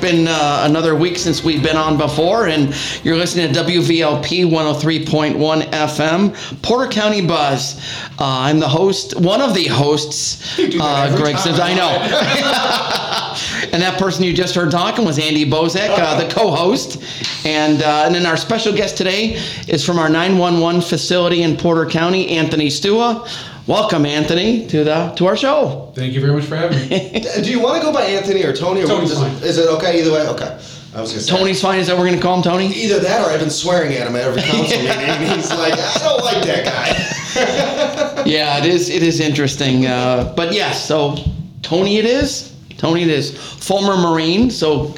been 0.00 0.26
uh, 0.28 0.64
another 0.68 0.94
week 0.94 1.18
since 1.18 1.42
we've 1.42 1.62
been 1.62 1.76
on 1.76 1.96
before, 1.96 2.48
and 2.48 2.74
you're 3.02 3.16
listening 3.16 3.52
to 3.52 3.60
WVLP 3.60 4.44
103.1 4.44 5.62
FM, 5.70 6.62
Porter 6.62 6.90
County 6.90 7.26
Buzz. 7.26 7.78
Uh, 8.18 8.24
I'm 8.24 8.60
the 8.60 8.68
host, 8.68 9.18
one 9.20 9.40
of 9.40 9.54
the 9.54 9.66
hosts, 9.66 10.58
uh, 10.58 11.16
Greg. 11.16 11.38
Sims. 11.38 11.58
I 11.58 11.74
know. 11.74 11.90
and 13.72 13.82
that 13.82 13.98
person 13.98 14.24
you 14.24 14.32
just 14.32 14.54
heard 14.54 14.70
talking 14.70 15.04
was 15.04 15.18
Andy 15.18 15.44
Bozek, 15.44 15.90
uh, 15.90 16.22
the 16.22 16.32
co-host, 16.32 17.02
and 17.44 17.82
uh, 17.82 18.04
and 18.06 18.14
then 18.14 18.26
our 18.26 18.36
special 18.36 18.74
guest 18.74 18.96
today 18.96 19.34
is 19.68 19.84
from 19.84 19.98
our 19.98 20.08
911 20.08 20.80
facility 20.82 21.42
in 21.42 21.56
Porter 21.56 21.86
County, 21.86 22.28
Anthony 22.28 22.68
Stua. 22.68 23.28
Welcome, 23.66 24.06
Anthony, 24.06 24.66
to 24.68 24.84
the 24.84 25.12
to 25.16 25.26
our 25.26 25.36
show. 25.36 25.90
Thank 25.96 26.12
you 26.12 26.20
very 26.20 26.32
much 26.32 26.44
for 26.44 26.54
having 26.54 26.88
me. 26.88 27.20
Do 27.42 27.50
you 27.50 27.60
want 27.60 27.80
to 27.80 27.82
go 27.82 27.92
by 27.92 28.02
Anthony 28.02 28.44
or 28.44 28.52
Tony? 28.54 28.82
Or 28.82 28.86
Tony's 28.86 29.14
fine. 29.18 29.32
Is 29.42 29.58
it 29.58 29.68
okay 29.68 30.00
either 30.00 30.12
way? 30.12 30.26
Okay. 30.28 30.56
I 30.94 31.00
was 31.00 31.10
gonna 31.10 31.22
say. 31.22 31.36
Tony's 31.36 31.60
fine. 31.60 31.80
Is 31.80 31.88
that 31.88 31.94
what 31.94 32.02
we're 32.04 32.10
gonna 32.10 32.22
call 32.22 32.36
him, 32.36 32.42
Tony? 32.44 32.68
Either 32.68 33.00
that 33.00 33.26
or 33.26 33.30
I've 33.30 33.40
been 33.40 33.50
swearing 33.50 33.92
at 33.94 34.06
him 34.06 34.14
at 34.14 34.22
every 34.22 34.40
council 34.42 34.60
meeting. 34.78 34.86
And 34.88 35.32
he's 35.32 35.50
like, 35.50 35.72
I 35.74 35.98
don't 35.98 36.24
like 36.24 36.44
that 36.46 36.64
guy. 36.64 37.12
Yeah, 38.26 38.58
it 38.58 38.64
is. 38.64 38.88
It 38.88 39.02
is 39.04 39.20
interesting. 39.20 39.86
Uh, 39.86 40.32
but 40.36 40.52
yes, 40.52 40.84
so 40.84 41.16
Tony, 41.62 41.98
it 41.98 42.04
is. 42.04 42.56
Tony, 42.76 43.02
it 43.02 43.08
is. 43.08 43.36
Former 43.64 43.96
Marine, 43.96 44.50
so 44.50 44.94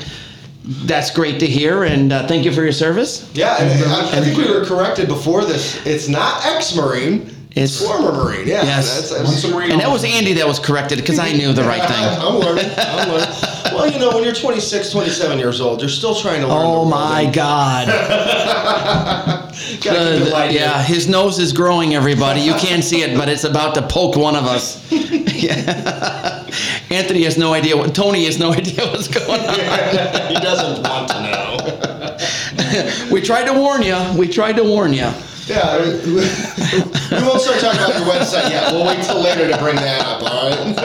that's 0.65 1.11
great 1.11 1.41
to 1.41 1.47
hear. 1.47 1.83
And 1.85 2.11
uh, 2.13 2.27
thank 2.27 2.45
you 2.47 2.53
for 2.53 2.63
your 2.63 2.73
service. 2.73 3.29
Yeah, 3.35 3.57
and 3.61 3.85
I, 3.85 4.19
I 4.19 4.21
think 4.23 4.39
we 4.39 4.49
were 4.51 4.65
corrected 4.65 5.09
before 5.09 5.45
this. 5.45 5.85
It's 5.85 6.09
not 6.09 6.47
ex-Marine. 6.47 7.35
It's- 7.59 7.85
former 7.85 8.13
Marine. 8.13 8.47
Yeah. 8.47 8.63
Yes. 8.65 9.11
That's, 9.11 9.31
that's, 9.31 9.47
Marine, 9.53 9.73
And 9.73 9.81
that 9.81 9.91
was 9.91 10.05
Andy 10.05 10.33
that 10.35 10.47
was 10.47 10.59
corrected 10.59 10.99
because 10.99 11.19
I 11.19 11.33
knew 11.33 11.53
the 11.53 11.65
right 11.65 11.83
thing. 11.83 12.05
I'm 12.27 12.37
learning. 12.39 12.71
I'm 12.79 13.09
learning. 13.09 13.29
Well, 13.75 13.91
you 13.93 13.99
know, 13.99 14.11
when 14.15 14.25
you're 14.25 14.35
26, 14.35 14.91
27 14.91 15.39
years 15.39 15.61
old, 15.61 15.81
you're 15.81 15.89
still 15.91 16.15
trying 16.15 16.41
to 16.41 16.47
learn. 16.49 16.57
Oh 16.67 16.85
my 16.85 17.31
God. 17.33 17.87
Gotta 19.83 20.19
keep 20.19 20.27
it 20.27 20.31
The- 20.31 20.53
yeah, 20.53 20.83
his 20.83 21.09
nose 21.09 21.39
is 21.39 21.53
growing, 21.53 21.95
everybody. 21.95 22.41
You 22.41 22.55
can't 22.55 22.83
see 22.85 23.03
it, 23.03 23.17
but 23.17 23.29
it's 23.29 23.45
about 23.45 23.75
to 23.75 23.83
poke 23.83 24.17
one 24.17 24.37
of 24.37 24.45
us. 24.45 24.79
Yeah. 25.39 26.45
Anthony 26.91 27.23
has 27.23 27.39
no 27.39 27.53
idea 27.55 27.77
what, 27.77 27.95
Tony 27.95 28.25
has 28.25 28.41
no 28.41 28.51
idea 28.53 28.85
what's 28.87 29.07
going 29.07 29.41
on. 29.41 29.55
he 29.55 30.35
doesn't 30.35 30.83
want 30.83 31.09
to 31.11 31.23
know. 31.23 33.13
We 33.13 33.21
tried 33.21 33.45
to 33.45 33.53
warn 33.53 33.83
you. 33.83 33.97
We 34.19 34.27
tried 34.27 34.57
to 34.57 34.65
warn 34.65 34.93
you. 34.93 35.09
Yeah, 35.49 35.79
we 36.05 36.13
we 36.13 37.27
won't 37.27 37.41
start 37.41 37.61
talking 37.61 37.81
about 37.81 37.97
your 37.97 38.07
website 38.07 38.51
yet. 38.51 38.71
We'll 38.71 38.87
wait 38.87 39.03
till 39.03 39.21
later 39.21 39.49
to 39.49 39.57
bring 39.59 39.77
that 39.77 40.01
up. 40.05 40.23
All 40.23 40.51
right. 40.51 40.79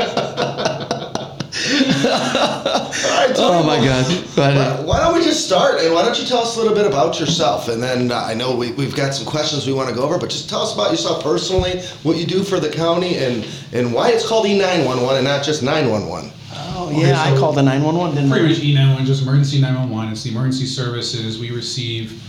all 3.04 3.18
right. 3.18 3.36
Oh 3.36 3.64
my 3.66 3.78
well, 3.80 4.04
God. 4.04 4.26
Why 4.38 4.82
why 4.86 5.00
don't 5.02 5.14
we 5.18 5.24
just 5.24 5.46
start 5.46 5.82
and 5.82 5.94
why 5.94 6.04
don't 6.04 6.18
you 6.18 6.26
tell 6.26 6.40
us 6.40 6.56
a 6.56 6.60
little 6.60 6.74
bit 6.74 6.86
about 6.86 7.20
yourself? 7.20 7.68
And 7.68 7.84
then 7.84 8.12
uh, 8.12 8.20
I 8.22 8.34
know 8.34 8.56
we, 8.56 8.72
we've 8.72 8.96
got 8.96 9.14
some 9.14 9.26
questions 9.26 9.68
we 9.68 9.74
want 9.74 9.90
to 9.90 9.96
go 9.96 10.04
over, 10.04 10.18
but 10.18 10.30
just 10.30 10.50
tell 10.50 10.62
us 10.62 10.74
about 10.74 10.92
yourself 10.92 11.22
personally, 11.24 11.82
what 12.04 12.16
you 12.16 12.26
do 12.26 12.44
for 12.44 12.60
the 12.60 12.70
county, 12.70 13.18
and, 13.18 13.46
and 13.74 13.94
why 13.94 14.12
it's 14.12 14.26
called 14.28 14.46
E911 14.46 15.16
and 15.18 15.26
not 15.26 15.44
just 15.44 15.62
911. 15.62 16.32
Oh, 16.56 16.90
yeah, 16.92 17.20
I 17.20 17.34
so- 17.34 17.40
called 17.40 17.56
the 17.56 17.64
911, 17.64 18.16
didn't 18.16 18.30
Pretty 18.32 18.46
I? 18.46 18.50
much 18.50 18.98
E911, 19.00 19.06
just 19.06 19.24
emergency 19.24 19.60
911. 19.60 20.12
It's 20.14 20.24
the 20.24 20.32
emergency 20.32 20.66
services. 20.66 21.40
We 21.40 21.52
receive 21.52 22.22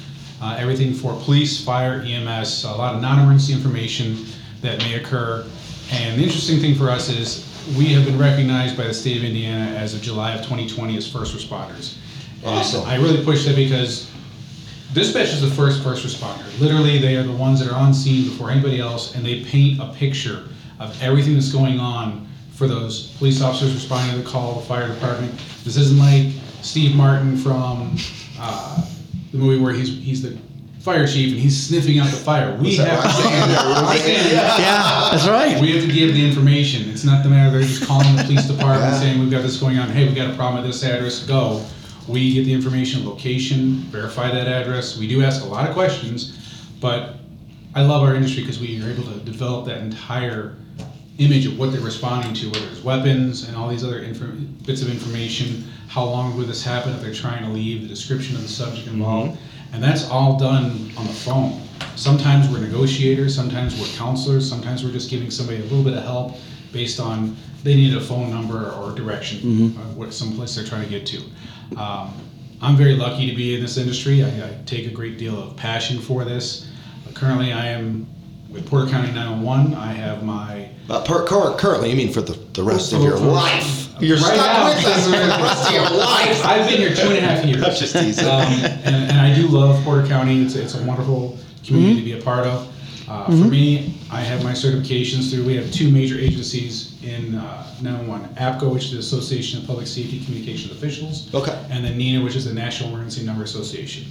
uh, 0.44 0.54
everything 0.58 0.92
for 0.92 1.18
police, 1.22 1.64
fire, 1.64 2.02
EMS, 2.02 2.64
a 2.64 2.70
lot 2.70 2.94
of 2.94 3.00
non-emergency 3.00 3.54
information 3.54 4.26
that 4.60 4.78
may 4.80 4.94
occur. 4.96 5.42
And 5.90 6.20
the 6.20 6.22
interesting 6.24 6.60
thing 6.60 6.74
for 6.74 6.90
us 6.90 7.08
is 7.08 7.48
we 7.78 7.86
have 7.94 8.04
been 8.04 8.18
recognized 8.18 8.76
by 8.76 8.84
the 8.84 8.92
state 8.92 9.16
of 9.16 9.24
Indiana 9.24 9.74
as 9.74 9.94
of 9.94 10.02
July 10.02 10.34
of 10.34 10.42
2020 10.42 10.98
as 10.98 11.10
first 11.10 11.34
responders. 11.34 11.96
And 12.42 12.58
Awesome. 12.58 12.84
I 12.86 12.96
really 12.96 13.24
push 13.24 13.46
that 13.46 13.56
because 13.56 14.10
dispatch 14.92 15.28
is 15.28 15.40
the 15.40 15.50
first 15.50 15.82
first 15.82 16.04
responder. 16.04 16.44
Literally, 16.60 16.98
they 16.98 17.16
are 17.16 17.22
the 17.22 17.32
ones 17.32 17.58
that 17.60 17.72
are 17.72 17.76
on 17.76 17.94
scene 17.94 18.28
before 18.28 18.50
anybody 18.50 18.80
else, 18.80 19.14
and 19.14 19.24
they 19.24 19.44
paint 19.44 19.80
a 19.80 19.94
picture 19.94 20.44
of 20.78 21.02
everything 21.02 21.32
that's 21.32 21.50
going 21.50 21.80
on 21.80 22.28
for 22.52 22.68
those 22.68 23.12
police 23.16 23.40
officers 23.40 23.72
responding 23.72 24.14
to 24.14 24.22
the 24.22 24.28
call, 24.28 24.60
the 24.60 24.66
fire 24.66 24.88
department. 24.88 25.32
This 25.64 25.78
isn't 25.78 25.98
like 25.98 26.34
Steve 26.60 26.94
Martin 26.94 27.34
from 27.38 27.96
uh, 28.38 28.86
the 29.34 29.40
movie 29.40 29.60
where 29.62 29.72
he's 29.72 29.88
he's 29.98 30.22
the 30.22 30.38
fire 30.80 31.06
chief 31.06 31.32
and 31.32 31.40
he's 31.40 31.66
sniffing 31.66 31.98
out 31.98 32.06
the 32.10 32.16
fire. 32.16 32.56
We 32.60 32.76
have 32.76 32.98
or 33.00 33.02
Roseanne? 33.08 33.50
Roxanne, 33.50 34.30
Yeah. 34.32 34.58
Yeah, 34.58 35.08
that's 35.10 35.26
right. 35.26 35.60
we 35.60 35.72
have 35.72 35.84
to 35.84 35.92
give 35.92 36.14
the 36.14 36.24
information. 36.24 36.88
It's 36.90 37.04
not 37.04 37.22
the 37.24 37.30
matter 37.30 37.50
they're 37.58 37.66
just 37.66 37.86
calling 37.86 38.14
the 38.16 38.22
police 38.22 38.46
department 38.46 38.92
Yeah. 38.92 39.00
saying 39.00 39.18
we've 39.18 39.30
got 39.30 39.42
this 39.42 39.56
going 39.58 39.78
on. 39.78 39.88
Hey, 39.88 40.06
we 40.08 40.14
got 40.14 40.30
a 40.30 40.36
problem 40.36 40.62
at 40.62 40.66
this 40.66 40.84
address. 40.84 41.24
Go. 41.26 41.64
We 42.06 42.34
get 42.34 42.44
the 42.44 42.52
information, 42.52 43.04
location, 43.06 43.76
verify 43.90 44.30
that 44.30 44.46
address. 44.46 44.98
We 44.98 45.08
do 45.08 45.22
ask 45.24 45.42
a 45.42 45.46
lot 45.46 45.66
of 45.66 45.74
questions, 45.74 46.38
but 46.80 47.16
I 47.74 47.82
love 47.82 48.02
our 48.02 48.14
industry 48.14 48.42
because 48.42 48.60
we 48.60 48.80
are 48.84 48.88
able 48.90 49.04
to 49.04 49.18
develop 49.20 49.64
that 49.66 49.78
entire 49.78 50.54
image 51.18 51.46
of 51.46 51.58
what 51.58 51.72
they're 51.72 51.80
responding 51.80 52.34
to, 52.34 52.50
whether 52.50 52.66
it's 52.68 52.82
weapons 52.82 53.46
and 53.48 53.56
all 53.56 53.68
these 53.68 53.84
other 53.84 54.00
bits 54.64 54.82
of 54.82 54.90
information. 54.90 55.64
How 55.88 56.04
long 56.04 56.36
would 56.36 56.48
this 56.48 56.64
happen 56.64 56.92
if 56.92 57.00
they're 57.00 57.14
trying 57.14 57.44
to 57.44 57.50
leave? 57.50 57.82
The 57.82 57.88
description 57.88 58.34
of 58.34 58.42
the 58.42 58.48
subject 58.48 58.88
involved, 58.88 59.38
and 59.72 59.82
that's 59.82 60.08
all 60.10 60.38
done 60.38 60.90
on 60.96 61.06
the 61.06 61.12
phone. 61.12 61.60
Sometimes 61.96 62.48
we're 62.48 62.60
negotiators, 62.60 63.34
sometimes 63.34 63.78
we're 63.78 63.86
counselors, 63.96 64.48
sometimes 64.48 64.84
we're 64.84 64.92
just 64.92 65.10
giving 65.10 65.30
somebody 65.30 65.60
a 65.60 65.62
little 65.62 65.84
bit 65.84 65.94
of 65.94 66.02
help 66.02 66.36
based 66.72 66.98
on 66.98 67.36
they 67.62 67.76
need 67.76 67.96
a 67.96 68.00
phone 68.00 68.30
number 68.30 68.72
or 68.72 68.92
direction, 68.92 69.76
uh, 69.78 69.80
what 69.94 70.12
someplace 70.12 70.56
they're 70.56 70.66
trying 70.66 70.82
to 70.82 70.90
get 70.90 71.06
to. 71.06 71.18
Um, 71.80 72.12
I'm 72.60 72.76
very 72.76 72.94
lucky 72.94 73.30
to 73.30 73.36
be 73.36 73.54
in 73.54 73.60
this 73.60 73.76
industry. 73.76 74.24
I, 74.24 74.28
I 74.28 74.58
take 74.66 74.86
a 74.86 74.90
great 74.90 75.18
deal 75.18 75.40
of 75.40 75.56
passion 75.56 75.98
for 76.00 76.24
this. 76.24 76.68
currently, 77.14 77.52
I 77.52 77.66
am 77.66 78.06
with 78.54 78.66
Porter 78.68 78.88
County 78.90 79.10
911. 79.12 79.74
I 79.74 79.92
have 79.92 80.22
my 80.22 80.68
Uh, 80.88 81.02
per, 81.02 81.26
cur- 81.26 81.54
currently, 81.58 81.90
you 81.90 81.96
mean 81.96 82.12
for 82.12 82.20
the, 82.22 82.38
the 82.52 82.62
rest 82.62 82.92
of 82.92 83.02
your 83.02 83.18
life? 83.18 83.88
You're 84.00 84.16
Right 84.16 84.34
stuck 84.34 84.46
now, 84.46 84.68
with 84.68 84.84
us 84.86 85.04
for 85.04 85.10
the 85.10 85.16
rest 85.44 85.66
of 85.66 85.72
your 85.72 85.90
life. 85.98 86.44
I've 86.46 86.68
been 86.68 86.78
here 86.78 86.94
two 86.94 87.08
and 87.08 87.16
a 87.18 87.20
half 87.20 87.44
years. 87.44 87.62
I'm 87.64 87.74
just 87.74 87.94
teasing. 87.94 88.24
Um, 88.26 88.42
and, 88.42 89.10
and 89.10 89.20
I 89.20 89.34
do 89.34 89.46
love 89.48 89.82
Porter 89.84 90.06
County. 90.06 90.42
It's, 90.42 90.54
it's 90.54 90.74
a 90.74 90.82
wonderful 90.84 91.38
community 91.64 92.00
to 92.00 92.04
be 92.04 92.18
a 92.20 92.22
part 92.22 92.46
of. 92.46 92.70
Uh, 93.08 93.26
For 93.26 93.32
me, 93.48 93.94
I 94.10 94.20
have 94.20 94.42
my 94.42 94.52
certifications 94.52 95.30
through. 95.30 95.44
We 95.44 95.56
have 95.56 95.70
two 95.72 95.90
major 95.90 96.18
agencies 96.18 97.02
in 97.02 97.34
uh, 97.34 97.66
911: 97.82 98.34
APCO, 98.36 98.72
which 98.72 98.84
is 98.86 98.92
the 98.92 98.98
Association 98.98 99.60
of 99.60 99.66
Public 99.66 99.86
Safety 99.86 100.24
Communications 100.24 100.72
Officials, 100.72 101.32
Okay. 101.34 101.52
and 101.70 101.84
then 101.84 101.98
NENA, 101.98 102.24
which 102.24 102.34
is 102.34 102.46
the 102.46 102.54
National 102.54 102.90
Emergency 102.90 103.24
Number 103.24 103.42
Association. 103.44 104.06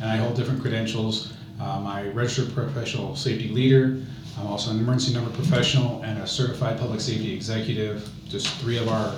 And 0.00 0.10
I 0.10 0.16
hold 0.16 0.34
different 0.34 0.60
credentials. 0.60 1.32
Um, 1.60 1.86
I'm 1.86 2.08
a 2.08 2.10
registered 2.10 2.52
professional 2.54 3.14
safety 3.16 3.48
leader. 3.48 4.00
I'm 4.38 4.46
also 4.46 4.70
an 4.70 4.78
emergency 4.78 5.14
number 5.14 5.30
professional 5.30 6.02
and 6.02 6.18
a 6.18 6.26
certified 6.26 6.78
public 6.78 7.00
safety 7.00 7.32
executive. 7.34 8.08
Just 8.28 8.48
three 8.60 8.78
of 8.78 8.88
our 8.88 9.14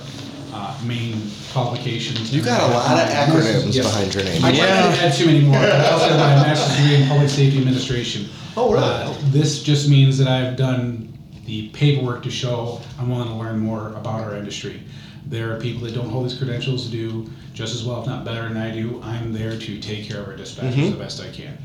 uh, 0.53 0.77
main 0.85 1.21
qualifications. 1.51 2.33
You 2.33 2.41
got 2.43 2.69
a 2.69 2.73
lot 2.73 2.97
of 2.99 3.09
acronyms 3.09 3.73
Yes. 3.73 3.85
behind 3.91 4.13
your 4.13 4.23
name. 4.23 4.43
I 4.43 4.51
Yeah. 4.51 4.65
to 4.93 5.01
add 5.01 5.13
too 5.13 5.25
many 5.25 5.41
more. 5.41 5.55
I 5.57 5.89
also 5.89 6.09
have 6.09 6.19
my 6.19 6.47
master's 6.47 6.77
degree 6.77 6.95
in 7.01 7.07
public 7.07 7.29
safety 7.29 7.57
administration. 7.59 8.27
Oh, 8.57 8.71
really? 8.71 8.85
Uh, 8.85 9.13
this 9.31 9.63
just 9.63 9.89
means 9.89 10.17
that 10.17 10.27
I've 10.27 10.55
done 10.55 11.11
the 11.45 11.69
paperwork 11.69 12.23
to 12.23 12.31
show 12.31 12.81
I'm 12.99 13.09
willing 13.09 13.27
to 13.27 13.33
learn 13.35 13.59
more 13.59 13.89
about 13.93 14.21
our 14.21 14.35
industry. 14.35 14.81
There 15.27 15.53
are 15.55 15.59
people 15.59 15.81
that 15.85 15.93
don't 15.95 16.09
hold 16.09 16.25
these 16.29 16.37
credentials 16.37 16.85
to 16.85 16.91
do 16.91 17.29
just 17.53 17.73
as 17.73 17.83
well, 17.83 18.01
if 18.01 18.07
not 18.07 18.23
better 18.25 18.47
than 18.47 18.57
I 18.57 18.71
do. 18.71 19.01
I'm 19.03 19.33
there 19.33 19.57
to 19.57 19.79
take 19.79 20.07
care 20.07 20.21
of 20.21 20.27
our 20.27 20.35
dispatchers 20.35 20.73
Mm-hmm. 20.73 20.91
the 20.91 20.97
best 20.97 21.21
I 21.21 21.29
can. 21.31 21.57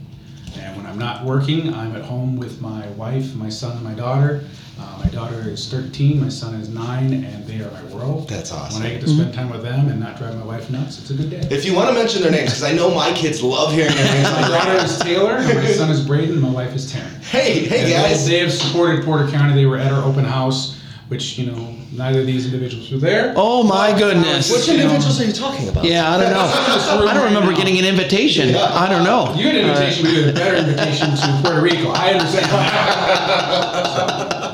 And 0.59 0.77
when 0.77 0.87
I'm 0.87 0.99
not 0.99 1.25
working, 1.25 1.73
I'm 1.75 1.95
at 1.97 2.03
home 2.03 2.37
with 2.37 2.61
my 2.61 2.87
wife, 2.91 3.35
my 3.35 3.49
son, 3.49 3.73
and 3.77 3.85
my 3.85 3.95
daughter. 3.95 4.45
Uh, 4.79 4.99
my 5.05 5.11
daughter 5.11 5.43
is 5.49 5.69
13, 5.71 6.19
my 6.21 6.29
son 6.31 6.55
is 6.55 6.71
9, 6.71 7.13
and 7.13 7.47
they 7.47 7.61
are 7.61 7.71
my 7.71 7.83
world. 7.95 8.27
That's 8.29 8.51
awesome. 8.51 8.83
When 8.83 8.91
I 8.91 8.95
get 8.95 9.03
to 9.03 9.09
spend 9.09 9.35
time 9.35 9.51
with 9.51 9.63
them 9.63 9.89
and 9.89 10.01
not 10.01 10.17
drive 10.17 10.35
my 10.39 10.45
wife 10.45 10.71
nuts, 10.71 10.99
it's 10.99 11.11
a 11.11 11.15
good 11.15 11.29
day. 11.29 11.47
If 11.51 11.67
you 11.67 11.75
want 11.75 11.89
to 11.91 11.95
mention 11.95 12.23
their 12.23 12.31
names, 12.31 12.45
because 12.51 12.63
I 12.63 12.73
know 12.73 12.91
my 12.95 13.13
kids 13.13 13.43
love 13.43 13.73
hearing 13.75 13.95
their 13.95 14.15
names. 14.15 14.31
My 14.31 14.49
daughter 14.49 14.85
is 14.85 14.99
Taylor, 15.01 15.33
and 15.37 15.55
my 15.59 15.67
son 15.67 15.91
is 15.91 16.05
Braden, 16.07 16.33
and 16.33 16.41
my 16.41 16.51
wife 16.51 16.75
is 16.75 16.91
Taryn. 16.91 17.23
hey, 17.25 17.65
hey 17.67 17.81
And 17.81 17.89
they- 17.89 17.93
guys. 17.93 18.27
They 18.27 18.39
have 18.39 18.53
supported 18.53 19.05
Porter 19.05 19.29
County. 19.31 19.55
They 19.55 19.67
were 19.67 19.77
at 19.77 19.93
our 19.93 20.03
open 20.03 20.25
house, 20.25 20.80
which, 21.11 21.37
you 21.39 21.51
know, 21.51 21.75
neither 21.91 22.21
of 22.21 22.27
these 22.27 22.45
individuals 22.47 22.93
were 22.93 22.99
there. 22.99 23.35
Oh 23.37 23.65
my 23.65 23.93
goodness. 23.99 24.49
Which 24.53 24.69
individuals 24.69 25.21
are 25.21 25.25
you 25.25 25.33
talking 25.33 25.69
about? 25.69 25.85
Yeah, 25.85 26.09
I 26.09 26.21
don't 26.21 26.33
know. 26.33 26.39
I 27.11 27.13
don't 27.13 27.25
remember 27.25 27.53
getting 27.53 27.77
an 27.81 27.85
invitation. 27.85 28.55
I 28.55 28.89
don't 28.89 29.03
know. 29.03 29.35
You 29.35 29.43
got 29.47 29.57
an 29.57 29.69
invitation, 29.69 30.05
but 30.05 30.13
you 30.13 30.23
had 30.23 30.31
a 30.31 30.39
better 30.39 30.57
invitation 30.57 31.11
to 31.11 31.41
Puerto 31.43 31.61
Rico. 31.61 31.91
I 31.91 32.13
understand. 32.13 32.47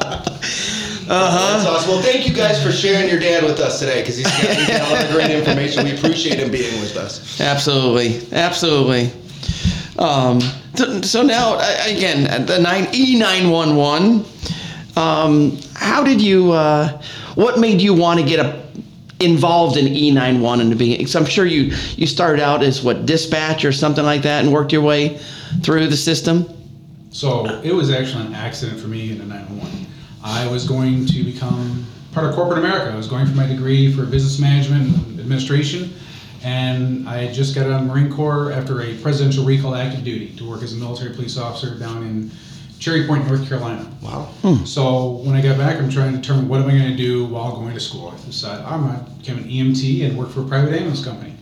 Uh-huh. 1.09 1.57
That's 1.57 1.69
awesome. 1.69 1.89
Well, 1.89 2.03
thank 2.03 2.27
you 2.27 2.35
guys 2.35 2.61
for 2.61 2.73
sharing 2.73 3.09
your 3.09 3.21
dad 3.21 3.45
with 3.45 3.61
us 3.61 3.79
today 3.79 4.01
because 4.01 4.17
he's 4.17 4.27
got, 4.27 4.57
he's 4.57 4.67
got 4.67 4.91
a 4.91 4.93
lot 4.93 5.05
of 5.05 5.11
great 5.13 5.31
information. 5.31 5.85
We 5.85 5.95
appreciate 5.97 6.41
him 6.41 6.51
being 6.51 6.81
with 6.81 6.97
us. 6.97 7.41
Absolutely, 7.41 8.27
absolutely. 8.37 9.13
Um, 10.01 10.41
so, 10.75 11.01
so 11.03 11.23
now, 11.23 11.59
uh, 11.61 11.77
again, 11.87 12.45
the 12.47 12.59
nine 12.59 12.89
E 12.93 13.17
nine 13.17 13.51
one 13.51 13.77
one. 13.77 14.25
Um, 14.97 15.59
how 15.75 16.03
did 16.03 16.21
you? 16.23 16.53
Uh, 16.53 17.01
what 17.35 17.59
made 17.59 17.81
you 17.83 17.93
want 17.93 18.19
to 18.19 18.27
get 18.27 18.45
a 18.45 18.65
involved 19.21 19.77
in 19.77 19.87
E91 19.87 20.61
in 20.61 20.71
the 20.71 20.77
beginning? 20.77 21.07
I'm 21.15 21.27
sure 21.27 21.45
you 21.45 21.75
you 21.97 22.07
started 22.07 22.43
out 22.43 22.63
as 22.63 22.83
what 22.83 23.05
dispatch 23.05 23.65
or 23.65 23.73
something 23.73 24.05
like 24.05 24.23
that, 24.23 24.43
and 24.43 24.53
worked 24.53 24.73
your 24.73 24.83
way 24.83 25.19
through 25.63 25.89
the 25.89 25.97
system. 25.97 26.49
So 27.11 27.47
it 27.63 27.73
was 27.73 27.91
actually 27.91 28.27
an 28.27 28.35
accident 28.35 28.81
for 28.81 28.89
me 28.89 29.11
in 29.11 29.19
the 29.19 29.25
911. 29.25 29.87
I 30.23 30.47
was 30.49 30.67
going 30.67 31.07
to 31.07 31.25
become 31.25 31.87
part 32.13 32.27
of 32.27 32.35
corporate 32.35 32.59
America. 32.59 32.93
I 32.93 32.97
was 32.97 33.07
going 33.07 33.27
for 33.27 33.35
my 33.35 33.47
degree 33.47 33.93
for 33.93 34.05
business 34.05 34.39
management 34.39 34.95
and 34.95 35.21
administration, 35.21 35.93
and 36.43 37.07
I 37.09 37.33
just 37.33 37.55
got 37.55 37.67
out 37.67 37.81
of 37.83 37.87
the 37.87 37.93
Marine 37.93 38.11
Corps 38.11 38.51
after 38.51 38.81
a 38.81 38.97
presidential 38.99 39.45
recall 39.45 39.75
active 39.75 40.05
duty 40.05 40.35
to 40.37 40.49
work 40.49 40.63
as 40.63 40.73
a 40.73 40.77
military 40.77 41.15
police 41.15 41.37
officer 41.37 41.79
down 41.79 42.03
in 42.03 42.31
Cherry 42.79 43.07
Point, 43.07 43.27
North 43.27 43.49
Carolina. 43.49 43.91
Wow. 44.03 44.29
Hmm. 44.43 44.65
So 44.65 45.23
when 45.25 45.35
I 45.35 45.43
got 45.43 45.57
back, 45.57 45.79
I'm 45.79 45.91
trying 45.91 46.13
to 46.13 46.19
determine 46.19 46.49
what 46.49 46.61
am 46.61 46.69
I 46.69 46.73
going 46.73 46.91
to 46.91 46.97
do 46.97 47.25
while 47.27 47.57
going 47.57 47.75
to 47.75 47.81
school. 47.81 48.09
I 48.09 48.27
decided 48.27 48.65
I'm 48.65 48.87
going 48.87 49.05
to 49.05 49.11
become 49.21 49.39
an 49.39 49.45
EMT 49.49 50.07
and 50.07 50.19
work 50.19 50.31
for 50.31 50.43
a 50.43 50.45
private 50.45 50.73
ambulance 50.73 51.05
company. 51.05 51.35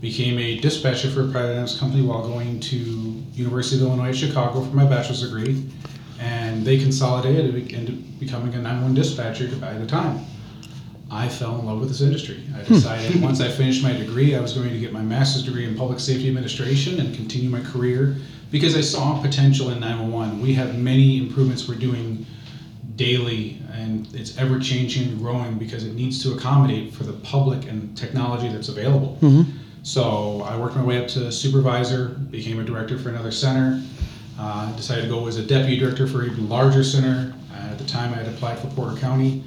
Became 0.00 0.38
a 0.38 0.58
dispatcher 0.58 1.10
for 1.10 1.28
a 1.28 1.30
private 1.30 1.50
ambulance 1.50 1.78
company 1.78 2.02
while 2.02 2.22
going 2.22 2.60
to 2.60 2.76
University 3.34 3.76
of 3.76 3.88
Illinois 3.88 4.08
at 4.08 4.16
Chicago 4.16 4.64
for 4.64 4.74
my 4.74 4.86
bachelor's 4.86 5.22
degree, 5.22 5.62
and 6.18 6.64
they 6.64 6.78
consolidated 6.78 7.70
into 7.72 7.92
becoming 7.92 8.54
a 8.54 8.58
911 8.58 8.94
dispatcher 8.94 9.48
by 9.56 9.74
the 9.74 9.86
time. 9.86 10.24
I 11.10 11.28
fell 11.28 11.58
in 11.58 11.66
love 11.66 11.80
with 11.80 11.88
this 11.88 12.00
industry. 12.00 12.42
I 12.54 12.60
hmm. 12.60 12.74
decided 12.74 13.20
once 13.20 13.40
I 13.40 13.50
finished 13.50 13.82
my 13.82 13.92
degree, 13.92 14.34
I 14.34 14.40
was 14.40 14.54
going 14.54 14.70
to 14.70 14.78
get 14.78 14.92
my 14.92 15.02
master's 15.02 15.42
degree 15.42 15.66
in 15.66 15.76
public 15.76 16.00
safety 16.00 16.28
administration 16.28 17.00
and 17.00 17.14
continue 17.14 17.50
my 17.50 17.60
career 17.60 18.16
because 18.50 18.76
I 18.76 18.80
saw 18.80 19.20
potential 19.22 19.70
in 19.70 19.80
911. 19.80 20.40
We 20.40 20.54
have 20.54 20.78
many 20.78 21.18
improvements 21.18 21.68
we're 21.68 21.76
doing 21.76 22.26
daily, 22.96 23.62
and 23.72 24.12
it's 24.14 24.36
ever 24.36 24.58
changing 24.58 25.08
and 25.08 25.18
growing 25.18 25.58
because 25.58 25.84
it 25.84 25.94
needs 25.94 26.22
to 26.24 26.32
accommodate 26.34 26.92
for 26.92 27.04
the 27.04 27.12
public 27.14 27.66
and 27.68 27.96
technology 27.96 28.48
that's 28.48 28.68
available. 28.68 29.16
So 29.82 30.42
I 30.42 30.56
worked 30.58 30.76
my 30.76 30.84
way 30.84 30.98
up 31.02 31.08
to 31.08 31.32
supervisor, 31.32 32.08
became 32.08 32.60
a 32.60 32.64
director 32.64 32.98
for 32.98 33.08
another 33.08 33.30
center. 33.30 33.82
Uh, 34.38 34.74
decided 34.74 35.02
to 35.02 35.08
go 35.08 35.26
as 35.26 35.36
a 35.36 35.42
deputy 35.42 35.78
director 35.78 36.06
for 36.06 36.22
an 36.22 36.30
even 36.30 36.48
larger 36.48 36.82
center. 36.82 37.34
Uh, 37.52 37.72
at 37.72 37.78
the 37.78 37.84
time, 37.84 38.12
I 38.14 38.16
had 38.16 38.26
applied 38.28 38.58
for 38.58 38.68
Porter 38.68 38.96
County. 38.98 39.44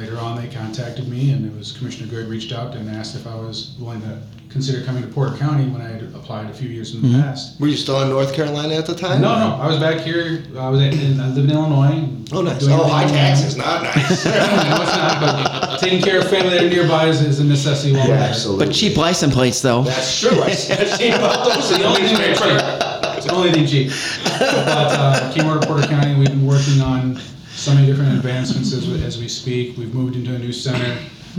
Later 0.00 0.16
on, 0.18 0.40
they 0.40 0.48
contacted 0.48 1.06
me, 1.08 1.30
and 1.32 1.44
it 1.44 1.54
was 1.54 1.72
Commissioner 1.72 2.06
Good 2.08 2.26
reached 2.26 2.52
out 2.52 2.74
and 2.74 2.88
asked 2.88 3.14
if 3.14 3.26
I 3.26 3.34
was 3.34 3.76
willing 3.78 4.00
to 4.00 4.18
consider 4.48 4.82
coming 4.86 5.02
to 5.02 5.08
Porter 5.08 5.36
County 5.36 5.68
when 5.68 5.82
I 5.82 5.88
had 5.90 6.02
applied 6.14 6.48
a 6.48 6.54
few 6.54 6.70
years 6.70 6.94
in 6.94 7.02
the 7.02 7.20
past. 7.20 7.60
Were 7.60 7.66
you 7.66 7.76
still 7.76 8.00
in 8.00 8.08
North 8.08 8.32
Carolina 8.34 8.76
at 8.76 8.86
the 8.86 8.94
time? 8.94 9.20
No, 9.20 9.38
no, 9.38 9.56
I 9.62 9.66
was 9.68 9.78
back 9.78 10.00
here. 10.00 10.42
I 10.58 10.70
was 10.70 10.80
at, 10.80 10.94
in, 10.94 11.20
I 11.20 11.28
live 11.28 11.44
in 11.44 11.50
Illinois. 11.50 12.08
Oh, 12.32 12.40
nice. 12.40 12.60
doing 12.60 12.72
Oh, 12.80 12.84
high 12.84 13.02
everything- 13.02 13.18
taxes, 13.20 13.56
not 13.58 13.82
nice. 13.94 14.24
no, 14.24 14.30
it's 14.32 14.96
not. 14.96 15.20
But 15.20 15.80
taking 15.80 16.00
care 16.00 16.20
of 16.20 16.30
family 16.30 16.48
that 16.56 16.64
are 16.64 16.70
nearby 16.70 17.08
is, 17.08 17.20
is 17.20 17.38
a 17.40 17.44
necessity 17.44 17.92
while 17.92 18.08
we're 18.08 18.16
there. 18.16 18.28
Absolutely. 18.30 18.66
But 18.68 18.74
cheap 18.74 18.96
license 18.96 19.34
plates, 19.34 19.60
though. 19.60 19.82
That's 19.82 20.18
true. 20.18 20.40
I've 20.40 20.54
seen 20.56 21.12
about 21.12 21.44
those. 21.44 21.58
It's 21.70 21.78
the 21.78 21.84
only 21.84 22.02
thing 22.04 22.14
that's 22.16 22.40
cheap. 22.40 23.16
It's 23.18 23.26
the 23.26 23.34
only 23.34 23.52
thing 23.52 23.66
cheap. 23.66 23.90
But 24.24 24.96
uh, 24.98 25.30
came 25.34 25.44
over 25.46 25.60
to 25.60 25.66
Porter 25.66 25.86
County. 25.88 26.14
We've 26.18 26.26
been 26.28 26.46
working 26.46 26.80
on 26.80 27.20
so 27.60 27.74
many 27.74 27.86
different 27.86 28.12
advancements 28.14 28.72
as 28.72 28.88
we, 28.88 29.02
as 29.04 29.18
we 29.18 29.28
speak. 29.28 29.76
We've 29.76 29.92
moved 29.94 30.16
into 30.16 30.34
a 30.34 30.38
new 30.38 30.52
center 30.52 30.96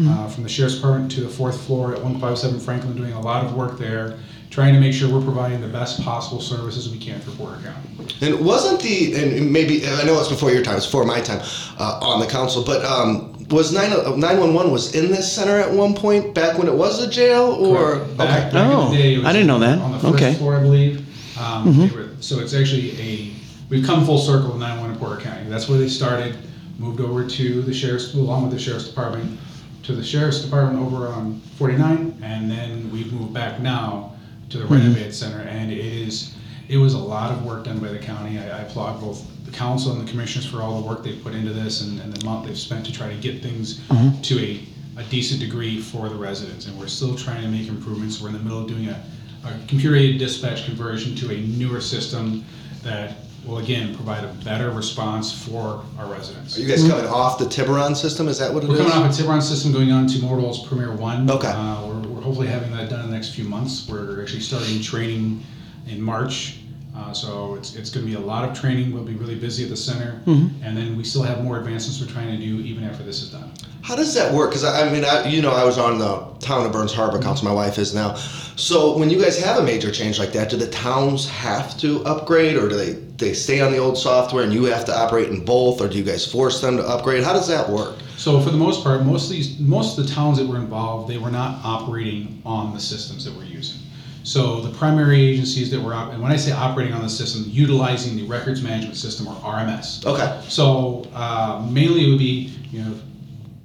uh, 0.08 0.28
from 0.28 0.44
the 0.44 0.50
sheriff's 0.50 0.76
department 0.76 1.12
to 1.14 1.22
the 1.22 1.30
fourth 1.30 1.60
floor 1.66 1.92
at 1.94 2.02
157 2.02 2.60
Franklin, 2.60 2.96
doing 2.96 3.14
a 3.14 3.20
lot 3.22 3.44
of 3.44 3.56
work 3.56 3.80
there, 3.80 4.20
trying 4.52 4.74
to 4.76 4.80
make 4.80 4.94
sure 4.94 5.12
we're 5.12 5.24
providing 5.24 5.62
the 5.62 5.68
best 5.68 6.02
possible 6.04 6.40
services 6.40 6.90
we 6.92 7.00
can 7.00 7.20
for 7.22 7.32
Porter 7.32 7.60
County. 7.64 8.14
And 8.22 8.46
wasn't 8.46 8.82
the 8.82 9.16
and 9.16 9.52
maybe 9.52 9.86
I 9.88 10.04
know 10.04 10.20
it's 10.20 10.30
before 10.30 10.52
your 10.52 10.62
time, 10.64 10.78
it's 10.78 10.86
before 10.86 11.06
my 11.06 11.22
time 11.22 11.42
uh, 11.80 12.00
on 12.04 12.20
the 12.20 12.28
council, 12.28 12.64
but 12.64 12.86
um, 12.86 13.34
was 13.50 13.74
9 13.74 13.90
911 13.90 14.72
was 14.72 14.94
in 14.96 15.12
this 15.12 15.30
center 15.32 15.58
at 15.60 15.72
one 15.72 15.96
point 15.96 16.36
back 16.36 16.58
when 16.58 16.68
it 16.68 16.74
was 16.74 17.04
a 17.04 17.10
jail 17.10 17.46
or 17.60 17.96
Back, 17.96 18.10
okay. 18.12 18.16
back 18.18 18.54
in 18.54 18.58
Oh, 18.60 18.90
the 18.92 18.96
day, 18.98 19.14
it 19.16 19.18
was 19.18 19.26
I 19.28 19.34
didn't 19.34 19.48
know 19.48 19.60
that. 19.60 19.80
On 19.80 19.92
the 19.92 20.00
first 20.00 20.14
Okay. 20.16 20.34
floor, 20.36 20.56
I 20.56 20.62
believe. 20.62 21.06
Um, 21.40 21.76
they 21.78 21.94
were, 21.96 22.10
so 22.20 22.40
it's 22.40 22.54
actually 22.54 22.92
a 23.02 23.32
we've 23.72 23.86
come 23.86 24.06
full 24.06 24.20
circle 24.20 24.50
with 24.50 24.60
911 24.60 24.94
in 24.94 25.00
Porter 25.00 25.22
County. 25.22 25.50
That's 25.50 25.68
where 25.68 25.80
they 25.80 25.88
started. 25.88 26.36
Moved 26.78 27.00
over 27.00 27.28
to 27.28 27.62
the 27.62 27.74
sheriff's, 27.74 28.14
along 28.14 28.44
with 28.44 28.52
the 28.52 28.60
sheriff's 28.60 28.88
department, 28.88 29.40
to 29.84 29.94
the 29.94 30.04
sheriff's 30.04 30.42
department 30.42 30.86
over 30.86 31.08
on 31.08 31.40
49, 31.58 32.20
and 32.22 32.52
then 32.52 32.92
we've 32.92 33.12
moved 33.14 33.34
back 33.34 33.60
now 33.60 34.14
to 34.50 34.58
the 34.60 34.66
renovated 34.66 35.08
mm-hmm. 35.08 35.12
center. 35.12 35.40
And 35.48 35.72
it 35.72 35.80
is 35.80 36.36
it 36.70 36.78
was 36.78 36.94
a 36.94 36.98
lot 36.98 37.32
of 37.32 37.46
work 37.46 37.66
done 37.66 37.80
by 37.80 37.90
the 37.90 38.00
county. 38.00 38.40
I, 38.40 38.60
I 38.60 38.62
applaud 38.62 39.02
both 39.02 39.28
the 39.46 39.52
council 39.52 39.92
and 39.92 40.08
the 40.08 40.10
commissioners 40.10 40.46
for 40.46 40.62
all 40.62 40.82
the 40.82 40.88
work 40.88 41.04
they've 41.04 41.22
put 41.22 41.34
into 41.34 41.52
this 41.52 41.82
and, 41.82 42.00
and 42.00 42.14
the 42.14 42.22
amount 42.26 42.48
they've 42.48 42.58
spent 42.58 42.86
to 42.86 42.94
try 42.94 43.10
to 43.10 43.16
get 43.16 43.44
things 43.44 43.80
mm-hmm. 43.80 44.22
to 44.22 44.40
a, 44.40 44.66
a 44.98 45.04
decent 45.10 45.42
degree 45.42 45.82
for 45.82 46.08
the 46.08 46.16
residents. 46.16 46.68
And 46.68 46.80
we're 46.80 46.88
still 46.88 47.16
trying 47.16 47.42
to 47.42 47.50
make 47.50 47.68
improvements. 47.68 48.22
We're 48.22 48.30
in 48.30 48.36
the 48.36 48.40
middle 48.40 48.62
of 48.62 48.68
doing 48.68 48.88
a, 48.88 49.04
a 49.44 49.52
computer-aided 49.68 50.18
dispatch 50.18 50.66
conversion 50.66 51.16
to 51.18 51.32
a 51.34 51.38
newer 51.42 51.82
system 51.82 52.46
that 52.84 53.16
will 53.46 53.58
again 53.58 53.96
provide 53.96 54.24
a 54.24 54.28
better 54.44 54.70
response 54.72 55.32
for 55.32 55.84
our 55.98 56.06
residents. 56.12 56.58
Are 56.58 56.62
you 56.62 56.68
guys 56.68 56.88
coming 56.88 57.06
off 57.06 57.40
the 57.40 57.46
Tiburon 57.46 57.96
system? 57.96 58.28
Is 58.28 58.38
that 58.40 58.54
what 58.54 58.64
it 58.64 58.70
We're 58.70 58.76
is? 58.76 58.82
coming 58.92 59.08
off 59.08 59.14
a 59.14 59.18
Tiburon 59.18 59.42
system 59.42 59.72
going 59.72 59.92
on 59.92 60.08
to 60.08 60.20
Motorola's 60.20 60.60
Premier 60.68 60.94
One. 60.96 61.30
Okay. 61.30 61.48
Uh, 61.48 61.88
we're, 61.88 62.00
we're 62.08 62.22
hopefully 62.22 62.48
having 62.48 62.72
that 62.74 62.90
done 62.90 63.02
in 63.02 63.08
the 63.08 63.14
next 63.14 63.34
few 63.34 63.44
months. 63.46 63.88
We're 63.90 64.22
actually 64.22 64.42
starting 64.42 64.82
training 64.82 65.44
in 65.88 66.02
March. 66.02 66.58
Uh, 66.96 67.14
so 67.14 67.56
it's, 67.56 67.76
it's 67.76 67.90
going 67.90 68.06
to 68.06 68.12
be 68.12 68.18
a 68.22 68.26
lot 68.26 68.48
of 68.48 68.60
training. 68.60 68.92
We'll 68.94 69.04
be 69.06 69.16
really 69.16 69.36
busy 69.40 69.64
at 69.64 69.70
the 69.70 69.78
center. 69.78 70.22
And 70.26 70.78
then 70.78 70.98
we 70.98 71.04
still 71.04 71.24
have 71.24 71.42
more 71.44 71.58
advancements 71.58 72.02
we're 72.02 72.14
trying 72.14 72.38
to 72.38 72.46
do 72.46 72.60
even 72.62 72.84
after 72.84 73.02
this 73.02 73.24
is 73.24 73.32
done. 73.32 73.51
How 73.84 73.96
does 73.96 74.14
that 74.14 74.34
work? 74.34 74.52
Because 74.52 74.64
I, 74.64 74.88
I 74.88 74.92
mean, 74.92 75.04
I, 75.04 75.28
you 75.28 75.42
know, 75.42 75.52
I 75.52 75.64
was 75.64 75.78
on 75.78 75.98
the 75.98 76.18
town 76.40 76.66
of 76.66 76.72
Burns 76.72 76.94
Harbor 76.94 77.20
Council. 77.20 77.46
My 77.46 77.54
wife 77.54 77.78
is 77.78 77.94
now. 77.94 78.16
So 78.56 78.98
when 78.98 79.10
you 79.10 79.20
guys 79.20 79.42
have 79.44 79.58
a 79.58 79.64
major 79.64 79.92
change 79.92 80.20
like 80.20 80.34
that, 80.34 80.50
do 80.50 80.58
the 80.58 80.70
towns 80.70 81.28
have 81.30 81.78
to 81.80 82.04
upgrade, 82.06 82.58
or 82.58 82.70
do 82.70 82.76
they 82.76 82.94
they 83.18 83.34
stay 83.34 83.62
on 83.62 83.72
the 83.72 83.78
old 83.78 83.98
software 83.98 84.44
and 84.44 84.54
you 84.54 84.64
have 84.66 84.86
to 84.86 84.96
operate 84.96 85.30
in 85.30 85.44
both, 85.46 85.82
or 85.82 85.88
do 85.88 85.98
you 85.98 86.04
guys 86.04 86.30
force 86.30 86.62
them 86.62 86.78
to 86.78 86.84
upgrade? 86.84 87.24
How 87.24 87.34
does 87.34 87.48
that 87.48 87.70
work? 87.70 87.98
So 88.18 88.40
for 88.40 88.52
the 88.52 88.58
most 88.58 88.84
part, 88.84 89.04
most 89.04 89.26
of 89.26 89.32
these, 89.32 89.60
most 89.60 89.98
of 89.98 90.06
the 90.06 90.14
towns 90.14 90.38
that 90.38 90.48
were 90.48 90.58
involved, 90.58 91.10
they 91.10 91.18
were 91.18 91.32
not 91.32 91.60
operating 91.64 92.42
on 92.46 92.74
the 92.74 92.80
systems 92.80 93.26
that 93.26 93.34
we're 93.34 93.46
using. 93.46 93.80
So 94.24 94.62
the 94.62 94.70
primary 94.78 95.20
agencies 95.22 95.72
that 95.72 95.82
were, 95.82 95.96
op- 95.96 96.14
and 96.14 96.22
when 96.22 96.32
I 96.32 96.36
say 96.36 96.52
operating 96.52 96.94
on 96.94 97.02
the 97.02 97.10
system, 97.10 97.46
utilizing 97.48 98.16
the 98.16 98.24
records 98.24 98.62
management 98.62 98.96
system 98.96 99.28
or 99.28 99.34
RMS. 99.34 100.06
Okay. 100.06 100.40
So 100.48 101.08
uh, 101.16 101.66
mainly 101.68 102.06
it 102.06 102.10
would 102.10 102.20
be, 102.20 102.54
you 102.72 102.84
know, 102.84 102.94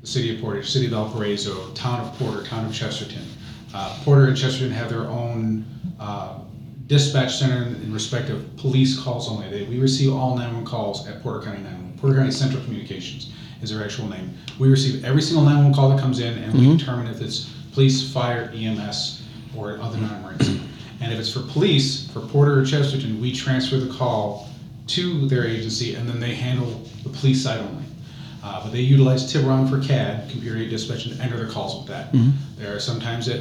city 0.07 0.35
of 0.35 0.41
Portage, 0.41 0.71
city 0.71 0.87
of 0.87 0.93
Valparaiso, 0.93 1.71
town 1.73 2.01
of 2.01 2.17
Porter, 2.19 2.45
town 2.45 2.65
of 2.65 2.73
Chesterton. 2.73 3.27
Uh, 3.75 3.99
Porter 4.05 4.27
and 4.27 4.37
Chesterton 4.37 4.71
have 4.71 4.89
their 4.89 5.07
own 5.07 5.65
uh, 5.99 6.39
dispatch 6.87 7.37
center 7.37 7.65
in, 7.65 7.75
in 7.83 7.93
respect 7.93 8.31
of 8.31 8.57
police 8.57 8.99
calls 8.99 9.29
only. 9.29 9.51
They, 9.51 9.65
we 9.65 9.81
receive 9.81 10.13
all 10.13 10.37
911 10.37 10.65
calls 10.65 11.07
at 11.09 11.23
Porter 11.23 11.45
County 11.45 11.59
911. 11.59 11.99
Porter 11.99 12.17
County 12.17 12.31
Central 12.31 12.63
Communications 12.63 13.33
is 13.63 13.71
their 13.71 13.85
actual 13.85 14.09
name. 14.09 14.33
We 14.61 14.69
receive 14.69 15.05
every 15.05 15.23
single 15.23 15.45
911 15.45 15.75
call 15.75 15.91
that 15.91 16.01
comes 16.01 16.21
in, 16.21 16.39
and 16.39 16.55
we 16.55 16.77
determine 16.77 17.09
if 17.09 17.21
it's 17.21 17.53
police, 17.73 18.13
fire, 18.13 18.53
EMS, 18.55 19.25
or 19.57 19.79
other 19.81 19.99
non-emergency. 19.99 20.61
And 21.01 21.13
if 21.13 21.19
it's 21.19 21.33
for 21.33 21.41
police, 21.41 22.11
for 22.13 22.21
Porter 22.21 22.61
or 22.61 22.65
Chesterton, 22.65 23.21
we 23.21 23.33
transfer 23.33 23.79
the 23.79 23.93
call 23.93 24.49
to 24.89 25.27
their 25.27 25.45
agency, 25.47 25.97
and 25.97 26.09
then 26.09 26.21
they 26.21 26.35
handle 26.35 26.83
the 27.03 27.09
police 27.09 27.43
side 27.43 27.59
only. 27.59 27.86
Uh, 28.47 28.63
but 28.63 28.71
they 28.71 28.81
utilize 28.81 29.31
Tiburon 29.33 29.69
for 29.69 29.81
CAD, 29.81 30.31
computer 30.31 30.57
aided 30.57 30.71
dispatch, 30.71 31.07
and 31.07 31.21
enter 31.21 31.37
their 31.37 31.49
calls 31.49 31.77
with 31.77 31.89
that. 31.89 32.13
There 32.57 32.77
are 32.77 32.79
sometimes 32.79 33.29
at 33.29 33.41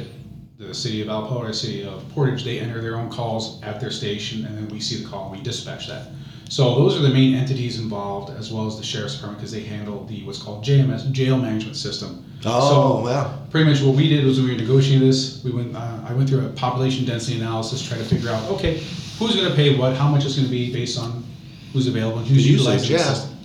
the 0.58 0.74
city 0.74 1.00
of 1.00 1.06
Valpo 1.06 1.36
or 1.36 1.46
the 1.46 1.54
city 1.54 1.84
of 1.84 2.08
Portage, 2.08 2.42
they 2.42 2.58
enter 2.58 2.80
their 2.80 2.96
own 2.96 3.08
calls 3.08 3.62
at 3.62 3.80
their 3.80 3.92
station, 3.92 4.44
and 4.46 4.56
then 4.56 4.68
we 4.68 4.80
see 4.80 4.96
the 4.96 5.08
call 5.08 5.28
and 5.28 5.38
we 5.38 5.44
dispatch 5.44 5.86
that. 5.86 6.08
So 6.48 6.74
those 6.74 6.98
are 6.98 7.02
the 7.02 7.10
main 7.10 7.34
entities 7.34 7.78
involved, 7.78 8.36
as 8.36 8.52
well 8.52 8.66
as 8.66 8.76
the 8.76 8.82
sheriff's 8.82 9.14
department, 9.14 9.40
because 9.40 9.52
they 9.52 9.62
handle 9.62 10.04
the 10.06 10.24
what's 10.24 10.42
called 10.42 10.64
JMS, 10.64 11.12
jail 11.12 11.36
management 11.38 11.76
system. 11.76 12.24
Oh, 12.44 13.02
So, 13.02 13.04
wow. 13.04 13.38
pretty 13.50 13.70
much 13.70 13.82
what 13.82 13.94
we 13.94 14.08
did 14.08 14.24
was 14.24 14.40
we 14.40 14.50
were 14.50 14.56
negotiating 14.56 15.06
this. 15.06 15.42
We 15.44 15.52
went, 15.52 15.76
uh, 15.76 16.00
I 16.08 16.12
went 16.14 16.28
through 16.28 16.46
a 16.46 16.48
population 16.50 17.04
density 17.04 17.38
analysis, 17.38 17.86
trying 17.86 18.00
to 18.00 18.06
figure 18.06 18.30
out, 18.30 18.48
okay, 18.50 18.78
who's 19.18 19.36
going 19.36 19.48
to 19.48 19.54
pay 19.54 19.76
what, 19.78 19.94
how 19.94 20.08
much 20.08 20.24
it's 20.24 20.34
going 20.34 20.46
to 20.46 20.50
be 20.50 20.72
based 20.72 20.98
on 20.98 21.24
who's 21.72 21.86
available, 21.86 22.18
and 22.18 22.26
who's 22.26 22.46
usage, 22.46 22.60
utilizing 22.60 22.96
the 22.96 23.02
yeah. 23.02 23.14
system. 23.14 23.35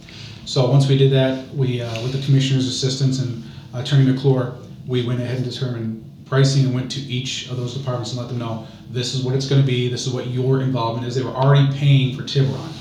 So 0.46 0.70
once 0.70 0.88
we 0.88 0.98
did 0.98 1.12
that, 1.12 1.54
we, 1.54 1.82
uh, 1.82 2.02
with 2.02 2.14
the 2.14 2.26
commissioner's 2.26 2.68
assistance 2.68 3.20
and 3.20 3.44
Attorney 3.74 4.12
McClure, 4.12 4.56
we 4.88 5.06
went 5.06 5.22
ahead 5.22 5.38
and 5.38 5.46
determined 5.46 5.98
pricing 6.26 6.66
and 6.66 6.74
went 6.74 6.90
to 6.92 7.00
each 7.02 7.50
of 7.50 7.58
those 7.58 7.76
departments 7.76 8.12
and 8.12 8.20
let 8.20 8.30
them 8.30 8.40
know, 8.40 8.66
this 8.90 9.14
is 9.14 9.24
what 9.24 9.36
it's 9.36 9.48
gonna 9.48 9.62
be, 9.62 9.88
this 9.88 10.08
is 10.08 10.14
what 10.14 10.28
your 10.28 10.62
involvement 10.62 11.08
is. 11.08 11.16
They 11.16 11.24
were 11.24 11.30
already 11.30 11.72
paying 11.78 12.16
for 12.16 12.24
Tiburon. 12.24 12.72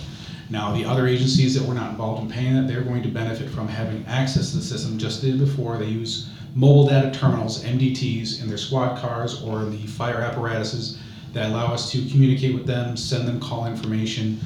Now, 0.48 0.72
the 0.72 0.84
other 0.84 1.06
agencies 1.06 1.54
that 1.54 1.66
were 1.66 1.74
not 1.74 1.90
involved 1.90 2.22
in 2.22 2.28
paying 2.28 2.54
that, 2.54 2.66
they're 2.66 2.82
going 2.82 3.04
to 3.04 3.08
benefit 3.08 3.50
from 3.50 3.68
having 3.68 4.04
access 4.06 4.50
to 4.50 4.56
the 4.56 4.62
system, 4.62 4.98
just 4.98 5.20
did 5.20 5.38
before. 5.38 5.76
They 5.76 5.86
use 5.86 6.28
mobile 6.56 6.88
data 6.88 7.12
terminals, 7.16 7.62
MDTs, 7.62 8.42
in 8.42 8.48
their 8.48 8.58
squad 8.58 8.98
cars 8.98 9.42
or 9.42 9.60
in 9.62 9.70
the 9.70 9.86
fire 9.86 10.20
apparatuses 10.20 10.98
that 11.34 11.50
allow 11.50 11.72
us 11.72 11.92
to 11.92 12.04
communicate 12.08 12.54
with 12.54 12.66
them, 12.66 12.96
send 12.96 13.28
them 13.28 13.38
call 13.38 13.66
information. 13.66 14.40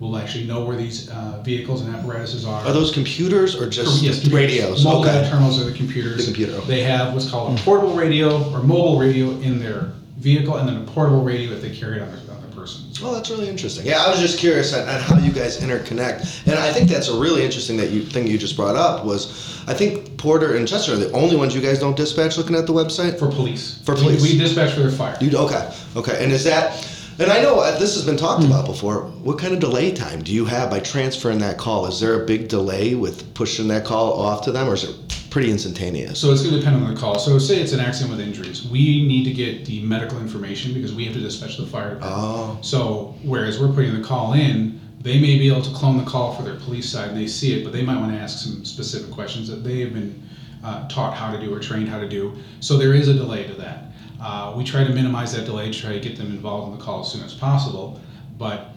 Will 0.00 0.16
actually 0.16 0.44
know 0.46 0.64
where 0.64 0.76
these 0.76 1.08
uh, 1.10 1.40
vehicles 1.44 1.82
and 1.82 1.94
apparatuses 1.94 2.46
are. 2.46 2.64
Are 2.66 2.72
those 2.72 2.90
computers 2.90 3.54
or 3.54 3.68
just 3.68 4.02
Yes, 4.02 4.26
radios? 4.28 4.82
Mobile 4.82 5.08
okay. 5.08 5.28
terminals 5.28 5.60
are 5.60 5.64
the 5.64 5.76
computers. 5.76 6.16
The 6.16 6.24
computer. 6.32 6.58
They 6.62 6.82
have 6.82 7.12
what's 7.14 7.30
called 7.30 7.58
a 7.58 7.62
portable 7.62 7.94
radio 7.94 8.42
or 8.50 8.62
mobile 8.62 8.98
radio 8.98 9.30
in 9.40 9.60
their 9.60 9.92
vehicle, 10.16 10.56
and 10.56 10.68
then 10.68 10.76
a 10.78 10.84
portable 10.86 11.22
radio 11.22 11.52
if 11.52 11.60
they 11.62 11.70
carry 11.74 11.96
it 11.98 12.02
on 12.02 12.08
their, 12.08 12.18
on 12.34 12.40
their 12.42 12.50
person. 12.50 12.84
Oh, 13.02 13.14
that's 13.14 13.30
really 13.30 13.48
interesting. 13.48 13.86
Yeah, 13.86 13.98
I 14.04 14.10
was 14.10 14.20
just 14.20 14.38
curious 14.38 14.74
on, 14.74 14.88
on 14.88 15.00
how 15.00 15.18
you 15.18 15.32
guys 15.32 15.58
interconnect, 15.60 16.46
and 16.46 16.58
I 16.58 16.72
think 16.72 16.88
that's 16.90 17.08
a 17.08 17.18
really 17.18 17.42
interesting 17.44 17.76
that 17.78 17.90
you 17.90 18.02
thing 18.02 18.26
you 18.26 18.36
just 18.38 18.56
brought 18.56 18.76
up 18.76 19.04
was, 19.04 19.62
I 19.66 19.74
think 19.74 20.16
Porter 20.18 20.56
and 20.56 20.66
Chester 20.66 20.94
are 20.94 20.96
the 20.96 21.12
only 21.12 21.36
ones 21.36 21.54
you 21.54 21.60
guys 21.60 21.78
don't 21.78 21.96
dispatch. 21.96 22.36
Looking 22.38 22.56
at 22.56 22.66
the 22.66 22.72
website. 22.72 23.18
For 23.18 23.28
police. 23.30 23.80
For 23.84 23.94
We- 23.94 24.00
police. 24.02 24.22
We 24.22 24.38
dispatch 24.38 24.72
for 24.72 24.80
their 24.80 24.90
fire. 24.90 25.16
You 25.20 25.36
okay? 25.38 25.70
Okay, 25.94 26.22
and 26.24 26.32
is 26.32 26.44
that? 26.44 26.89
And 27.20 27.30
I 27.30 27.42
know 27.42 27.60
uh, 27.60 27.78
this 27.78 27.94
has 27.96 28.06
been 28.06 28.16
talked 28.16 28.44
about 28.44 28.64
before. 28.64 29.02
What 29.02 29.38
kind 29.38 29.52
of 29.52 29.60
delay 29.60 29.92
time 29.92 30.22
do 30.22 30.32
you 30.32 30.46
have 30.46 30.70
by 30.70 30.80
transferring 30.80 31.38
that 31.40 31.58
call? 31.58 31.84
Is 31.84 32.00
there 32.00 32.22
a 32.22 32.24
big 32.24 32.48
delay 32.48 32.94
with 32.94 33.34
pushing 33.34 33.68
that 33.68 33.84
call 33.84 34.14
off 34.14 34.40
to 34.44 34.52
them, 34.52 34.66
or 34.66 34.72
is 34.72 34.84
it 34.84 34.96
pretty 35.28 35.50
instantaneous? 35.50 36.18
So 36.18 36.32
it's 36.32 36.40
going 36.40 36.54
to 36.54 36.60
depend 36.60 36.82
on 36.82 36.94
the 36.94 36.98
call. 36.98 37.18
So 37.18 37.38
say 37.38 37.60
it's 37.60 37.72
an 37.72 37.80
accident 37.80 38.16
with 38.16 38.26
injuries. 38.26 38.66
We 38.66 39.06
need 39.06 39.24
to 39.24 39.32
get 39.32 39.66
the 39.66 39.82
medical 39.82 40.18
information 40.18 40.72
because 40.72 40.94
we 40.94 41.04
have 41.04 41.12
to 41.12 41.20
dispatch 41.20 41.58
the 41.58 41.66
fire 41.66 41.96
department. 41.96 42.16
Oh, 42.22 42.58
So 42.62 43.14
whereas 43.22 43.60
we're 43.60 43.68
putting 43.74 43.92
the 43.92 44.02
call 44.02 44.32
in, 44.32 44.80
they 45.02 45.20
may 45.20 45.38
be 45.38 45.46
able 45.48 45.60
to 45.60 45.74
clone 45.74 45.98
the 45.98 46.10
call 46.10 46.34
for 46.34 46.42
their 46.42 46.56
police 46.56 46.88
side 46.88 47.10
and 47.10 47.18
they 47.18 47.26
see 47.26 47.52
it, 47.52 47.64
but 47.64 47.74
they 47.74 47.82
might 47.82 48.00
want 48.00 48.12
to 48.12 48.18
ask 48.18 48.38
some 48.38 48.64
specific 48.64 49.10
questions 49.10 49.46
that 49.48 49.62
they 49.62 49.80
have 49.80 49.92
been 49.92 50.26
uh, 50.64 50.88
taught 50.88 51.12
how 51.14 51.30
to 51.30 51.38
do 51.38 51.54
or 51.54 51.58
trained 51.58 51.88
how 51.90 52.00
to 52.00 52.08
do. 52.08 52.34
So 52.60 52.78
there 52.78 52.94
is 52.94 53.08
a 53.08 53.14
delay 53.14 53.46
to 53.46 53.54
that. 53.54 53.89
Uh, 54.20 54.52
we 54.56 54.64
try 54.64 54.84
to 54.84 54.92
minimize 54.92 55.32
that 55.34 55.46
delay, 55.46 55.72
try 55.72 55.92
to 55.92 56.00
get 56.00 56.16
them 56.16 56.26
involved 56.26 56.72
in 56.72 56.78
the 56.78 56.84
call 56.84 57.00
as 57.00 57.10
soon 57.10 57.22
as 57.22 57.34
possible. 57.34 58.00
But 58.38 58.72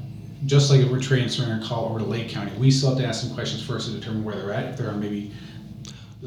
just 0.45 0.69
like 0.69 0.81
if 0.81 0.89
we're 0.89 1.01
transferring 1.01 1.51
a 1.51 1.65
call 1.65 1.85
over 1.85 2.00
to 2.00 2.05
Lake 2.05 2.29
County, 2.29 2.51
we 2.57 2.71
still 2.71 2.89
have 2.89 2.97
to 3.00 3.05
ask 3.05 3.25
some 3.25 3.33
questions 3.33 3.62
first 3.62 3.88
to 3.88 3.93
determine 3.93 4.23
where 4.23 4.35
they're 4.35 4.53
at. 4.53 4.65
If 4.65 4.77
they're 4.77 4.89
on 4.89 5.00
maybe 5.00 5.31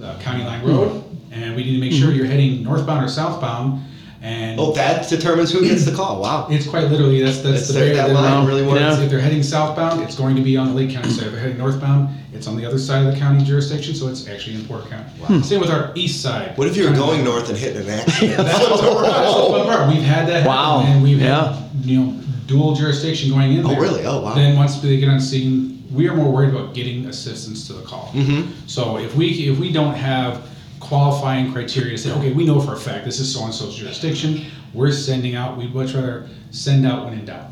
uh, 0.02 0.18
County 0.20 0.44
Line 0.44 0.64
Road, 0.64 1.04
and 1.32 1.56
we 1.56 1.64
need 1.64 1.74
to 1.74 1.80
make 1.80 1.92
sure 1.92 2.12
you're 2.12 2.26
heading 2.26 2.62
northbound 2.62 3.04
or 3.04 3.08
southbound. 3.08 3.82
And 4.22 4.58
oh, 4.58 4.72
that 4.72 5.08
determines 5.08 5.52
who 5.52 5.60
gets 5.62 5.84
the 5.84 5.94
call. 5.94 6.20
Wow. 6.26 6.48
it's 6.50 6.66
quite 6.66 6.84
literally 6.90 7.22
that's 7.22 7.38
that's 7.40 7.58
It's 7.60 7.68
the 7.68 7.74
there- 7.74 7.94
barrier 7.94 8.14
that 8.14 8.20
line 8.20 8.46
really 8.46 8.62
if 8.62 8.68
works. 8.68 8.80
it's- 8.80 8.98
If 9.00 9.10
they're 9.10 9.20
heading 9.20 9.42
southbound, 9.42 10.00
it's 10.02 10.14
going 10.16 10.34
to 10.36 10.42
be 10.42 10.56
on 10.56 10.68
the 10.68 10.74
Lake 10.74 10.90
County 10.90 11.10
side. 11.10 11.26
If 11.26 11.32
they're 11.32 11.40
heading 11.40 11.58
northbound, 11.58 12.08
it's 12.32 12.46
on 12.46 12.56
the 12.56 12.64
other 12.66 12.78
side 12.78 13.06
of 13.06 13.12
the 13.12 13.18
county 13.18 13.44
jurisdiction, 13.44 13.94
so 13.94 14.08
it's 14.08 14.26
actually 14.28 14.56
in 14.56 14.64
Porter 14.64 14.88
County. 14.88 15.42
Same 15.42 15.60
with 15.60 15.70
our 15.70 15.92
east 15.94 16.22
side. 16.22 16.56
What 16.56 16.66
if 16.68 16.76
you're 16.76 16.86
County 16.88 16.98
going 16.98 17.16
line. 17.18 17.24
north 17.24 17.48
and 17.48 17.58
hitting 17.58 17.82
an 17.82 17.88
accident? 18.00 18.36
That's 18.38 18.58
the 18.58 18.76
fun 18.78 19.66
part. 19.66 19.88
We've 19.88 20.02
had 20.02 20.26
that 20.28 20.46
Wow. 20.46 20.78
happen, 20.80 20.92
and 20.96 21.02
we've 21.02 21.20
Yeah. 21.20 21.52
had 21.52 21.62
you 21.84 22.00
know 22.00 22.14
dual 22.46 22.74
jurisdiction 22.74 23.30
going 23.30 23.52
in 23.52 23.66
Oh, 23.66 23.74
really? 23.76 24.04
Oh, 24.06 24.20
wow. 24.22 24.34
Then 24.34 24.56
once 24.56 24.76
they 24.80 24.96
get 24.98 25.08
on 25.08 25.20
scene, 25.20 25.82
we 25.92 26.08
are 26.08 26.14
more 26.14 26.30
worried 26.32 26.50
about 26.54 26.74
getting 26.74 27.06
assistance 27.06 27.66
to 27.66 27.72
the 27.74 27.82
call. 27.82 28.10
Mm-hmm. 28.14 28.50
So 28.66 28.98
if 28.98 29.14
we 29.14 29.28
if 29.50 29.58
we 29.58 29.72
don't 29.72 29.94
have 29.94 30.42
qualifying 30.86 31.52
criteria 31.52 31.90
to 31.96 31.98
say, 31.98 32.12
okay, 32.12 32.32
we 32.32 32.44
know 32.44 32.60
for 32.60 32.74
a 32.74 32.78
fact 32.78 33.04
this 33.04 33.18
is 33.20 33.32
so 33.32 33.44
and 33.44 33.52
so's 33.54 33.76
jurisdiction, 33.76 34.46
we're 34.72 34.92
sending 34.92 35.34
out. 35.34 35.56
We'd 35.56 35.74
much 35.74 35.94
rather 35.94 36.28
send 36.50 36.86
out 36.86 37.04
when 37.04 37.14
in 37.18 37.24
doubt. 37.24 37.50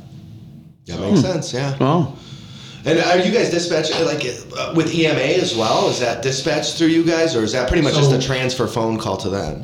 That 0.86 1.00
makes 1.00 1.20
sense. 1.20 1.52
Yeah. 1.52 1.76
Well, 1.78 2.16
And 2.84 2.98
are 2.98 3.18
you 3.18 3.32
guys 3.32 3.50
dispatching 3.50 4.04
like 4.04 4.24
uh, 4.58 4.74
with 4.76 4.94
EMA 4.94 5.18
as 5.18 5.56
well? 5.56 5.88
Is 5.88 5.98
that 6.00 6.22
dispatched 6.22 6.76
through 6.76 6.88
you 6.88 7.02
guys, 7.04 7.34
or 7.34 7.42
is 7.42 7.52
that 7.52 7.68
pretty 7.68 7.82
much 7.82 7.94
just 7.94 8.12
a 8.12 8.20
transfer 8.20 8.66
phone 8.66 8.98
call 8.98 9.16
to 9.18 9.30
them? 9.30 9.62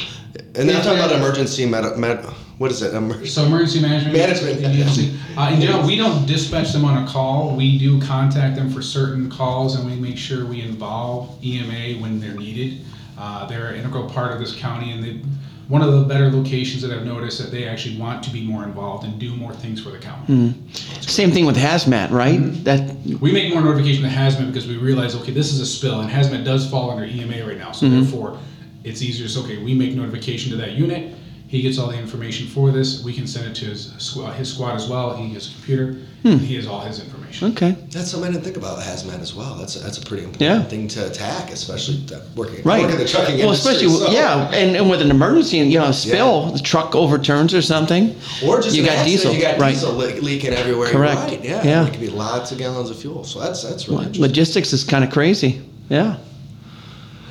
And 0.54 0.68
then 0.68 0.76
I'm 0.76 0.82
talking 0.82 0.98
about 0.98 1.12
emergency 1.12 1.66
med. 1.66 1.96
med 1.98 2.24
what 2.58 2.70
is 2.70 2.82
it? 2.82 2.92
Emer- 2.94 3.24
So 3.24 3.44
emergency 3.46 3.80
management. 3.80 4.14
Management. 4.16 4.60
agency, 4.64 5.14
Uh, 5.36 5.50
in 5.54 5.60
general, 5.62 5.86
we 5.86 5.96
don't 5.96 6.26
dispatch 6.26 6.72
them 6.72 6.84
on 6.84 7.02
a 7.02 7.06
call. 7.06 7.56
We 7.56 7.78
do 7.78 7.98
contact 8.02 8.54
them 8.56 8.70
for 8.70 8.82
certain 8.82 9.30
calls, 9.30 9.76
and 9.76 9.86
we 9.88 9.96
make 9.96 10.18
sure 10.18 10.44
we 10.44 10.60
involve 10.60 11.42
EMA 11.42 12.00
when 12.02 12.20
they're 12.20 12.34
needed. 12.34 12.80
Uh, 13.20 13.44
they're 13.44 13.68
an 13.68 13.76
integral 13.76 14.08
part 14.08 14.32
of 14.32 14.38
this 14.38 14.56
county, 14.56 14.92
and 14.92 15.04
they, 15.04 15.20
one 15.68 15.82
of 15.82 15.92
the 15.92 16.02
better 16.04 16.30
locations 16.30 16.80
that 16.80 16.90
I've 16.90 17.04
noticed 17.04 17.38
that 17.38 17.50
they 17.50 17.68
actually 17.68 17.98
want 17.98 18.22
to 18.24 18.30
be 18.30 18.42
more 18.42 18.64
involved 18.64 19.04
and 19.04 19.18
do 19.18 19.36
more 19.36 19.52
things 19.52 19.82
for 19.82 19.90
the 19.90 19.98
county. 19.98 20.24
Hmm. 20.24 20.70
same 21.02 21.30
thing 21.30 21.44
with 21.44 21.56
hazmat, 21.56 22.10
right? 22.10 22.40
Hmm. 22.40 22.64
That 22.64 22.96
We 23.20 23.30
make 23.30 23.52
more 23.52 23.62
notification 23.62 24.04
to 24.04 24.08
hazmat 24.08 24.46
because 24.46 24.66
we 24.66 24.78
realize, 24.78 25.14
okay, 25.14 25.32
this 25.32 25.52
is 25.52 25.60
a 25.60 25.66
spill, 25.66 26.00
and 26.00 26.10
hazmat 26.10 26.46
does 26.46 26.68
fall 26.70 26.90
under 26.90 27.04
EMA 27.04 27.46
right 27.46 27.58
now. 27.58 27.72
So 27.72 27.86
mm-hmm. 27.86 28.00
therefore, 28.00 28.38
it's 28.84 29.02
easier. 29.02 29.28
So 29.28 29.42
okay, 29.42 29.62
we 29.62 29.74
make 29.74 29.94
notification 29.94 30.50
to 30.52 30.56
that 30.56 30.72
unit. 30.72 31.14
He 31.50 31.62
gets 31.62 31.78
all 31.78 31.88
the 31.88 31.98
information 31.98 32.46
for 32.46 32.70
this. 32.70 33.02
We 33.02 33.12
can 33.12 33.26
send 33.26 33.44
it 33.48 33.56
to 33.56 33.64
his 33.64 33.92
uh, 33.92 33.98
squad, 33.98 34.28
uh, 34.28 34.32
his 34.34 34.52
squad 34.54 34.76
as 34.76 34.88
well. 34.88 35.16
He 35.16 35.34
has 35.34 35.48
a 35.50 35.54
computer. 35.54 35.96
And 36.22 36.40
he 36.40 36.54
has 36.54 36.66
all 36.68 36.78
his 36.80 37.00
information. 37.02 37.50
okay, 37.52 37.72
That's 37.90 38.08
something 38.12 38.28
I 38.28 38.32
didn't 38.32 38.44
think 38.44 38.56
about 38.56 38.78
hazmat 38.78 39.20
as 39.20 39.34
well. 39.34 39.56
That's 39.56 39.74
a, 39.74 39.80
that's 39.80 39.98
a 39.98 40.06
pretty 40.06 40.22
important 40.24 40.42
Yeah. 40.48 40.62
thing 40.62 40.86
to 40.88 41.06
attack, 41.10 41.50
especially 41.50 41.96
that 42.06 42.22
working 42.36 42.62
right? 42.62 42.82
working 42.82 42.98
the 42.98 43.08
trucking 43.08 43.38
well, 43.38 43.48
industry. 43.48 43.72
especially 43.72 44.06
so- 44.06 44.12
yeah, 44.12 44.48
and, 44.52 44.76
and 44.76 44.88
with 44.88 45.02
an 45.02 45.10
emergency, 45.10 45.56
you 45.56 45.78
know, 45.80 45.86
a 45.88 45.92
spill, 45.92 46.52
the 46.52 46.60
truck 46.60 46.94
overturns 46.94 47.52
or 47.52 47.62
something. 47.62 48.14
Or 48.46 48.60
just 48.60 48.76
you 48.76 48.84
got 48.84 48.98
accident, 48.98 49.06
diesel, 49.06 49.34
You 49.34 49.40
got 49.42 49.58
right? 49.58 49.72
diesel 49.72 49.92
le- 49.96 50.20
leaking 50.20 50.52
everywhere. 50.52 50.88
Correct. 50.90 51.20
Right. 51.32 51.42
Yeah. 51.44 51.64
Yeah. 51.64 51.86
It 51.86 51.90
could 51.90 52.00
be 52.00 52.10
lots 52.10 52.52
of 52.52 52.58
gallons 52.58 52.90
of 52.90 52.98
fuel. 53.00 53.24
So 53.24 53.40
that's 53.40 53.64
that's 53.64 53.88
really 53.88 53.96
Well, 53.96 54.06
interesting. 54.06 54.22
Logistics 54.22 54.72
is 54.72 54.84
kind 54.84 55.02
of 55.02 55.10
crazy. 55.10 55.62
Yeah. 55.88 56.18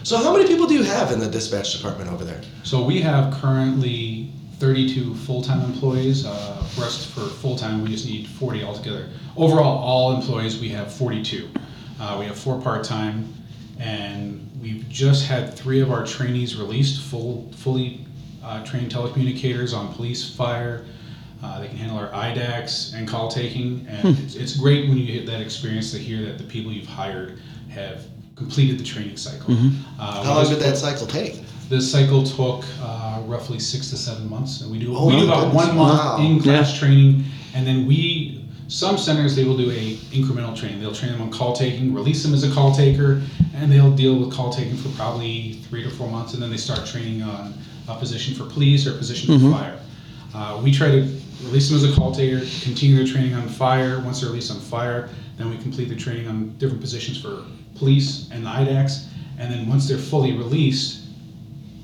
So 0.04 0.18
how 0.18 0.32
many 0.34 0.48
people 0.48 0.66
do 0.66 0.74
you 0.74 0.84
have 0.84 1.12
in 1.12 1.20
the 1.20 1.28
dispatch 1.28 1.74
department 1.74 2.10
over 2.12 2.24
there? 2.24 2.42
So 2.64 2.84
we 2.84 3.02
have 3.02 3.34
currently 3.34 4.32
32 4.60 5.14
full-time 5.16 5.62
employees. 5.62 6.26
Uh, 6.26 6.64
for 6.76 6.84
us, 6.84 7.06
for 7.06 7.22
full-time, 7.22 7.84
we 7.84 7.90
just 7.90 8.06
need 8.06 8.28
40 8.28 8.64
altogether. 8.64 9.10
Overall, 9.36 9.78
all 9.80 10.16
employees, 10.16 10.60
we 10.60 10.70
have 10.70 10.92
42. 10.94 11.50
Uh, 12.00 12.18
we 12.20 12.26
have 12.26 12.38
four 12.38 12.62
part-time, 12.62 13.34
and 13.78 14.50
we've 14.62 14.88
just 14.90 15.26
had 15.26 15.54
three 15.54 15.82
of 15.82 15.92
our 15.92 16.06
trainees 16.06 16.56
released, 16.56 17.02
full, 17.02 17.52
fully 17.56 18.06
uh, 18.44 18.64
trained 18.66 18.92
telecommunicators 18.92 19.76
on 19.76 19.94
police, 19.94 20.34
fire. 20.34 20.86
Uh, 21.44 21.60
they 21.60 21.68
can 21.68 21.78
handle 21.78 21.98
our 21.98 22.10
IDACS 22.10 22.94
and 22.96 23.08
call 23.08 23.30
taking, 23.30 23.86
and 23.88 24.18
it's, 24.20 24.36
it's 24.36 24.58
great 24.58 24.90
when 24.90 24.98
you 24.98 25.06
get 25.06 25.26
that 25.26 25.42
experience 25.42 25.92
to 25.92 25.98
hear 25.98 26.26
that 26.26 26.38
the 26.38 26.44
people 26.44 26.72
you've 26.72 26.88
hired 26.88 27.40
have 27.70 28.06
completed 28.40 28.80
the 28.80 28.84
training 28.84 29.18
cycle. 29.18 29.54
Uh, 30.00 30.24
How 30.24 30.36
long 30.36 30.48
did 30.50 30.60
that 30.60 30.78
cycle 30.78 31.06
take? 31.06 31.44
this 31.70 31.92
cycle 31.92 32.24
took 32.24 32.66
uh, 32.82 33.22
roughly 33.28 33.60
six 33.60 33.92
to 33.92 33.96
seven 33.98 34.28
months, 34.28 34.62
and 34.62 34.72
we 34.72 34.80
do 34.80 34.96
Oh, 34.98 35.06
we 35.06 35.18
do 35.20 35.26
about 35.26 35.54
one 35.54 35.76
month 35.76 36.00
Wow. 36.00 36.18
in 36.26 36.40
class 36.42 36.76
training, 36.80 37.26
and 37.54 37.68
then 37.68 37.86
we 37.86 38.44
some 38.70 38.98
centers 38.98 39.36
they 39.36 39.44
will 39.44 39.58
do 39.58 39.70
a 39.72 39.96
incremental 40.18 40.56
training. 40.56 40.80
They'll 40.80 40.94
train 40.94 41.12
them 41.12 41.22
on 41.22 41.32
call 41.32 41.54
taking, 41.56 41.94
release 41.94 42.24
them 42.24 42.34
as 42.34 42.44
a 42.44 42.52
call 42.52 42.74
taker, 42.74 43.22
and 43.56 43.72
they'll 43.72 43.96
deal 43.96 44.16
with 44.20 44.32
call 44.32 44.52
taking 44.52 44.78
for 44.78 44.90
probably 44.90 45.54
three 45.70 45.84
to 45.84 45.90
four 45.92 46.08
months, 46.10 46.34
and 46.34 46.42
then 46.42 46.50
they 46.50 46.58
start 46.58 46.86
training 46.88 47.22
on 47.24 47.54
a 47.88 47.96
position 47.96 48.34
for 48.36 48.46
police 48.46 48.88
or 48.88 48.94
a 48.94 48.98
position 48.98 49.40
for 49.40 49.52
fire. 49.52 49.80
Uh, 50.34 50.62
we 50.64 50.72
try 50.72 50.88
to 50.90 51.02
release 51.44 51.68
them 51.70 51.78
as 51.78 51.84
a 51.84 51.94
call 51.96 52.14
taker, 52.14 52.40
continue 52.64 52.96
their 52.96 53.08
training 53.12 53.34
on 53.36 53.48
fire. 53.48 54.00
Once 54.02 54.22
they're 54.22 54.30
released 54.30 54.52
on 54.52 54.60
fire, 54.60 55.10
then 55.38 55.50
we 55.50 55.58
complete 55.58 55.90
the 55.90 55.96
training 55.96 56.28
on 56.28 56.56
different 56.58 56.82
positions 56.82 57.20
for 57.20 57.44
police 57.80 58.30
and 58.32 58.46
the 58.46 58.50
IDACS, 58.50 59.08
and 59.40 59.52
then 59.52 59.68
once 59.68 59.88
they're 59.88 59.98
fully 59.98 60.34
released 60.34 61.00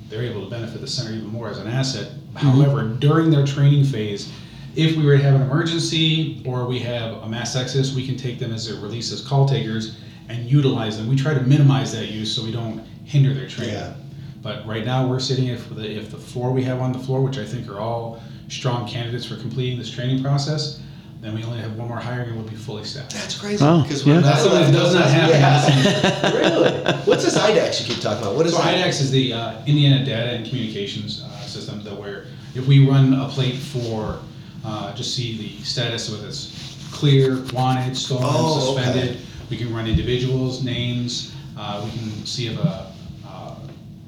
they're 0.10 0.24
able 0.24 0.44
to 0.44 0.50
benefit 0.50 0.82
the 0.82 0.88
center 0.88 1.14
even 1.14 1.28
more 1.28 1.50
as 1.50 1.58
an 1.58 1.68
asset. 1.68 2.08
Mm-hmm. 2.08 2.38
However, 2.38 2.84
during 2.84 3.30
their 3.30 3.46
training 3.46 3.86
phase, 3.86 4.32
if 4.76 4.96
we 4.96 5.06
were 5.06 5.18
to 5.18 5.24
have 5.24 5.36
an 5.36 5.42
emergency 5.42 6.44
or 6.46 6.66
we 6.66 6.80
have 6.80 7.24
a 7.24 7.28
mass 7.28 7.56
exodus, 7.56 7.96
we 7.96 8.06
can 8.06 8.18
take 8.18 8.40
them 8.40 8.54
as 8.54 8.68
they're 8.68 8.82
released 8.82 9.12
as 9.14 9.22
call 9.22 9.48
takers 9.48 9.98
and 10.28 10.50
utilize 10.50 10.98
them. 10.98 11.08
We 11.08 11.16
try 11.16 11.34
to 11.34 11.42
minimize 11.42 11.94
that 11.94 12.08
use 12.08 12.36
so 12.36 12.44
we 12.44 12.52
don't 12.52 12.86
hinder 13.06 13.34
their 13.34 13.48
training. 13.48 13.76
Yeah. 13.76 13.94
But 14.42 14.66
right 14.68 14.86
now, 14.86 15.08
we're 15.08 15.20
sitting 15.20 15.48
if 15.48 15.74
the 15.74 15.90
if 15.90 16.12
the 16.12 16.18
four 16.18 16.52
we 16.52 16.64
have 16.64 16.82
on 16.82 16.92
the 16.92 17.00
floor, 17.00 17.22
which 17.22 17.38
I 17.38 17.46
think 17.46 17.68
are 17.68 17.80
all 17.80 18.22
strong 18.48 18.88
candidates 18.88 19.26
for 19.26 19.38
completing 19.38 19.80
this 19.80 19.90
training 19.90 20.22
process, 20.22 20.82
then 21.22 21.34
we 21.34 21.44
only 21.44 21.60
have 21.60 21.76
one 21.78 21.88
more 21.88 21.98
hiring 21.98 22.30
and 22.30 22.36
we'll 22.38 22.48
be 22.50 22.56
fully 22.56 22.84
staffed. 22.84 23.12
That's 23.14 23.38
crazy. 23.40 23.64
Oh, 23.66 23.82
Because 23.82 24.06
yeah. 24.06 24.20
That's 24.20 24.42
something 24.44 24.62
that 24.62 24.72
does 24.72 24.94
not 24.94 25.10
happen. 25.10 26.34
really? 26.36 26.94
What's 27.06 27.24
this 27.24 27.38
IDACS 27.38 27.82
you 27.88 27.94
keep 27.94 28.04
talking 28.04 28.22
about? 28.24 28.36
What 28.36 28.46
is 28.46 28.54
So 28.54 28.60
that? 28.62 28.76
IDACS 28.86 29.02
is 29.02 29.12
the 29.12 29.34
uh, 29.34 29.66
Indiana 29.66 30.06
Data 30.06 30.32
and 30.32 30.46
Communications 30.48 31.24
uh, 31.24 31.40
System 31.42 31.84
that 31.84 31.98
where 32.00 32.26
if 32.54 32.68
we 32.68 32.88
run 32.88 33.14
a 33.14 33.28
plate 33.28 33.56
for, 33.56 34.20
uh, 34.64 34.94
just 34.96 35.16
see 35.16 35.38
the 35.38 35.64
status 35.64 36.10
whether 36.12 36.28
it's 36.28 36.52
clear, 36.92 37.42
wanted, 37.54 37.96
stolen, 37.98 38.24
Oh, 38.28 38.74
okay. 38.74 38.84
suspended. 38.84 39.18
We 39.50 39.58
can 39.58 39.74
run 39.74 39.88
individuals, 39.88 40.64
names. 40.64 41.34
Uh, 41.58 41.82
we 41.86 41.92
can 41.92 42.26
see 42.26 42.48
if 42.48 42.58
a 42.60 42.92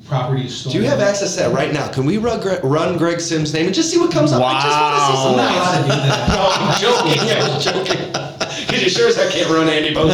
property 0.08 0.46
is 0.46 0.64
Do 0.64 0.72
you 0.78 0.84
have 0.84 1.00
access 1.00 1.36
to 1.36 1.42
that 1.44 1.54
right 1.54 1.72
now? 1.74 1.88
Can 1.90 2.06
we 2.06 2.18
run, 2.18 2.40
Gre- 2.40 2.60
run 2.64 2.98
Greg 2.98 3.20
Sims' 3.20 3.54
name 3.54 3.66
and 3.68 3.76
just 3.76 3.90
see 3.92 3.98
what 4.00 4.12
comes 4.12 4.32
up? 4.32 4.42
I 4.44 4.62
just 4.62 4.80
want 4.80 4.96
to 4.96 5.02
see 5.08 5.18
some 5.24 5.36
Wow. 5.38 5.50
I'm 5.74 5.84
to 5.84 5.90
do 5.90 6.00
that. 6.08 6.28
No, 6.30 6.40
I'm 6.54 6.72
joking. 6.82 7.22
Yeah, 7.28 7.44
I'm 7.46 7.60
joking. 7.62 8.02
Because 8.68 8.84
you 8.84 8.90
sure 8.90 9.08
as 9.08 9.16
heck 9.16 9.32
can't 9.32 9.50
run 9.50 9.70
Andy 9.70 9.94
Bozek. 9.94 10.12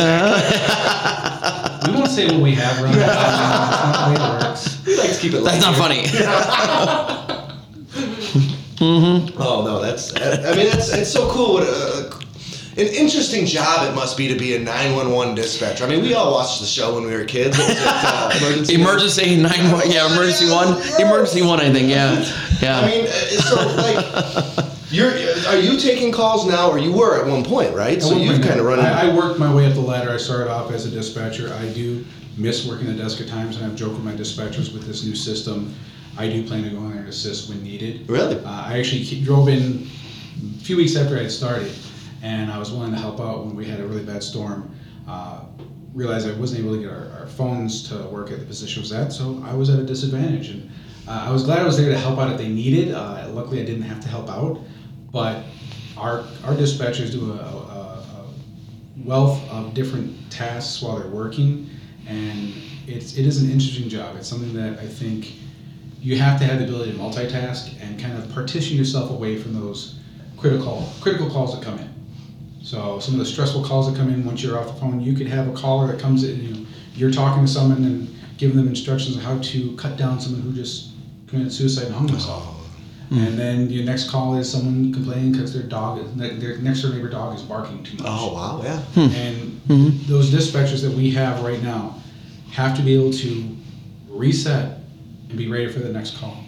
We 1.87 1.93
won't 1.95 2.09
say 2.11 2.27
what 2.27 2.39
we 2.41 2.51
have 2.53 2.81
run. 2.83 2.93
That's 2.93 3.39
not 3.39 4.09
the 4.09 4.13
way 4.13 4.17
it 4.19 4.43
works. 4.43 4.63
we 4.85 4.95
like 4.97 5.11
to 5.11 5.17
keep 5.19 5.33
it 5.33 5.43
That's 5.43 5.59
not 5.61 5.77
light 5.79 6.05
here. 6.05 6.21
funny. 6.25 7.53
Oh 9.37 9.63
no, 9.65 9.81
that's. 9.81 10.13
I 10.15 10.53
mean, 10.55 10.67
it's 10.67 10.89
it's 10.93 11.11
so 11.11 11.29
cool. 11.31 11.53
What, 11.55 11.63
uh, 11.67 12.02
an 12.77 12.87
interesting 12.87 13.45
job 13.45 13.87
it 13.87 13.95
must 13.95 14.17
be 14.17 14.27
to 14.27 14.35
be 14.35 14.55
a 14.55 14.59
911 14.59 15.35
dispatcher. 15.35 15.83
I 15.83 15.87
mean, 15.87 16.01
we 16.01 16.13
all 16.13 16.33
watched 16.33 16.59
the 16.59 16.65
show 16.65 16.95
when 16.95 17.05
we 17.05 17.15
were 17.15 17.25
kids. 17.25 17.57
It, 17.59 17.77
uh, 17.79 18.31
emergency. 18.41 18.75
Emergency 18.75 19.35
nine 19.37 19.71
one, 19.71 19.89
yeah, 19.89 20.11
emergency 20.11 20.49
one, 20.49 20.81
emergency 20.99 21.41
one. 21.41 21.59
I 21.59 21.71
think, 21.71 21.89
yeah, 21.89 22.19
yeah. 22.61 22.79
I 22.79 22.87
mean, 22.87 23.05
uh, 23.05 23.11
so 23.11 24.55
like, 24.57 24.65
you're 24.89 25.11
are 25.47 25.57
you 25.57 25.77
taking 25.77 26.11
calls 26.11 26.47
now, 26.47 26.69
or 26.69 26.77
you 26.77 26.91
were 26.91 27.21
at 27.21 27.27
one 27.27 27.43
point, 27.43 27.75
right? 27.75 28.01
So 28.01 28.11
At 28.11 28.17
one 28.17 28.21
you've 28.21 28.41
kind 28.41 28.59
of 28.59 28.65
run. 28.65 28.79
I, 28.79 29.09
I 29.09 29.15
worked 29.15 29.39
my 29.39 29.53
way 29.53 29.65
up 29.67 29.73
the 29.73 29.81
ladder. 29.81 30.11
I 30.11 30.17
started 30.17 30.51
off 30.51 30.71
as 30.71 30.85
a 30.85 30.89
dispatcher. 30.89 31.53
I 31.53 31.71
do 31.73 32.05
miss 32.37 32.65
working 32.65 32.87
the 32.87 32.93
desk 32.93 33.21
at 33.21 33.27
times, 33.27 33.57
and 33.57 33.65
I've 33.65 33.75
joked 33.75 33.95
with 33.95 34.03
my 34.03 34.13
dispatchers 34.13 34.73
with 34.73 34.85
this 34.85 35.03
new 35.05 35.15
system. 35.15 35.73
I 36.17 36.27
do 36.27 36.45
plan 36.47 36.63
to 36.63 36.69
go 36.69 36.77
in 36.77 36.91
there 36.91 36.99
and 36.99 37.09
assist 37.09 37.49
when 37.49 37.63
needed. 37.63 38.07
Really? 38.09 38.37
Uh, 38.37 38.49
I 38.49 38.79
actually 38.79 39.21
drove 39.21 39.47
in 39.47 39.87
a 40.55 40.63
few 40.63 40.77
weeks 40.77 40.95
after 40.95 41.17
I 41.17 41.23
had 41.23 41.31
started, 41.31 41.71
and 42.23 42.49
I 42.49 42.57
was 42.57 42.71
willing 42.71 42.91
to 42.91 42.97
help 42.97 43.19
out 43.19 43.45
when 43.45 43.55
we 43.55 43.65
had 43.65 43.81
a 43.81 43.85
really 43.85 44.03
bad 44.03 44.23
storm. 44.23 44.73
Uh, 45.07 45.41
realized 45.93 46.27
I 46.27 46.33
wasn't 46.39 46.61
able 46.61 46.75
to 46.75 46.81
get 46.81 46.89
our, 46.89 47.09
our 47.19 47.27
phones 47.27 47.87
to 47.89 47.97
work 48.07 48.31
at 48.31 48.39
the 48.39 48.45
position 48.45 48.79
I 48.79 48.81
was 48.81 48.91
at, 48.93 49.13
so 49.13 49.43
I 49.45 49.53
was 49.53 49.69
at 49.69 49.77
a 49.77 49.83
disadvantage. 49.83 50.49
And 50.49 50.71
uh, 51.07 51.25
I 51.27 51.31
was 51.31 51.43
glad 51.43 51.59
I 51.59 51.65
was 51.65 51.77
there 51.77 51.89
to 51.89 51.97
help 51.97 52.17
out 52.17 52.31
if 52.31 52.37
they 52.37 52.47
needed. 52.47 52.95
Uh, 52.95 53.27
luckily, 53.29 53.61
I 53.61 53.65
didn't 53.65 53.83
have 53.83 53.99
to 53.99 54.07
help 54.07 54.29
out, 54.29 54.59
but 55.11 55.43
our 55.97 56.21
our 56.45 56.55
dispatchers 56.55 57.11
do 57.11 57.33
a, 57.33 57.35
a, 57.35 57.39
a 57.39 58.25
wealth 59.05 59.47
of 59.51 59.73
different 59.73 60.31
tasks 60.31 60.81
while 60.81 60.97
they're 60.97 61.09
working, 61.09 61.69
and 62.07 62.53
it's 62.87 63.17
it 63.17 63.27
is 63.27 63.43
an 63.43 63.51
interesting 63.51 63.89
job. 63.89 64.15
It's 64.15 64.29
something 64.29 64.53
that 64.53 64.79
I 64.79 64.87
think 64.87 65.33
you 65.99 66.17
have 66.17 66.39
to 66.39 66.45
have 66.45 66.59
the 66.59 66.65
ability 66.65 66.93
to 66.93 66.97
multitask 66.97 67.79
and 67.81 67.99
kind 67.99 68.17
of 68.17 68.31
partition 68.33 68.77
yourself 68.77 69.11
away 69.11 69.37
from 69.37 69.53
those 69.53 69.99
critical 70.37 70.89
critical 71.01 71.29
calls 71.29 71.53
that 71.53 71.63
come 71.63 71.77
in. 71.79 71.92
So 72.63 72.97
some 72.99 73.15
of 73.15 73.19
the 73.19 73.25
stressful 73.25 73.65
calls 73.65 73.91
that 73.91 73.97
come 73.97 74.09
in 74.09 74.25
once 74.25 74.41
you're 74.41 74.57
off 74.57 74.67
the 74.67 74.79
phone, 74.79 75.01
you 75.01 75.13
could 75.13 75.27
have 75.27 75.49
a 75.49 75.51
caller 75.51 75.87
that 75.87 75.99
comes 75.99 76.23
in, 76.23 76.41
you 76.41 76.53
know, 76.53 76.65
you're 76.95 77.11
talking 77.11 77.45
to 77.45 77.51
someone 77.51 77.83
and 77.83 78.15
giving 78.37 78.55
them 78.55 78.69
instructions 78.69 79.17
on 79.17 79.21
how 79.21 79.37
to 79.39 79.75
cut 79.75 79.97
down 79.97 80.19
someone 80.19 80.41
who 80.41 80.53
just 80.53 80.91
committed 81.27 81.51
suicide 81.51 81.87
and 81.87 81.95
hung 81.95 82.07
themselves. 82.07 82.47
Oh. 82.47 82.59
And 83.11 83.37
then 83.37 83.69
your 83.69 83.83
next 83.83 84.09
call 84.09 84.37
is 84.37 84.49
someone 84.49 84.91
complaining 84.93 85.33
because 85.33 85.53
their 85.53 85.63
dog, 85.63 85.99
is, 85.99 86.15
their 86.15 86.57
next 86.57 86.81
door 86.81 86.93
neighbor 86.93 87.09
dog 87.09 87.35
is 87.35 87.43
barking 87.43 87.83
too 87.83 87.97
much. 87.97 88.07
oh 88.07 88.33
wow, 88.33 88.61
yeah. 88.63 88.79
Hmm. 88.79 88.99
And 88.99 89.61
mm-hmm. 89.67 90.11
those 90.11 90.31
dispatchers 90.31 90.81
that 90.81 90.91
we 90.91 91.11
have 91.11 91.43
right 91.43 91.61
now 91.61 92.01
have 92.53 92.75
to 92.77 92.81
be 92.81 92.95
able 92.95 93.11
to 93.13 93.55
reset 94.07 94.79
and 95.29 95.37
be 95.37 95.47
ready 95.47 95.71
for 95.71 95.79
the 95.79 95.89
next 95.89 96.17
call. 96.17 96.42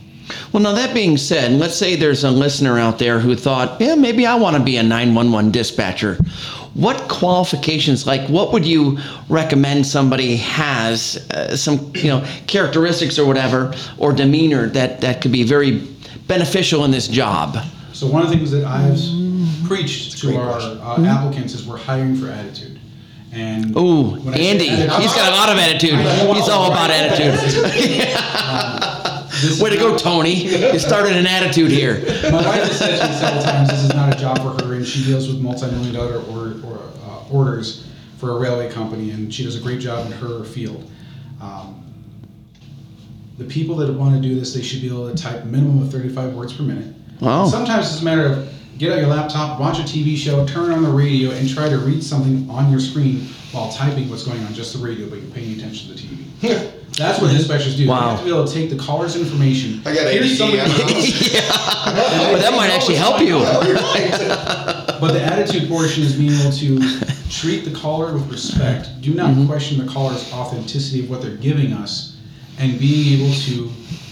Well, 0.52 0.64
now 0.64 0.74
that 0.74 0.94
being 0.94 1.18
said, 1.18 1.52
let's 1.54 1.76
say 1.76 1.96
there's 1.96 2.24
a 2.24 2.32
listener 2.32 2.80
out 2.80 2.98
there 3.00 3.20
who 3.20 3.36
thought, 3.36 3.80
yeah, 3.80 3.96
maybe 3.96 4.26
I 4.26 4.36
want 4.36 4.56
to 4.58 4.64
be 4.64 4.78
a 4.78 4.84
911 4.84 5.52
dispatcher. 5.52 6.16
What 6.74 7.08
qualifications, 7.08 8.06
like 8.06 8.28
what 8.30 8.52
would 8.52 8.66
you 8.66 8.98
recommend 9.30 9.86
somebody 9.88 10.36
has, 10.38 11.18
uh, 11.32 11.56
some, 11.56 11.92
you 11.96 12.08
know, 12.10 12.26
characteristics 12.48 13.18
or 13.18 13.26
whatever, 13.26 13.74
or 13.98 14.12
demeanor 14.12 14.68
that, 14.70 15.02
that 15.02 15.22
could 15.22 15.32
be 15.32 15.44
very 15.44 15.88
beneficial 16.28 16.84
in 16.86 16.92
this 16.92 17.08
job? 17.08 17.58
So 17.94 18.08
one 18.08 18.24
of 18.24 18.30
the 18.30 18.36
things 18.36 18.52
that 18.52 18.66
I've 18.66 19.00
preached 19.68 20.18
to 20.20 20.28
great 20.28 20.38
our 20.38 20.52
question. 20.60 20.80
uh, 20.80 21.10
applicants 21.10 21.54
is 21.54 21.66
we're 21.66 21.78
hiring 21.78 22.16
for 22.16 22.30
attitude. 22.30 22.80
And 23.32 23.76
Ooh, 23.78 24.16
when 24.22 24.34
I 24.34 24.38
say 24.38 24.48
Andy, 24.50 24.70
attitude- 24.70 25.02
he's 25.02 25.14
got 25.14 25.32
a 25.32 25.36
lot 25.36 25.50
of 25.50 25.58
attitude. 25.58 26.00
He's 26.36 26.50
all 26.50 26.72
about 26.72 26.90
attitude. 26.90 27.36
Um, 28.46 28.95
this 29.46 29.62
Way 29.62 29.72
to 29.72 29.76
is 29.76 29.82
go, 29.82 29.98
Tony. 29.98 30.48
You 30.74 30.80
started 30.80 31.16
an 31.16 31.28
attitude 31.28 31.72
here. 31.72 32.00
My 32.32 32.46
wife 32.46 32.64
has 32.64 32.80
said 32.80 33.00
to 33.00 33.08
me 33.08 33.14
several 33.14 33.44
times 33.44 33.70
this 33.70 33.84
is 33.84 33.94
not 33.94 34.14
a 34.14 34.20
job 34.20 34.38
for 34.38 34.64
her, 34.64 34.74
and 34.74 34.86
she 34.86 35.04
deals 35.04 35.28
with 35.28 35.40
multi-million 35.40 35.94
dollar 35.94 36.18
or, 36.18 36.56
or 36.66 36.80
uh, 37.06 37.30
orders 37.32 37.88
for 38.18 38.32
a 38.32 38.40
railway 38.40 38.72
company, 38.72 39.12
and 39.12 39.34
she 39.34 39.44
does 39.44 39.56
a 39.56 39.62
great 39.62 39.80
job 39.80 40.06
in 40.06 40.12
her 40.14 40.44
field. 40.44 40.90
Um, 41.42 41.84
the 43.38 43.46
people 43.46 43.76
that 43.78 43.94
want 43.94 44.16
to 44.16 44.22
do 44.22 44.36
this, 44.40 44.54
they 44.54 44.62
should 44.62 44.82
be 44.82 44.88
able 44.88 45.14
to 45.14 45.22
type 45.22 45.46
minimum 45.46 45.82
of 45.82 45.92
35 45.92 46.34
words 46.34 46.54
per 46.54 46.64
minute. 46.64 46.96
Wow. 47.20 47.48
Sometimes 47.48 47.92
it's 47.92 48.02
a 48.02 48.06
matter 48.06 48.26
of 48.26 48.54
get 48.78 48.92
out 48.92 49.00
your 49.00 49.08
laptop, 49.08 49.60
watch 49.60 49.80
a 49.80 49.84
TV 49.84 50.18
show, 50.18 50.46
turn 50.48 50.72
on 50.72 50.84
the 50.84 50.90
radio, 50.90 51.32
and 51.32 51.50
try 51.50 51.70
to 51.70 51.78
read 51.78 52.04
something 52.04 52.50
on 52.50 52.72
your 52.72 52.80
screen 52.80 53.28
while 53.56 53.72
typing 53.72 54.10
what's 54.10 54.24
going 54.24 54.44
on 54.44 54.54
just 54.54 54.74
the 54.74 54.80
radio, 54.86 55.10
but 55.10 55.18
you're 55.22 55.32
paying 55.32 55.58
attention 55.58 55.88
to 55.88 55.94
the 55.94 56.08
TV. 56.08 56.72
That's 56.98 57.22
what 57.22 57.32
dispatchers 57.32 57.76
do. 57.78 57.84
You 57.84 57.90
Wow. 57.90 58.10
have 58.12 58.20
to 58.20 58.26
be 58.26 58.32
able 58.32 58.46
to 58.46 58.54
take 58.54 58.70
the 58.70 58.76
caller's 58.76 59.16
information. 59.16 59.82
I 59.86 59.96
got 59.96 60.12
here's 60.12 60.32
ADD 60.34 60.38
somebody- 60.38 60.60
on 60.62 60.70
my 60.70 60.76
yeah. 61.32 62.32
But 62.34 62.42
that 62.42 62.54
might 62.56 62.70
actually 62.70 62.96
help 62.96 63.20
you. 63.22 63.28
You're 63.40 63.76
right. 63.76 64.12
But 65.00 65.14
the 65.14 65.22
attitude 65.24 65.70
portion 65.70 66.04
is 66.04 66.14
being 66.16 66.34
able 66.34 66.52
to 66.52 66.80
treat 67.30 67.64
the 67.66 67.72
caller 67.72 68.14
with 68.14 68.30
respect. 68.32 68.90
Do 69.02 69.14
not 69.14 69.32
Mm-hmm. 69.32 69.48
question 69.48 69.86
the 69.86 69.92
caller's 69.92 70.32
authenticity 70.34 71.02
of 71.06 71.10
what 71.10 71.22
they're 71.22 71.36
giving 71.38 71.72
us, 71.74 72.18
and 72.60 72.78
being 72.80 73.20
able 73.22 73.34
to 73.42 73.72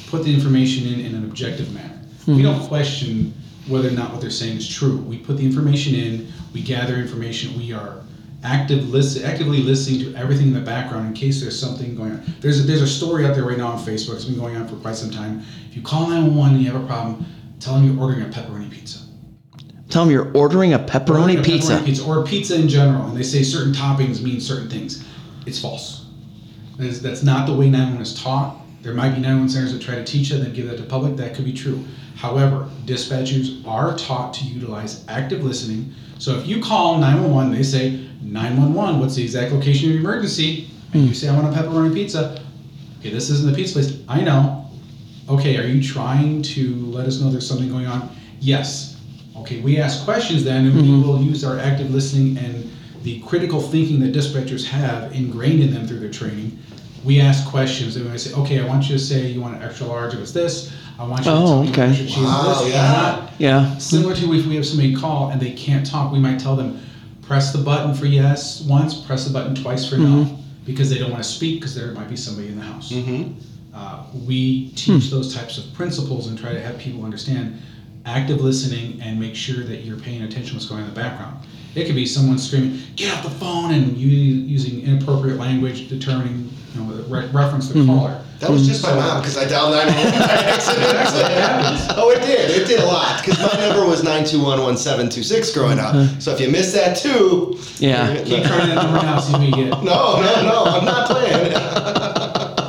put 0.10 0.24
the 0.24 0.34
information 0.34 0.88
in 0.88 1.00
in 1.02 1.16
an 1.16 1.24
objective 1.26 1.74
manner. 1.74 2.00
We 2.28 2.34
Mm-hmm. 2.36 2.44
don't 2.44 2.68
question 2.68 3.34
whether 3.68 3.88
or 3.90 3.92
not 3.92 4.12
what 4.12 4.20
they're 4.22 4.30
saying 4.30 4.58
is 4.58 4.68
true. 4.68 4.98
We 4.98 5.18
put 5.18 5.38
the 5.38 5.46
information 5.46 5.96
in, 5.96 6.32
we 6.54 6.62
gather 6.62 6.96
information, 6.98 7.58
we 7.58 7.72
are 7.74 8.02
active 8.44 8.90
listen, 8.90 9.24
actively 9.24 9.60
listening 9.60 10.00
to 10.00 10.16
everything 10.20 10.48
in 10.48 10.54
the 10.54 10.62
background 10.62 11.08
in 11.08 11.14
case 11.14 11.42
there's 11.42 11.60
something 11.60 11.96
going 11.96 12.12
on. 12.12 12.24
There's 12.42 12.60
a, 12.60 12.64
there's 12.64 12.82
a 12.82 12.88
story 12.88 13.26
out 13.26 13.36
there 13.36 13.46
right 13.46 13.58
now 13.58 13.68
on 13.68 13.80
Facebook. 13.80 14.16
It's 14.16 14.26
been 14.26 14.38
going 14.38 14.56
on 14.56 14.68
for 14.68 14.76
quite 14.76 14.96
some 14.96 15.12
time. 15.12 15.44
If 15.70 15.76
you 15.76 15.82
call 15.82 16.08
911 16.10 16.56
and 16.56 16.64
you 16.64 16.72
have 16.72 16.82
a 16.82 16.86
problem, 16.86 17.26
tell 17.60 17.76
them 17.76 17.86
you're 17.86 18.00
ordering 18.00 18.22
a 18.22 18.30
pepperoni 18.30 18.70
pizza. 18.70 19.00
Tell 19.90 20.06
them 20.06 20.12
you're 20.12 20.32
ordering 20.36 20.74
a 20.74 20.80
pepperoni 20.80 21.10
Ordering 21.10 21.40
a 21.40 21.44
pizza. 21.44 21.82
pizza 21.84 22.06
or 22.06 22.24
pizza 22.26 22.56
in 22.56 22.68
general, 22.68 23.06
and 23.08 23.16
they 23.18 23.24
say 23.24 23.44
certain 23.44 23.74
toppings 23.74 24.22
mean 24.22 24.42
certain 24.42 24.70
things. 24.70 25.06
It's 25.46 25.60
false. 25.60 26.08
That's, 26.78 27.00
that's 27.00 27.24
not 27.24 27.46
the 27.48 27.54
way 27.54 27.70
911 27.70 28.02
is 28.02 28.22
taught. 28.22 28.58
There 28.82 28.94
might 28.94 29.10
be 29.10 29.22
911 29.22 29.50
centers 29.50 29.74
that 29.74 29.82
try 29.82 29.96
to 29.96 30.04
teach 30.04 30.30
that 30.30 30.42
and 30.42 30.54
give 30.54 30.68
that 30.68 30.78
to 30.78 30.84
public. 30.84 31.16
That 31.16 31.36
could 31.36 31.46
be 31.46 31.54
true. 31.54 31.86
However, 32.16 32.70
dispatchers 32.86 33.66
are 33.68 33.96
taught 33.98 34.34
to 34.36 34.46
utilize 34.46 35.06
active 35.08 35.44
listening. 35.44 35.94
So 36.24 36.40
if 36.40 36.48
you 36.48 36.62
call 36.62 37.00
911, 37.00 37.52
they 37.52 37.64
say 37.64 38.00
911. 38.22 38.98
What's 39.02 39.16
the 39.16 39.24
exact 39.24 39.52
location 39.52 39.90
of 39.90 39.96
your 39.96 40.00
emergency? 40.00 40.70
And 40.94 41.06
you 41.06 41.14
say 41.14 41.28
I 41.28 41.38
want 41.38 41.54
a 41.54 41.60
pepperoni 41.60 41.94
pizza. 41.94 42.42
Okay, 43.00 43.10
this 43.10 43.30
isn't 43.30 43.52
the 43.52 43.54
pizza 43.54 43.74
place. 43.74 44.02
I 44.08 44.22
know. 44.22 44.72
Okay, 45.28 45.58
are 45.58 45.68
you 45.68 45.84
trying 45.84 46.42
to 46.44 46.78
let 46.86 47.08
us 47.08 47.20
know 47.20 47.30
there's 47.30 47.46
something 47.46 47.68
going 47.68 47.88
on? 47.88 48.10
Yes. 48.40 49.02
Okay, 49.36 49.60
we 49.60 49.78
ask 49.78 50.06
questions 50.06 50.46
then, 50.46 50.66
and 50.68 50.76
we 50.78 50.84
mm-hmm. 50.84 51.06
will 51.06 51.22
use 51.22 51.44
our 51.44 51.60
active 51.60 51.92
listening 51.92 52.38
and 52.38 52.72
the 53.02 53.20
critical 53.24 53.60
thinking 53.60 54.00
that 54.00 54.14
dispatchers 54.14 54.66
have 54.66 55.12
ingrained 55.12 55.62
in 55.62 55.74
them 55.74 55.86
through 55.86 56.00
their 56.00 56.10
training. 56.10 56.58
We 57.04 57.20
ask 57.20 57.46
questions, 57.48 57.96
and 57.98 58.10
we 58.10 58.18
say, 58.18 58.34
okay, 58.34 58.60
I 58.62 58.66
want 58.66 58.84
you 58.90 58.96
to 58.98 59.00
say 59.00 59.28
you 59.28 59.42
want 59.42 59.56
an 59.58 59.64
extra 59.64 59.88
large 59.88 60.14
if 60.14 60.22
it's 60.22 60.32
this. 60.32 60.72
I 60.98 61.04
want 61.06 61.26
you 61.26 61.32
to 61.32 61.38
Oh, 61.38 61.46
tell 61.48 61.86
me 61.88 61.92
extra 61.92 62.06
cheese 62.08 62.18
Wow, 62.24 62.62
this. 62.64 62.74
yeah. 62.74 62.92
Not 62.92 63.34
Yeah. 63.40 63.78
Similar 63.78 64.16
to 64.16 64.34
if 64.34 64.46
we 64.46 64.56
have 64.56 64.66
somebody 64.66 64.96
call 64.96 65.30
and 65.30 65.42
they 65.42 65.52
can't 65.52 65.86
talk, 65.86 66.14
we 66.14 66.20
might 66.20 66.40
tell 66.40 66.56
them, 66.56 66.80
press 67.22 67.52
the 67.52 67.58
button 67.60 67.94
for 67.94 68.06
yes 68.06 68.62
once, 68.62 68.94
press 68.94 69.26
the 69.26 69.34
button 69.34 69.56
twice 69.56 69.86
for 69.86 69.98
no, 69.98 70.28
because 70.66 70.90
they 70.90 70.98
don't 70.98 71.12
want 71.12 71.24
to 71.24 71.30
speak 71.30 71.60
because 71.60 71.76
there 71.76 71.92
might 71.92 72.10
be 72.10 72.16
somebody 72.16 72.48
in 72.48 72.56
the 72.56 72.62
house. 72.64 72.92
Mhm. 72.92 73.34
Uh, 73.74 74.04
we 74.26 74.70
teach 74.76 75.10
those 75.10 75.34
types 75.34 75.58
of 75.58 75.74
principles 75.74 76.28
and 76.28 76.38
try 76.38 76.54
to 76.54 76.62
have 76.62 76.78
people 76.78 77.04
understand 77.04 77.58
active 78.06 78.40
listening 78.42 79.00
and 79.02 79.20
make 79.20 79.36
sure 79.36 79.64
that 79.64 79.84
you're 79.84 79.98
paying 79.98 80.22
attention 80.22 80.50
to 80.50 80.54
what's 80.56 80.66
going 80.68 80.82
on 80.84 80.88
in 80.90 80.94
the 80.94 81.00
background. 81.02 81.36
It 81.76 81.86
could 81.86 81.96
be 81.96 82.06
someone 82.06 82.38
screaming, 82.38 82.80
"Get 82.96 83.12
off 83.14 83.24
the 83.24 83.30
phone!" 83.32 83.74
and 83.74 83.98
you 83.98 84.08
using 84.10 84.82
inappropriate 84.82 85.40
language, 85.40 85.90
determining, 85.90 86.50
you 86.74 86.82
know, 86.82 86.94
re- 87.08 87.28
reference 87.28 87.70
the 87.70 87.82
hmm. 87.82 87.88
caller. 87.88 88.22
That 88.40 88.50
was 88.50 88.68
just 88.68 88.84
my 88.84 88.94
mom 88.94 89.22
because 89.22 89.38
I 89.38 89.48
dialed 89.48 89.72
911 89.72 90.20
by 90.20 90.34
accident. 90.52 91.98
oh, 91.98 92.10
it 92.10 92.20
did. 92.22 92.50
It 92.52 92.68
did 92.68 92.82
a 92.82 92.86
lot 92.86 93.24
because 93.24 93.40
my 93.40 93.60
number 93.60 93.86
was 93.86 94.04
9211726 94.04 95.54
growing 95.54 95.80
up. 95.80 95.96
Uh-huh. 95.96 96.20
So 96.20 96.32
if 96.34 96.42
you 96.42 96.50
missed 96.50 96.74
that 96.74 96.98
too, 96.98 97.58
Yeah. 97.78 98.12
you're 98.12 98.26
Keep 98.26 98.44
the- 98.44 98.50
trying 98.50 98.68
that 98.70 98.76
number 98.76 99.02
now, 99.02 99.20
see 99.20 99.32
what 99.34 99.42
you 99.44 99.52
get. 99.52 99.84
No, 99.84 100.20
no, 100.20 100.44
no, 100.44 100.64
I'm 100.66 100.86
not 100.86 101.10
playing. 101.10 101.54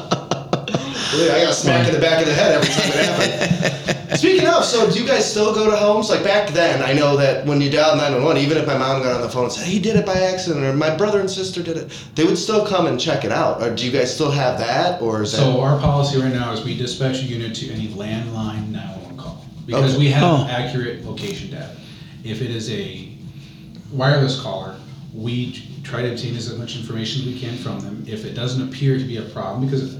Really, 1.14 1.30
I 1.30 1.44
got 1.44 1.54
smacked 1.54 1.88
in 1.88 1.94
the 1.94 2.00
back 2.00 2.20
of 2.20 2.26
the 2.26 2.34
head 2.34 2.56
every 2.56 2.68
time 2.68 2.88
it 2.88 3.40
happened. 3.40 3.80
Speaking 4.14 4.46
of, 4.46 4.64
so 4.64 4.90
do 4.90 5.00
you 5.00 5.06
guys 5.06 5.28
still 5.28 5.52
go 5.52 5.68
to 5.68 5.76
homes? 5.76 6.08
Like 6.08 6.22
back 6.22 6.50
then, 6.50 6.82
I 6.82 6.92
know 6.92 7.16
that 7.16 7.44
when 7.46 7.60
you 7.60 7.70
dialed 7.70 7.98
911, 7.98 8.42
even 8.42 8.58
if 8.58 8.66
my 8.66 8.78
mom 8.78 9.02
got 9.02 9.16
on 9.16 9.22
the 9.22 9.28
phone 9.28 9.44
and 9.44 9.52
said, 9.52 9.66
he 9.66 9.78
did 9.80 9.96
it 9.96 10.06
by 10.06 10.14
accident, 10.14 10.64
or 10.64 10.72
my 10.72 10.94
brother 10.94 11.20
and 11.20 11.30
sister 11.30 11.62
did 11.62 11.76
it, 11.76 12.06
they 12.14 12.24
would 12.24 12.38
still 12.38 12.64
come 12.66 12.86
and 12.86 13.00
check 13.00 13.24
it 13.24 13.32
out. 13.32 13.60
Or 13.60 13.74
do 13.74 13.84
you 13.84 13.90
guys 13.90 14.14
still 14.14 14.30
have 14.30 14.58
that? 14.58 15.02
Or 15.02 15.22
is 15.22 15.32
that. 15.32 15.38
So 15.38 15.60
our 15.60 15.78
policy 15.80 16.20
right 16.20 16.32
now 16.32 16.52
is 16.52 16.64
we 16.64 16.76
dispatch 16.76 17.22
a 17.22 17.24
unit 17.24 17.54
to 17.56 17.70
any 17.72 17.88
landline 17.88 18.70
911 18.70 19.16
call 19.18 19.44
because 19.66 19.94
Okay. 19.94 19.98
we 19.98 20.10
have 20.10 20.22
Oh. 20.22 20.46
accurate 20.48 21.04
location 21.04 21.50
data. 21.50 21.70
If 22.22 22.40
it 22.40 22.50
is 22.50 22.70
a 22.70 23.08
wireless 23.90 24.40
caller, 24.40 24.76
we 25.12 25.60
try 25.82 26.02
to 26.02 26.12
obtain 26.12 26.36
as 26.36 26.52
much 26.56 26.76
information 26.76 27.22
as 27.22 27.26
we 27.26 27.38
can 27.38 27.56
from 27.56 27.80
them. 27.80 28.04
If 28.06 28.24
it 28.24 28.34
doesn't 28.34 28.62
appear 28.62 28.96
to 28.96 29.04
be 29.04 29.16
a 29.16 29.22
problem, 29.22 29.66
because 29.66 29.94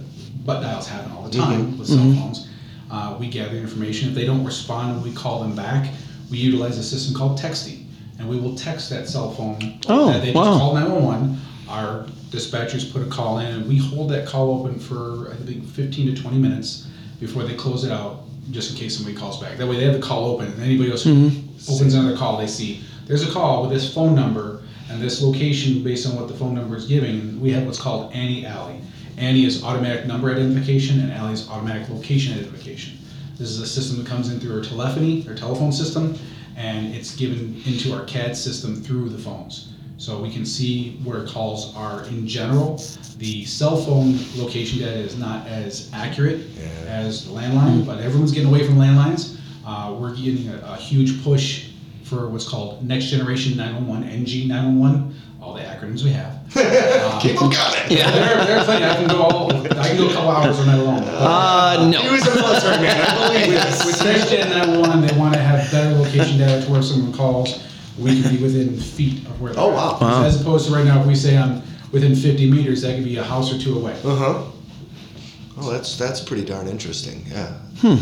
butt 0.44 0.62
dials 0.62 0.86
happen 0.86 1.12
all 1.12 1.22
the 1.22 1.38
mm-hmm. 1.38 1.52
time 1.52 1.78
with 1.78 1.88
cell 1.88 1.98
mm-hmm. 1.98 2.20
phones, 2.20 2.48
uh, 2.90 3.16
we 3.18 3.28
gather 3.28 3.56
information. 3.56 4.08
If 4.08 4.14
they 4.14 4.26
don't 4.26 4.44
respond 4.44 4.96
when 4.96 5.04
we 5.10 5.14
call 5.14 5.40
them 5.40 5.54
back, 5.56 5.92
we 6.30 6.38
utilize 6.38 6.78
a 6.78 6.82
system 6.82 7.14
called 7.14 7.38
texting. 7.38 7.80
and 8.18 8.28
we 8.28 8.38
will 8.38 8.54
text 8.54 8.90
that 8.90 9.08
cell 9.08 9.32
phone. 9.32 9.80
Oh, 9.88 10.12
that 10.12 10.20
they 10.20 10.32
just 10.32 10.36
wow. 10.36 10.58
call 10.58 10.74
911. 10.74 11.36
Our 11.68 12.06
dispatchers 12.30 12.92
put 12.92 13.02
a 13.02 13.06
call 13.06 13.38
in, 13.38 13.46
and 13.46 13.68
we 13.68 13.76
hold 13.76 14.10
that 14.10 14.26
call 14.26 14.60
open 14.60 14.78
for 14.78 15.30
I 15.32 15.36
think 15.44 15.66
15 15.66 16.14
to 16.14 16.22
20 16.22 16.38
minutes 16.38 16.86
before 17.20 17.42
they 17.44 17.54
close 17.54 17.84
it 17.84 17.90
out, 17.92 18.22
just 18.50 18.70
in 18.72 18.76
case 18.76 18.96
somebody 18.96 19.16
calls 19.16 19.40
back. 19.40 19.56
That 19.58 19.66
way, 19.66 19.76
they 19.76 19.84
have 19.84 19.94
the 19.94 20.00
call 20.06 20.26
open, 20.26 20.46
and 20.52 20.62
anybody 20.62 20.90
else 20.90 21.02
who 21.04 21.14
Mm-hmm. 21.14 21.72
opens 21.72 21.94
another 21.94 22.16
call, 22.16 22.36
they 22.38 22.46
see 22.46 22.82
there's 23.06 23.26
a 23.28 23.32
call 23.32 23.62
with 23.62 23.70
this 23.70 23.92
phone 23.92 24.14
number 24.14 24.62
and 24.90 25.00
this 25.00 25.22
location 25.22 25.82
based 25.82 26.06
on 26.06 26.14
what 26.16 26.28
the 26.28 26.34
phone 26.34 26.54
number 26.54 26.76
is 26.76 26.86
giving. 26.86 27.40
We 27.40 27.50
have 27.52 27.64
what's 27.64 27.80
called 27.80 28.12
ANI 28.12 28.46
ALI. 28.46 28.80
ANI 29.18 29.44
is 29.44 29.62
automatic 29.62 30.06
number 30.06 30.30
identification, 30.30 31.00
and 31.00 31.12
ALI 31.12 31.32
is 31.32 31.48
automatic 31.48 31.88
location 31.88 32.34
identification. 32.34 32.98
This 33.38 33.50
is 33.50 33.60
a 33.60 33.66
system 33.66 33.98
that 33.98 34.06
comes 34.06 34.32
in 34.32 34.40
through 34.40 34.56
our 34.56 34.62
telephony, 34.62 35.24
our 35.28 35.34
telephone 35.34 35.72
system, 35.72 36.16
and 36.56 36.94
it's 36.94 37.14
given 37.16 37.60
into 37.66 37.92
our 37.92 38.04
CAD 38.04 38.36
system 38.36 38.76
through 38.76 39.08
the 39.08 39.18
phones. 39.18 39.72
So 39.96 40.20
we 40.20 40.30
can 40.30 40.44
see 40.44 40.98
where 41.04 41.24
calls 41.26 41.74
are 41.76 42.04
in 42.06 42.26
general. 42.26 42.76
The 43.18 43.44
cell 43.44 43.76
phone 43.76 44.18
location 44.36 44.80
data 44.80 44.98
is 44.98 45.16
not 45.16 45.46
as 45.46 45.90
accurate 45.92 46.40
as 46.86 47.26
the 47.26 47.32
landline, 47.32 47.86
but 47.86 48.00
everyone's 48.00 48.32
getting 48.32 48.48
away 48.48 48.66
from 48.66 48.76
landlines. 48.76 49.38
Uh, 49.64 49.96
we're 49.98 50.14
getting 50.14 50.48
a, 50.48 50.58
a 50.72 50.76
huge 50.76 51.22
push 51.22 51.70
for 52.02 52.28
what's 52.28 52.46
called 52.46 52.84
Next 52.86 53.06
Generation 53.06 53.56
911, 53.56 54.08
NG 54.08 54.48
911, 54.48 55.14
all 55.40 55.54
the 55.54 55.62
acronyms 55.62 56.02
we 56.02 56.10
have. 56.10 56.33
Uh, 56.56 57.18
Keep 57.22 57.38
them 57.38 57.50
coming. 57.50 57.80
Yeah. 57.90 58.10
There, 58.10 58.44
there 58.44 58.58
are 58.58 58.64
plenty. 58.64 58.84
I 58.84 58.94
can 58.96 59.08
go 59.08 59.22
all, 59.22 59.52
I 59.78 59.88
can 59.88 59.96
go 59.96 60.08
a 60.08 60.12
couple 60.12 60.30
hours 60.30 60.58
on 60.60 60.66
that 60.66 60.78
alone. 60.78 61.02
Uh, 61.04 61.88
no. 61.90 61.98
He 62.00 62.06
no. 62.06 62.12
was 62.12 62.26
a 62.26 62.34
military 62.34 62.82
man. 62.82 63.00
I 63.00 63.28
believe 63.28 63.48
With, 63.54 63.62
this. 63.62 63.86
with 63.86 64.04
Next 64.04 64.30
Gen 64.30 64.48
911, 64.50 65.06
they 65.06 65.18
want 65.18 65.34
to 65.34 65.40
have 65.40 65.70
better 65.70 65.94
location 65.96 66.38
data 66.38 66.64
to 66.64 66.70
where 66.72 66.82
someone 66.82 67.12
calls. 67.12 67.62
We 67.98 68.20
can 68.22 68.34
be 68.36 68.42
within 68.42 68.76
feet 68.78 69.24
of 69.26 69.40
where 69.40 69.52
they're 69.52 69.62
Oh, 69.62 69.70
at. 69.70 69.74
wow. 69.76 69.98
Wow. 70.00 70.24
As 70.24 70.40
opposed 70.40 70.66
to 70.68 70.74
right 70.74 70.84
now, 70.84 71.00
if 71.00 71.06
we 71.06 71.14
say 71.14 71.36
I'm 71.38 71.62
within 71.92 72.14
50 72.14 72.50
meters, 72.50 72.82
that 72.82 72.96
could 72.96 73.04
be 73.04 73.16
a 73.16 73.22
house 73.24 73.52
or 73.52 73.58
two 73.58 73.78
away. 73.78 73.92
Uh 74.04 74.14
huh. 74.16 74.44
Oh, 75.56 75.70
that's 75.70 75.96
that's 75.96 76.20
pretty 76.20 76.44
darn 76.44 76.66
interesting. 76.66 77.24
Yeah. 77.28 77.52
Hmm. 77.78 77.96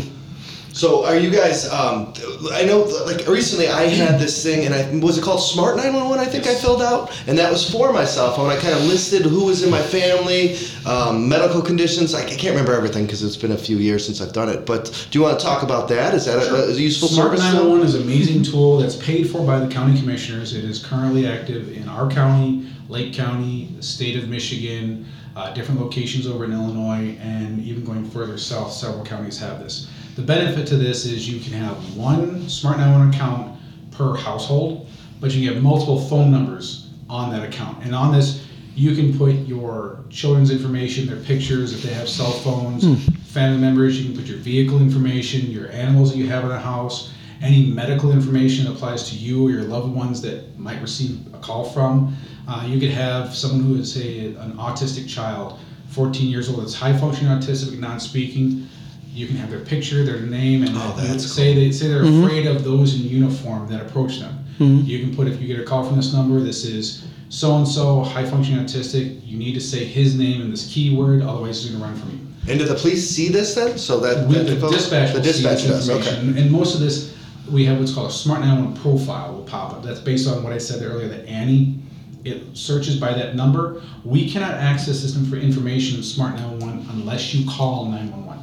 So, 0.73 1.05
are 1.05 1.15
you 1.15 1.29
guys? 1.29 1.69
Um, 1.71 2.13
I 2.51 2.65
know, 2.65 2.81
like 3.05 3.27
recently, 3.27 3.67
I 3.67 3.83
had 3.83 4.19
this 4.19 4.43
thing, 4.43 4.65
and 4.65 4.73
I 4.73 5.05
was 5.05 5.19
it 5.19 5.23
called 5.23 5.41
Smart 5.41 5.77
Nine 5.77 5.93
One 5.93 6.09
One. 6.09 6.19
I 6.19 6.25
think 6.25 6.47
I 6.47 6.55
filled 6.55 6.81
out, 6.81 7.15
and 7.27 7.37
that 7.37 7.51
was 7.51 7.69
for 7.69 7.93
my 7.93 8.03
cell 8.03 8.33
phone. 8.33 8.49
I 8.49 8.59
kind 8.59 8.73
of 8.73 8.83
listed 8.85 9.21
who 9.21 9.45
was 9.45 9.61
in 9.61 9.69
my 9.69 9.81
family, 9.81 10.57
um, 10.87 11.29
medical 11.29 11.61
conditions. 11.61 12.15
I, 12.15 12.21
I 12.23 12.29
can't 12.29 12.55
remember 12.55 12.73
everything 12.73 13.05
because 13.05 13.21
it's 13.21 13.37
been 13.37 13.51
a 13.51 13.57
few 13.57 13.77
years 13.77 14.03
since 14.03 14.19
I've 14.19 14.33
done 14.33 14.49
it. 14.49 14.65
But 14.65 15.07
do 15.11 15.19
you 15.19 15.23
want 15.23 15.39
to 15.39 15.45
talk 15.45 15.61
about 15.61 15.87
that? 15.89 16.15
Is 16.15 16.25
that 16.25 16.41
a, 16.41 16.69
a 16.69 16.71
useful 16.71 17.07
Smart 17.07 17.37
service? 17.37 17.41
911 17.41 17.87
is 17.87 17.95
an 17.95 18.01
amazing 18.01 18.41
tool 18.41 18.79
that's 18.79 18.95
paid 18.95 19.29
for 19.29 19.45
by 19.45 19.59
the 19.59 19.71
county 19.71 19.99
commissioners. 19.99 20.55
It 20.55 20.65
is 20.65 20.83
currently 20.83 21.27
active 21.27 21.71
in 21.71 21.87
our 21.87 22.09
county, 22.09 22.67
Lake 22.89 23.13
County, 23.13 23.69
the 23.75 23.83
state 23.83 24.17
of 24.17 24.27
Michigan, 24.27 25.05
uh, 25.35 25.53
different 25.53 25.79
locations 25.79 26.25
over 26.25 26.45
in 26.45 26.51
Illinois, 26.51 27.15
and 27.19 27.59
even 27.61 27.85
going 27.85 28.09
further 28.09 28.39
south, 28.39 28.71
several 28.71 29.05
counties 29.05 29.37
have 29.37 29.59
this. 29.59 29.87
The 30.15 30.21
benefit 30.21 30.67
to 30.67 30.77
this 30.77 31.05
is 31.05 31.27
you 31.27 31.39
can 31.39 31.53
have 31.53 31.97
one 31.97 32.47
Smart 32.47 32.77
911 32.77 33.15
account 33.15 33.59
per 33.91 34.15
household, 34.15 34.87
but 35.19 35.33
you 35.33 35.45
can 35.45 35.55
have 35.55 35.63
multiple 35.63 35.99
phone 35.99 36.31
numbers 36.31 36.89
on 37.09 37.31
that 37.31 37.43
account. 37.43 37.83
And 37.83 37.95
on 37.95 38.13
this, 38.13 38.45
you 38.75 38.95
can 38.95 39.17
put 39.17 39.33
your 39.47 40.03
children's 40.09 40.51
information, 40.51 41.07
their 41.07 41.17
pictures, 41.17 41.73
if 41.73 41.81
they 41.81 41.93
have 41.93 42.07
cell 42.07 42.31
phones, 42.31 43.05
family 43.27 43.59
members, 43.59 43.99
you 43.99 44.05
can 44.05 44.15
put 44.15 44.27
your 44.27 44.37
vehicle 44.37 44.79
information, 44.79 45.49
your 45.49 45.71
animals 45.71 46.11
that 46.11 46.17
you 46.17 46.27
have 46.27 46.43
in 46.43 46.49
the 46.49 46.59
house, 46.59 47.11
any 47.41 47.65
medical 47.65 48.11
information 48.11 48.65
that 48.65 48.73
applies 48.73 49.09
to 49.09 49.15
you 49.15 49.47
or 49.47 49.49
your 49.49 49.63
loved 49.63 49.93
ones 49.93 50.21
that 50.21 50.57
might 50.59 50.79
receive 50.81 51.19
a 51.33 51.39
call 51.39 51.65
from. 51.65 52.15
Uh, 52.47 52.65
you 52.67 52.79
could 52.79 52.91
have 52.91 53.35
someone 53.35 53.63
who 53.63 53.75
is, 53.75 53.91
say, 53.91 54.27
an 54.27 54.53
autistic 54.53 55.09
child, 55.09 55.59
14 55.89 56.29
years 56.29 56.49
old, 56.49 56.61
that's 56.61 56.75
high 56.75 56.95
functioning 56.95 57.31
autistic, 57.31 57.79
non 57.79 57.99
speaking. 57.99 58.67
You 59.13 59.27
can 59.27 59.35
have 59.37 59.49
their 59.49 59.59
picture, 59.59 60.03
their 60.03 60.19
name, 60.19 60.63
and 60.63 60.71
Oh, 60.75 60.95
you 60.99 61.07
that's 61.07 61.31
say 61.31 61.53
they 61.53 61.71
say 61.71 61.87
they're 61.87 62.03
mm-hmm. 62.03 62.23
afraid 62.23 62.47
of 62.47 62.63
those 62.63 62.99
in 62.99 63.07
uniform 63.07 63.67
that 63.69 63.81
approach 63.81 64.19
them. 64.19 64.43
Mm-hmm. 64.59 64.85
You 64.85 64.99
can 64.99 65.15
put 65.15 65.27
if 65.27 65.39
you 65.39 65.47
get 65.47 65.59
a 65.59 65.63
call 65.63 65.85
from 65.85 65.95
this 65.95 66.13
number, 66.13 66.39
this 66.39 66.65
is 66.65 67.05
so 67.29 67.55
and 67.57 67.67
so, 67.67 68.01
high 68.01 68.25
functioning 68.29 68.63
autistic. 68.63 69.25
You 69.25 69.37
need 69.37 69.53
to 69.53 69.61
say 69.61 69.85
his 69.85 70.15
name 70.15 70.41
and 70.41 70.51
this 70.51 70.71
keyword, 70.71 71.21
otherwise 71.21 71.63
he's 71.63 71.71
going 71.71 71.81
to 71.81 71.87
run 71.87 71.99
from 71.99 72.11
you. 72.11 72.51
And 72.51 72.59
do 72.59 72.65
the 72.65 72.75
police 72.75 73.09
see 73.09 73.29
this 73.29 73.55
then? 73.55 73.77
So 73.77 73.99
that, 74.01 74.27
We, 74.27 74.35
that 74.35 74.43
the 74.43 74.53
info- 74.53 74.71
dispatch 74.71 75.13
the 75.13 75.21
dispatch 75.21 75.63
does. 75.63 75.89
Okay. 75.89 76.15
and 76.17 76.51
most 76.51 76.75
of 76.75 76.81
this 76.81 77.13
we 77.49 77.65
have 77.65 77.79
what's 77.79 77.93
called 77.93 78.09
a 78.09 78.13
Smart 78.13 78.41
911 78.41 78.81
profile 78.81 79.33
will 79.33 79.43
pop 79.43 79.73
up. 79.73 79.83
That's 79.83 79.99
based 79.99 80.27
on 80.27 80.43
what 80.43 80.53
I 80.53 80.57
said 80.57 80.81
earlier. 80.81 81.07
That 81.07 81.27
ANI, 81.27 81.79
it 82.23 82.55
searches 82.55 82.97
by 82.97 83.13
that 83.13 83.35
number. 83.35 83.81
We 84.03 84.29
cannot 84.29 84.51
access 84.55 84.99
system 84.99 85.25
for 85.25 85.35
information 85.35 85.97
in 85.97 86.03
Smart 86.03 86.35
911 86.35 86.87
unless 86.91 87.33
you 87.33 87.49
call 87.49 87.85
911. 87.85 88.42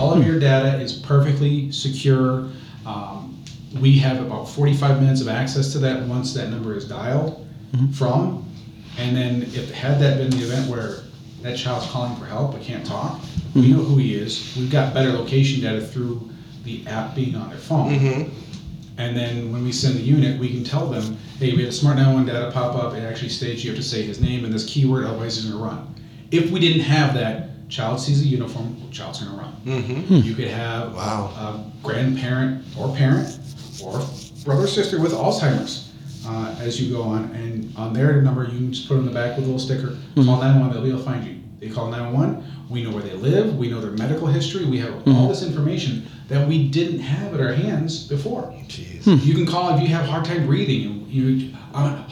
All 0.00 0.14
of 0.14 0.26
your 0.26 0.40
data 0.40 0.80
is 0.80 0.94
perfectly 0.94 1.70
secure. 1.70 2.48
Um, 2.86 3.44
we 3.80 3.98
have 3.98 4.24
about 4.24 4.48
45 4.48 4.98
minutes 4.98 5.20
of 5.20 5.28
access 5.28 5.72
to 5.72 5.78
that 5.80 6.02
once 6.04 6.32
that 6.32 6.48
number 6.48 6.74
is 6.74 6.88
dialed 6.88 7.46
from. 7.92 8.48
And 8.96 9.14
then 9.14 9.42
if 9.42 9.70
had 9.70 10.00
that 10.00 10.16
been 10.16 10.30
the 10.30 10.42
event 10.42 10.70
where 10.70 11.00
that 11.42 11.58
child's 11.58 11.86
calling 11.90 12.16
for 12.16 12.24
help 12.24 12.52
but 12.52 12.62
can't 12.62 12.84
talk, 12.84 13.20
we 13.54 13.72
know 13.72 13.78
who 13.78 13.98
he 13.98 14.14
is. 14.14 14.56
We've 14.56 14.70
got 14.70 14.94
better 14.94 15.12
location 15.12 15.60
data 15.60 15.82
through 15.82 16.30
the 16.64 16.86
app 16.86 17.14
being 17.14 17.34
on 17.34 17.50
their 17.50 17.58
phone. 17.58 17.92
Mm-hmm. 17.92 18.30
And 18.96 19.14
then 19.14 19.52
when 19.52 19.62
we 19.64 19.70
send 19.70 19.96
the 19.96 20.02
unit, 20.02 20.40
we 20.40 20.48
can 20.48 20.64
tell 20.64 20.86
them, 20.86 21.18
hey, 21.38 21.52
we 21.52 21.58
had 21.60 21.68
a 21.68 21.72
smart 21.72 21.96
911 21.96 22.34
data 22.34 22.50
pop 22.52 22.74
up. 22.74 22.94
It 22.94 23.02
actually 23.02 23.28
states 23.28 23.62
you 23.64 23.70
have 23.70 23.78
to 23.78 23.86
say 23.86 24.02
his 24.02 24.18
name 24.18 24.46
and 24.46 24.52
this 24.52 24.64
keyword, 24.64 25.04
otherwise 25.04 25.36
he's 25.36 25.50
gonna 25.50 25.62
run. 25.62 25.94
If 26.30 26.50
we 26.50 26.58
didn't 26.58 26.84
have 26.84 27.12
that, 27.14 27.49
child 27.70 28.00
sees 28.00 28.22
a 28.22 28.26
uniform, 28.26 28.76
child's 28.90 29.22
gonna 29.22 29.36
run. 29.40 29.54
Mm-hmm. 29.64 30.14
You 30.16 30.34
could 30.34 30.48
have 30.48 30.94
Wow. 30.94 31.26
a 31.36 31.86
grandparent 31.86 32.64
or 32.78 32.94
parent 32.94 33.38
or 33.82 33.92
brother 34.44 34.64
or 34.64 34.66
sister 34.66 35.00
with 35.00 35.12
Alzheimer's 35.12 35.92
uh, 36.26 36.54
as 36.60 36.80
you 36.80 36.94
go 36.94 37.02
on, 37.02 37.24
and 37.34 37.74
on 37.76 37.92
their 37.92 38.20
number 38.20 38.44
you 38.44 38.50
can 38.50 38.72
just 38.72 38.88
put 38.88 38.98
on 38.98 39.06
the 39.06 39.12
back 39.12 39.36
with 39.36 39.44
a 39.44 39.46
little 39.46 39.58
sticker. 39.58 39.96
Call 40.16 40.24
911, 40.40 40.72
they'll 40.72 40.82
be 40.82 40.88
able 40.90 40.98
to 40.98 41.04
find 41.04 41.24
you. 41.26 41.36
They 41.60 41.68
call 41.68 41.90
911. 41.90 42.44
We 42.68 42.82
know 42.84 42.90
where 42.90 43.02
they 43.02 43.14
live. 43.14 43.56
We 43.56 43.68
know 43.68 43.80
their 43.80 43.90
medical 43.92 44.26
history. 44.28 44.64
We 44.64 44.78
have 44.78 45.06
all 45.08 45.28
this 45.28 45.42
information 45.42 46.06
that 46.28 46.46
we 46.46 46.68
didn't 46.68 47.00
have 47.00 47.34
at 47.34 47.40
our 47.40 47.52
hands 47.52 48.06
before. 48.06 48.42
Jeez. 48.68 49.24
You 49.24 49.34
can 49.34 49.44
call 49.46 49.74
if 49.76 49.82
you 49.82 49.88
have 49.88 50.04
a 50.04 50.08
hard 50.08 50.24
time 50.24 50.46
breathing, 50.46 50.86
and 50.90 51.06
you, 51.08 51.54
uh, 51.74 52.04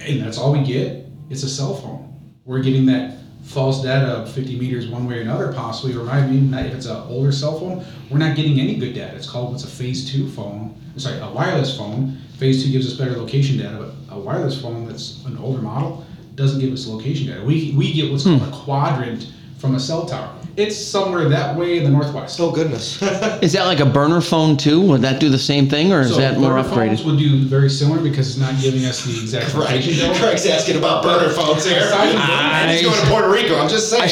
and 0.00 0.20
that's 0.22 0.38
all 0.38 0.52
we 0.52 0.62
get. 0.64 1.06
It's 1.28 1.42
a 1.42 1.48
cell 1.48 1.74
phone. 1.74 2.34
We're 2.44 2.62
getting 2.62 2.86
that 2.86 3.18
false 3.50 3.82
data 3.82 4.06
of 4.06 4.32
50 4.32 4.60
meters 4.60 4.86
one 4.86 5.08
way 5.08 5.18
or 5.18 5.22
another, 5.22 5.52
possibly. 5.52 5.96
Or 5.96 6.08
I 6.08 6.24
mean, 6.24 6.54
if 6.54 6.72
it's 6.72 6.86
an 6.86 7.02
older 7.08 7.32
cell 7.32 7.58
phone, 7.58 7.84
we're 8.08 8.18
not 8.18 8.36
getting 8.36 8.60
any 8.60 8.76
good 8.76 8.94
data. 8.94 9.16
It's 9.16 9.28
called 9.28 9.50
what's 9.50 9.64
a 9.64 9.66
phase 9.66 10.08
two 10.10 10.28
phone. 10.28 10.80
Sorry, 10.96 11.18
a 11.18 11.28
wireless 11.28 11.76
phone. 11.76 12.16
Phase 12.38 12.64
two 12.64 12.70
gives 12.70 12.86
us 12.86 12.96
better 12.96 13.16
location 13.16 13.58
data, 13.58 13.76
but 13.76 14.16
a 14.16 14.18
wireless 14.18 14.60
phone 14.62 14.86
that's 14.86 15.24
an 15.24 15.36
older 15.38 15.60
model 15.60 16.06
doesn't 16.36 16.60
give 16.60 16.72
us 16.72 16.86
location 16.86 17.26
data. 17.26 17.44
We 17.44 17.74
we 17.76 17.92
get 17.92 18.10
what's 18.10 18.24
called 18.24 18.40
hmm. 18.40 18.52
a 18.52 18.56
quadrant 18.56 19.32
from 19.58 19.74
a 19.74 19.80
cell 19.80 20.06
tower. 20.06 20.34
It's 20.56 20.76
somewhere 20.76 21.28
that 21.28 21.56
way 21.56 21.78
in 21.78 21.84
the 21.84 21.90
northwest. 21.90 22.38
Oh 22.40 22.50
goodness. 22.50 23.00
Is 23.42 23.52
that 23.54 23.64
like 23.66 23.80
a 23.80 23.86
burner 23.86 24.20
phone 24.20 24.56
too? 24.56 24.80
Would 24.82 25.02
that 25.02 25.20
do 25.20 25.28
the 25.28 25.38
same 25.38 25.68
thing, 25.68 25.92
or 25.92 26.00
is 26.02 26.10
So 26.10 26.16
that 26.20 26.38
more 26.38 26.50
burner 26.50 26.64
phones 26.64 27.00
upgraded? 27.00 27.06
would 27.06 27.18
do 27.18 27.44
very 27.44 27.70
similar 27.70 28.00
because 28.02 28.28
it's 28.28 28.38
not 28.38 28.60
giving 28.60 28.84
us 28.84 29.04
the 29.04 29.12
exact 29.20 29.54
right. 29.54 29.76
location 29.76 30.08
data. 30.08 30.18
Greg's 30.20 30.46
asking 30.46 30.76
about 30.76 31.02
burner 31.02 31.30
phones 31.32 31.64
here. 31.64 31.78
Aside 31.78 32.10
from 32.12 32.20
And 32.20 32.70
he's 32.70 32.82
going 32.82 33.00
to 33.00 33.06
Puerto 33.06 33.30
Rico. 33.30 33.56
I'm 33.58 33.68
just 33.68 33.88
saying. 33.90 34.10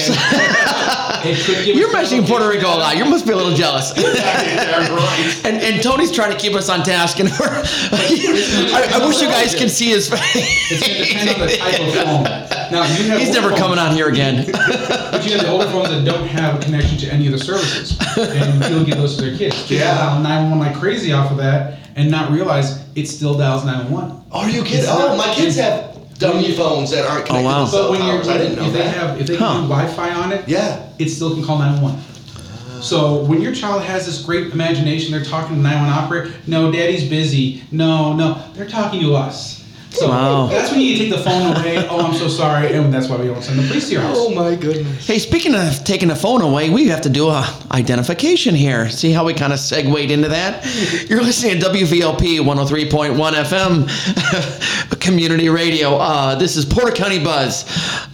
It 1.20 1.36
could 1.44 1.64
give 1.64 1.74
You're 1.76 1.88
us 1.88 1.92
mentioning 1.94 2.22
location 2.22 2.26
Puerto 2.26 2.48
Rico 2.48 2.68
a 2.68 2.78
lot. 2.78 2.96
You 2.96 3.04
must 3.04 3.26
be 3.26 3.32
a 3.32 3.36
little 3.36 3.54
jealous. 3.54 3.92
Damn 3.94 4.94
right. 4.94 5.40
And, 5.44 5.56
and 5.60 5.82
Tony's 5.82 6.12
trying 6.12 6.30
to 6.30 6.38
keep 6.38 6.54
us 6.54 6.68
on 6.68 6.84
task, 6.84 7.18
and 7.18 7.28
I, 7.28 8.90
I 8.94 9.06
wish 9.06 9.20
you 9.20 9.26
guys 9.28 9.54
could 9.54 9.70
see 9.70 9.90
his 9.90 10.08
It's 10.12 10.86
going 10.86 10.96
to 10.96 11.04
depend 11.04 11.28
on 11.30 11.40
the 11.40 11.48
face. 11.48 11.58
type 11.58 11.80
of 11.80 11.94
phone. 11.94 12.24
Now 12.70 12.84
you 12.84 13.08
have 13.10 13.18
He's 13.18 13.28
older 13.28 13.40
never 13.40 13.48
phones, 13.50 13.60
coming 13.60 13.78
on 13.78 13.94
here 13.96 14.08
again. 14.08 14.46
But 14.52 15.24
you 15.26 15.32
have 15.32 15.40
the 15.42 15.48
older 15.50 15.66
phones 15.70 15.88
that 15.88 16.04
don't 16.04 16.28
have 16.42 16.56
a 16.60 16.62
connection 16.64 16.98
to 16.98 17.12
any 17.12 17.26
of 17.26 17.32
the 17.32 17.38
services, 17.38 17.98
and 18.18 18.62
people 18.62 18.84
give 18.84 18.96
those 18.96 19.16
to 19.16 19.22
their 19.22 19.36
kids. 19.36 19.56
Kids 19.56 19.70
Yeah. 19.72 19.94
dial 19.96 20.20
911 20.22 20.58
like 20.58 20.76
crazy 20.80 21.12
off 21.12 21.30
of 21.30 21.36
that, 21.38 21.78
and 21.96 22.10
not 22.10 22.30
realize 22.30 22.84
it 22.94 23.06
still 23.06 23.36
dials 23.36 23.64
911. 23.64 24.22
Are 24.32 24.48
you 24.48 24.62
kidding? 24.62 24.80
It's 24.80 24.88
Oh, 24.88 24.98
not- 25.08 25.16
my 25.18 25.34
kids 25.34 25.56
have 25.56 25.96
dummy 26.18 26.52
phones 26.52 26.90
that 26.90 27.06
aren't 27.08 27.26
connected 27.26 27.46
Oh 27.48 27.50
wow. 27.50 27.64
to 27.64 27.70
cell 27.70 27.82
But 27.82 27.90
when 27.92 28.04
you're. 28.06 28.20
I 28.30 28.38
didn't 28.38 28.56
know 28.56 28.66
if 28.66 28.72
they 28.72 28.88
have, 28.88 29.20
if 29.20 29.26
they 29.26 29.36
Huh. 29.36 29.46
can 29.52 29.62
do 29.62 29.68
Wi-Fi 29.68 30.10
on 30.14 30.32
it, 30.32 30.48
yeah. 30.48 30.80
it 30.98 31.08
still 31.10 31.34
can 31.34 31.44
call 31.44 31.58
911. 31.58 32.00
So 32.80 33.24
when 33.24 33.40
your 33.40 33.52
child 33.52 33.82
has 33.82 34.06
this 34.06 34.22
great 34.22 34.52
imagination, 34.52 35.10
they're 35.10 35.24
talking 35.24 35.56
to 35.56 35.62
911 35.62 36.04
operator. 36.04 36.34
No, 36.46 36.70
daddy's 36.70 37.08
busy. 37.08 37.64
No, 37.72 38.12
no, 38.12 38.40
they're 38.54 38.68
talking 38.68 39.00
to 39.00 39.16
us. 39.16 39.57
So 39.98 40.08
Wow. 40.08 40.46
that's 40.46 40.70
when 40.70 40.80
you 40.80 40.96
take 40.96 41.10
the 41.10 41.18
phone 41.18 41.56
away. 41.56 41.86
Oh, 41.88 42.00
I'm 42.06 42.14
so 42.14 42.28
sorry, 42.28 42.72
and 42.72 42.92
that's 42.94 43.08
why 43.08 43.16
we 43.16 43.26
don't 43.26 43.42
send 43.42 43.58
the 43.58 43.66
police 43.66 43.86
to 43.88 43.92
your 43.94 44.02
house. 44.02 44.16
Oh 44.18 44.30
my 44.34 44.54
goodness. 44.54 45.06
Hey, 45.06 45.18
speaking 45.18 45.54
of 45.54 45.82
taking 45.84 46.08
the 46.08 46.14
phone 46.16 46.40
away, 46.42 46.70
we 46.70 46.86
have 46.88 47.00
to 47.02 47.08
do 47.10 47.28
a 47.28 47.44
identification 47.72 48.54
here. 48.54 48.88
See 48.90 49.10
how 49.12 49.24
we 49.24 49.34
kind 49.34 49.52
of 49.52 49.58
segued 49.58 50.10
into 50.10 50.28
that? 50.28 50.64
You're 51.08 51.22
listening 51.22 51.60
to 51.60 51.66
WVLP 51.68 52.38
103.1 52.40 53.32
FM 53.34 54.90
Community 55.08 55.48
Radio. 55.48 55.96
Uh, 55.96 56.34
this 56.34 56.54
is 56.54 56.66
Porter 56.66 56.92
County 56.92 57.18
Buzz. 57.18 57.64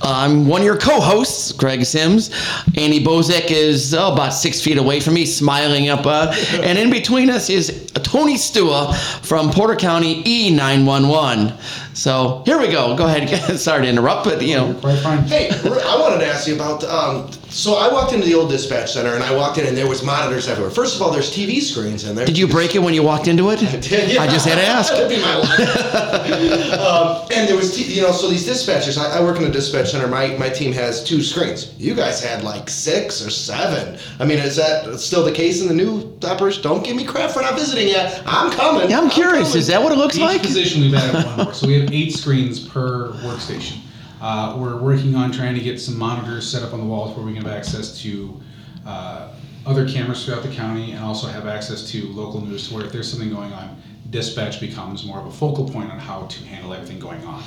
Uh, 0.00 0.12
I'm 0.14 0.46
one 0.46 0.60
of 0.60 0.64
your 0.64 0.78
co-hosts, 0.78 1.50
Greg 1.50 1.84
Sims. 1.84 2.30
Andy 2.76 3.04
Bozek 3.04 3.50
is 3.50 3.92
oh, 3.94 4.12
about 4.12 4.28
six 4.28 4.60
feet 4.60 4.78
away 4.78 5.00
from 5.00 5.14
me, 5.14 5.26
smiling 5.26 5.88
up. 5.88 6.06
Uh, 6.06 6.32
and 6.62 6.78
in 6.78 6.90
between 6.90 7.30
us 7.30 7.50
is 7.50 7.90
Tony 8.04 8.34
Stua 8.34 8.94
from 9.26 9.50
Porter 9.50 9.74
County 9.74 10.22
E911. 10.22 11.83
So 11.94 12.42
here 12.44 12.58
we 12.58 12.68
go. 12.68 12.96
Go 12.96 13.06
ahead. 13.06 13.28
Sorry 13.58 13.82
to 13.84 13.88
interrupt, 13.88 14.24
but 14.24 14.42
you 14.42 14.56
know. 14.56 14.74
Quite 14.74 14.98
fine. 14.98 15.18
Hey, 15.24 15.48
I 15.50 15.96
wanted 16.00 16.18
to 16.18 16.26
ask 16.26 16.46
you 16.48 16.54
about. 16.56 16.82
Um, 16.84 17.30
so 17.48 17.74
I 17.74 17.92
walked 17.92 18.12
into 18.12 18.26
the 18.26 18.34
old 18.34 18.50
dispatch 18.50 18.92
center 18.92 19.14
and 19.14 19.22
I 19.22 19.32
walked 19.34 19.58
in 19.58 19.66
and 19.66 19.76
there 19.76 19.88
was 19.88 20.02
monitors 20.02 20.48
everywhere. 20.48 20.72
First 20.72 20.96
of 20.96 21.02
all, 21.02 21.12
there's 21.12 21.30
TV 21.32 21.60
screens 21.60 22.02
in 22.04 22.16
there. 22.16 22.26
Did 22.26 22.36
you 22.36 22.48
break 22.48 22.74
it 22.74 22.80
when 22.80 22.94
you 22.94 23.04
walked 23.04 23.28
into 23.28 23.50
it? 23.50 23.62
I 23.62 23.76
did, 23.76 24.12
Yeah. 24.12 24.22
I 24.22 24.26
just 24.26 24.44
had 24.46 24.56
to 24.56 24.66
ask. 24.66 24.92
That'd 24.94 25.08
be 25.08 25.22
my 25.22 25.36
life. 25.36 26.72
um, 26.80 27.28
and 27.32 27.48
there 27.48 27.56
was, 27.56 27.76
t- 27.76 27.84
you 27.94 28.02
know, 28.02 28.10
so 28.10 28.28
these 28.28 28.44
dispatchers. 28.48 28.98
I, 28.98 29.18
I 29.18 29.22
work 29.22 29.36
in 29.38 29.44
a 29.44 29.50
dispatch 29.50 29.92
center. 29.92 30.08
My 30.08 30.36
my 30.36 30.48
team 30.48 30.72
has 30.72 31.04
two 31.04 31.22
screens. 31.22 31.72
You 31.78 31.94
guys 31.94 32.22
had 32.22 32.42
like 32.42 32.68
six 32.68 33.24
or 33.24 33.30
seven. 33.30 33.98
I 34.18 34.24
mean, 34.24 34.38
is 34.38 34.56
that 34.56 34.98
still 34.98 35.24
the 35.24 35.32
case 35.32 35.62
in 35.62 35.68
the 35.68 35.74
new 35.74 36.13
operation? 36.24 36.62
Don't 36.62 36.84
give 36.84 36.96
me 36.96 37.04
crap 37.04 37.30
for 37.30 37.42
not 37.42 37.54
visiting 37.54 37.88
yet. 37.88 38.22
I'm 38.26 38.50
coming. 38.52 38.90
Yeah, 38.90 39.00
I'm 39.00 39.10
curious. 39.10 39.48
coming. 39.48 39.58
Is 39.58 39.66
that 39.68 39.82
what 39.82 39.92
it 39.92 39.98
looks 39.98 40.16
Each 40.16 40.22
like? 40.22 40.42
position 40.42 40.82
we've 40.82 40.94
added 40.94 41.24
one 41.26 41.44
more, 41.46 41.54
so 41.54 41.66
we 41.66 41.78
have 41.80 41.92
eight 41.92 42.10
screens 42.12 42.60
per 42.66 43.12
workstation. 43.22 43.78
Uh, 44.20 44.56
we're 44.58 44.76
working 44.80 45.14
on 45.14 45.30
trying 45.32 45.54
to 45.54 45.60
get 45.60 45.80
some 45.80 45.98
monitors 45.98 46.50
set 46.50 46.62
up 46.62 46.72
on 46.72 46.80
the 46.80 46.86
walls 46.86 47.16
where 47.16 47.26
we 47.26 47.34
can 47.34 47.44
have 47.44 47.52
access 47.52 47.98
to 48.00 48.40
uh, 48.86 49.28
other 49.66 49.86
cameras 49.88 50.24
throughout 50.24 50.42
the 50.42 50.48
county 50.54 50.92
and 50.92 51.04
also 51.04 51.26
have 51.26 51.46
access 51.46 51.90
to 51.90 52.06
local 52.12 52.40
news 52.40 52.68
to 52.68 52.74
where 52.74 52.84
if 52.84 52.92
there's 52.92 53.10
something 53.10 53.30
going 53.30 53.52
on, 53.52 53.76
dispatch 54.18 54.60
becomes 54.60 55.04
more 55.04 55.18
of 55.18 55.26
a 55.26 55.30
focal 55.32 55.68
point 55.68 55.90
on 55.90 55.98
how 55.98 56.24
to 56.26 56.44
handle 56.44 56.72
everything 56.72 57.00
going 57.00 57.22
on. 57.24 57.42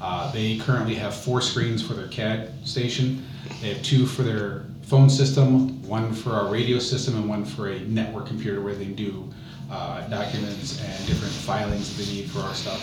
Uh, 0.00 0.32
they 0.32 0.56
currently 0.56 0.94
have 0.94 1.14
four 1.14 1.42
screens 1.42 1.86
for 1.86 1.92
their 1.92 2.08
CAD 2.08 2.50
station. 2.66 3.22
They 3.60 3.74
have 3.74 3.82
two 3.82 4.06
for 4.06 4.22
their 4.22 4.64
phone 4.80 5.10
system, 5.10 5.82
one 5.86 6.14
for 6.14 6.32
our 6.32 6.46
radio 6.46 6.78
system, 6.78 7.16
and 7.16 7.28
one 7.28 7.44
for 7.44 7.68
a 7.68 7.80
network 7.80 8.26
computer 8.26 8.62
where 8.62 8.74
they 8.74 8.86
do 8.86 9.28
uh, 9.70 10.08
documents 10.08 10.80
and 10.82 11.06
different 11.06 11.34
filings 11.34 11.94
that 11.94 12.02
they 12.02 12.10
need 12.10 12.30
for 12.30 12.40
our 12.40 12.54
stuff. 12.54 12.80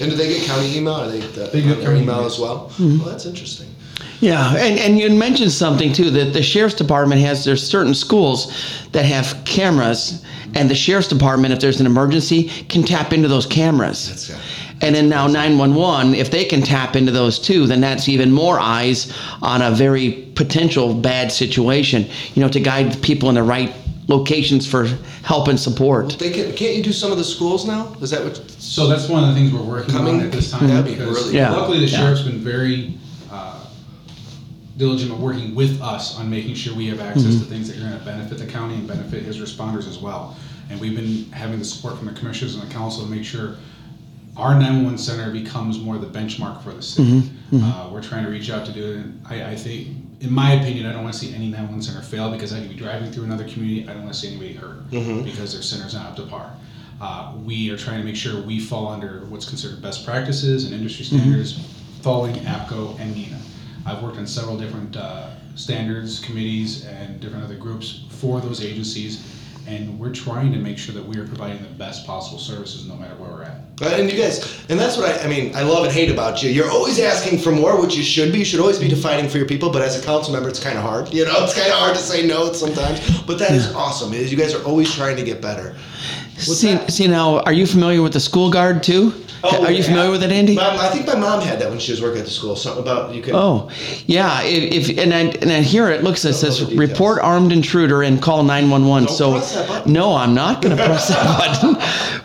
And 0.00 0.08
do 0.08 0.16
they 0.16 0.28
get 0.28 0.46
county 0.46 0.76
email? 0.76 0.94
Are 0.94 1.08
they, 1.08 1.18
the, 1.20 1.46
They 1.46 1.62
get 1.62 1.80
county 1.80 2.02
email 2.02 2.16
email. 2.18 2.26
as 2.26 2.38
well? 2.38 2.68
Mm-hmm. 2.76 2.98
Well, 3.00 3.08
that's 3.10 3.26
interesting. 3.26 3.74
Yeah, 4.20 4.54
and, 4.56 4.78
and 4.78 4.98
you 4.98 5.10
mentioned 5.10 5.52
something 5.52 5.92
too 5.92 6.10
that 6.10 6.32
the 6.32 6.42
sheriff's 6.42 6.74
department 6.74 7.20
has 7.20 7.44
there's 7.44 7.66
certain 7.66 7.94
schools 7.94 8.52
that 8.92 9.04
have 9.04 9.42
cameras, 9.44 10.24
and 10.54 10.70
the 10.70 10.74
sheriff's 10.74 11.08
department, 11.08 11.52
if 11.52 11.60
there's 11.60 11.80
an 11.80 11.86
emergency, 11.86 12.48
can 12.68 12.82
tap 12.82 13.12
into 13.12 13.28
those 13.28 13.46
cameras. 13.46 14.08
That's 14.08 14.28
good. 14.28 14.40
And 14.82 14.94
then 14.94 15.08
now 15.08 15.26
911, 15.26 16.14
if 16.14 16.30
they 16.30 16.44
can 16.44 16.60
tap 16.62 16.96
into 16.96 17.10
those 17.10 17.38
too, 17.38 17.66
then 17.66 17.80
that's 17.80 18.08
even 18.08 18.30
more 18.30 18.58
eyes 18.58 19.10
on 19.40 19.62
a 19.62 19.70
very 19.70 20.30
potential 20.34 20.92
bad 20.94 21.32
situation. 21.32 22.06
You 22.34 22.42
know, 22.42 22.48
to 22.48 22.60
guide 22.60 23.00
people 23.02 23.28
in 23.30 23.34
the 23.36 23.42
right 23.42 23.74
locations 24.08 24.66
for 24.66 24.84
help 25.24 25.48
and 25.48 25.58
support. 25.58 26.18
They 26.18 26.30
can, 26.30 26.52
can't 26.54 26.76
you 26.76 26.82
do 26.82 26.92
some 26.92 27.10
of 27.10 27.18
the 27.18 27.24
schools 27.24 27.66
now? 27.66 27.94
Is 28.02 28.10
that 28.10 28.22
what? 28.22 28.36
So 28.60 28.86
that's 28.86 29.08
one 29.08 29.24
of 29.24 29.30
the 29.30 29.34
things 29.40 29.52
we're 29.52 29.62
working 29.62 29.92
Coming- 29.94 30.20
on 30.20 30.26
at 30.26 30.32
this 30.32 30.50
time. 30.50 30.68
That'd 30.68 30.84
be 30.84 30.92
because 30.92 31.08
really 31.24 31.36
Yeah. 31.36 31.52
Luckily, 31.52 31.80
the 31.80 31.86
Yeah. 31.86 31.98
sheriff's 31.98 32.22
been 32.22 32.38
very 32.40 32.94
diligent 34.76 35.10
at 35.12 35.18
working 35.18 35.54
with 35.54 35.80
us 35.80 36.18
on 36.18 36.28
making 36.28 36.54
sure 36.54 36.74
we 36.74 36.86
have 36.88 37.00
access 37.00 37.24
Mm-hmm. 37.34 37.38
to 37.44 37.44
things 37.46 37.68
that 37.68 37.78
are 37.78 37.80
going 37.88 37.98
to 37.98 38.04
benefit 38.04 38.38
the 38.38 38.46
county 38.46 38.74
and 38.74 38.86
benefit 38.86 39.22
his 39.22 39.38
responders 39.38 39.88
as 39.88 39.98
well. 39.98 40.36
And 40.68 40.80
we've 40.80 40.94
been 40.96 41.30
having 41.32 41.58
the 41.58 41.64
support 41.64 41.96
from 41.96 42.06
the 42.08 42.12
commissioners 42.14 42.54
and 42.56 42.68
the 42.68 42.72
council 42.72 43.04
to 43.04 43.10
make 43.10 43.24
sure 43.24 43.56
our 44.36 44.52
911 44.52 44.98
center 44.98 45.30
becomes 45.32 45.78
more 45.78 45.96
the 45.96 46.06
benchmark 46.06 46.62
for 46.62 46.72
the 46.72 46.82
city. 46.82 47.20
Mm-hmm. 47.22 47.62
Uh, 47.64 47.88
we're 47.90 48.02
trying 48.02 48.24
to 48.24 48.30
reach 48.30 48.50
out 48.50 48.66
to 48.66 48.72
do 48.72 48.84
it. 48.90 48.96
And 48.96 49.22
I, 49.26 49.52
I 49.52 49.54
think, 49.56 49.88
in 50.20 50.30
my 50.32 50.52
opinion, 50.52 50.84
I 50.86 50.92
don't 50.92 51.02
want 51.04 51.14
to 51.14 51.20
see 51.20 51.28
any 51.34 51.46
911 51.46 51.82
center 51.82 52.02
fail 52.02 52.30
because 52.30 52.52
I 52.52 52.60
could 52.60 52.68
be 52.68 52.74
driving 52.74 53.10
through 53.10 53.24
another 53.24 53.48
community. 53.48 53.88
I 53.88 53.94
don't 53.94 54.02
want 54.02 54.12
to 54.14 54.20
see 54.20 54.28
anybody 54.28 54.52
hurt 54.52 54.90
because 55.24 55.54
their 55.54 55.62
center's 55.62 55.94
not 55.94 56.06
up 56.06 56.16
to 56.16 56.22
par. 56.26 56.54
Uh, 57.00 57.34
we 57.44 57.70
are 57.70 57.76
trying 57.78 57.98
to 58.00 58.04
make 58.04 58.16
sure 58.16 58.42
we 58.42 58.58
fall 58.60 58.88
under 58.88 59.20
what's 59.26 59.48
considered 59.48 59.80
best 59.80 60.04
practices 60.04 60.64
and 60.64 60.74
industry 60.74 61.04
standards, 61.04 61.58
following 62.02 62.34
APCO 62.36 62.98
and 63.00 63.14
NENA. 63.14 63.38
I've 63.86 64.02
worked 64.02 64.16
on 64.18 64.26
several 64.26 64.56
different 64.56 64.96
uh, 64.96 65.30
standards 65.54 66.18
committees 66.18 66.84
and 66.86 67.20
different 67.20 67.44
other 67.44 67.54
groups 67.54 68.04
for 68.10 68.40
those 68.40 68.64
agencies, 68.64 69.32
and 69.68 69.96
we're 69.98 70.12
trying 70.12 70.52
to 70.52 70.58
make 70.58 70.76
sure 70.76 70.92
that 70.92 71.04
we 71.04 71.16
are 71.18 71.26
providing 71.26 71.62
the 71.62 71.68
best 71.68 72.04
possible 72.04 72.38
services 72.38 72.86
no 72.86 72.96
matter 72.96 73.14
where 73.14 73.30
we're 73.30 73.44
at. 73.44 73.60
And 73.82 74.10
you 74.10 74.18
guys, 74.18 74.64
and 74.68 74.78
that's 74.78 74.96
what 74.96 75.08
I, 75.08 75.24
I 75.24 75.28
mean, 75.28 75.54
I 75.54 75.62
love 75.62 75.84
and 75.84 75.92
hate 75.92 76.10
about 76.10 76.42
you. 76.42 76.50
You're 76.50 76.70
always 76.70 76.98
asking 76.98 77.38
for 77.38 77.52
more, 77.52 77.80
which 77.80 77.94
you 77.94 78.02
should 78.02 78.32
be. 78.32 78.40
You 78.40 78.44
should 78.44 78.60
always 78.60 78.78
be 78.78 78.88
defining 78.88 79.28
for 79.28 79.38
your 79.38 79.46
people. 79.46 79.70
But 79.70 79.82
as 79.82 80.00
a 80.00 80.04
council 80.04 80.32
member, 80.32 80.48
it's 80.48 80.62
kind 80.62 80.76
of 80.76 80.82
hard. 80.82 81.14
You 81.14 81.24
know, 81.24 81.34
it's 81.44 81.54
kind 81.54 81.70
of 81.70 81.78
hard 81.78 81.94
to 81.94 82.02
say 82.02 82.26
no 82.26 82.52
sometimes. 82.52 83.22
But 83.22 83.38
that 83.38 83.52
is 83.52 83.72
awesome. 83.72 84.12
Is 84.14 84.32
you 84.32 84.38
guys 84.38 84.52
are 84.54 84.64
always 84.64 84.92
trying 84.92 85.16
to 85.16 85.24
get 85.24 85.40
better. 85.40 85.76
What's 86.34 86.58
See, 86.58 86.74
that? 86.74 86.90
see 86.90 87.06
now, 87.06 87.40
are 87.40 87.52
you 87.52 87.66
familiar 87.66 88.02
with 88.02 88.12
the 88.14 88.20
school 88.20 88.50
guard 88.50 88.82
too? 88.82 89.12
Oh, 89.44 89.64
are 89.64 89.70
you 89.70 89.82
familiar 89.82 90.10
with 90.10 90.22
it, 90.22 90.32
Andy? 90.32 90.54
Mom, 90.54 90.78
I 90.80 90.88
think 90.88 91.06
my 91.06 91.14
mom 91.14 91.40
had 91.40 91.58
that 91.60 91.68
when 91.70 91.78
she 91.78 91.92
was 91.92 92.00
working 92.02 92.20
at 92.20 92.24
the 92.24 92.30
school. 92.30 92.56
Something 92.56 92.82
about 92.82 93.14
you 93.14 93.22
can. 93.22 93.34
Oh, 93.34 93.70
yeah. 94.06 94.42
If, 94.42 94.88
if 94.88 94.98
and 94.98 95.12
I 95.14 95.20
and 95.42 95.50
I 95.52 95.60
hear 95.62 95.88
it 95.90 96.02
looks 96.02 96.24
it 96.24 96.34
says 96.34 96.74
report 96.74 97.20
armed 97.20 97.52
intruder 97.52 98.02
and 98.02 98.20
call 98.20 98.42
nine 98.42 98.70
one 98.70 98.86
one. 98.86 99.04
Don't 99.04 99.14
So 99.14 99.32
press 99.32 99.54
that 99.54 99.68
button. 99.68 99.92
no, 99.92 100.14
I'm 100.16 100.34
not 100.34 100.62
going 100.62 100.76
to 100.76 100.84
press 100.84 101.08
that 101.08 101.24
button. 101.62 101.74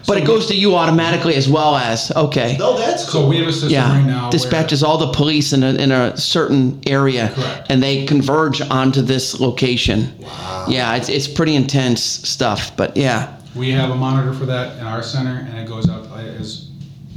But 0.08 0.17
it 0.17 0.26
goes 0.26 0.47
to 0.47 0.56
you 0.56 0.76
automatically 0.76 1.36
as 1.36 1.47
well 1.47 1.76
as 1.76 2.12
okay. 2.15 2.58
No, 2.58 2.78
that's 2.78 3.04
cool. 3.10 3.24
So 3.24 3.28
we 3.30 3.38
have 3.38 3.47
a 3.47 3.52
system 3.54 3.69
Yeah, 3.71 3.89
right 3.97 4.06
now. 4.06 4.21
where- 4.24 4.32
dispatches 4.32 4.82
all 4.84 4.97
the 4.97 5.12
police 5.12 5.54
in 5.54 5.63
a, 5.63 5.74
in 5.76 5.91
a 5.91 6.17
certain 6.17 6.82
area, 6.88 7.30
Correct. 7.36 7.67
and 7.69 7.84
they 7.84 8.06
converge 8.06 8.62
onto 8.62 9.02
this 9.02 9.39
location. 9.39 10.12
Wow. 10.19 10.65
Yeah, 10.67 10.95
it's, 10.95 11.10
it's 11.10 11.28
pretty 11.28 11.56
intense 11.56 12.02
stuff, 12.02 12.76
but 12.76 12.95
yeah, 12.97 13.38
We 13.56 13.71
have 13.71 13.89
a 13.91 13.95
monitor 13.95 14.34
for 14.34 14.45
that 14.47 14.78
in 14.80 14.86
our 14.86 15.04
center, 15.04 15.45
and 15.50 15.58
it 15.60 15.67
goes 15.67 15.88
out, 15.89 16.06
as 16.17 16.67
uh, 16.67 16.70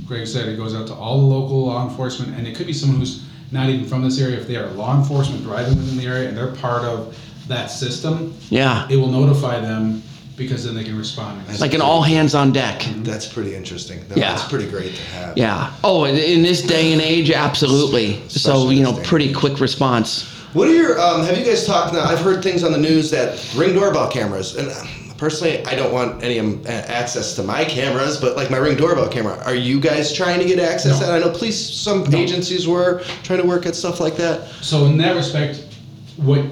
Greg 0.07 0.27
said, 0.27 0.49
it 0.49 0.57
goes 0.57 0.75
out 0.75 0.87
to 0.89 0.95
all 0.95 1.21
the 1.21 1.27
local 1.27 1.67
law 1.67 1.89
enforcement, 1.89 2.37
and 2.37 2.47
it 2.47 2.55
could 2.55 2.67
be 2.67 2.73
someone 2.73 2.99
who's 2.99 3.25
not 3.53 3.69
even 3.71 3.87
from 3.87 4.03
this 4.03 4.21
area. 4.21 4.37
If 4.39 4.47
they 4.47 4.57
are 4.57 4.67
law 4.69 4.97
enforcement 4.99 5.43
driving 5.45 5.77
within 5.77 5.97
the 5.97 6.07
area 6.07 6.29
and 6.29 6.37
they're 6.37 6.53
part 6.53 6.85
of 6.85 7.17
that 7.49 7.67
system, 7.71 8.35
yeah, 8.51 8.87
it 8.91 8.97
will 8.97 9.09
notify 9.11 9.61
them 9.61 10.03
because 10.37 10.65
then 10.65 10.75
they 10.75 10.83
can 10.85 10.99
respond. 10.99 11.41
like 11.61 11.75
an 11.75 11.81
all 11.81 12.03
hands 12.03 12.35
on 12.35 12.53
deck. 12.53 12.83
That's 12.99 13.27
pretty 13.27 13.55
interesting. 13.55 14.01
No, 14.11 14.17
Yeah. 14.17 14.35
That's 14.35 14.49
pretty 14.49 14.69
great 14.69 14.95
to 14.97 15.03
have. 15.03 15.39
Yeah. 15.39 15.73
Oh, 15.85 16.05
in- 16.05 16.17
in 16.17 16.43
this 16.43 16.61
day 16.63 16.93
and 16.93 17.01
age, 17.01 17.31
absolutely. 17.31 18.21
So 18.29 18.71
you 18.71 18.83
know, 18.83 18.95
pretty 19.05 19.33
quick 19.33 19.61
response. 19.61 20.25
What 20.53 20.69
are 20.69 20.75
your? 20.75 21.01
Um, 21.01 21.25
have 21.25 21.39
you 21.39 21.45
guys 21.45 21.67
talked 21.67 21.93
now? 21.95 22.05
I've 22.05 22.21
heard 22.21 22.43
things 22.43 22.63
on 22.65 22.73
the 22.73 22.79
news 22.79 23.11
that 23.11 23.39
ring 23.57 23.75
doorbell 23.75 24.09
cameras, 24.11 24.57
and 24.57 24.69
uh, 24.69 24.85
personally, 25.17 25.65
I 25.67 25.75
don't 25.75 25.93
want 25.93 26.23
any 26.23 26.39
um, 26.41 26.63
access 26.67 27.35
to 27.37 27.43
my 27.43 27.65
cameras, 27.65 28.21
but 28.21 28.37
like 28.37 28.51
my 28.51 28.57
ring 28.59 28.77
doorbell 28.77 29.09
camera. 29.09 29.43
Are 29.45 29.55
you 29.55 29.81
guys 29.81 30.13
trying 30.13 30.41
to 30.41 30.47
get 30.47 30.59
access? 30.59 31.01
No. 31.01 31.07
to 31.07 31.07
that? 31.07 31.15
I 31.15 31.19
know 31.19 31.31
police, 31.37 31.59
some 31.69 32.13
agencies 32.15 32.67
were 32.67 33.03
trying 33.23 33.41
to 33.41 33.47
work 33.47 33.67
at 33.67 33.75
stuff 33.75 34.01
like 34.01 34.17
that. 34.17 34.49
So 34.63 34.87
in 34.87 34.97
that 34.99 35.15
respect, 35.17 35.65
what 36.17 36.45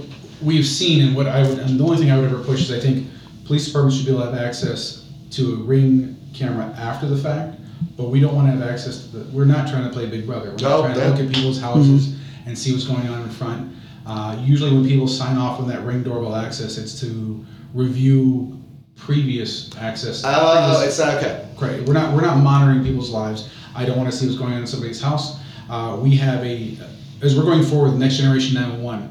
we've 0.42 0.66
seen 0.66 1.06
and 1.06 1.16
what 1.16 1.26
I 1.26 1.42
would, 1.42 1.58
and 1.58 1.78
the 1.78 1.84
only 1.84 1.98
thing 1.98 2.10
I 2.10 2.18
would 2.18 2.30
ever 2.30 2.42
push 2.42 2.62
is 2.62 2.72
I 2.72 2.80
think 2.80 3.06
police 3.44 3.66
departments 3.66 3.96
should 3.96 4.06
be 4.06 4.12
able 4.12 4.24
to 4.24 4.30
have 4.32 4.40
access 4.40 5.08
to 5.32 5.54
a 5.54 5.56
ring 5.56 6.16
camera 6.34 6.66
after 6.78 7.06
the 7.06 7.16
fact, 7.16 7.58
but 7.96 8.08
we 8.08 8.20
don't 8.20 8.34
want 8.34 8.48
to 8.48 8.52
have 8.52 8.62
access 8.68 9.06
to 9.06 9.18
the, 9.18 9.36
we're 9.36 9.44
not 9.44 9.68
trying 9.68 9.84
to 9.84 9.90
play 9.90 10.06
Big 10.06 10.26
Brother. 10.26 10.50
We're 10.50 10.56
No, 10.68 10.82
not 10.82 10.94
trying 10.94 10.94
to 10.94 11.08
look 11.08 11.20
at 11.20 11.34
people's 11.34 11.60
houses 11.60 12.18
and 12.46 12.58
see 12.58 12.72
what's 12.72 12.84
going 12.86 13.06
on 13.08 13.22
in 13.22 13.28
front. 13.30 13.72
Uh, 14.04 14.36
usually 14.42 14.72
when 14.72 14.86
people 14.86 15.06
sign 15.06 15.36
off 15.38 15.60
on 15.60 15.68
that 15.68 15.82
ring 15.84 16.02
doorbell 16.02 16.34
access, 16.34 16.76
it's 16.76 16.98
to 17.00 17.44
review 17.74 18.58
previous 18.96 19.74
access. 19.76 20.22
Oh, 20.24 20.68
previous- 20.74 20.88
it's 20.88 20.98
not 20.98 21.14
okay. 21.22 21.46
Great. 21.56 21.86
We're 21.86 21.94
not, 21.94 22.14
we're 22.14 22.22
not 22.22 22.38
monitoring 22.38 22.84
people's 22.84 23.10
lives. 23.10 23.50
I 23.74 23.84
don't 23.84 23.96
want 23.96 24.10
to 24.10 24.16
see 24.16 24.26
what's 24.26 24.38
going 24.38 24.52
on 24.52 24.60
in 24.60 24.66
somebody's 24.66 25.00
house. 25.00 25.38
Uh, 25.70 25.96
we 26.00 26.16
have 26.16 26.44
a, 26.44 26.76
as 27.22 27.36
we're 27.36 27.44
going 27.44 27.62
forward 27.62 27.90
with 27.92 28.00
next 28.00 28.16
generation 28.16 28.54
911, 28.54 29.10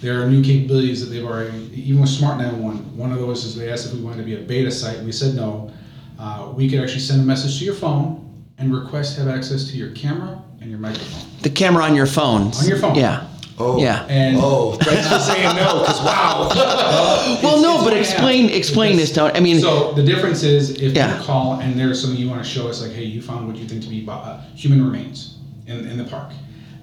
there 0.00 0.20
are 0.20 0.28
new 0.28 0.42
capabilities 0.42 1.00
that 1.00 1.14
they've 1.14 1.24
already, 1.24 1.70
even 1.74 2.00
with 2.00 2.10
Smart 2.10 2.36
911, 2.38 2.96
one 2.96 3.12
of 3.12 3.18
those 3.18 3.44
is 3.44 3.54
they 3.54 3.70
asked 3.70 3.86
if 3.86 3.94
we 3.94 4.00
wanted 4.00 4.18
to 4.18 4.24
be 4.24 4.34
a 4.34 4.40
beta 4.40 4.70
site. 4.70 4.98
We 5.00 5.12
said 5.12 5.34
no. 5.34 5.72
Uh, 6.18 6.52
we 6.54 6.68
could 6.68 6.80
actually 6.80 7.00
send 7.00 7.20
a 7.20 7.24
message 7.24 7.58
to 7.60 7.64
your 7.64 7.74
phone 7.74 8.44
and 8.58 8.74
request 8.74 9.14
to 9.16 9.22
have 9.24 9.34
access 9.34 9.68
to 9.70 9.76
your 9.76 9.90
camera 9.92 10.42
and 10.60 10.70
your 10.70 10.78
microphone. 10.80 11.28
The 11.42 11.50
camera 11.50 11.84
on 11.84 11.94
your 11.94 12.06
phone. 12.06 12.52
On 12.52 12.66
your 12.66 12.78
phone. 12.78 12.94
Yeah. 12.96 13.26
Oh. 13.62 13.78
Yeah. 13.78 14.04
And- 14.08 14.36
oh, 14.40 14.72
thanks 14.80 15.08
for 15.08 15.18
saying 15.20 15.56
no, 15.56 15.80
because 15.80 16.00
wow. 16.02 16.48
Well, 17.42 17.62
no, 17.62 17.74
it's 17.76 17.84
but 17.84 17.96
explain 17.96 18.42
happened. 18.44 18.58
explain 18.58 18.96
this. 18.96 19.10
Because- 19.10 19.32
To, 19.32 19.36
I 19.36 19.40
mean, 19.40 19.60
so 19.60 19.92
the 19.92 20.02
difference 20.02 20.42
is 20.42 20.70
if 20.70 20.94
Yeah. 20.94 21.16
you 21.18 21.24
call 21.24 21.60
and 21.60 21.78
there's 21.78 22.00
something 22.00 22.18
you 22.18 22.28
want 22.28 22.42
to 22.44 22.48
show 22.48 22.68
us, 22.68 22.82
like, 22.82 22.92
hey, 22.92 23.04
you 23.04 23.22
found 23.22 23.46
what 23.46 23.56
you 23.56 23.66
think 23.66 23.82
to 23.82 23.88
be 23.88 24.04
uh, 24.08 24.40
human 24.54 24.84
remains 24.84 25.36
in, 25.66 25.86
in 25.86 25.96
the 25.96 26.04
park, 26.04 26.30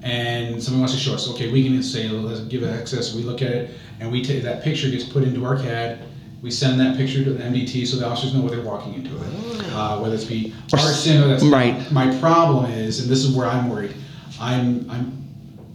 and 0.04 0.62
someone 0.64 0.82
wants 0.82 0.94
to 0.94 1.00
show 1.00 1.14
us, 1.14 1.30
okay, 1.32 1.52
we 1.52 1.64
can 1.64 1.84
say, 1.84 2.08
let's 2.08 2.42
give 2.42 2.64
it 2.64 2.70
access. 2.70 3.14
We 3.14 3.24
look 3.24 3.42
at 3.42 3.52
it, 3.52 3.72
and 4.00 4.12
we 4.12 4.24
take 4.24 4.42
that 4.44 4.64
picture 4.64 4.90
gets 4.90 5.04
put 5.04 5.24
into 5.24 5.46
our 5.46 5.58
CAD. 5.58 6.00
We 6.42 6.52
send 6.52 6.80
that 6.80 6.96
picture 6.96 7.22
to 7.26 7.32
the 7.34 7.44
MDT 7.44 7.86
so 7.86 7.98
the 7.98 8.08
officers 8.08 8.34
know 8.34 8.40
what 8.40 8.52
they're 8.54 8.62
walking 8.64 8.94
into 8.94 9.10
it, 9.18 9.74
uh, 9.74 10.00
whether 10.00 10.16
it's 10.16 10.24
be 10.24 10.54
arson 10.72 11.22
or 11.22 11.28
that's 11.28 11.44
Right. 11.44 11.92
My 11.92 12.18
problem 12.20 12.72
is, 12.72 13.02
and 13.02 13.10
this 13.10 13.26
is 13.26 13.36
where 13.36 13.46
I'm 13.46 13.68
worried. 13.70 13.94
I'm 14.40 14.90
I'm 14.90 15.22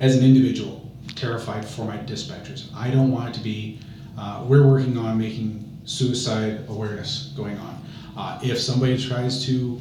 as 0.01 0.17
an 0.17 0.25
individual 0.25 0.84
terrified 1.25 1.65
for 1.65 1.85
my 1.85 1.97
dispatchers. 1.99 2.75
I 2.75 2.91
don't 2.91 3.11
want 3.11 3.31
it 3.31 3.35
to 3.39 3.45
be. 3.45 3.79
Uh, 4.19 4.45
we're 4.47 4.67
working 4.67 4.97
on 4.99 5.19
making 5.19 5.65
suicide 5.85 6.65
awareness 6.69 7.33
going 7.37 7.59
on. 7.59 7.83
Uh, 8.17 8.39
if 8.43 8.59
somebody 8.61 8.97
tries 9.03 9.45
to 9.47 9.81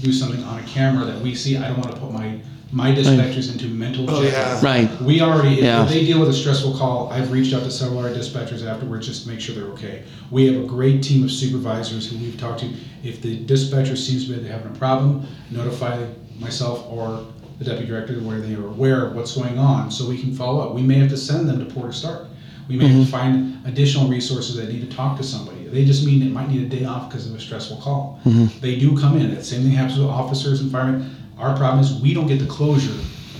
do 0.00 0.12
something 0.12 0.42
on 0.44 0.58
a 0.58 0.62
camera 0.64 1.04
that 1.04 1.20
we 1.20 1.34
see, 1.34 1.56
I 1.56 1.68
don't 1.68 1.78
want 1.78 1.92
to 1.94 2.00
put 2.00 2.12
my 2.12 2.40
my 2.72 2.90
dispatchers 2.90 3.52
into 3.52 3.66
mental 3.66 4.10
Oh, 4.10 4.20
yeah. 4.22 4.60
right. 4.60 4.90
We 5.00 5.20
already, 5.20 5.58
if- 5.58 5.62
Yeah. 5.62 5.84
if 5.84 5.90
they 5.90 6.04
deal 6.04 6.18
with 6.18 6.28
a 6.30 6.32
stressful 6.32 6.76
call, 6.76 7.08
I've 7.12 7.30
reached 7.30 7.54
out 7.54 7.62
to 7.62 7.70
several 7.70 8.00
of 8.00 8.06
our 8.06 8.10
dispatchers 8.10 8.66
afterwards 8.66 9.06
just 9.06 9.22
to 9.22 9.28
make 9.28 9.38
sure 9.38 9.54
they're 9.54 9.70
okay. 9.74 10.02
We 10.32 10.46
have 10.52 10.60
a 10.60 10.66
great 10.66 11.00
team 11.00 11.22
of 11.22 11.30
supervisors 11.30 12.10
who 12.10 12.18
we've 12.18 12.36
talked 12.36 12.60
to. 12.60 12.72
If 13.04 13.22
the 13.22 13.36
dispatcher 13.44 13.94
seems 13.94 14.26
to 14.26 14.32
be 14.36 14.48
having 14.48 14.72
a 14.74 14.74
problem, 14.76 15.24
notify 15.52 16.04
myself 16.40 16.84
or 16.90 17.24
the 17.58 17.64
deputy 17.64 17.86
director 17.86 18.14
where 18.20 18.40
they 18.40 18.54
are 18.54 18.66
aware 18.66 19.06
of 19.06 19.14
what's 19.14 19.36
going 19.36 19.58
on 19.58 19.90
so 19.90 20.08
we 20.08 20.18
can 20.18 20.34
follow 20.34 20.60
up. 20.60 20.74
We 20.74 20.82
may 20.82 20.94
have 20.94 21.10
to 21.10 21.16
send 21.16 21.48
them 21.48 21.58
to 21.58 21.64
Port 21.64 21.74
Porter-Starke. 21.74 22.28
We 22.68 22.76
may 22.76 22.88
have 22.88 22.96
to 22.96 23.02
mm-hmm. 23.02 23.10
find 23.10 23.66
additional 23.66 24.08
resources 24.08 24.56
that 24.56 24.72
need 24.72 24.88
to 24.88 24.96
talk 24.96 25.18
to 25.18 25.22
somebody. 25.22 25.64
They 25.66 25.84
just 25.84 26.06
mean 26.06 26.22
it 26.22 26.30
might 26.30 26.48
need 26.48 26.62
a 26.62 26.76
day 26.76 26.84
off 26.84 27.10
because 27.10 27.28
of 27.28 27.36
a 27.36 27.40
stressful 27.40 27.76
call. 27.78 28.20
Mm-hmm. 28.24 28.60
They 28.60 28.78
do 28.78 28.98
come 28.98 29.18
in. 29.18 29.34
The 29.34 29.44
same 29.44 29.62
thing 29.62 29.72
happens 29.72 29.98
with 29.98 30.08
officers 30.08 30.60
and 30.60 30.72
firemen. 30.72 31.14
Our 31.36 31.56
problem 31.56 31.80
is 31.84 32.00
we 32.00 32.14
don't 32.14 32.26
get 32.26 32.38
the 32.38 32.46
closure 32.46 32.94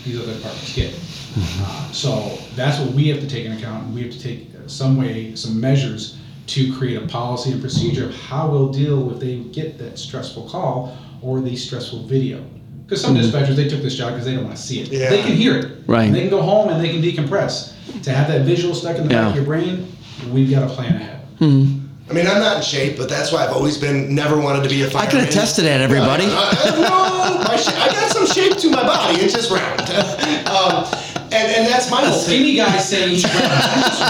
these 0.04 0.20
other 0.20 0.34
departments 0.34 0.74
get. 0.74 0.90
Mm-hmm. 0.92 1.64
Uh, 1.64 1.92
So 1.92 2.38
that's 2.54 2.78
what 2.78 2.92
we 2.92 3.08
have 3.08 3.20
to 3.20 3.26
take 3.26 3.46
into 3.46 3.56
account, 3.56 3.86
and 3.86 3.94
we 3.94 4.02
have 4.02 4.12
to 4.12 4.20
take 4.20 4.48
some 4.66 4.96
way, 4.96 5.34
some 5.34 5.60
measures 5.60 6.18
to 6.48 6.72
create 6.74 7.02
a 7.02 7.06
policy 7.06 7.52
and 7.52 7.60
procedure 7.60 8.06
of 8.06 8.14
how 8.14 8.50
we'll 8.50 8.72
deal 8.72 9.10
if 9.12 9.20
they 9.20 9.38
get 9.38 9.78
that 9.78 9.98
stressful 9.98 10.48
call 10.48 10.96
or 11.22 11.40
the 11.40 11.56
stressful 11.56 12.02
video. 12.02 12.44
Because 12.84 13.00
some 13.00 13.14
dispatchers, 13.14 13.56
they 13.56 13.66
took 13.68 13.80
this 13.82 13.94
job 13.96 14.12
because 14.12 14.26
they 14.26 14.34
don't 14.34 14.44
want 14.44 14.56
to 14.56 14.62
see 14.62 14.80
it. 14.80 14.88
Yeah. 14.88 15.08
They 15.10 15.22
can 15.22 15.32
hear 15.32 15.56
it. 15.56 15.78
Right. 15.86 16.12
They 16.12 16.20
can 16.20 16.30
go 16.30 16.42
home 16.42 16.68
and 16.68 16.84
they 16.84 16.90
can 16.90 17.00
decompress. 17.02 17.72
To 18.02 18.12
have 18.12 18.28
that 18.28 18.42
visual 18.42 18.74
stuck 18.74 18.96
in 18.96 19.04
the 19.04 19.08
back 19.08 19.30
of 19.30 19.36
your 19.36 19.44
brain, 19.44 19.90
we've 20.30 20.50
got 20.50 20.62
a 20.70 20.74
plan 20.74 20.96
ahead. 20.96 21.20
Hmm. 21.38 21.80
I 22.10 22.12
mean, 22.12 22.26
I'm 22.26 22.38
not 22.40 22.58
in 22.58 22.62
shape, 22.62 22.98
but 22.98 23.08
that's 23.08 23.32
why 23.32 23.44
I've 23.44 23.52
always 23.52 23.78
been, 23.78 24.14
never 24.14 24.38
wanted 24.38 24.62
to 24.64 24.68
be 24.68 24.82
a 24.82 24.90
fireman. 24.90 25.08
I 25.08 25.10
can 25.20 25.26
attest 25.28 25.56
to 25.56 25.62
that, 25.62 25.80
everybody. 25.80 26.24
I, 26.26 26.28
I, 26.28 26.70
no, 26.76 27.38
my 27.48 27.56
sh- 27.56 27.68
I 27.68 27.88
got 27.88 28.12
some 28.12 28.26
shape 28.26 28.58
to 28.58 28.68
my 28.70 28.82
body. 28.82 29.20
It's 29.20 29.32
just 29.32 29.50
round. 29.50 29.80
um, 30.48 30.84
and, 31.32 31.50
and 31.56 31.66
that's 31.66 31.90
my 31.90 32.02
whole 32.04 32.12
thing. 32.18 32.40
skinny 32.42 32.56
guy 32.56 32.76
saying 32.76 33.08
he's 33.10 33.24
wrong. 33.24 33.32
That's 33.42 34.00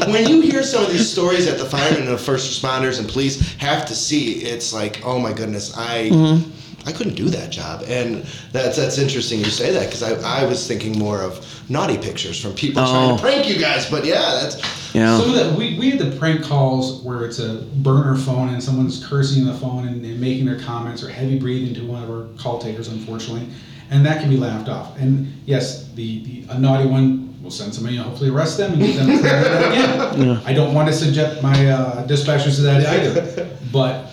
wrong. 0.00 0.12
when 0.12 0.28
you 0.28 0.42
hear 0.42 0.62
some 0.62 0.84
of 0.84 0.92
these 0.92 1.10
stories 1.10 1.46
that 1.46 1.58
the 1.58 1.64
firemen 1.64 2.02
and 2.02 2.08
the 2.08 2.18
first 2.18 2.50
responders 2.62 2.98
and 2.98 3.08
police 3.08 3.54
have 3.54 3.86
to 3.86 3.94
see, 3.94 4.42
it's 4.44 4.72
like, 4.74 5.00
oh 5.04 5.18
my 5.18 5.32
goodness, 5.32 5.76
I 5.76 6.10
Mm-hmm. 6.10 6.50
I 6.86 6.92
couldn't 6.92 7.14
do 7.14 7.28
that 7.28 7.50
job. 7.50 7.82
And 7.86 8.24
that's 8.52 8.76
that's 8.76 8.96
interesting 8.98 9.38
you 9.40 9.44
say 9.46 9.70
that 9.72 9.86
because 9.86 10.02
I, 10.02 10.42
I 10.42 10.44
was 10.46 10.66
thinking 10.66 10.98
more 10.98 11.20
of 11.22 11.44
naughty 11.70 11.98
pictures 11.98 12.40
from 12.40 12.54
people 12.54 12.82
trying 12.82 13.10
Oh. 13.12 13.16
to 13.16 13.22
prank 13.22 13.48
you 13.48 13.58
guys. 13.58 13.88
But 13.90 14.04
yeah, 14.04 14.38
that's 14.40 14.56
Yeah. 14.94 15.18
Some 15.18 15.34
of 15.34 15.34
the 15.36 15.54
we, 15.58 15.78
we 15.78 15.90
had 15.90 15.98
the 16.00 16.16
prank 16.18 16.42
calls 16.42 17.02
where 17.02 17.24
it's 17.24 17.38
a 17.38 17.62
burner 17.76 18.16
phone 18.16 18.48
and 18.48 18.62
someone's 18.62 19.04
cursing 19.06 19.44
the 19.44 19.54
phone 19.54 19.86
and, 19.88 20.04
and 20.04 20.20
making 20.20 20.46
their 20.46 20.58
comments 20.60 21.02
or 21.02 21.08
heavy 21.10 21.38
breathing 21.38 21.74
to 21.74 21.86
one 21.86 22.02
of 22.02 22.10
our 22.10 22.26
call 22.38 22.58
takers, 22.58 22.88
unfortunately, 22.88 23.46
and 23.90 24.04
that 24.06 24.20
can 24.20 24.30
be 24.30 24.36
laughed 24.38 24.68
off. 24.68 24.96
And 24.98 25.32
yes, 25.46 25.88
the, 25.92 26.24
the 26.24 26.44
a 26.54 26.58
naughty 26.58 26.88
one 26.88 27.28
we'll 27.42 27.50
send 27.50 27.74
somebody 27.74 27.96
and 27.96 28.04
hopefully 28.06 28.28
arrest 28.28 28.58
them 28.58 28.72
and 28.74 28.82
get 28.82 28.96
them 28.96 29.06
to 29.06 29.16
do 29.16 29.22
that. 29.22 30.42
I 30.46 30.52
don't 30.52 30.74
want 30.74 30.88
to 30.88 30.94
subject 30.94 31.42
my 31.42 31.70
uh, 31.70 32.06
dispatchers 32.06 32.56
to 32.56 32.62
that 32.62 32.84
either, 32.86 33.48
but 33.72 34.09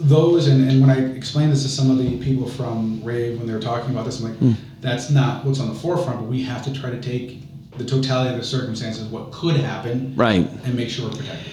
those 0.00 0.46
and, 0.46 0.68
and 0.70 0.80
when 0.80 0.90
I 0.90 0.98
explained 1.16 1.52
this 1.52 1.62
to 1.62 1.68
some 1.68 1.90
of 1.90 1.98
the 1.98 2.18
people 2.20 2.48
from 2.48 3.02
Rave 3.02 3.38
when 3.38 3.46
they 3.46 3.52
were 3.52 3.60
talking 3.60 3.90
about 3.90 4.04
this, 4.04 4.20
I'm 4.22 4.40
like, 4.40 4.56
that's 4.80 5.10
not 5.10 5.44
what's 5.44 5.60
on 5.60 5.68
the 5.68 5.74
forefront, 5.74 6.20
but 6.20 6.28
we 6.28 6.42
have 6.44 6.62
to 6.64 6.72
try 6.72 6.90
to 6.90 7.00
take 7.00 7.42
the 7.76 7.84
totality 7.84 8.32
of 8.34 8.40
the 8.40 8.46
circumstances, 8.46 9.04
what 9.08 9.30
could 9.32 9.56
happen, 9.56 10.14
Right. 10.16 10.48
and 10.64 10.74
make 10.74 10.88
sure 10.88 11.08
we're 11.08 11.16
protected. 11.16 11.52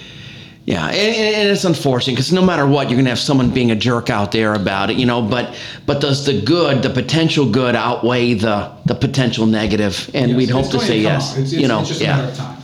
Yeah, 0.65 0.87
and, 0.87 0.95
and 0.95 1.35
and 1.35 1.49
it's 1.49 1.63
unfortunate 1.63 2.13
because 2.13 2.33
no 2.33 2.43
matter 2.43 2.65
what, 2.65 2.89
you're 2.89 2.97
gonna 2.97 3.09
have 3.09 3.19
someone 3.19 3.51
being 3.51 3.69
a 3.69 3.75
jerk 3.75 4.09
out 4.09 4.31
there 4.31 4.55
about 4.55 4.89
it, 4.89 4.97
you 4.97 5.05
know. 5.05 5.21
But 5.21 5.55
but 5.85 6.01
does 6.01 6.25
the 6.25 6.41
good, 6.41 6.81
the 6.81 6.89
potential 6.89 7.47
good, 7.47 7.75
outweigh 7.75 8.33
the 8.33 8.71
the 8.87 8.95
potential 8.95 9.45
negative? 9.45 10.09
And 10.15 10.31
Yes, 10.31 10.37
we'd 10.37 10.49
hope 10.49 10.71
to 10.71 10.79
say 10.79 11.03
come 11.03 11.11
yes. 11.13 11.37
It's, 11.37 11.51
it's, 11.51 11.61
you 11.61 11.67
know, 11.67 11.81
it's 11.81 11.89
just 11.89 12.01
a 12.01 12.05
matter 12.07 12.23
yeah, 12.23 12.29
of 12.29 12.35
time. 12.37 12.57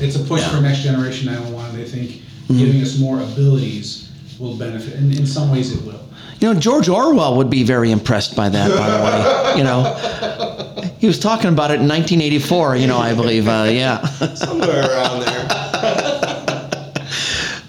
It's 0.00 0.16
a 0.16 0.20
push 0.24 0.42
for 0.44 0.62
next 0.62 0.80
generation 0.82 1.26
911. 1.26 1.76
They 1.78 1.84
think 1.88 2.22
Mm-hmm. 2.48 2.58
giving 2.58 2.82
us 2.82 2.98
more 2.98 3.20
abilities 3.20 4.10
will 4.38 4.56
benefit, 4.56 4.94
and 4.94 5.16
in 5.16 5.26
some 5.26 5.50
ways 5.50 5.72
it 5.72 5.84
will. 5.84 6.00
you 6.40 6.52
know, 6.52 6.58
George 6.58 6.88
Orwell 6.88 7.36
would 7.36 7.50
be 7.50 7.62
very 7.62 7.90
impressed 7.90 8.36
by 8.36 8.48
that. 8.48 8.70
By 8.70 8.90
the 8.90 9.04
way, 9.04 9.54
you 9.58 9.64
know, 9.64 10.92
he 10.98 11.06
was 11.06 11.18
talking 11.18 11.50
about 11.50 11.70
it 11.70 11.80
in 11.80 11.88
1984. 11.88 12.76
You 12.76 12.86
know, 12.86 12.98
I 12.98 13.14
believe. 13.14 13.48
Uh, 13.48 13.68
yeah. 13.70 14.00
somewhere 14.34 14.88
around 14.88 15.20
there. 15.20 15.46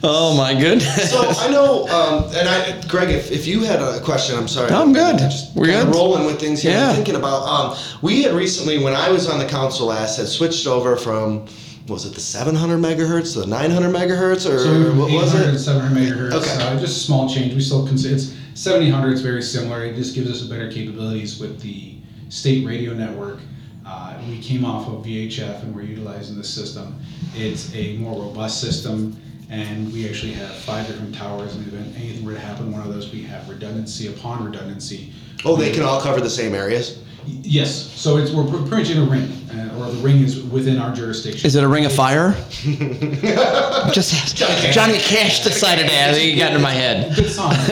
oh 0.03 0.35
my 0.37 0.53
goodness. 0.53 1.11
So 1.11 1.27
I 1.29 1.49
know, 1.49 1.87
um, 1.87 2.25
and 2.35 2.47
I, 2.49 2.81
Greg, 2.87 3.09
if, 3.09 3.31
if 3.31 3.47
you 3.47 3.61
had 3.61 3.81
a 3.81 3.99
question, 4.01 4.37
I'm 4.37 4.47
sorry. 4.47 4.71
I'm 4.71 4.93
good. 4.93 5.17
Just 5.17 5.55
We're 5.55 5.65
good. 5.67 5.87
rolling 5.93 6.25
with 6.25 6.39
things 6.39 6.61
here. 6.61 6.73
Yeah. 6.73 6.89
I'm 6.89 6.95
thinking 6.95 7.15
about. 7.15 7.43
Um, 7.43 7.77
we 8.01 8.23
had 8.23 8.33
recently, 8.33 8.83
when 8.83 8.93
I 8.93 9.09
was 9.09 9.29
on 9.29 9.39
the 9.39 9.47
council 9.47 9.87
last, 9.87 10.17
had 10.17 10.27
switched 10.27 10.67
over 10.67 10.95
from. 10.95 11.45
Was 11.87 12.05
it 12.05 12.13
the 12.13 12.21
700 12.21 12.77
megahertz 12.77 13.35
the 13.35 13.45
900 13.45 13.89
megahertz, 13.93 14.49
or 14.49 14.59
So 14.59 14.93
what 14.95 15.11
was 15.11 15.33
800 15.33 15.47
and 15.47 15.55
it? 15.55 15.59
700 15.59 15.97
megahertz, 15.97 16.33
Okay. 16.33 16.63
uh, 16.63 16.79
just 16.79 16.97
a 16.97 16.99
small 17.01 17.27
change. 17.27 17.53
We 17.53 17.61
still 17.61 17.85
consider 17.85 18.15
it's 18.15 18.33
700. 18.53 19.11
It's 19.11 19.21
very 19.21 19.41
similar. 19.41 19.83
It 19.83 19.95
just 19.95 20.15
gives 20.15 20.29
us 20.31 20.43
a 20.45 20.49
better 20.49 20.71
capabilities 20.71 21.39
with 21.39 21.59
the 21.61 21.95
state 22.29 22.65
radio 22.65 22.93
network. 22.93 23.39
Uh, 23.85 24.13
we 24.29 24.39
came 24.39 24.63
off 24.63 24.87
of 24.87 25.03
VHF 25.05 25.61
and 25.63 25.75
we're 25.75 25.81
utilizing 25.83 26.37
this 26.37 26.49
system. 26.49 26.95
It's 27.35 27.73
a 27.75 27.97
more 27.97 28.21
robust 28.27 28.61
system, 28.61 29.19
and 29.49 29.91
we 29.91 30.07
actually 30.07 30.31
have 30.33 30.55
five 30.55 30.87
different 30.87 31.13
towers. 31.13 31.53
And 31.55 31.67
if 31.67 31.73
anything 31.97 32.23
were 32.23 32.33
to 32.33 32.39
happen, 32.39 32.71
one 32.71 32.81
of 32.87 32.93
those 32.93 33.11
we 33.11 33.23
have 33.23 33.49
redundancy 33.49 34.07
upon 34.07 34.45
redundancy. 34.45 35.11
Oh, 35.43 35.57
they 35.57 35.71
can 35.73 35.83
all 35.83 35.99
cover 35.99 36.21
the 36.21 36.29
same 36.29 36.55
areas. 36.55 36.99
Y- 37.27 37.39
Yes. 37.43 37.91
So 37.99 38.17
it's 38.17 38.31
we're 38.31 38.45
pretty 38.45 38.69
much 38.83 38.89
in 38.89 38.97
a 38.97 39.05
ring, 39.05 39.29
uh, 39.53 39.77
or 39.79 39.91
the 39.91 40.01
ring 40.01 40.21
is 40.23 40.41
within 40.43 40.77
our 40.79 40.93
jurisdiction. 40.93 41.45
Is 41.45 41.55
it 41.55 41.63
a 41.63 41.67
ring 41.67 41.85
of 41.85 41.91
fire? 41.93 42.33
Just 43.93 44.13
ask. 44.13 44.35
Johnny 44.73 44.97
Cash 44.97 45.43
decided 45.43 45.87
to 45.87 45.93
add. 45.93 46.15
He 46.15 46.35
got 46.35 46.51
into 46.51 46.59
my 46.63 46.71
head. 46.71 47.15
Good 47.15 47.29
song. 47.31 47.53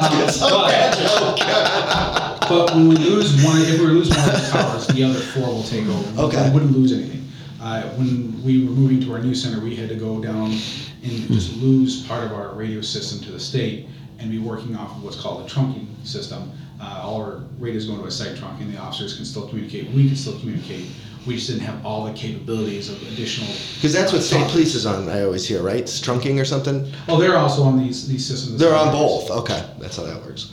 Um, 0.00 0.26
but- 0.50 2.48
But 2.48 2.74
when 2.74 2.88
we 2.88 2.96
lose 2.96 3.44
one, 3.44 3.60
if 3.62 3.78
we 3.78 3.86
lose 3.86 4.08
one 4.10 4.18
of 4.20 4.32
the 4.40 4.48
towers, 4.50 4.86
the 4.88 5.04
other 5.04 5.18
four 5.18 5.46
will 5.48 5.62
take 5.64 5.86
over. 5.86 6.22
Okay. 6.22 6.46
We 6.48 6.54
wouldn't 6.54 6.72
lose 6.72 6.92
anything. 6.92 7.28
Uh, 7.60 7.82
when 7.96 8.42
we 8.44 8.64
were 8.64 8.70
moving 8.70 9.00
to 9.02 9.12
our 9.12 9.18
new 9.18 9.34
center, 9.34 9.60
we 9.60 9.76
had 9.76 9.88
to 9.90 9.96
go 9.96 10.20
down 10.22 10.52
and 11.02 11.12
just 11.28 11.56
lose 11.58 12.06
part 12.06 12.24
of 12.24 12.32
our 12.32 12.54
radio 12.54 12.80
system 12.80 13.20
to 13.26 13.32
the 13.32 13.40
state 13.40 13.88
and 14.18 14.30
be 14.30 14.38
working 14.38 14.74
off 14.76 14.96
of 14.96 15.02
what's 15.04 15.20
called 15.20 15.44
a 15.44 15.48
trunking 15.52 15.86
system. 16.04 16.50
Uh, 16.80 17.00
all 17.02 17.20
our 17.20 17.42
radios 17.58 17.86
go 17.86 17.94
into 17.94 18.06
a 18.06 18.10
site 18.10 18.36
trunk 18.36 18.60
and 18.60 18.72
the 18.72 18.78
officers 18.78 19.16
can 19.16 19.24
still 19.24 19.48
communicate. 19.48 19.90
We 19.90 20.06
can 20.06 20.16
still 20.16 20.38
communicate. 20.38 20.86
We 21.26 21.34
just 21.34 21.48
didn't 21.48 21.62
have 21.62 21.84
all 21.84 22.04
the 22.04 22.12
capabilities 22.12 22.88
of 22.88 23.02
additional. 23.12 23.48
Because 23.74 23.92
that's 23.92 24.12
what 24.12 24.20
uh, 24.20 24.24
state 24.24 24.48
police 24.50 24.74
is 24.74 24.86
on. 24.86 25.08
I 25.08 25.22
always 25.24 25.46
hear, 25.46 25.62
right? 25.62 25.80
It's 25.80 26.00
trunking 26.00 26.40
or 26.40 26.44
something. 26.44 26.90
Oh, 27.08 27.18
they're 27.18 27.36
also 27.36 27.62
on 27.64 27.78
these 27.78 28.08
these 28.08 28.24
systems. 28.24 28.58
They're 28.60 28.74
on 28.74 28.92
both. 28.92 29.30
Okay, 29.30 29.68
that's 29.78 29.96
how 29.96 30.04
that 30.04 30.22
works. 30.24 30.52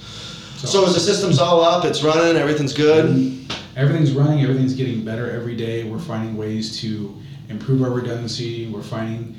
So 0.57 0.83
as 0.85 0.95
the 0.95 0.99
system's 0.99 1.37
all 1.37 1.61
up, 1.61 1.85
it's 1.85 2.01
running, 2.03 2.37
everything's 2.37 2.73
good. 2.73 3.45
Everything's 3.75 4.13
running, 4.13 4.41
everything's 4.41 4.73
getting 4.73 5.05
better 5.05 5.29
every 5.29 5.55
day. 5.55 5.83
We're 5.83 5.99
finding 5.99 6.35
ways 6.37 6.79
to 6.79 7.15
improve 7.49 7.83
our 7.83 7.91
redundancy. 7.91 8.67
We're 8.67 8.81
finding, 8.81 9.35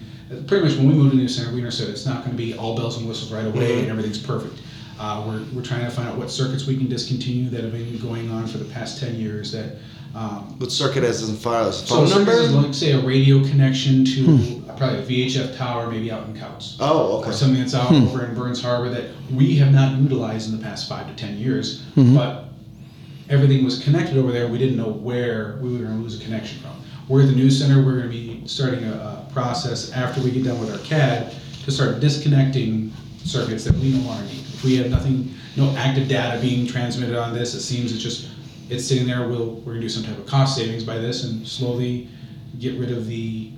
pretty 0.47 0.64
much 0.64 0.76
when 0.76 0.89
we 0.89 0.95
moved 0.95 1.12
to 1.12 1.16
New 1.16 1.26
Center, 1.26 1.53
we 1.53 1.59
understood 1.59 1.89
it's 1.89 2.07
not 2.07 2.24
going 2.24 2.30
to 2.30 2.37
be 2.37 2.55
all 2.57 2.76
bells 2.76 2.99
and 2.99 3.09
whistles 3.09 3.32
right 3.32 3.47
away 3.47 3.80
and 3.80 3.91
everything's 3.91 4.18
perfect. 4.18 4.61
Uh, 4.99 5.24
we're, 5.26 5.42
we're 5.55 5.62
trying 5.64 5.84
to 5.84 5.90
find 5.90 6.09
out 6.09 6.16
what 6.16 6.30
circuits 6.30 6.66
we 6.66 6.76
can 6.76 6.88
discontinue 6.88 7.51
that 7.51 7.62
have 7.62 7.72
been 7.72 7.99
going 7.99 8.30
on 8.30 8.47
for 8.47 8.59
the 8.59 8.64
past 8.66 8.99
10 9.01 9.16
years 9.16 9.53
that. 9.53 9.76
Um, 10.14 10.59
What 10.59 10.72
circuit 10.72 11.05
as 11.05 11.28
in 11.28 11.36
far 11.36 11.61
as 11.68 11.86
so 11.86 11.97
phone 11.97 12.05
is 12.05 12.14
number? 12.14 12.32
like, 12.62 12.72
say, 12.72 12.92
a 12.92 13.01
radio 13.01 13.40
connection 13.44 14.03
to 14.07 14.62
probably 14.78 15.01
a 15.01 15.03
VHF 15.28 15.59
tower, 15.59 15.90
maybe 15.90 16.11
out 16.11 16.26
in 16.26 16.32
Kouts. 16.34 16.76
Oh, 16.80 17.18
or 17.18 17.22
okay. 17.22 17.32
something 17.32 17.61
that's 17.61 17.74
out 17.74 17.92
over 17.92 18.24
in 18.24 18.34
Burns 18.34 18.62
Harbor 18.62 18.88
that 18.88 19.11
we 19.30 19.57
have 19.57 19.72
not 19.74 19.99
utilized 19.99 20.51
in 20.51 20.57
the 20.59 20.62
past 20.64 20.88
five 20.88 21.07
to 21.07 21.14
ten 21.14 21.36
years. 21.36 21.82
But 21.94 22.44
everything 23.28 23.62
was 23.62 23.82
connected 23.84 24.16
over 24.16 24.32
there. 24.32 24.49
We 24.49 24.57
didn't 24.57 24.78
know 24.78 24.88
where 24.88 25.59
we 25.61 25.72
were 25.72 25.84
going 25.84 25.97
to 25.99 26.03
lose 26.03 26.18
a 26.18 26.24
connection 26.24 26.61
from. 26.61 26.70
We're 27.09 27.20
at 27.22 27.28
the 27.28 27.34
news 27.34 27.59
center. 27.59 27.84
We're 27.84 27.99
going 28.01 28.05
to 28.05 28.09
be 28.09 28.42
starting 28.47 28.84
a, 28.84 28.92
a 28.94 29.32
process 29.34 29.92
after 29.92 30.22
we 30.22 30.30
get 30.30 30.44
done 30.44 30.59
with 30.59 30.72
our 30.72 30.78
CAD 30.78 31.34
to 31.64 31.70
start 31.70 32.01
disconnecting 32.01 32.90
circuits 33.22 33.64
that 33.64 33.74
we 33.74 33.90
no 33.92 33.99
longer 34.07 34.24
need. 34.24 34.45
We 34.66 34.76
have 34.78 34.90
nothing, 34.90 35.32
no 35.56 35.70
active 35.76 36.08
data 36.08 36.40
being 36.40 36.66
transmitted 36.66 37.16
on 37.16 37.32
this, 37.32 37.54
it 37.54 37.60
seems 37.60 37.92
it's 37.92 38.02
just 38.02 38.28
it's 38.68 38.84
sitting 38.84 39.06
there. 39.06 39.28
We'll 39.28 39.54
we're 39.60 39.74
going 39.74 39.76
to 39.76 39.82
do 39.82 39.88
some 39.88 40.02
type 40.02 40.18
of 40.18 40.26
cost 40.26 40.56
savings 40.56 40.82
by 40.82 40.98
this 40.98 41.22
and 41.22 41.46
slowly 41.46 42.08
get 42.58 42.76
rid 42.78 42.90
of 42.90 43.06
the 43.06 43.52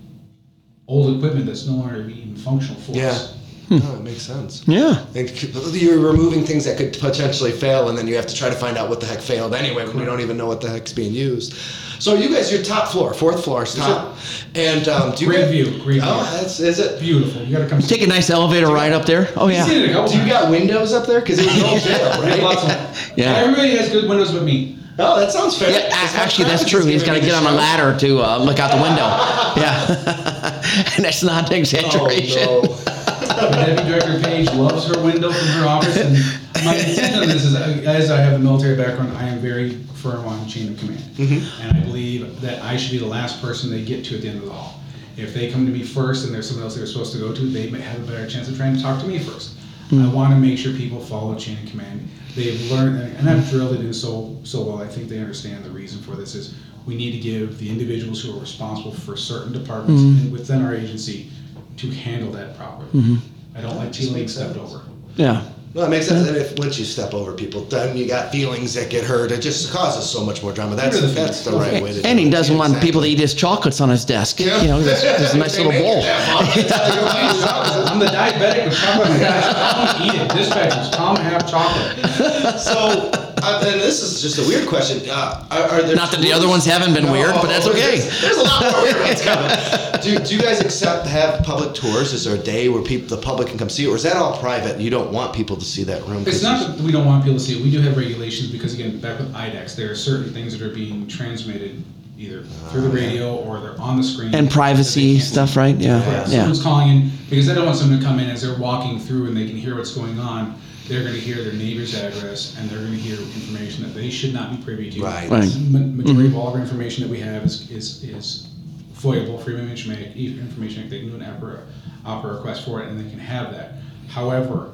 old 0.86 1.16
equipment 1.16 1.46
that's 1.46 1.66
no 1.66 1.76
longer 1.76 1.96
even 2.00 2.36
functional 2.36 2.78
for 2.82 2.92
us. 2.92 3.37
Oh, 3.70 3.96
it 3.96 4.02
makes 4.02 4.22
sense. 4.22 4.62
Yeah. 4.66 5.04
And 5.14 5.30
you're 5.74 5.98
removing 5.98 6.44
things 6.44 6.64
that 6.64 6.78
could 6.78 6.96
potentially 6.98 7.52
fail, 7.52 7.88
and 7.88 7.98
then 7.98 8.06
you 8.06 8.16
have 8.16 8.26
to 8.26 8.34
try 8.34 8.48
to 8.48 8.54
find 8.54 8.78
out 8.78 8.88
what 8.88 9.00
the 9.00 9.06
heck 9.06 9.20
failed 9.20 9.54
anyway 9.54 9.86
when 9.86 9.98
we 9.98 10.04
don't 10.06 10.20
even 10.20 10.36
know 10.38 10.46
what 10.46 10.60
the 10.60 10.70
heck's 10.70 10.92
being 10.92 11.12
used. 11.12 11.52
So 12.00 12.14
you 12.14 12.28
guys, 12.32 12.50
your 12.52 12.62
top 12.62 12.88
floor, 12.88 13.12
fourth 13.12 13.42
floor 13.44 13.64
is 13.64 13.74
top, 13.74 14.16
and 14.54 14.86
um, 14.88 15.12
do 15.16 15.24
you 15.24 15.30
Great 15.30 15.40
guys- 15.42 15.50
view, 15.50 15.82
great 15.82 16.00
Oh, 16.02 16.22
view. 16.22 16.38
that's 16.40 16.60
is 16.60 16.78
it? 16.78 17.00
Beautiful. 17.00 17.42
You 17.42 17.56
got 17.56 17.64
to 17.64 17.68
come. 17.68 17.80
Take 17.80 18.02
a 18.02 18.06
nice 18.06 18.30
elevator 18.30 18.68
ride 18.68 18.92
up 18.92 19.04
there. 19.04 19.28
Oh 19.36 19.48
You've 19.48 19.56
yeah. 19.56 19.64
seen 19.66 19.82
it 19.82 19.90
a 19.90 19.92
couple 19.92 20.12
Do 20.12 20.18
you 20.22 20.26
got 20.28 20.48
windows 20.50 20.92
up 20.92 21.06
there? 21.06 21.20
Because 21.20 21.40
it 21.40 21.46
was 21.46 21.56
an 21.58 21.64
old 21.64 21.80
jail, 21.80 22.20
We 22.22 22.30
have 22.30 22.38
lots 22.40 22.64
right? 22.64 22.76
of- 22.78 23.18
Yeah. 23.18 23.32
Everybody 23.34 23.76
has 23.76 23.90
good 23.90 24.08
windows 24.08 24.30
but 24.32 24.44
me. 24.44 24.78
Oh, 25.00 25.18
that 25.20 25.30
sounds 25.32 25.58
fair. 25.58 25.70
Yeah, 25.70 25.88
a- 25.88 26.16
actually, 26.18 26.44
that's 26.48 26.64
true. 26.68 26.84
He's 26.84 27.02
got 27.04 27.14
to 27.14 27.20
get 27.20 27.34
on 27.34 27.44
a 27.46 27.52
ladder 27.56 27.98
to 27.98 28.20
uh, 28.22 28.38
look 28.38 28.58
out 28.60 28.70
the 28.70 28.80
window. 28.82 29.04
Yeah, 29.58 30.92
and 30.96 31.04
that's 31.04 31.22
not 31.24 31.50
an 31.50 31.56
exaggeration. 31.58 32.42
Oh, 32.48 32.62
no. 32.62 33.17
Deputy 33.28 33.88
Director 33.88 34.20
Page 34.20 34.52
loves 34.52 34.86
her 34.86 35.02
window 35.02 35.30
from 35.30 35.48
her 35.48 35.66
office, 35.66 35.96
and 35.96 36.64
my 36.64 36.74
intent 36.74 37.16
on 37.16 37.28
this 37.28 37.44
is, 37.44 37.54
as 37.54 38.10
I 38.10 38.20
have 38.20 38.34
a 38.34 38.38
military 38.38 38.76
background, 38.76 39.16
I 39.16 39.28
am 39.28 39.38
very 39.38 39.72
firm 39.94 40.26
on 40.26 40.46
chain 40.48 40.72
of 40.72 40.78
command, 40.78 41.00
mm-hmm. 41.16 41.62
and 41.62 41.76
I 41.76 41.80
believe 41.80 42.40
that 42.40 42.62
I 42.62 42.76
should 42.76 42.92
be 42.92 42.98
the 42.98 43.06
last 43.06 43.40
person 43.40 43.70
they 43.70 43.84
get 43.84 44.04
to 44.06 44.16
at 44.16 44.22
the 44.22 44.28
end 44.28 44.38
of 44.38 44.46
the 44.46 44.52
hall. 44.52 44.80
If 45.16 45.34
they 45.34 45.50
come 45.50 45.66
to 45.66 45.72
me 45.72 45.82
first 45.82 46.24
and 46.24 46.34
there's 46.34 46.48
someone 46.48 46.64
else 46.64 46.76
they're 46.76 46.86
supposed 46.86 47.12
to 47.12 47.18
go 47.18 47.34
to, 47.34 47.40
they 47.40 47.68
may 47.70 47.80
have 47.80 48.00
a 48.02 48.06
better 48.06 48.28
chance 48.28 48.48
of 48.48 48.56
trying 48.56 48.76
to 48.76 48.82
talk 48.82 49.00
to 49.00 49.06
me 49.06 49.18
first. 49.18 49.56
Mm-hmm. 49.90 50.04
I 50.04 50.14
want 50.14 50.32
to 50.32 50.38
make 50.38 50.58
sure 50.58 50.72
people 50.72 51.00
follow 51.00 51.34
chain 51.34 51.58
of 51.58 51.70
command. 51.70 52.08
They've 52.36 52.70
learned, 52.70 53.16
and 53.16 53.28
I've 53.28 53.48
drilled 53.50 53.74
it 53.74 53.80
in 53.80 53.92
so 53.92 54.38
so 54.44 54.62
well. 54.62 54.80
I 54.80 54.86
think 54.86 55.08
they 55.08 55.18
understand 55.18 55.64
the 55.64 55.70
reason 55.70 56.00
for 56.02 56.12
this 56.12 56.34
is 56.34 56.54
we 56.86 56.94
need 56.94 57.12
to 57.12 57.18
give 57.18 57.58
the 57.58 57.68
individuals 57.68 58.22
who 58.22 58.36
are 58.36 58.40
responsible 58.40 58.92
for 58.92 59.16
certain 59.16 59.52
departments 59.52 60.02
and 60.02 60.32
within 60.32 60.62
our 60.64 60.74
agency 60.74 61.30
to 61.78 61.90
handle 61.90 62.30
that 62.32 62.56
properly. 62.56 62.88
Mm-hmm. 62.92 63.56
I 63.56 63.60
don't 63.60 63.76
like 63.76 63.92
to 63.92 64.12
being 64.12 64.28
stepped 64.28 64.56
over. 64.56 64.82
Yeah. 65.16 65.42
No, 65.74 65.84
it 65.84 65.90
makes 65.90 66.06
sense. 66.08 66.26
And 66.26 66.36
if 66.36 66.58
once 66.58 66.78
you 66.78 66.84
step 66.86 67.12
over 67.12 67.32
people, 67.34 67.60
then 67.66 67.94
you 67.96 68.06
got 68.08 68.32
feelings 68.32 68.72
that 68.74 68.88
get 68.88 69.04
hurt. 69.04 69.30
It 69.30 69.42
just 69.42 69.70
causes 69.70 70.08
so 70.08 70.24
much 70.24 70.42
more 70.42 70.50
drama. 70.52 70.74
That's 70.76 70.96
Get 70.96 71.02
rid 71.02 71.10
the 71.10 71.14
that's 71.20 71.44
the 71.44 71.52
right 71.52 71.82
way 71.82 71.92
to 71.92 72.00
do 72.02 72.08
And 72.08 72.18
it. 72.18 72.22
he 72.24 72.30
doesn't 72.30 72.56
want 72.56 72.70
Exactly. 72.70 72.88
people 72.88 73.00
to 73.02 73.06
eat 73.08 73.18
his 73.18 73.34
chocolates 73.34 73.80
on 73.80 73.90
his 73.90 74.04
desk. 74.04 74.40
Yeah. 74.40 74.62
You 74.62 74.68
know, 74.68 74.80
there's, 74.80 75.02
there's 75.02 75.34
a 75.34 75.38
nice 75.38 75.56
They 75.56 75.64
little 75.64 75.72
make 75.72 75.80
it 75.82 75.94
bowl. 75.94 76.02
that 76.02 76.26
fun. 76.26 76.44
That's 76.56 76.72
how 76.72 76.86
you 76.94 77.02
want 77.02 77.86
it. 77.86 77.92
I'm 77.92 77.98
the 77.98 78.06
diabetic 78.06 78.64
with 78.64 78.78
chocolate. 78.78 79.08
on 79.08 79.12
my 79.12 79.18
desk. 79.18 79.56
Tom, 79.56 80.06
eat 80.08 80.14
it. 80.22 80.30
Dispatchers, 80.30 80.92
Tom, 80.92 81.16
have 81.16 81.50
chocolate. 81.50 81.98
So, 82.58 83.27
uh, 83.42 83.64
and 83.66 83.80
this 83.80 84.02
is 84.02 84.20
just 84.20 84.38
a 84.38 84.48
weird 84.48 84.68
question. 84.68 85.08
Uh, 85.10 85.46
are, 85.50 85.62
are 85.62 85.82
there 85.82 85.96
Not 85.96 86.10
that 86.12 86.20
the 86.20 86.32
other 86.32 86.48
ones 86.48 86.64
haven't 86.64 86.94
been 86.94 87.10
weird, 87.10 87.34
but 87.34 87.46
that's 87.46 87.66
okay. 87.66 87.98
There's, 87.98 88.20
there's 88.22 88.36
a 88.36 88.42
lot 88.42 88.72
more 88.72 88.82
weird 88.82 89.00
ones 89.00 89.22
coming. 89.22 90.02
Do, 90.02 90.18
do 90.18 90.34
you 90.34 90.40
guys 90.40 90.60
accept 90.60 91.06
have 91.06 91.44
public 91.44 91.74
tours? 91.74 92.12
Is 92.12 92.24
there 92.24 92.36
a 92.36 92.42
day 92.42 92.68
where 92.68 92.82
people, 92.82 93.08
the 93.16 93.22
public 93.22 93.48
can 93.48 93.58
come 93.58 93.68
see 93.68 93.84
it, 93.84 93.88
or 93.88 93.96
is 93.96 94.02
that 94.02 94.16
all 94.16 94.38
private? 94.38 94.80
You 94.80 94.90
don't 94.90 95.12
want 95.12 95.34
people 95.34 95.56
to 95.56 95.64
see 95.64 95.84
that 95.84 96.02
room. 96.06 96.24
It's 96.26 96.42
not 96.42 96.76
that 96.76 96.80
we 96.82 96.92
don't 96.92 97.06
want 97.06 97.24
people 97.24 97.38
to 97.38 97.44
see 97.44 97.58
it. 97.58 97.62
We 97.62 97.70
do 97.70 97.80
have 97.80 97.96
regulations 97.96 98.50
because, 98.50 98.74
again, 98.74 99.00
back 99.00 99.18
with 99.18 99.32
IDACS, 99.34 99.76
there 99.76 99.90
are 99.90 99.96
certain 99.96 100.32
things 100.32 100.56
that 100.56 100.64
are 100.64 100.74
being 100.74 101.06
transmitted 101.06 101.82
either 102.18 102.42
through 102.42 102.82
the 102.82 102.90
radio 102.90 103.36
or 103.36 103.60
they're 103.60 103.80
on 103.80 103.96
the 103.96 104.02
screen. 104.02 104.34
And 104.34 104.50
privacy 104.50 105.20
stuff, 105.20 105.50
leave. 105.50 105.56
right? 105.56 105.76
Yeah. 105.76 106.02
Correct. 106.02 106.28
Yeah. 106.28 106.38
Someone's 106.38 106.62
calling 106.62 106.88
in 106.88 107.10
because 107.30 107.48
I 107.48 107.54
don't 107.54 107.66
want 107.66 107.78
someone 107.78 108.00
to 108.00 108.04
come 108.04 108.18
in 108.18 108.28
as 108.28 108.42
they're 108.42 108.58
walking 108.58 108.98
through 108.98 109.26
and 109.28 109.36
they 109.36 109.46
can 109.46 109.56
hear 109.56 109.76
what's 109.76 109.94
going 109.94 110.18
on. 110.18 110.60
They're 110.88 111.02
going 111.02 111.14
to 111.14 111.20
hear 111.20 111.44
their 111.44 111.52
neighbor's 111.52 111.94
address 111.94 112.56
and 112.58 112.68
they're 112.70 112.78
going 112.78 112.92
to 112.92 112.98
hear 112.98 113.18
information 113.18 113.84
that 113.84 113.94
they 113.94 114.08
should 114.08 114.32
not 114.32 114.50
be 114.50 114.62
privy 114.64 114.90
to. 114.90 115.02
Right. 115.02 115.28
Right. 115.28 115.44
Ma- 115.68 115.78
mm-hmm. 115.78 115.96
Majority 115.98 116.26
of 116.28 116.36
all 116.36 116.48
of 116.48 116.54
our 116.54 116.60
information 116.60 117.02
that 117.02 117.10
we 117.10 117.20
have 117.20 117.44
is, 117.44 117.70
is, 117.70 118.02
is 118.04 118.54
FOIAble, 118.94 119.42
Freedom 119.44 119.64
of 119.64 119.70
Information 119.70 120.08
Act, 120.08 120.16
Information 120.16 120.82
Act. 120.82 120.90
They 120.90 121.00
can 121.00 121.10
do 121.10 121.16
an 121.16 121.20
APRA, 121.20 121.66
APRA 122.06 122.36
request 122.36 122.64
for 122.64 122.82
it 122.82 122.88
and 122.88 122.98
they 122.98 123.08
can 123.10 123.18
have 123.18 123.52
that. 123.52 123.74
However, 124.08 124.72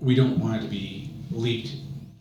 we 0.00 0.14
don't 0.14 0.38
want 0.38 0.56
it 0.56 0.62
to 0.62 0.68
be 0.68 1.10
leaked 1.30 1.76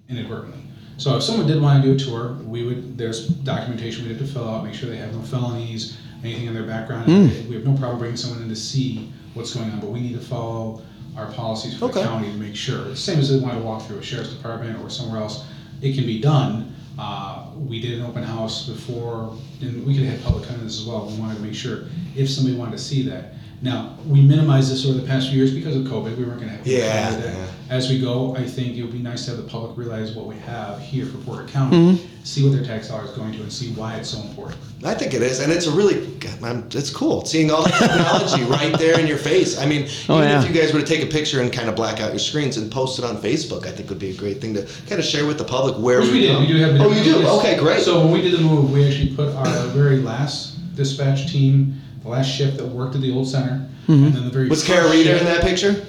inadvertently. 0.09 0.59
So 0.97 1.15
if 1.15 1.23
someone 1.23 1.47
did 1.47 1.61
want 1.61 1.81
to 1.81 1.89
do 1.89 1.95
a 1.95 1.97
tour, 1.97 2.33
we 2.43 2.65
would, 2.65 2.97
there's 2.97 3.27
documentation 3.27 4.03
we'd 4.03 4.17
have 4.17 4.27
to 4.27 4.31
fill 4.31 4.49
out, 4.49 4.63
make 4.63 4.73
sure 4.73 4.89
they 4.89 4.97
have 4.97 5.13
no 5.13 5.21
felonies, 5.21 5.97
anything 6.23 6.47
in 6.47 6.53
their 6.53 6.63
background. 6.63 7.07
Mm. 7.07 7.47
We 7.47 7.55
have 7.55 7.65
no 7.65 7.75
problem 7.77 7.99
bringing 7.99 8.17
someone 8.17 8.41
in 8.41 8.49
to 8.49 8.55
see 8.55 9.11
what's 9.33 9.53
going 9.53 9.69
on, 9.71 9.79
but 9.79 9.89
we 9.89 10.01
need 10.01 10.13
to 10.13 10.21
follow 10.21 10.81
our 11.17 11.27
policies 11.31 11.73
for 11.73 11.87
the 11.89 11.99
Okay. 11.99 12.03
county 12.03 12.31
to 12.31 12.37
make 12.37 12.55
sure. 12.55 12.95
Same 12.95 13.19
as 13.19 13.29
they 13.29 13.39
want 13.39 13.55
to 13.57 13.63
walk 13.63 13.83
through 13.83 13.99
a 13.99 14.03
sheriff's 14.03 14.31
department 14.33 14.79
or 14.81 14.89
somewhere 14.89 15.21
else, 15.21 15.45
it 15.81 15.93
can 15.95 16.05
be 16.05 16.19
done. 16.19 16.73
Uh, 16.97 17.45
we 17.57 17.79
did 17.81 17.99
an 17.99 18.05
open 18.05 18.23
house 18.23 18.67
before, 18.67 19.35
and 19.61 19.85
we 19.85 19.95
could 19.95 20.03
have 20.05 20.15
had 20.19 20.23
public 20.23 20.47
come 20.47 20.59
in 20.59 20.65
as 20.65 20.83
well. 20.85 21.07
We 21.07 21.15
wanted 21.19 21.35
to 21.37 21.41
make 21.41 21.55
sure 21.55 21.85
if 22.15 22.29
somebody 22.29 22.55
wanted 22.55 22.73
to 22.73 22.77
see 22.83 23.01
that. 23.03 23.33
Now, 23.61 23.97
we 24.05 24.21
minimized 24.21 24.71
this 24.71 24.85
over 24.85 24.99
the 24.99 25.07
past 25.07 25.29
few 25.29 25.37
years 25.37 25.53
because 25.53 25.75
of 25.75 25.83
COVID. 25.83 26.17
We 26.17 26.25
weren't 26.25 26.39
going 26.41 26.51
to 26.51 26.57
have. 26.57 26.67
Yeah, 26.67 27.05
come 27.09 27.15
in 27.15 27.21
that. 27.21 27.37
yeah. 27.37 27.45
As 27.69 27.89
we 27.89 27.99
go, 27.99 28.35
I 28.35 28.43
think 28.45 28.75
it 28.77 28.83
would 28.83 28.91
be 28.91 28.99
nice 28.99 29.25
to 29.25 29.31
have 29.31 29.37
the 29.43 29.49
public 29.49 29.77
realize 29.77 30.13
what 30.13 30.25
we 30.27 30.35
have 30.39 30.79
here 30.81 31.05
for 31.05 31.17
Porter 31.19 31.45
County, 31.47 31.99
see 32.23 32.43
what 32.43 32.53
their 32.55 32.63
tax 32.63 32.87
dollars 32.87 33.09
is 33.09 33.15
going 33.17 33.31
to, 33.33 33.41
and 33.41 33.51
see 33.51 33.71
why 33.73 33.95
it's 33.95 34.09
so 34.09 34.19
important. 34.21 34.57
I 34.85 34.93
think 34.93 35.13
it 35.13 35.21
is, 35.21 35.39
and 35.39 35.51
it's 35.51 35.65
a 35.67 35.71
really, 35.71 36.09
I'm, 36.43 36.67
it's 36.71 36.89
cool 36.89 37.23
seeing 37.25 37.51
all 37.51 37.63
the 37.63 37.69
technology 37.69 38.43
right 38.49 38.77
there 38.77 38.99
in 38.99 39.07
your 39.07 39.17
face. 39.17 39.57
I 39.59 39.65
mean, 39.65 39.87
Oh, 40.09 40.17
even 40.17 40.29
yeah. 40.29 40.41
if 40.43 40.47
you 40.47 40.53
guys 40.61 40.73
were 40.73 40.79
to 40.79 40.85
take 40.85 41.01
a 41.03 41.05
picture 41.11 41.41
and 41.41 41.51
kind 41.51 41.69
of 41.69 41.75
black 41.75 41.99
out 42.01 42.09
your 42.11 42.19
screens 42.19 42.57
and 42.57 42.71
post 42.71 42.99
it 42.99 43.05
on 43.05 43.17
Facebook, 43.17 43.65
I 43.65 43.71
think 43.71 43.89
would 43.89 43.99
be 43.99 44.09
a 44.11 44.15
great 44.15 44.39
thing 44.41 44.53
to 44.55 44.63
kind 44.87 44.99
of 44.99 45.05
share 45.05 45.25
with 45.25 45.37
the 45.37 45.43
public 45.45 45.75
where 45.77 46.01
Which 46.01 46.11
we 46.11 46.21
did. 46.21 46.33
go. 46.33 46.39
We 46.41 46.47
do 46.47 46.55
have. 46.57 46.81
Oh, 46.81 46.91
you 46.91 47.03
do? 47.03 47.19
yes. 47.19 47.29
Okay, 47.39 47.57
great. 47.57 47.81
So 47.81 47.99
when 48.01 48.11
we 48.11 48.21
did 48.21 48.33
the 48.33 48.41
move, 48.43 48.71
we 48.71 48.85
actually 48.87 49.15
put 49.15 49.33
our 49.35 49.45
very 49.67 49.97
last 49.97 50.75
dispatch 50.75 51.31
team, 51.31 51.79
the 52.03 52.09
last 52.09 52.27
shift 52.27 52.57
that 52.57 52.65
worked 52.65 52.95
at 52.95 53.01
the 53.01 53.11
old 53.13 53.27
center, 53.27 53.67
Mm-hmm. 53.87 54.05
and 54.05 54.13
then 54.15 54.23
the 54.23 54.29
very 54.31 54.47
was 54.47 54.65
first 54.65 54.79
Kara 54.79 54.89
Reeder 54.89 55.09
shift- 55.17 55.21
in 55.21 55.25
that 55.27 55.41
picture? 55.41 55.85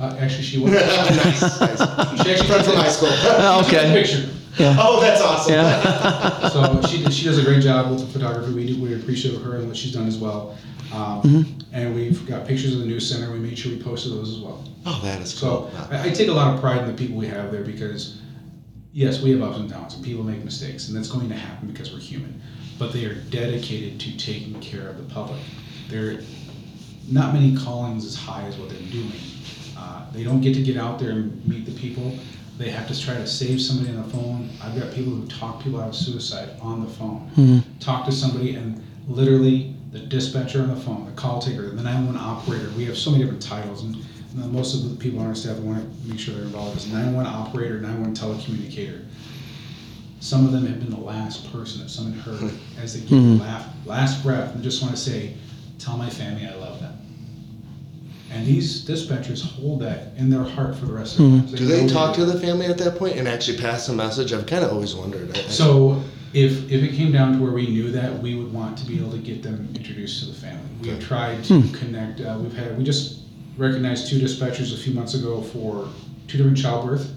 Uh, 0.00 0.16
actually, 0.18 0.42
she 0.44 0.58
was. 0.58 0.72
nice, 0.72 1.60
nice. 1.60 1.78
She 2.22 2.30
actually 2.32 2.46
Friend 2.48 2.64
from 2.64 2.74
high 2.76 2.88
school. 2.88 3.08
Oh, 3.12 3.62
She 3.66 3.70
took 3.74 3.80
okay. 3.84 3.92
picture. 4.02 4.30
Oh, 4.60 5.00
that's 5.00 5.20
awesome. 5.20 5.54
Yeah. 5.54 6.48
So 6.48 6.80
she 6.88 7.04
she 7.10 7.24
does 7.24 7.38
a 7.38 7.44
great 7.44 7.62
job 7.62 7.90
with 7.90 8.00
the 8.00 8.06
photography. 8.06 8.52
We 8.52 8.66
do, 8.66 8.82
we 8.82 8.94
appreciate 8.94 9.40
her 9.42 9.56
and 9.56 9.68
what 9.68 9.76
she's 9.76 9.92
done 9.92 10.06
as 10.06 10.16
well. 10.18 10.56
Um, 10.92 11.22
Mm-hmm. 11.22 11.54
And 11.70 11.94
we've 11.94 12.24
got 12.26 12.46
pictures 12.46 12.72
of 12.74 12.80
the 12.80 12.86
news 12.86 13.08
center. 13.08 13.30
We 13.30 13.38
made 13.38 13.58
sure 13.58 13.70
we 13.70 13.82
posted 13.82 14.12
those 14.12 14.30
as 14.34 14.38
well. 14.40 14.64
Oh, 14.86 14.98
that 15.04 15.20
is 15.20 15.34
So 15.34 15.70
cool. 15.70 15.70
I, 15.90 16.08
I 16.08 16.10
take 16.10 16.28
a 16.28 16.32
lot 16.32 16.54
of 16.54 16.60
pride 16.60 16.80
in 16.80 16.86
the 16.88 16.94
people 16.94 17.14
we 17.18 17.26
have 17.26 17.52
there 17.52 17.62
because, 17.62 18.22
yes, 18.94 19.20
we 19.22 19.32
have 19.32 19.42
ups 19.42 19.58
and 19.58 19.68
downs 19.68 19.94
and 19.94 20.02
people 20.02 20.24
make 20.24 20.42
mistakes, 20.42 20.88
and 20.88 20.96
that's 20.96 21.08
going 21.10 21.28
to 21.28 21.34
happen 21.34 21.68
because 21.68 21.92
we're 21.92 21.98
human. 21.98 22.40
But 22.78 22.94
they 22.94 23.04
are 23.04 23.14
dedicated 23.14 24.00
to 24.00 24.16
taking 24.16 24.58
care 24.60 24.88
of 24.88 24.96
the 24.96 25.14
public. 25.14 25.40
They're 25.90 26.20
not 27.06 27.34
many 27.34 27.54
callings 27.54 28.06
as 28.06 28.14
high 28.16 28.44
as 28.44 28.56
what 28.56 28.70
they're 28.70 28.78
doing. 28.90 29.12
Uh, 29.76 30.10
they 30.12 30.24
don't 30.24 30.40
get 30.40 30.54
to 30.54 30.62
get 30.62 30.78
out 30.78 30.98
there 30.98 31.10
and 31.10 31.46
meet 31.46 31.66
the 31.66 31.72
people. 31.78 32.16
They 32.58 32.70
have 32.70 32.88
to 32.88 33.00
try 33.00 33.14
to 33.14 33.26
save 33.26 33.60
somebody 33.60 33.96
on 33.96 34.02
the 34.02 34.10
phone. 34.10 34.50
I've 34.60 34.78
got 34.78 34.92
people 34.92 35.12
who 35.12 35.26
talk 35.28 35.62
people 35.62 35.80
out 35.80 35.88
of 35.88 35.94
suicide 35.94 36.50
on 36.60 36.84
the 36.84 36.90
phone. 36.90 37.30
Mm-hmm. 37.36 37.78
Talk 37.78 38.04
to 38.06 38.12
somebody 38.12 38.56
and 38.56 38.84
literally 39.06 39.74
the 39.92 40.00
dispatcher 40.00 40.60
on 40.62 40.68
the 40.68 40.80
phone, 40.80 41.06
the 41.06 41.12
call 41.12 41.40
taker, 41.40 41.70
the 41.70 41.82
911 41.82 42.20
operator. 42.20 42.70
We 42.76 42.84
have 42.86 42.98
so 42.98 43.10
many 43.10 43.22
different 43.22 43.42
titles, 43.42 43.84
and, 43.84 43.96
and 43.96 44.52
most 44.52 44.74
of 44.74 44.90
the 44.90 44.96
people 44.96 45.20
on 45.20 45.26
our 45.26 45.34
staff 45.34 45.56
want 45.58 45.78
to 45.80 46.08
make 46.08 46.18
sure 46.18 46.34
they're 46.34 46.44
involved 46.44 46.76
is 46.76 46.86
911 46.86 47.32
operator, 47.32 47.80
911 47.80 48.14
telecommunicator. 48.14 49.06
Some 50.20 50.44
of 50.44 50.52
them 50.52 50.66
have 50.66 50.80
been 50.80 50.90
the 50.90 51.00
last 51.00 51.50
person 51.52 51.80
that 51.80 51.88
someone 51.88 52.18
heard 52.18 52.40
hmm. 52.40 52.80
as 52.80 52.94
they 52.94 53.00
give 53.08 53.22
the 53.22 53.44
last, 53.44 53.68
last 53.86 54.22
breath 54.24 54.52
and 54.54 54.64
just 54.64 54.82
want 54.82 54.94
to 54.94 55.00
say, 55.00 55.34
"Tell 55.78 55.96
my 55.96 56.10
family 56.10 56.44
I 56.44 56.50
love 56.50 56.57
them." 56.57 56.57
And 58.30 58.46
these 58.46 58.84
dispatchers 58.86 59.42
hold 59.42 59.80
that 59.80 60.12
in 60.16 60.28
their 60.28 60.42
heart 60.42 60.76
for 60.76 60.84
the 60.86 60.92
rest 60.92 61.18
of 61.18 61.24
their 61.24 61.40
lives. 61.40 61.52
Do 61.52 61.66
they 61.66 61.82
know 61.82 61.88
talk 61.88 62.16
that- 62.16 62.26
to 62.26 62.30
the 62.32 62.38
family 62.38 62.66
at 62.66 62.76
that 62.78 62.96
point 62.98 63.16
and 63.16 63.26
actually 63.26 63.56
pass 63.58 63.88
a 63.88 63.92
message? 63.94 64.32
I've 64.32 64.46
kind 64.46 64.64
of 64.64 64.72
always 64.72 64.94
wondered. 64.94 65.34
I- 65.36 65.40
I- 65.40 65.48
So 65.48 66.02
if, 66.34 66.70
if 66.70 66.82
it 66.82 66.92
came 66.94 67.10
down 67.10 67.32
to 67.36 67.42
where 67.42 67.52
we 67.52 67.66
knew 67.68 67.90
that, 67.92 68.22
we 68.22 68.34
would 68.34 68.52
want 68.52 68.76
to 68.78 68.86
be 68.86 68.98
able 68.98 69.12
to 69.12 69.18
get 69.18 69.42
them 69.42 69.68
introduced 69.74 70.20
to 70.24 70.26
the 70.30 70.34
family. 70.34 70.60
We 70.82 70.88
have 70.88 70.98
Okay. 70.98 71.06
tried 71.06 71.44
to 71.44 71.62
connect, 71.72 72.20
uh, 72.20 72.36
we've 72.40 72.52
had, 72.54 72.76
we 72.76 72.84
just 72.84 73.20
recognized 73.56 74.08
two 74.08 74.18
dispatchers 74.20 74.74
a 74.74 74.76
few 74.76 74.92
months 74.92 75.14
ago 75.14 75.40
for 75.40 75.88
two 76.26 76.36
different 76.36 76.58
childbirth. 76.58 77.10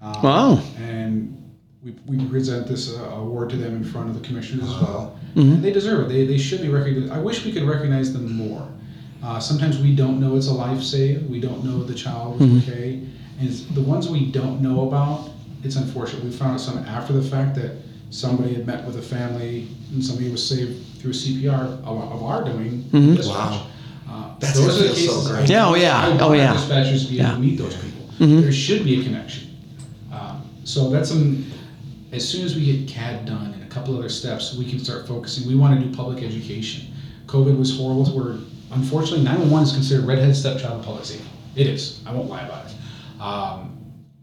Um, 0.00 0.22
Wow. 0.22 0.62
And 0.80 1.36
we, 1.82 1.94
we 2.06 2.24
present 2.26 2.66
this 2.68 2.96
uh, 2.96 3.02
award 3.16 3.50
to 3.50 3.56
them 3.56 3.74
in 3.74 3.82
front 3.84 4.08
of 4.08 4.14
the 4.14 4.26
commissioners 4.26 4.64
as 4.68 4.74
well. 4.80 5.18
And 5.34 5.64
they 5.64 5.72
deserve 5.72 6.06
it. 6.06 6.08
They, 6.12 6.24
they 6.26 6.38
should 6.38 6.62
be 6.62 6.68
recognized. 6.68 7.12
I 7.12 7.18
wish 7.18 7.44
we 7.44 7.50
could 7.52 7.64
recognize 7.64 8.12
them 8.12 8.32
more. 8.36 8.68
Uh, 9.24 9.40
sometimes 9.40 9.78
we 9.78 9.94
don't 9.96 10.20
know 10.20 10.36
it's 10.36 10.48
a 10.48 10.52
life 10.52 10.82
save. 10.82 11.24
We 11.30 11.40
don't 11.40 11.64
know 11.64 11.82
the 11.82 11.94
child 11.94 12.38
was 12.38 12.68
okay. 12.68 13.00
And 13.40 13.48
it's 13.48 13.64
the 13.64 13.80
ones 13.80 14.08
we 14.08 14.26
don't 14.30 14.60
know 14.60 14.86
about, 14.86 15.30
it's 15.62 15.76
unfortunate. 15.76 16.22
We 16.22 16.30
found 16.30 16.52
out 16.54 16.60
some 16.60 16.78
after 16.78 17.12
the 17.14 17.22
fact 17.22 17.56
that 17.56 17.72
somebody 18.10 18.54
had 18.54 18.66
met 18.66 18.84
with 18.84 18.96
a 18.98 19.02
family 19.02 19.68
and 19.92 20.04
somebody 20.04 20.30
was 20.30 20.46
saved 20.46 20.84
through 20.98 21.12
CPR 21.12 21.78
of, 21.84 22.12
of 22.12 22.22
our 22.22 22.44
doing. 22.44 22.82
dispatch. 22.90 23.26
Wow. 23.34 23.66
Uh, 24.08 24.34
That's 24.38 24.54
those 24.54 24.80
are 24.80 24.88
the 24.88 24.94
feel 24.94 25.12
so 25.12 25.20
cases 25.20 25.30
great. 25.32 25.48
Yeah, 25.48 25.66
oh, 25.68 25.74
yeah, 25.74 26.18
oh, 26.20 26.32
yeah. 26.34 26.54
Dispatchers 26.54 27.06
to 27.06 27.10
be 27.10 27.20
able 27.20 27.30
to 27.32 27.38
meet 27.38 27.56
those 27.58 27.74
people. 27.76 28.06
Mhm. 28.18 28.42
There 28.42 28.52
should 28.52 28.84
be 28.84 29.00
a 29.00 29.02
connection. 29.02 29.56
Um, 30.12 30.42
so 30.64 30.90
that's 30.90 31.08
some. 31.08 31.44
As 32.12 32.28
soon 32.28 32.44
as 32.44 32.54
we 32.54 32.64
get 32.66 32.86
CAD 32.86 33.24
done 33.26 33.52
and 33.54 33.62
a 33.64 33.66
couple 33.66 33.96
other 33.98 34.08
steps, 34.08 34.54
we 34.54 34.64
can 34.66 34.78
start 34.78 35.08
focusing. 35.08 35.48
We 35.48 35.56
want 35.56 35.80
to 35.80 35.84
do 35.84 35.92
public 35.96 36.22
education. 36.22 36.94
COVID 37.26 37.58
was 37.58 37.76
horrible. 37.76 38.14
We're 38.14 38.38
unfortunately 38.72 39.24
911 39.24 39.68
is 39.68 39.72
considered 39.72 40.06
redhead 40.06 40.36
stepchild 40.36 40.80
of 40.80 40.86
public 40.86 41.04
safety. 41.04 41.28
It 41.56 41.66
is. 41.66 42.02
I 42.06 42.12
won't 42.12 42.28
lie 42.28 42.42
about 42.42 42.66
it. 42.66 43.20
Um, 43.20 43.74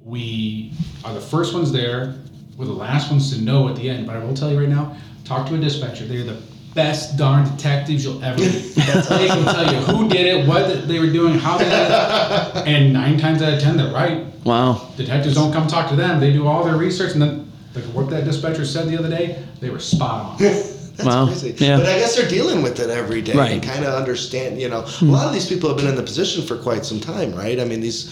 we 0.03 0.73
are 1.05 1.13
the 1.13 1.21
first 1.21 1.53
ones 1.53 1.71
there. 1.71 2.15
We're 2.57 2.65
the 2.65 2.73
last 2.73 3.09
ones 3.09 3.33
to 3.35 3.41
know 3.41 3.69
at 3.69 3.75
the 3.75 3.89
end. 3.89 4.05
But 4.05 4.17
I 4.17 4.23
will 4.23 4.33
tell 4.33 4.51
you 4.51 4.59
right 4.59 4.69
now, 4.69 4.95
talk 5.23 5.47
to 5.47 5.55
a 5.55 5.57
dispatcher. 5.57 6.05
They're 6.05 6.23
the 6.23 6.41
best 6.73 7.17
darn 7.17 7.45
detectives 7.45 8.03
you'll 8.03 8.23
ever 8.23 8.39
meet. 8.39 8.51
they 8.75 9.27
can 9.27 9.45
tell 9.45 9.73
you 9.73 9.79
who 9.81 10.09
did 10.09 10.27
it, 10.27 10.47
what 10.47 10.87
they 10.87 10.99
were 10.99 11.11
doing, 11.11 11.37
how 11.37 11.57
they 11.57 11.65
did 11.65 11.73
it, 11.73 12.67
and 12.67 12.93
nine 12.93 13.17
times 13.17 13.41
out 13.41 13.53
of 13.53 13.59
ten, 13.59 13.77
they're 13.77 13.93
right. 13.93 14.25
Wow. 14.43 14.89
Detectives 14.97 15.35
don't 15.35 15.53
come 15.53 15.67
talk 15.67 15.89
to 15.89 15.95
them. 15.95 16.19
They 16.19 16.33
do 16.33 16.47
all 16.47 16.63
their 16.63 16.77
research, 16.77 17.13
and 17.13 17.21
then 17.21 17.51
like 17.75 17.83
what 17.85 18.09
that 18.09 18.25
dispatcher 18.25 18.65
said 18.65 18.87
the 18.87 18.97
other 18.97 19.09
day, 19.09 19.45
they 19.59 19.69
were 19.69 19.79
spot 19.79 20.41
on. 20.41 20.51
That's 21.03 21.15
Wow. 21.15 21.25
crazy. 21.27 21.53
Yeah. 21.57 21.77
But 21.77 21.87
I 21.87 21.99
guess 21.99 22.15
they're 22.15 22.27
dealing 22.29 22.61
with 22.61 22.79
it 22.79 22.89
every 22.89 23.21
day 23.21 23.33
Right. 23.33 23.51
and 23.51 23.63
kind 23.63 23.83
of 23.85 23.93
understand, 23.93 24.59
you 24.61 24.69
know, 24.69 24.79
a 24.81 24.87
hmm. 24.87 25.09
lot 25.11 25.27
of 25.27 25.33
these 25.33 25.47
people 25.47 25.69
have 25.69 25.77
been 25.77 25.87
in 25.87 25.95
the 25.95 26.03
position 26.03 26.43
for 26.43 26.55
quite 26.57 26.85
some 26.85 26.99
time, 26.99 27.33
right? 27.35 27.59
I 27.59 27.65
mean, 27.65 27.81
these, 27.81 28.09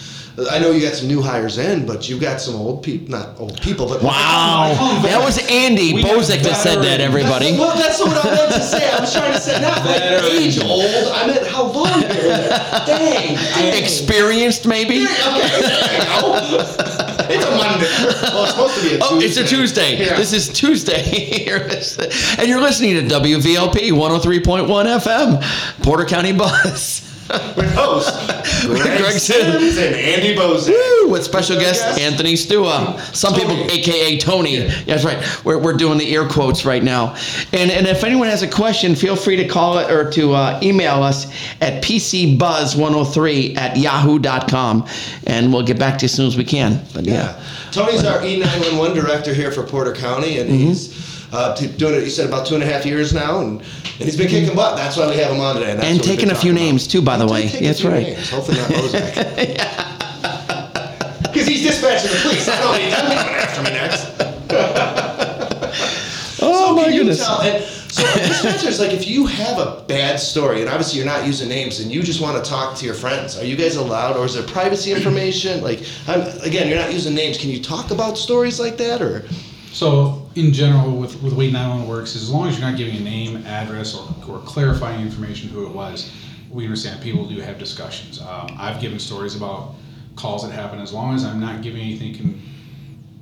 I 0.50 0.58
know 0.58 0.70
you 0.70 0.80
got 0.80 0.94
some 0.94 1.08
new 1.08 1.20
hires 1.22 1.58
in, 1.58 1.86
but 1.86 2.08
you 2.08 2.18
got 2.18 2.40
some 2.40 2.54
old 2.54 2.82
people, 2.82 3.10
not 3.10 3.38
old 3.38 3.60
people, 3.60 3.86
but 3.86 4.02
Wow. 4.02 5.00
That 5.02 5.22
was 5.24 5.38
Andy 5.50 5.92
We 5.94 6.02
got 6.02 6.12
Bozek 6.18 6.42
that 6.42 6.56
said 6.56 6.76
that, 6.78 6.98
veterans. 6.98 7.02
everybody. 7.14 7.52
Well, 7.58 7.76
that's 7.76 8.00
what 8.00 8.16
I 8.24 8.30
meant 8.30 8.52
to 8.52 8.60
say. 8.60 8.90
I 8.90 9.00
was 9.00 9.12
trying 9.12 9.32
to 9.32 9.40
say, 9.40 9.60
not 9.60 9.84
like 9.84 9.98
Veteran. 10.00 10.32
age 10.42 10.58
old. 10.62 10.84
I 11.12 11.26
meant 11.26 11.46
how 11.46 11.64
long 11.64 12.00
you're 12.00 12.10
in. 12.10 12.50
Dang. 12.86 13.36
dang. 13.36 13.82
Experienced, 13.82 14.66
maybe? 14.66 15.04
Okay, 15.04 15.60
there 15.60 15.94
you 15.94 16.56
go. 16.58 17.09
It's 17.34 17.44
a 17.44 17.50
Monday. 17.50 17.86
Well, 18.32 18.42
it's 18.42 18.52
supposed 18.52 18.74
to 18.74 18.82
be 18.82 18.96
a 18.96 18.98
Tuesday. 18.98 19.06
Oh, 19.08 19.20
it's 19.20 19.36
a 19.36 19.44
Tuesday. 19.44 20.04
Yeah. 20.04 20.16
This 20.16 20.32
is 20.32 20.48
Tuesday. 20.48 21.46
and 22.38 22.48
you're 22.48 22.60
listening 22.60 22.94
to 22.94 23.14
WVLP 23.14 23.92
103.1 23.92 24.66
FM, 24.66 25.82
Porter 25.84 26.04
County 26.04 26.32
Buzz. 26.32 27.09
With 27.56 27.72
hosts 27.74 28.66
Greg, 28.66 28.98
Greg 29.00 29.18
Sims 29.18 29.76
and 29.78 29.94
Andy 29.94 30.34
Bozek. 30.36 30.68
Woo, 30.70 31.10
with 31.10 31.24
special 31.24 31.56
guest 31.56 31.80
guest. 31.82 32.00
Anthony 32.00 32.34
Stua. 32.34 32.98
Some 33.14 33.34
people, 33.34 33.52
AKA 33.70 34.18
Tony. 34.18 34.58
Yeah, 34.58 34.82
that's 34.84 35.04
right. 35.04 35.44
We're, 35.44 35.58
we're 35.58 35.76
doing 35.76 35.98
the 35.98 36.10
ear 36.12 36.28
quotes 36.28 36.64
right 36.64 36.82
now. 36.82 37.14
And 37.52 37.70
and 37.70 37.86
if 37.86 38.04
anyone 38.04 38.28
has 38.28 38.42
a 38.42 38.48
question, 38.50 38.94
feel 38.94 39.16
free 39.16 39.36
to 39.36 39.46
call 39.48 39.78
it 39.78 39.90
or 39.90 40.10
to 40.12 40.32
uh, 40.34 40.60
email 40.62 41.02
us 41.02 41.26
at 41.60 41.82
pcbuzz103 41.82 43.56
at 43.56 43.76
yahoo.com. 43.76 44.86
And 45.26 45.52
we'll 45.52 45.64
get 45.66 45.78
back 45.78 45.98
to 45.98 46.02
you 46.02 46.06
as 46.06 46.12
soon 46.14 46.26
as 46.26 46.36
we 46.36 46.44
can. 46.44 46.82
But 46.94 47.04
yeah. 47.06 47.14
Yeah. 47.14 47.42
Tony's 47.70 48.04
our 48.04 48.18
E911 48.18 48.94
director 48.94 49.32
here 49.32 49.52
for 49.52 49.62
Porter 49.62 49.92
County, 49.94 50.38
and 50.38 50.50
Mm-hmm. 50.50 50.58
he's 50.68 51.09
uh, 51.32 51.54
doing 51.54 51.94
it, 51.94 52.02
He 52.04 52.10
said, 52.10 52.26
about 52.28 52.46
two 52.46 52.54
and 52.54 52.62
a 52.62 52.66
half 52.66 52.84
years 52.86 53.12
now, 53.12 53.40
and, 53.40 53.60
and 53.60 53.68
he's 53.98 54.16
been 54.16 54.28
kicking 54.28 54.54
butt. 54.56 54.76
That's 54.76 54.96
why 54.96 55.08
we 55.08 55.16
have 55.16 55.32
him 55.32 55.40
on 55.40 55.54
today. 55.56 55.74
that's 55.74 55.86
And 55.86 56.02
taking 56.02 56.30
a 56.30 56.34
few 56.34 56.50
talking 56.52 56.52
about. 56.52 56.60
names, 56.72 56.86
too, 56.88 57.02
by 57.02 57.16
the 57.16 57.22
And 57.24 57.32
way. 57.32 57.46
That's 57.48 57.84
right. 57.84 58.02
names. 58.08 58.30
Hopefully 58.30 58.58
not 58.58 58.68
Bozek. 58.70 59.76
Because 61.32 61.46
he's 61.46 61.62
dispatching 61.62 62.10
the 62.10 62.18
police. 62.22 62.48
I 62.48 62.58
don't 62.60 62.76
need 62.76 62.90
them 62.92 63.06
coming 63.06 63.28
after 63.38 63.62
me 63.62 63.70
next. 63.70 64.10
Oh, 66.42 66.68
So 66.68 66.74
my 66.74 66.90
goodness. 66.90 67.18
tell- 67.18 67.42
and 67.42 67.62
so 67.64 68.02
dispatchers, 68.02 68.80
like 68.80 68.92
if 68.92 69.06
you 69.06 69.26
have 69.26 69.58
a 69.58 69.84
bad 69.86 70.18
story, 70.18 70.60
and 70.62 70.70
obviously 70.70 70.98
you're 70.98 71.06
not 71.06 71.26
using 71.26 71.48
names, 71.48 71.80
and 71.80 71.92
you 71.92 72.02
just 72.02 72.20
want 72.20 72.42
to 72.42 72.50
talk 72.50 72.76
to 72.78 72.86
your 72.86 72.94
friends, 72.94 73.36
are 73.38 73.44
you 73.44 73.56
guys 73.56 73.76
allowed, 73.76 74.16
or 74.16 74.24
is 74.24 74.34
there 74.34 74.42
privacy 74.44 74.90
information? 74.92 75.60
Like, 75.62 75.82
I'm, 76.08 76.22
again, 76.42 76.68
you're 76.68 76.78
not 76.78 76.92
using 76.92 77.14
names. 77.14 77.36
Can 77.36 77.50
you 77.50 77.62
talk 77.62 77.90
about 77.90 78.16
stories 78.16 78.58
like 78.58 78.76
that, 78.78 79.02
or? 79.02 79.24
So, 79.72 80.28
in 80.34 80.52
general, 80.52 80.96
with, 80.96 81.22
with 81.22 81.32
the 81.32 81.38
way 81.38 81.50
911 81.50 81.88
works, 81.88 82.16
as 82.16 82.30
long 82.30 82.48
as 82.48 82.58
you're 82.58 82.68
not 82.68 82.76
giving 82.76 82.96
a 82.96 83.00
name, 83.00 83.46
address, 83.46 83.94
or, 83.94 84.08
or 84.28 84.40
clarifying 84.40 85.00
information 85.00 85.48
who 85.48 85.64
it 85.64 85.72
was, 85.72 86.12
we 86.50 86.64
understand 86.64 87.00
people 87.00 87.26
do 87.26 87.40
have 87.40 87.58
discussions. 87.58 88.20
Um, 88.20 88.48
I've 88.58 88.80
given 88.80 88.98
stories 88.98 89.36
about 89.36 89.76
calls 90.16 90.42
that 90.42 90.52
happen. 90.52 90.80
As 90.80 90.92
long 90.92 91.14
as 91.14 91.24
I'm 91.24 91.40
not 91.40 91.62
giving 91.62 91.80
anything 91.80 92.14
can 92.14 92.42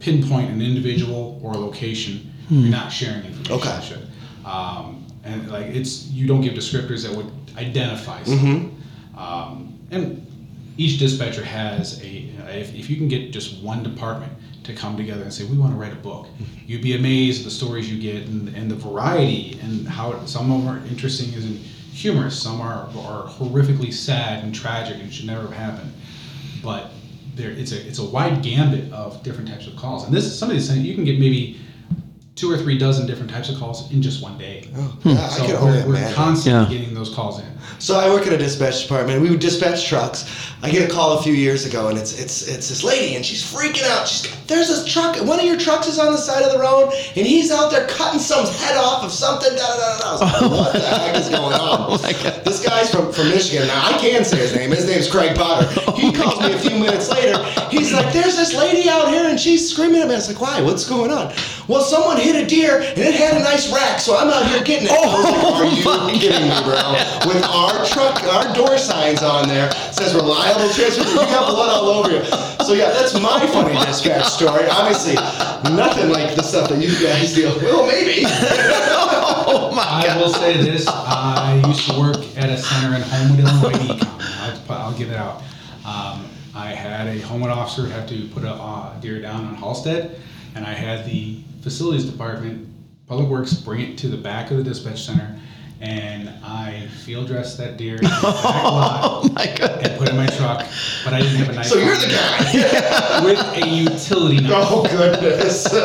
pinpoint 0.01 0.51
an 0.51 0.62
individual 0.62 1.38
or 1.42 1.53
a 1.53 1.59
location, 1.59 2.32
you're 2.49 2.70
not 2.70 2.90
sharing 2.90 3.24
information. 3.24 3.53
Okay. 3.55 4.03
Um, 4.46 5.07
and 5.24 5.51
like 5.51 5.66
it's 5.66 6.07
you 6.07 6.26
don't 6.26 6.40
give 6.40 6.55
descriptors 6.55 7.07
that 7.07 7.14
would 7.14 7.30
identify 7.59 8.22
someone. 8.22 8.82
Um, 9.16 9.78
and 9.90 10.26
each 10.78 10.99
dispatcher 10.99 11.44
has 11.44 12.03
a 12.03 12.30
if, 12.49 12.74
if 12.74 12.88
you 12.88 12.96
can 12.96 13.09
get 13.09 13.32
just 13.32 13.62
one 13.62 13.82
department 13.82 14.32
to 14.68 14.74
come 14.74 14.96
together 14.96 15.22
and 15.22 15.32
say 15.32 15.44
we 15.44 15.58
want 15.58 15.72
to 15.72 15.78
write 15.78 15.92
a 15.92 15.96
book. 15.96 16.26
Mm-hmm. 16.26 16.44
You'd 16.66 16.82
be 16.82 16.94
amazed 16.96 17.40
at 17.40 17.44
the 17.46 17.50
stories 17.50 17.90
you 17.90 18.00
get 18.00 18.26
and, 18.28 18.54
and 18.54 18.70
the 18.70 18.76
variety 18.76 19.58
and 19.60 19.86
how 19.88 20.12
it, 20.12 20.28
some 20.28 20.50
of 20.52 20.64
them 20.64 20.68
are 20.68 20.86
interesting 20.86 21.34
and 21.34 21.58
humorous 21.92 22.40
some 22.40 22.60
are, 22.60 22.84
are 22.96 23.26
horrifically 23.26 23.92
sad 23.92 24.44
and 24.44 24.54
tragic 24.54 24.98
and 25.02 25.12
should 25.12 25.26
never 25.26 25.42
have 25.42 25.52
happened. 25.52 25.92
But 26.62 26.92
there 27.34 27.50
it's 27.50 27.72
a 27.72 27.86
it's 27.86 27.98
a 27.98 28.04
wide 28.04 28.42
gambit 28.42 28.92
of 28.92 29.22
different 29.22 29.48
types 29.48 29.66
of 29.66 29.76
calls. 29.76 30.04
And 30.04 30.14
this 30.14 30.24
is 30.24 30.38
some 30.38 30.48
of 30.50 30.56
these 30.56 30.68
things 30.68 30.84
you 30.84 30.94
can 30.94 31.04
get 31.04 31.18
maybe 31.18 31.60
two 32.36 32.50
or 32.52 32.56
three 32.56 32.78
dozen 32.78 33.06
different 33.06 33.30
types 33.30 33.48
of 33.48 33.58
calls 33.58 33.90
in 33.92 34.00
just 34.00 34.22
one 34.22 34.38
day. 34.38 34.68
Oh. 34.76 34.80
Hmm. 35.02 35.08
Yeah, 35.08 35.24
I 35.24 35.28
so 35.28 35.46
can 35.46 35.56
only 35.56 35.82
we're, 35.82 35.88
we're 35.88 36.14
constantly 36.14 36.62
Yeah. 36.76 36.80
getting 36.80 36.94
those 36.94 37.12
calls 37.14 37.40
in 37.40 37.57
So 37.78 37.96
I 37.98 38.08
work 38.12 38.26
in 38.26 38.32
a 38.32 38.38
dispatch 38.38 38.82
department. 38.82 39.20
We 39.22 39.30
would 39.30 39.40
dispatch 39.40 39.86
trucks. 39.88 40.24
I 40.62 40.70
get 40.70 40.88
a 40.88 40.92
call 40.92 41.16
a 41.18 41.22
few 41.22 41.32
years 41.34 41.64
ago, 41.64 41.88
and 41.88 41.96
it's 41.96 42.18
it's 42.18 42.48
it's 42.48 42.68
this 42.68 42.82
lady, 42.82 43.14
and 43.14 43.24
she's 43.24 43.42
freaking 43.44 43.84
out. 43.84 44.08
She's 44.08 44.34
there's 44.46 44.66
this 44.68 44.84
truck. 44.92 45.16
One 45.24 45.38
of 45.38 45.46
your 45.46 45.56
trucks 45.56 45.86
is 45.86 45.98
on 46.00 46.10
the 46.10 46.18
side 46.18 46.42
of 46.42 46.50
the 46.52 46.58
road, 46.58 46.92
and 47.14 47.24
he's 47.26 47.52
out 47.52 47.70
there 47.70 47.86
cutting 47.86 48.18
some's 48.18 48.50
head 48.60 48.76
off 48.76 49.04
of 49.04 49.12
something. 49.12 49.54
Da 49.54 49.58
da 49.58 49.76
da 49.76 49.98
da. 49.98 50.08
I 50.08 50.12
was 50.12 50.20
like, 50.20 50.50
what 50.50 50.72
the 50.72 50.80
heck 50.80 51.16
is 51.16 51.28
going 51.28 51.54
on? 51.54 51.78
Oh 51.92 52.00
my 52.02 52.12
God. 52.12 52.44
This 52.44 52.64
guy's 52.64 52.90
from 52.90 53.12
from 53.12 53.28
Michigan. 53.28 53.68
Now 53.68 53.86
I 53.86 53.98
can 53.98 54.24
say 54.24 54.38
his 54.38 54.54
name. 54.54 54.70
His 54.70 54.86
name's 54.86 55.08
Craig 55.10 55.36
Potter. 55.36 55.68
Oh 55.88 55.92
He 55.92 56.12
calls 56.12 56.40
me 56.40 56.52
a 56.52 56.58
few 56.58 56.78
minutes 56.78 57.08
later. 57.10 57.42
He's 57.70 57.92
like, 57.92 58.12
there's 58.12 58.36
this 58.36 58.54
lady 58.54 58.88
out 58.88 59.08
here, 59.08 59.28
and 59.28 59.38
she's 59.38 59.70
screaming 59.70 60.00
at 60.02 60.08
me. 60.08 60.14
I 60.14 60.16
was 60.16 60.28
like, 60.28 60.40
why? 60.40 60.60
What's 60.60 60.88
going 60.88 61.10
on? 61.10 61.32
Well, 61.66 61.82
someone 61.82 62.18
hit 62.18 62.36
a 62.36 62.46
deer, 62.46 62.80
and 62.80 62.98
it 62.98 63.14
had 63.14 63.36
a 63.36 63.40
nice 63.40 63.72
rack, 63.72 63.98
so 64.00 64.16
I'm 64.16 64.28
out 64.28 64.46
here 64.46 64.62
getting 64.62 64.86
it. 64.86 64.92
Was 64.92 65.24
like, 65.24 65.86
Are 65.86 66.10
you 66.12 66.20
kidding 66.20 66.48
me, 66.48 66.62
bro? 66.62 66.76
With 67.26 67.42
our 67.44 67.84
truck, 67.86 68.22
our 68.24 68.54
door 68.54 68.78
signs 68.78 69.22
on 69.22 69.48
there 69.48 69.70
says 69.92 70.14
reliable 70.14 70.68
transport. 70.72 71.08
You 71.08 71.16
got 71.16 71.50
blood 71.50 71.70
all 71.70 71.88
over 71.88 72.10
you. 72.12 72.24
So 72.64 72.74
yeah, 72.74 72.90
that's 72.90 73.14
my 73.20 73.46
funny 73.48 73.74
dispatch 73.84 74.24
story. 74.26 74.66
Obviously, 74.68 75.14
nothing 75.74 76.10
like 76.10 76.34
the 76.36 76.42
stuff 76.42 76.68
that 76.70 76.78
you 76.80 76.90
guys 77.04 77.34
deal 77.34 77.54
with. 77.54 77.62
Well, 77.64 77.86
maybe. 77.86 78.24
Oh, 79.50 79.72
my 79.74 79.82
I 79.82 80.02
God. 80.06 80.20
will 80.20 80.28
say 80.32 80.56
this: 80.62 80.86
I 80.86 81.62
used 81.66 81.88
to 81.90 81.98
work 81.98 82.16
at 82.36 82.50
a 82.50 82.58
center 82.58 82.94
in 82.96 83.02
Homewood, 83.02 83.40
Illinois. 83.40 83.94
Ecom. 83.94 84.68
I'll, 84.70 84.76
I'll 84.76 84.98
give 84.98 85.10
it 85.10 85.16
out. 85.16 85.38
Um, 85.86 86.28
I 86.54 86.66
had 86.74 87.06
a 87.06 87.18
Homewood 87.20 87.50
officer 87.50 87.86
have 87.88 88.06
to 88.10 88.26
put 88.28 88.44
a 88.44 88.52
uh, 88.52 88.98
deer 89.00 89.20
down 89.22 89.46
on 89.46 89.56
Halsted, 89.56 90.18
and 90.54 90.66
I 90.66 90.72
had 90.74 91.06
the 91.06 91.40
facilities 91.62 92.04
department, 92.04 92.68
Public 93.06 93.28
Works, 93.28 93.54
bring 93.54 93.80
it 93.80 93.96
to 93.98 94.08
the 94.08 94.16
back 94.18 94.50
of 94.50 94.58
the 94.58 94.64
dispatch 94.64 95.02
center, 95.06 95.38
and 95.81 96.29
I 96.45 96.87
field 97.05 97.29
dressed 97.29 97.57
that 97.59 97.76
deer 97.76 97.97
in 98.03 98.03
the 98.03 98.09
back 98.09 98.22
lot 98.22 99.01
Oh, 99.05 99.29
my 99.35 99.47
God. 99.57 99.87
and 99.87 99.99
put 99.99 100.09
it 100.09 100.11
in 100.11 100.16
my 100.16 100.26
truck. 100.26 100.66
But 101.05 101.14
I 101.14 101.20
didn't 101.20 101.37
have 101.37 101.49
a 101.51 101.53
knife. 101.53 101.66
So 101.66 101.79
you're 101.79 101.95
the 101.97 102.07
guy. 102.09 103.24
with 103.24 103.39
a 103.64 103.68
utility 103.68 104.41
knife. 104.41 104.53
Oh 104.55 104.83
goodness. 104.91 105.66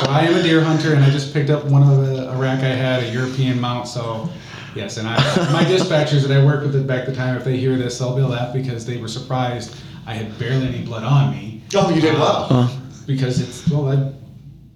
So 0.00 0.06
I 0.08 0.22
am 0.22 0.34
a 0.34 0.42
deer 0.42 0.62
hunter, 0.64 0.94
and 0.94 1.04
I 1.04 1.10
just 1.10 1.34
picked 1.34 1.50
up 1.50 1.66
one 1.66 1.82
of 1.82 2.06
the 2.06 2.30
a 2.30 2.36
rack 2.38 2.60
I 2.60 2.68
had, 2.68 3.02
a 3.02 3.10
European 3.12 3.60
mount. 3.60 3.86
So, 3.86 4.30
yes, 4.74 4.96
and 4.96 5.06
I, 5.06 5.16
my 5.52 5.62
dispatchers 5.62 6.26
that 6.26 6.30
I 6.34 6.42
worked 6.42 6.64
with 6.66 6.86
back 6.86 7.04
the 7.04 7.14
time, 7.14 7.36
if 7.36 7.44
they 7.44 7.58
hear 7.58 7.76
this, 7.76 7.98
they'll 7.98 8.16
be 8.16 8.22
laugh 8.22 8.54
because 8.54 8.86
they 8.86 8.96
were 8.96 9.08
surprised 9.08 9.76
I 10.06 10.14
had 10.14 10.38
barely 10.38 10.68
any 10.68 10.82
blood 10.82 11.04
on 11.04 11.32
me. 11.32 11.62
Oh, 11.74 11.90
you 11.94 12.00
did 12.00 12.14
well. 12.14 12.46
Uh, 12.48 12.68
Because 13.06 13.40
it's 13.42 13.68
well, 13.70 13.88
I 13.90 14.10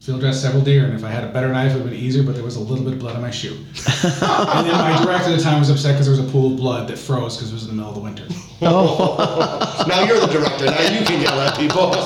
field 0.05 0.21
dressed 0.21 0.43
several 0.43 0.63
deer, 0.63 0.85
and 0.85 0.93
if 0.93 1.03
I 1.03 1.09
had 1.09 1.25
a 1.25 1.29
better 1.29 1.49
knife, 1.49 1.73
it 1.73 1.77
would 1.77 1.83
have 1.85 1.91
been 1.93 1.99
easier. 2.01 2.23
But 2.23 2.35
there 2.35 2.45
was 2.45 2.57
a 2.57 2.61
little 2.61 2.85
bit 2.85 2.93
of 2.95 2.99
blood 2.99 3.17
on 3.17 3.23
my 3.23 3.31
shoe. 3.31 3.55
and 3.57 4.67
then 4.67 4.73
my 4.77 5.03
director 5.03 5.31
at 5.33 5.37
the 5.39 5.43
time 5.43 5.61
was 5.61 5.71
upset 5.71 5.95
because 5.95 6.07
there 6.07 6.17
was 6.17 6.29
a 6.29 6.31
pool 6.31 6.53
of 6.53 6.59
blood 6.59 6.89
that 6.89 6.99
froze 6.99 7.37
because 7.37 7.51
it 7.51 7.55
was 7.55 7.63
in 7.65 7.69
the 7.71 7.75
middle 7.75 7.89
of 7.91 7.95
the 7.97 8.03
winter. 8.03 8.27
Oh. 8.63 9.61
Now 9.89 10.03
you're 10.05 10.19
the 10.19 10.27
director. 10.27 10.65
Now 10.67 10.81
you 10.81 11.05
can 11.05 11.21
yell 11.21 11.39
at 11.41 11.59
people. 11.59 11.93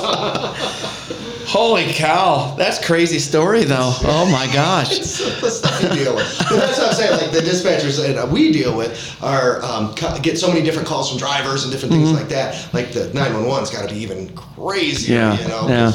Holy 1.49 1.87
cow. 1.93 2.55
That's 2.59 2.85
crazy 2.85 3.19
story, 3.19 3.65
though. 3.65 3.93
Oh, 4.05 4.29
my 4.31 4.53
gosh. 4.53 4.99
It's 4.99 5.19
the 5.41 5.51
stuff 5.51 5.83
you 5.83 5.89
deal 5.91 6.15
with. 6.15 6.27
But 6.51 6.57
that's 6.57 6.79
what 6.79 6.89
I'm 6.89 6.95
saying. 6.95 7.13
Like 7.13 7.31
the 7.31 7.41
dispatchers 7.41 7.97
that 8.15 8.29
we 8.29 8.53
deal 8.53 8.77
with 8.77 9.17
are 9.23 9.63
um, 9.65 9.95
get 10.21 10.39
so 10.39 10.49
many 10.49 10.63
different 10.63 10.87
calls 10.89 11.09
from 11.09 11.19
drivers 11.19 11.63
and 11.63 11.73
different 11.73 11.95
things 11.95 12.13
like 12.13 12.29
that. 12.29 12.69
Like 12.75 12.93
the 12.93 13.09
911's 13.15 13.71
got 13.71 13.89
to 13.89 13.95
be 13.95 14.01
even 14.01 14.35
crazier. 14.37 15.15
Yeah, 15.15 15.41
You 15.41 15.49
know. 15.49 15.69
yeah. 15.69 15.93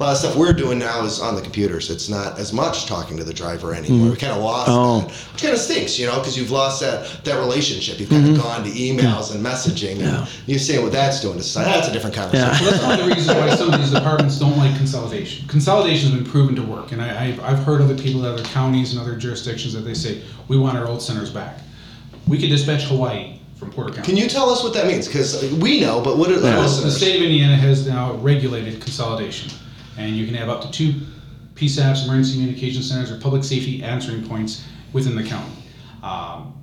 'Cause 0.00 0.06
a 0.06 0.06
lot 0.06 0.12
of 0.12 0.18
stuff 0.18 0.36
we're 0.36 0.52
doing 0.54 0.78
now 0.78 1.04
is 1.04 1.20
on 1.20 1.34
the 1.34 1.42
computers. 1.42 1.90
It's 1.90 2.08
not 2.08 2.38
as 2.38 2.52
much 2.52 2.86
talking 2.86 3.16
to 3.18 3.24
the 3.24 3.34
driver 3.34 3.74
anymore. 3.74 3.98
Mm-hmm. 3.98 4.10
We 4.10 4.16
kind 4.16 4.32
of 4.32 4.42
lost 4.42 4.68
Oh. 4.70 5.00
that, 5.00 5.10
which 5.32 5.42
kind 5.42 5.54
of 5.54 5.60
stinks, 5.60 5.98
you 5.98 6.06
know, 6.06 6.18
because 6.18 6.38
you've 6.38 6.50
lost 6.50 6.80
that 6.80 7.22
that 7.24 7.38
relationship. 7.38 8.00
You've 8.00 8.08
kind 8.08 8.24
of 8.26 8.34
mm-hmm. 8.34 8.42
gone 8.42 8.64
to 8.64 8.70
emails 8.70 9.34
and 9.34 9.44
messaging, 9.44 10.00
and 10.02 10.26
you're 10.46 10.58
seeing 10.58 10.82
what 10.82 10.92
that's 10.92 11.20
doing 11.20 11.36
to 11.36 11.42
society. 11.42 11.70
That's 11.72 11.88
a 11.88 11.92
different 11.92 12.16
conversation. 12.16 12.48
Yeah. 12.48 12.60
Well, 12.62 12.70
that's 12.70 12.82
one 12.84 12.98
of 13.00 13.06
the 13.06 13.14
reasons 13.14 13.36
why 13.36 13.54
some 13.54 13.72
of 13.72 13.80
these 13.80 13.90
departments 13.90 14.38
don't 14.38 14.56
like 14.56 14.74
consolidation. 14.76 15.46
Consolidation 15.48 16.10
has 16.10 16.20
been 16.20 16.30
proven 16.30 16.56
to 16.56 16.62
work, 16.62 16.92
and 16.92 17.02
I, 17.02 17.26
I've, 17.26 17.40
I've 17.44 17.58
heard 17.64 17.82
other 17.82 17.96
people, 17.96 18.24
in 18.24 18.32
other 18.32 18.42
counties 18.44 18.92
and 18.92 19.00
other 19.00 19.16
jurisdictions 19.16 19.74
that 19.74 19.80
they 19.82 19.94
say, 19.94 20.22
we 20.48 20.56
want 20.58 20.78
our 20.78 20.86
old 20.88 21.02
centers 21.02 21.30
back. 21.30 21.58
We 22.26 22.38
could 22.38 22.48
dispatch 22.48 22.84
Hawaii 22.84 23.38
from 23.56 23.70
Porter 23.70 23.92
County. 23.92 24.06
Can 24.06 24.16
you 24.16 24.28
tell 24.28 24.48
us 24.48 24.62
what 24.64 24.72
that 24.74 24.86
means? 24.86 25.06
Because 25.06 25.42
we 25.54 25.80
know, 25.80 26.00
but 26.00 26.16
what 26.16 26.30
are 26.30 26.38
the 26.40 26.48
Yeah. 26.48 26.54
Well, 26.56 26.62
the 26.62 26.68
listeners? 26.68 26.96
state 26.96 27.16
of 27.16 27.22
Indiana 27.22 27.56
has 27.56 27.86
now 27.86 28.14
regulated 28.14 28.80
consolidation, 28.80 29.50
and 30.06 30.16
you 30.16 30.26
can 30.26 30.34
have 30.34 30.48
up 30.48 30.62
to 30.62 30.70
two 30.70 30.94
PSAPs, 31.54 32.04
emergency 32.04 32.34
communication 32.34 32.82
centers, 32.82 33.10
or 33.10 33.18
public 33.18 33.44
safety 33.44 33.82
answering 33.82 34.26
points 34.26 34.64
within 34.92 35.14
the 35.14 35.22
county. 35.22 35.52
Um, 36.02 36.56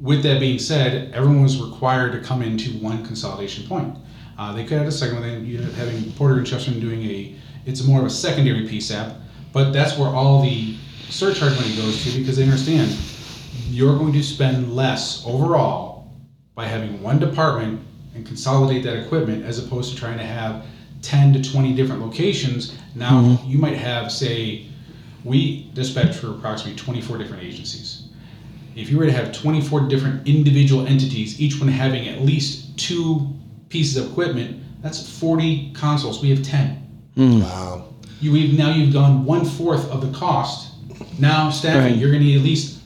with 0.00 0.22
that 0.22 0.40
being 0.40 0.58
said, 0.58 1.12
everyone 1.12 1.42
was 1.42 1.60
required 1.60 2.12
to 2.12 2.20
come 2.20 2.42
into 2.42 2.70
one 2.78 3.04
consolidation 3.04 3.66
point. 3.66 3.96
Uh, 4.38 4.54
they 4.54 4.64
could 4.64 4.78
have 4.78 4.86
a 4.86 4.92
second 4.92 5.20
one, 5.20 5.44
you 5.44 5.58
end 5.58 5.68
up 5.68 5.74
having 5.74 6.10
Porter 6.12 6.38
and 6.38 6.46
Chesterton 6.46 6.80
doing 6.80 7.04
a, 7.04 7.34
it's 7.66 7.84
more 7.84 8.00
of 8.00 8.06
a 8.06 8.10
secondary 8.10 8.66
PSAP, 8.66 9.20
but 9.52 9.72
that's 9.72 9.98
where 9.98 10.08
all 10.08 10.42
the 10.42 10.76
surcharge 11.10 11.54
money 11.56 11.76
goes 11.76 12.02
to 12.04 12.18
because 12.18 12.36
they 12.36 12.44
understand 12.44 12.96
you're 13.68 13.98
going 13.98 14.12
to 14.12 14.22
spend 14.22 14.74
less 14.74 15.24
overall 15.26 16.10
by 16.54 16.64
having 16.64 17.02
one 17.02 17.18
department 17.18 17.80
and 18.14 18.26
consolidate 18.26 18.82
that 18.82 18.96
equipment 18.96 19.44
as 19.44 19.58
opposed 19.58 19.92
to 19.92 19.98
trying 19.98 20.18
to 20.18 20.24
have 20.24 20.64
10 21.02 21.32
to 21.34 21.50
20 21.52 21.74
different 21.74 22.02
locations. 22.02 22.74
Now 22.94 23.38
you 23.46 23.58
might 23.58 23.76
have, 23.76 24.10
say, 24.12 24.66
we 25.24 25.70
dispatch 25.74 26.16
for 26.16 26.30
approximately 26.30 26.78
24 26.78 27.18
different 27.18 27.42
agencies. 27.42 28.08
If 28.76 28.88
you 28.90 28.98
were 28.98 29.06
to 29.06 29.12
have 29.12 29.32
24 29.32 29.88
different 29.88 30.26
individual 30.26 30.86
entities, 30.86 31.40
each 31.40 31.58
one 31.58 31.68
having 31.68 32.08
at 32.08 32.22
least 32.22 32.78
two 32.78 33.28
pieces 33.68 33.96
of 33.96 34.10
equipment, 34.10 34.62
that's 34.82 35.18
40 35.18 35.72
consoles. 35.74 36.22
We 36.22 36.30
have 36.30 36.42
10. 36.42 36.76
Wow. 37.16 37.88
You 38.20 38.32
we've 38.32 38.56
now 38.56 38.70
you've 38.74 38.92
gone 38.92 39.24
one 39.24 39.44
fourth 39.44 39.90
of 39.90 40.00
the 40.00 40.16
cost. 40.18 40.72
Now 41.18 41.50
staffing, 41.50 41.92
Right. 41.92 41.96
you're 41.96 42.10
going 42.10 42.22
to 42.22 42.26
need 42.28 42.36
at 42.38 42.42
least 42.44 42.78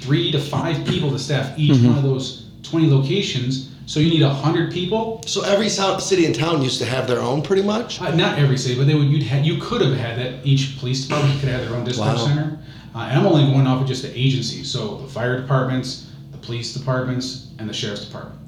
three 0.00 0.30
to 0.32 0.38
five 0.38 0.84
people 0.86 1.10
to 1.10 1.18
staff 1.18 1.56
each 1.58 1.72
Mm-hmm. 1.72 1.86
one 1.88 1.96
of 1.98 2.02
those 2.04 2.46
20 2.62 2.90
locations. 2.90 3.71
So 3.86 4.00
you 4.00 4.10
need 4.10 4.22
hundred 4.22 4.72
people. 4.72 5.22
So 5.26 5.42
every 5.42 5.68
city 5.68 6.26
and 6.26 6.34
town 6.34 6.62
used 6.62 6.78
to 6.78 6.84
have 6.86 7.06
their 7.06 7.20
own, 7.20 7.42
pretty 7.42 7.62
much. 7.62 8.00
Uh, 8.00 8.14
not 8.14 8.38
every 8.38 8.56
city, 8.56 8.76
but 8.76 8.86
they 8.86 8.94
would. 8.94 9.08
You'd 9.08 9.22
had 9.24 9.44
you 9.44 9.58
could 9.60 9.80
have 9.80 9.94
had 9.96 10.18
that. 10.18 10.46
Each 10.46 10.78
police 10.78 11.04
department 11.06 11.40
could 11.40 11.48
have 11.48 11.62
their 11.62 11.74
own 11.76 11.84
dispatch 11.84 12.18
Wow. 12.18 12.26
center. 12.26 12.58
Uh, 12.94 12.98
and 12.98 13.18
I'm 13.20 13.26
only 13.26 13.50
going 13.52 13.66
off 13.66 13.80
of 13.82 13.88
just 13.88 14.02
the 14.02 14.16
agencies. 14.18 14.70
So 14.70 14.98
the 14.98 15.08
fire 15.08 15.40
departments, 15.40 16.10
the 16.30 16.38
police 16.38 16.72
departments, 16.74 17.48
and 17.58 17.68
the 17.68 17.72
sheriff's 17.72 18.04
department. 18.04 18.40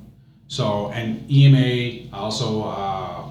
So 0.49 0.89
and 0.93 1.29
EMA 1.31 2.11
also 2.15 2.63
uh, 2.65 3.25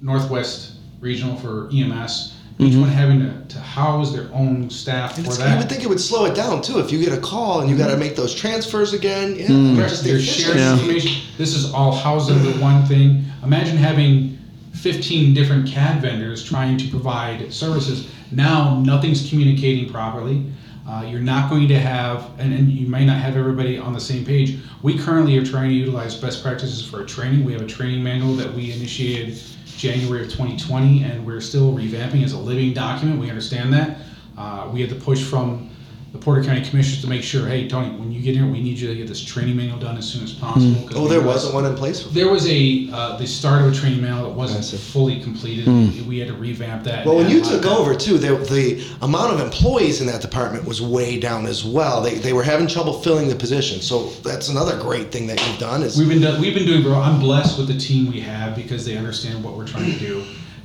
Northwest 0.00 0.72
Regional 1.00 1.36
for 1.36 1.68
EMS. 1.72 2.34
Each 2.58 2.74
one 2.74 2.88
having 2.88 3.20
to, 3.20 3.44
to 3.54 3.60
house 3.60 4.14
their 4.14 4.28
own 4.32 4.70
staff 4.70 5.16
for 5.16 5.20
It's, 5.20 5.36
that. 5.36 5.50
you 5.52 5.58
would 5.58 5.68
think 5.68 5.82
it 5.82 5.88
would 5.88 6.00
slow 6.00 6.24
it 6.24 6.34
down 6.34 6.62
too 6.62 6.78
if 6.78 6.90
you 6.90 6.98
get 7.04 7.12
a 7.12 7.20
call 7.20 7.60
and 7.60 7.68
you 7.68 7.76
got 7.76 7.88
to 7.90 7.96
make 7.98 8.16
those 8.16 8.34
transfers 8.34 8.94
again. 8.94 9.36
Yeah, 9.36 9.46
Mm. 9.48 9.76
they're 9.76 9.88
just 9.88 10.04
You're 10.06 10.18
sharing 10.20 10.58
Yeah. 10.58 10.72
information. 10.72 11.22
This 11.36 11.54
is 11.54 11.70
all 11.74 11.92
housed 11.92 12.30
under 12.30 12.50
one 12.58 12.86
thing. 12.86 13.26
Imagine 13.44 13.76
having 13.76 14.38
15 14.72 15.34
different 15.34 15.66
CAD 15.68 16.00
vendors 16.00 16.42
trying 16.42 16.78
to 16.78 16.88
provide 16.88 17.52
services. 17.52 18.06
Now 18.32 18.80
nothing's 18.80 19.28
communicating 19.28 19.90
properly. 19.90 20.42
Uh, 20.88 21.04
you're 21.10 21.20
not 21.20 21.50
going 21.50 21.66
to 21.68 21.78
have, 21.78 22.30
and, 22.38 22.54
and 22.54 22.70
you 22.70 22.86
might 22.86 23.04
not 23.04 23.18
have 23.20 23.36
everybody 23.36 23.76
on 23.76 23.92
the 23.92 24.00
same 24.00 24.24
page. 24.24 24.58
We 24.82 24.96
currently 24.96 25.36
are 25.36 25.44
trying 25.44 25.70
to 25.70 25.74
utilize 25.74 26.14
best 26.14 26.42
practices 26.44 26.82
for 26.86 27.02
a 27.02 27.06
training. 27.06 27.44
We 27.44 27.52
have 27.52 27.62
a 27.62 27.66
training 27.66 28.02
manual 28.04 28.34
that 28.36 28.54
we 28.54 28.72
initiated 28.72 29.36
January 29.76 30.22
of 30.22 30.30
2020, 30.30 31.04
and 31.04 31.26
we're 31.26 31.40
still 31.40 31.72
revamping 31.72 32.24
as 32.24 32.32
a 32.32 32.38
living 32.38 32.72
document. 32.72 33.20
We 33.20 33.28
understand 33.28 33.72
that. 33.72 33.98
Uh, 34.36 34.70
we 34.72 34.80
had 34.80 34.90
to 34.90 34.96
push 34.96 35.22
from 35.22 35.70
the 36.16 36.24
Porter 36.24 36.42
County 36.42 36.62
Commissioners 36.62 37.00
to 37.02 37.06
make 37.08 37.22
sure, 37.22 37.46
hey, 37.46 37.68
Tony, 37.68 37.90
when 37.96 38.10
you 38.10 38.20
get 38.20 38.34
here, 38.34 38.46
we 38.46 38.60
need 38.62 38.78
you 38.78 38.88
to 38.88 38.94
get 38.94 39.06
this 39.06 39.22
training 39.22 39.56
manual 39.56 39.78
done 39.78 39.96
as 39.98 40.06
soon 40.06 40.24
as 40.24 40.32
possible. 40.32 40.74
'cause 40.88 40.96
Oh, 40.96 41.06
there 41.08 41.20
wasn't 41.20 41.54
one 41.54 41.66
in 41.66 41.74
place. 41.74 42.04
There 42.12 42.28
was 42.28 42.46
a, 42.48 42.88
uh, 42.92 43.16
the 43.18 43.26
start 43.26 43.62
of 43.62 43.72
a 43.72 43.74
training 43.74 44.00
manual 44.00 44.24
that 44.24 44.30
I 44.34 44.36
wasn't 44.36 44.64
see. 44.64 44.76
fully 44.76 45.20
completed. 45.20 45.66
We 46.06 46.18
had 46.18 46.28
to 46.28 46.34
revamp 46.34 46.84
that. 46.84 47.04
Well, 47.04 47.16
when 47.16 47.26
and 47.26 47.34
you 47.34 47.40
add 47.40 47.46
took 47.62 47.66
over 47.66 47.94
too, 47.94 48.18
the, 48.18 48.36
the 48.36 48.82
amount 49.02 49.34
of 49.34 49.40
employees 49.40 50.00
in 50.00 50.06
that 50.06 50.20
department 50.22 50.64
was 50.66 50.80
way 50.80 51.18
down 51.18 51.46
as 51.46 51.64
well. 51.64 52.00
They, 52.02 52.14
they 52.14 52.32
were 52.32 52.42
having 52.44 52.66
trouble 52.66 52.94
filling 52.94 53.28
the 53.28 53.34
position. 53.36 53.80
So 53.80 54.10
that's 54.24 54.48
another 54.48 54.76
great 54.80 55.12
thing 55.12 55.26
that 55.26 55.44
you've 55.46 55.58
done 55.58 55.82
is 55.82 55.96
We've 55.98 56.08
been 56.08 56.20
do- 56.20 56.38
we've 56.40 56.54
been 56.54 56.66
doing. 56.66 56.82
Bro, 56.82 56.94
I'm 56.94 57.18
blessed 57.20 57.58
with 57.58 57.66
the 57.68 57.76
team 57.78 58.10
we 58.10 58.20
have 58.20 58.54
because 58.56 58.84
they 58.84 58.96
understand 58.96 59.42
what 59.44 59.56
we're 59.56 59.66
trying 59.66 59.92
to 59.92 59.98
do. 59.98 60.22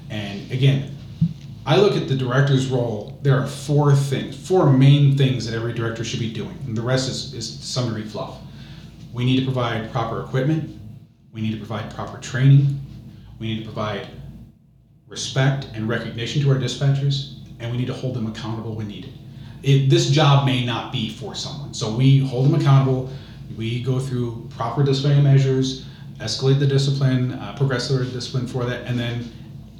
And 0.09 0.49
again, 0.51 0.91
I 1.65 1.75
look 1.77 1.95
at 1.95 2.07
the 2.07 2.15
director's 2.15 2.67
role. 2.67 3.19
There 3.21 3.39
are 3.39 3.45
four 3.45 3.95
things, 3.95 4.35
four 4.35 4.71
main 4.71 5.15
things 5.15 5.45
that 5.45 5.55
every 5.55 5.73
director 5.73 6.03
should 6.03 6.19
be 6.19 6.33
doing, 6.33 6.57
and 6.65 6.75
the 6.75 6.81
rest 6.81 7.07
is, 7.07 7.33
is 7.35 7.63
some 7.63 7.87
degree 7.87 8.03
fluff. 8.03 8.39
We 9.13 9.25
need 9.25 9.37
to 9.39 9.45
provide 9.45 9.91
proper 9.91 10.21
equipment. 10.21 10.79
We 11.31 11.41
need 11.41 11.51
to 11.51 11.57
provide 11.57 11.93
proper 11.93 12.17
training. 12.17 12.79
We 13.37 13.53
need 13.53 13.59
to 13.59 13.65
provide 13.65 14.07
respect 15.07 15.67
and 15.73 15.87
recognition 15.87 16.41
to 16.41 16.49
our 16.49 16.57
dispatchers, 16.57 17.35
and 17.59 17.71
we 17.71 17.77
need 17.77 17.87
to 17.87 17.93
hold 17.93 18.15
them 18.15 18.25
accountable 18.27 18.75
when 18.75 18.87
needed. 18.87 19.13
It, 19.61 19.89
this 19.89 20.09
job 20.09 20.47
may 20.47 20.65
not 20.65 20.91
be 20.91 21.09
for 21.09 21.35
someone, 21.35 21.75
so 21.75 21.95
we 21.95 22.19
hold 22.19 22.47
them 22.47 22.59
accountable. 22.59 23.11
We 23.55 23.83
go 23.83 23.99
through 23.99 24.49
proper 24.49 24.81
disciplinary 24.83 25.21
measures, 25.21 25.85
escalate 26.17 26.57
the 26.57 26.65
discipline, 26.65 27.33
uh, 27.33 27.55
progress 27.55 27.89
their 27.89 28.03
discipline 28.03 28.47
for 28.47 28.65
that, 28.65 28.87
and 28.87 28.97
then 28.97 29.31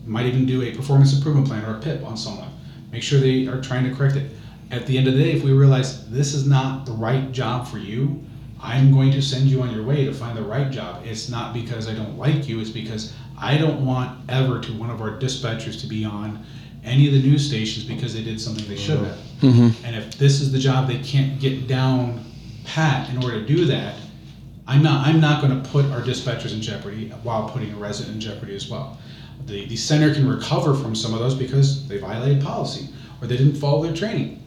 might 0.06 0.26
even 0.26 0.46
do 0.46 0.62
a 0.64 0.76
performance 0.76 1.16
improvement 1.16 1.48
plan 1.48 1.64
or 1.66 1.78
a 1.78 1.80
PIP 1.80 2.04
on 2.04 2.18
someone. 2.18 2.50
Make 2.92 3.04
sure 3.04 3.20
they 3.20 3.48
are 3.48 3.62
trying 3.62 3.90
to 3.90 3.96
correct 3.96 4.16
it. 4.16 4.32
At 4.72 4.86
the 4.86 4.98
end 4.98 5.08
of 5.08 5.14
the 5.14 5.24
day, 5.24 5.32
if 5.32 5.44
we 5.44 5.52
realize 5.52 6.10
this 6.10 6.34
is 6.34 6.48
not 6.48 6.86
the 6.86 6.94
right 6.94 7.32
job 7.32 7.68
for 7.68 7.78
you, 7.78 8.24
I'm 8.62 8.94
going 8.94 9.12
to 9.12 9.22
send 9.22 9.48
you 9.48 9.62
on 9.62 9.74
your 9.74 9.84
way 9.84 10.06
to 10.06 10.14
find 10.14 10.38
the 10.38 10.44
right 10.44 10.70
job. 10.72 11.04
It's 11.06 11.30
not 11.30 11.54
because 11.54 11.88
I 11.88 11.94
don't 11.94 12.18
like 12.18 12.48
you, 12.48 12.60
it's 12.60 12.70
because 12.70 13.14
I 13.38 13.58
don't 13.58 13.86
want 13.86 14.30
ever 14.30 14.62
to 14.62 14.74
one 14.74 14.90
of 14.90 15.02
our 15.02 15.18
dispatchers 15.18 15.80
to 15.82 15.88
be 15.88 16.06
on 16.06 16.46
any 16.84 17.08
of 17.08 17.14
the 17.14 17.22
news 17.22 17.46
stations 17.46 17.86
because 17.86 18.14
they 18.14 18.24
did 18.24 18.40
something 18.40 18.68
they 18.68 18.76
shouldn't 18.76 19.08
have. 19.08 19.18
Mm-hmm. 19.42 19.86
And 19.86 19.96
if 19.96 20.18
this 20.18 20.42
is 20.42 20.52
the 20.52 20.60
job 20.60 20.88
they 20.88 21.00
can't 21.00 21.40
get 21.40 21.68
down 21.68 22.24
pat 22.64 23.10
in 23.10 23.24
order 23.24 23.42
to 23.42 23.46
do 23.46 23.66
that, 23.66 23.96
I'm 24.68 24.84
not 24.84 25.08
I'm 25.08 25.20
not 25.20 25.42
going 25.42 25.62
to 25.62 25.70
put 25.70 25.86
our 25.86 26.02
dispatchers 26.02 26.54
in 26.54 26.62
jeopardy 26.62 27.10
while 27.24 27.50
putting 27.50 27.74
a 27.74 27.76
resident 27.76 28.16
in 28.16 28.22
jeopardy 28.22 28.56
as 28.56 28.70
well. 28.70 28.98
The 29.46 29.66
the 29.66 29.76
center 29.76 30.14
can 30.14 30.28
recover 30.28 30.74
from 30.74 30.96
some 30.96 31.14
of 31.14 31.20
those 31.20 31.36
because 31.36 31.88
they 31.88 31.98
violated 31.98 32.44
policy 32.44 32.90
or 33.22 33.28
they 33.28 33.38
didn't 33.38 33.56
follow 33.56 33.84
their 33.84 33.96
training. 33.96 34.42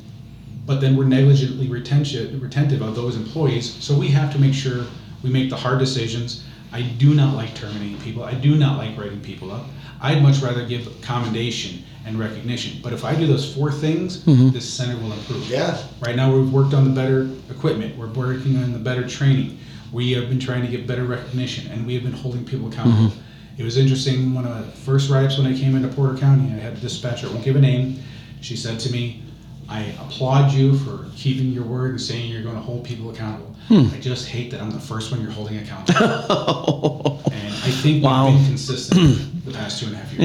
But 0.66 0.80
then 0.80 0.96
we're 0.96 1.04
negligently 1.04 1.68
retention, 1.68 2.40
retentive 2.40 2.80
of 2.80 2.94
those 2.94 3.16
employees, 3.16 3.74
so 3.84 3.96
we 3.96 4.08
have 4.08 4.32
to 4.32 4.38
make 4.38 4.54
sure 4.54 4.86
we 5.22 5.30
make 5.30 5.50
the 5.50 5.56
hard 5.56 5.78
decisions. 5.78 6.44
I 6.72 6.82
do 6.82 7.14
not 7.14 7.36
like 7.36 7.54
terminating 7.54 8.00
people. 8.00 8.24
I 8.24 8.34
do 8.34 8.56
not 8.56 8.78
like 8.78 8.96
writing 8.96 9.20
people 9.20 9.52
up. 9.52 9.66
I'd 10.00 10.22
much 10.22 10.38
rather 10.38 10.66
give 10.66 10.88
commendation 11.02 11.84
and 12.04 12.18
recognition. 12.18 12.80
But 12.82 12.92
if 12.92 13.04
I 13.04 13.14
do 13.14 13.26
those 13.26 13.54
four 13.54 13.70
things, 13.72 14.18
mm-hmm. 14.18 14.50
this 14.50 14.68
center 14.68 14.96
will 15.00 15.12
improve. 15.12 15.48
Yeah. 15.48 15.82
Right 16.00 16.16
now, 16.16 16.34
we've 16.34 16.52
worked 16.52 16.74
on 16.74 16.84
the 16.84 16.90
better 16.90 17.30
equipment. 17.50 17.96
We're 17.96 18.08
working 18.08 18.56
on 18.56 18.72
the 18.72 18.78
better 18.78 19.06
training. 19.06 19.58
We 19.92 20.12
have 20.12 20.28
been 20.28 20.40
trying 20.40 20.62
to 20.62 20.68
get 20.68 20.86
better 20.86 21.04
recognition, 21.04 21.70
and 21.70 21.86
we 21.86 21.94
have 21.94 22.02
been 22.02 22.12
holding 22.12 22.44
people 22.44 22.68
accountable. 22.68 23.10
Mm-hmm. 23.10 23.20
It 23.56 23.62
was 23.62 23.76
interesting. 23.76 24.34
One 24.34 24.46
of 24.46 24.56
the 24.66 24.72
first 24.72 25.10
write-ups 25.10 25.38
when 25.38 25.46
I 25.46 25.56
came 25.56 25.76
into 25.76 25.88
Porter 25.88 26.16
County, 26.18 26.52
I 26.52 26.58
had 26.58 26.72
a 26.72 26.76
dispatcher. 26.80 27.28
I 27.28 27.30
won't 27.30 27.44
give 27.44 27.56
a 27.56 27.60
name. 27.60 28.02
She 28.40 28.56
said 28.56 28.80
to 28.80 28.90
me, 28.92 29.22
"I 29.68 29.94
applaud 30.00 30.52
you 30.52 30.76
for 30.78 31.06
keeping 31.16 31.46
your 31.52 31.64
word 31.64 31.90
and 31.92 32.00
saying 32.00 32.30
you're 32.30 32.42
going 32.42 32.56
to 32.56 32.60
hold 32.60 32.84
people 32.84 33.10
accountable. 33.10 33.54
Hmm. 33.68 33.86
I 33.94 33.98
just 34.00 34.26
hate 34.28 34.50
that 34.50 34.60
I'm 34.60 34.70
the 34.70 34.80
first 34.80 35.10
one 35.12 35.22
you're 35.22 35.30
holding 35.30 35.58
accountable." 35.58 37.22
and 37.32 37.48
I 37.54 37.70
think 37.70 38.02
Wow. 38.04 38.26
we've 38.30 38.36
been 38.38 38.46
consistent 38.48 39.44
the 39.46 39.52
past 39.52 39.80
two 39.80 39.86
and 39.86 39.94
a 39.94 39.98
half 39.98 40.12
years. 40.12 40.24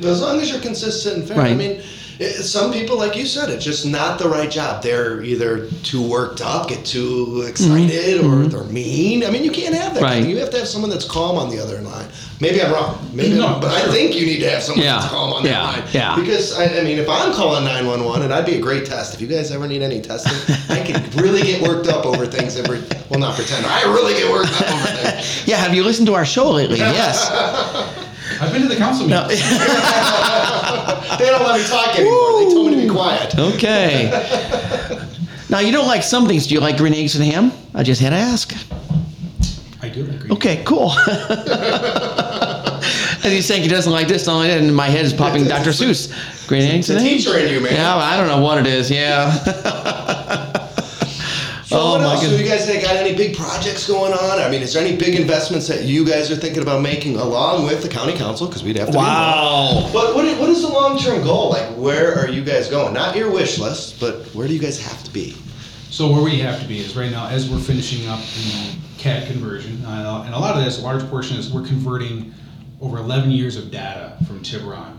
Yeah. 0.00 0.08
As 0.10 0.20
long 0.22 0.40
as 0.40 0.50
you're 0.50 0.60
consistent 0.60 1.18
and 1.18 1.28
fair. 1.28 1.38
I 1.40 1.54
mean, 1.54 1.82
it, 2.20 2.44
some 2.44 2.70
people, 2.72 2.98
like 2.98 3.16
you 3.16 3.24
said, 3.24 3.48
it's 3.48 3.64
just 3.64 3.86
not 3.86 4.18
the 4.18 4.28
right 4.28 4.50
job. 4.50 4.82
They're 4.82 5.22
either 5.22 5.68
too 5.82 6.06
worked 6.06 6.42
up, 6.42 6.68
get 6.68 6.84
too 6.84 7.44
excited, 7.48 8.22
or 8.22 8.44
they're 8.46 8.62
mean. 8.64 9.24
I 9.24 9.30
mean, 9.30 9.42
you 9.42 9.50
can't 9.50 9.74
have 9.74 9.94
that. 9.94 10.02
Mm-hmm. 10.02 10.04
Right. 10.20 10.26
You 10.28 10.36
have 10.38 10.50
to 10.50 10.58
have 10.58 10.68
someone 10.68 10.90
that's 10.90 11.06
calm 11.06 11.36
on 11.38 11.48
the 11.48 11.58
other 11.58 11.80
line. 11.80 12.06
Maybe 12.38 12.62
I'm 12.62 12.72
wrong. 12.72 13.10
Maybe 13.12 13.36
No, 13.38 13.46
I'm, 13.46 13.60
but 13.60 13.70
I 13.72 13.90
think 13.90 14.14
you 14.14 14.26
need 14.26 14.40
to 14.40 14.50
have 14.50 14.62
someone 14.62 14.84
Yeah. 14.84 14.98
that's 15.00 15.10
calm 15.10 15.32
on 15.32 15.44
Yeah. 15.44 15.50
that 15.72 15.78
line. 15.84 15.88
Yeah. 15.92 16.16
Because 16.16 16.58
I, 16.58 16.64
I 16.78 16.82
mean, 16.84 16.98
if 16.98 17.08
I'm 17.08 17.32
calling 17.32 17.64
911, 17.64 18.22
and 18.22 18.32
I'd 18.34 18.46
be 18.46 18.56
a 18.56 18.60
great 18.60 18.84
test. 18.86 19.14
If 19.14 19.20
you 19.22 19.26
guys 19.26 19.50
ever 19.50 19.66
need 19.66 19.80
any 19.82 20.00
testing, 20.02 20.36
I 20.74 20.80
can 20.82 21.02
really 21.22 21.42
get 21.42 21.62
worked 21.62 21.88
up 21.88 22.04
over 22.06 22.26
things. 22.26 22.56
Every 22.56 22.82
well, 23.08 23.18
not 23.20 23.34
pretend. 23.34 23.64
I 23.66 23.82
really 23.84 24.12
get 24.14 24.30
worked 24.30 24.52
up 24.60 24.70
over 24.72 24.86
things. 25.10 25.42
Yeah. 25.46 25.56
Have 25.56 25.74
you 25.74 25.82
listened 25.84 26.06
to 26.08 26.14
our 26.14 26.24
show 26.26 26.50
lately? 26.50 26.78
Yes. 27.00 27.28
I've 28.40 28.52
been 28.52 28.62
to 28.62 28.68
the 28.68 28.76
council 28.76 29.06
meetings. 29.06 29.40
they 31.18 31.26
don't 31.26 31.42
let 31.42 31.60
me 31.60 31.66
talk 31.66 31.98
anymore. 31.98 32.38
They 32.38 32.54
told 32.54 32.70
me 32.70 32.76
to 32.76 32.82
be 32.82 32.88
quiet. 32.88 33.38
Okay. 33.38 34.10
now 35.48 35.60
you 35.60 35.72
don't 35.72 35.86
like 35.86 36.02
some 36.02 36.26
things. 36.26 36.46
Do 36.46 36.54
you 36.54 36.60
like 36.60 36.76
green 36.76 36.94
eggs 36.94 37.16
and 37.16 37.24
ham? 37.24 37.52
I 37.74 37.82
just 37.82 38.00
had 38.00 38.10
to 38.10 38.16
ask. 38.16 38.54
I 39.82 39.88
do 39.88 40.04
agree. 40.04 40.30
Okay, 40.30 40.62
cool. 40.64 40.92
And 43.22 43.32
he's 43.34 43.44
saying 43.44 43.62
he 43.62 43.68
doesn't 43.68 43.92
like 43.92 44.08
this, 44.08 44.26
not 44.26 44.38
like 44.38 44.48
that, 44.48 44.58
and 44.60 44.74
my 44.74 44.86
head 44.86 45.04
is 45.04 45.12
popping 45.12 45.44
Dr. 45.44 45.70
Seuss. 45.70 46.10
Green 46.48 46.62
eggs 46.62 46.88
and 46.88 46.98
ham. 46.98 47.08
teacher 47.08 47.36
in 47.36 47.52
you, 47.52 47.60
man. 47.60 47.74
Yeah, 47.74 47.94
I 47.94 48.16
don't 48.16 48.28
know 48.28 48.40
what 48.40 48.58
it 48.58 48.66
is. 48.66 48.90
Yeah. 48.90 49.30
So 51.70 51.78
Oh, 51.78 51.90
what 51.92 52.00
my 52.00 52.06
else? 52.06 52.22
Have 52.22 52.30
goodness. 52.32 52.66
you 52.66 52.74
guys 52.74 52.82
got 52.82 52.96
any 52.96 53.16
big 53.16 53.36
projects 53.36 53.86
going 53.86 54.12
on? 54.12 54.40
I 54.40 54.50
mean, 54.50 54.60
is 54.60 54.74
there 54.74 54.84
any 54.84 54.96
big 54.96 55.14
investments 55.14 55.68
that 55.68 55.84
you 55.84 56.04
guys 56.04 56.28
are 56.28 56.34
thinking 56.34 56.62
about 56.62 56.82
making 56.82 57.14
along 57.14 57.64
with 57.64 57.80
the 57.80 57.88
county 57.88 58.12
council? 58.12 58.48
Because 58.48 58.64
we'd 58.64 58.76
have 58.76 58.86
to. 58.88 58.92
be 58.92 58.98
wow. 58.98 59.68
involved. 59.68 59.94
But 59.94 60.16
what 60.16 60.24
is, 60.24 60.36
what 60.40 60.50
is 60.50 60.62
the 60.62 60.68
long 60.68 60.98
term 60.98 61.22
goal? 61.22 61.50
Like, 61.50 61.68
where 61.76 62.18
are 62.18 62.28
you 62.28 62.42
guys 62.42 62.66
going? 62.68 62.92
Not 62.92 63.14
your 63.14 63.30
wish 63.30 63.60
list, 63.60 64.00
but 64.00 64.26
where 64.34 64.48
do 64.48 64.52
you 64.54 64.58
guys 64.58 64.84
have 64.84 65.04
to 65.04 65.12
be? 65.12 65.36
So 65.90 66.10
where 66.10 66.24
we 66.24 66.40
have 66.40 66.60
to 66.60 66.66
be 66.66 66.80
is 66.80 66.96
right 66.96 67.08
now, 67.12 67.28
as 67.28 67.48
we're 67.48 67.60
finishing 67.60 68.08
up 68.08 68.18
the 68.18 68.76
CAD 68.98 69.28
conversion, 69.28 69.84
uh, 69.84 70.24
and 70.26 70.34
a 70.34 70.38
lot 70.40 70.56
of 70.58 70.64
this, 70.64 70.80
a 70.80 70.82
large 70.82 71.08
portion 71.08 71.36
is 71.36 71.52
we're 71.52 71.64
converting 71.64 72.34
over 72.80 72.98
11 72.98 73.30
years 73.30 73.54
of 73.54 73.70
data 73.70 74.16
from 74.26 74.40
Tiburon 74.42 74.98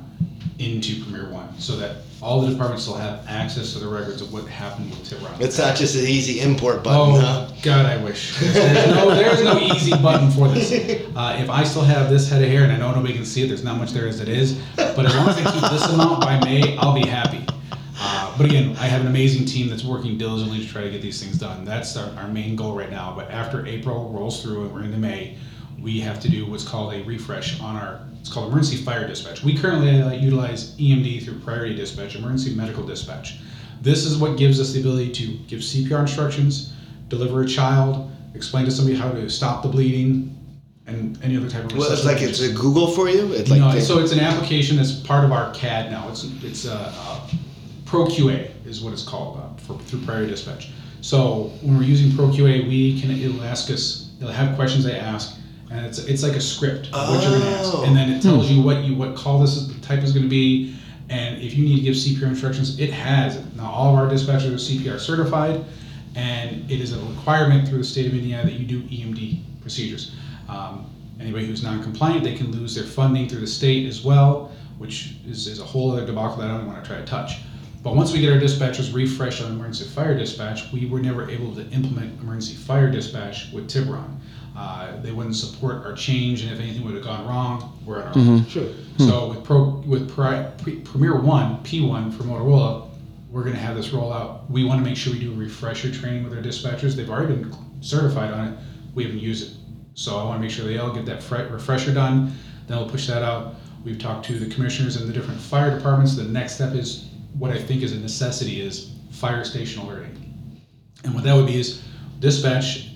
into 0.59 1.03
Premier 1.03 1.29
One, 1.29 1.53
so 1.59 1.75
that 1.75 1.97
all 2.21 2.41
the 2.41 2.51
departments 2.51 2.87
will 2.87 2.97
have 2.97 3.25
access 3.27 3.73
to 3.73 3.79
the 3.79 3.87
records 3.87 4.21
of 4.21 4.31
what 4.31 4.45
happened 4.45 4.89
with 4.91 5.03
Tiburon. 5.09 5.39
It's 5.41 5.57
not 5.57 5.75
just 5.75 5.95
an 5.95 6.05
easy 6.05 6.39
import 6.39 6.83
button. 6.83 7.15
Oh 7.15 7.19
huh? 7.19 7.51
God, 7.63 7.85
I 7.85 7.97
wish. 7.97 8.37
There's 8.39 8.95
no, 8.95 9.09
there's 9.15 9.43
no 9.43 9.59
easy 9.59 9.91
button 9.91 10.29
for 10.29 10.47
this. 10.47 10.71
Uh, 11.15 11.37
if 11.39 11.49
I 11.49 11.63
still 11.63 11.81
have 11.81 12.09
this 12.09 12.29
head 12.29 12.43
of 12.43 12.49
hair, 12.49 12.63
and 12.63 12.71
I 12.71 12.77
know 12.77 12.93
nobody 12.93 13.13
can 13.13 13.25
see 13.25 13.43
it, 13.43 13.47
there's 13.47 13.63
not 13.63 13.77
much 13.77 13.91
there 13.91 14.07
as 14.07 14.19
it 14.19 14.29
is. 14.29 14.61
But 14.75 15.05
as 15.05 15.15
long 15.15 15.29
as 15.29 15.37
I 15.37 15.51
keep 15.51 15.71
this 15.71 15.87
amount 15.89 16.21
by 16.21 16.39
May, 16.43 16.77
I'll 16.77 16.93
be 16.93 17.07
happy. 17.07 17.45
Uh, 17.99 18.35
but 18.37 18.45
again, 18.45 18.75
I 18.77 18.85
have 18.85 19.01
an 19.01 19.07
amazing 19.07 19.45
team 19.45 19.69
that's 19.69 19.83
working 19.83 20.17
diligently 20.17 20.59
to 20.59 20.67
try 20.67 20.83
to 20.83 20.89
get 20.89 21.01
these 21.01 21.21
things 21.21 21.37
done. 21.37 21.65
That's 21.65 21.95
our, 21.97 22.09
our 22.17 22.27
main 22.27 22.55
goal 22.55 22.75
right 22.75 22.89
now. 22.89 23.13
But 23.15 23.29
after 23.29 23.65
April 23.65 24.09
rolls 24.09 24.41
through 24.41 24.63
and 24.63 24.73
we're 24.73 24.83
into 24.83 24.97
May, 24.97 25.37
we 25.81 25.99
have 25.99 26.19
to 26.21 26.29
do 26.29 26.45
what's 26.45 26.67
called 26.67 26.93
a 26.93 27.03
refresh 27.03 27.59
on 27.59 27.75
our. 27.75 28.01
It's 28.19 28.31
called 28.31 28.51
emergency 28.51 28.77
fire 28.77 29.07
dispatch. 29.07 29.43
We 29.43 29.57
currently 29.57 29.99
uh, 29.99 30.11
utilize 30.11 30.75
EMD 30.77 31.23
through 31.23 31.39
priority 31.39 31.75
dispatch, 31.75 32.15
emergency 32.15 32.53
medical 32.53 32.85
dispatch. 32.85 33.39
This 33.81 34.05
is 34.05 34.17
what 34.17 34.37
gives 34.37 34.59
us 34.59 34.73
the 34.73 34.79
ability 34.79 35.11
to 35.13 35.37
give 35.47 35.61
CPR 35.61 36.01
instructions, 36.01 36.73
deliver 37.09 37.41
a 37.41 37.47
child, 37.47 38.11
explain 38.35 38.65
to 38.65 38.71
somebody 38.71 38.95
how 38.95 39.09
to 39.09 39.27
stop 39.27 39.63
the 39.63 39.69
bleeding, 39.69 40.37
and 40.85 41.17
any 41.23 41.35
other 41.35 41.49
type 41.49 41.65
of. 41.65 41.75
Well, 41.75 41.91
it's 41.91 42.05
like 42.05 42.21
it's 42.21 42.41
a 42.41 42.53
Google 42.53 42.91
for 42.91 43.09
you. 43.09 43.33
It's 43.33 43.49
like 43.49 43.59
no, 43.59 43.79
so 43.79 43.99
it's 43.99 44.11
an 44.11 44.19
application 44.19 44.77
that's 44.77 44.93
part 44.93 45.25
of 45.25 45.31
our 45.31 45.51
CAD 45.53 45.91
now. 45.91 46.07
It's 46.09 46.23
it's 46.43 46.65
a, 46.65 46.93
uh, 46.95 47.27
ProQA 47.85 48.49
is 48.65 48.81
what 48.81 48.93
it's 48.93 49.03
called 49.03 49.37
uh, 49.37 49.53
for 49.61 49.79
through 49.79 50.01
Priority 50.01 50.29
Dispatch. 50.31 50.69
So 51.01 51.51
when 51.61 51.77
we're 51.77 51.83
using 51.83 52.11
ProQA, 52.11 52.67
we 52.67 53.01
can 53.01 53.11
it'll 53.11 53.43
ask 53.43 53.71
us, 53.71 54.11
it'll 54.19 54.31
have 54.31 54.55
questions 54.55 54.83
they 54.83 54.97
ask, 54.97 55.40
and 55.71 55.85
it's 55.85 55.99
it's 55.99 56.23
like 56.23 56.33
a 56.33 56.41
script 56.41 56.87
of 56.93 57.09
what 57.09 57.23
you're 57.23 57.39
gonna 57.39 57.51
ask, 57.51 57.73
Oh. 57.73 57.83
and 57.85 57.95
then 57.95 58.09
it 58.11 58.21
tells 58.21 58.49
you 58.49 58.61
what 58.61 58.83
you 58.83 58.95
what 58.95 59.15
call 59.15 59.39
this 59.39 59.55
is, 59.55 59.73
type 59.81 60.03
is 60.03 60.11
gonna 60.11 60.27
be, 60.27 60.75
and 61.09 61.41
if 61.41 61.53
you 61.55 61.63
need 61.65 61.77
to 61.77 61.81
give 61.81 61.95
CPR 61.95 62.27
instructions, 62.27 62.79
it 62.79 62.91
has 62.91 63.37
it. 63.37 63.43
Now 63.55 63.71
all 63.71 63.93
of 63.93 63.99
our 63.99 64.09
dispatchers 64.09 64.53
are 64.53 64.57
CPR 64.57 64.99
certified, 64.99 65.63
and 66.15 66.69
it 66.69 66.81
is 66.81 66.93
a 66.93 66.99
requirement 67.05 67.67
through 67.67 67.79
the 67.79 67.83
state 67.83 68.05
of 68.07 68.13
Indiana 68.13 68.43
that 68.43 68.53
you 68.59 68.65
do 68.65 68.81
EMD 68.83 69.39
procedures. 69.61 70.11
Um, 70.49 70.85
anybody 71.19 71.45
who's 71.45 71.63
non-compliant, 71.63 72.23
they 72.23 72.33
can 72.35 72.51
lose 72.51 72.75
their 72.75 72.83
funding 72.83 73.29
through 73.29 73.41
the 73.41 73.47
state 73.47 73.87
as 73.87 74.03
well, 74.03 74.51
which 74.77 75.15
is, 75.27 75.47
is 75.47 75.59
a 75.59 75.63
whole 75.63 75.91
other 75.91 76.05
debacle 76.05 76.37
that 76.37 76.49
I 76.49 76.57
don't 76.57 76.67
want 76.67 76.83
to 76.83 76.87
try 76.89 76.97
to 76.99 77.05
touch. 77.05 77.37
But 77.83 77.95
once 77.95 78.11
we 78.11 78.19
get 78.19 78.31
our 78.33 78.39
dispatchers 78.39 78.93
refreshed 78.93 79.41
on 79.41 79.51
emergency 79.53 79.85
fire 79.85 80.15
dispatch, 80.17 80.71
we 80.71 80.85
were 80.87 80.99
never 80.99 81.29
able 81.29 81.55
to 81.55 81.67
implement 81.69 82.19
emergency 82.21 82.55
fire 82.55 82.91
dispatch 82.91 83.51
with 83.53 83.67
Tiburon. 83.69 84.19
Uh, 84.61 85.01
they 85.01 85.11
wouldn't 85.11 85.35
support 85.35 85.83
our 85.83 85.93
change, 85.93 86.43
and 86.43 86.51
if 86.51 86.59
anything 86.59 86.85
would 86.85 86.93
have 86.93 87.03
gone 87.03 87.27
wrong, 87.27 87.79
we're 87.83 87.97
on 87.99 88.07
our 88.09 88.15
own. 88.15 88.45
Sure. 88.45 88.69
So 88.99 89.29
with 89.29 89.43
Pro 89.43 89.81
with 89.87 90.07
Pri, 90.13 90.51
Pre, 90.59 90.81
Premier 90.81 91.19
One 91.19 91.63
P1 91.63 92.15
for 92.15 92.23
Motorola, 92.25 92.87
we're 93.31 93.41
going 93.41 93.55
to 93.55 93.59
have 93.59 93.75
this 93.75 93.89
roll 93.89 94.13
out. 94.13 94.51
We 94.51 94.63
want 94.63 94.79
to 94.79 94.85
make 94.87 94.95
sure 94.97 95.13
we 95.13 95.19
do 95.19 95.31
a 95.31 95.35
refresher 95.35 95.91
training 95.91 96.23
with 96.23 96.33
our 96.33 96.43
dispatchers. 96.43 96.95
They've 96.95 97.09
already 97.09 97.37
been 97.37 97.55
certified 97.81 98.31
on 98.31 98.49
it. 98.49 98.59
We 98.93 99.03
haven't 99.03 99.17
used 99.19 99.51
it, 99.51 99.57
so 99.95 100.19
I 100.19 100.23
want 100.25 100.37
to 100.37 100.41
make 100.41 100.51
sure 100.51 100.63
they 100.65 100.77
all 100.77 100.93
get 100.93 101.07
that 101.07 101.23
fre- 101.23 101.47
refresher 101.49 101.91
done. 101.91 102.31
Then 102.67 102.77
we'll 102.77 102.89
push 102.89 103.07
that 103.07 103.23
out. 103.23 103.55
We've 103.83 103.97
talked 103.97 104.27
to 104.27 104.37
the 104.37 104.53
commissioners 104.53 104.95
and 104.95 105.09
the 105.09 105.13
different 105.13 105.41
fire 105.41 105.75
departments. 105.75 106.15
The 106.15 106.25
next 106.25 106.53
step 106.53 106.75
is 106.75 107.07
what 107.33 107.49
I 107.49 107.57
think 107.57 107.81
is 107.81 107.93
a 107.93 107.99
necessity 107.99 108.61
is 108.61 108.91
fire 109.09 109.43
station 109.43 109.81
alerting. 109.81 110.61
And 111.03 111.15
what 111.15 111.23
that 111.23 111.33
would 111.35 111.47
be 111.47 111.59
is 111.59 111.81
dispatch. 112.19 112.90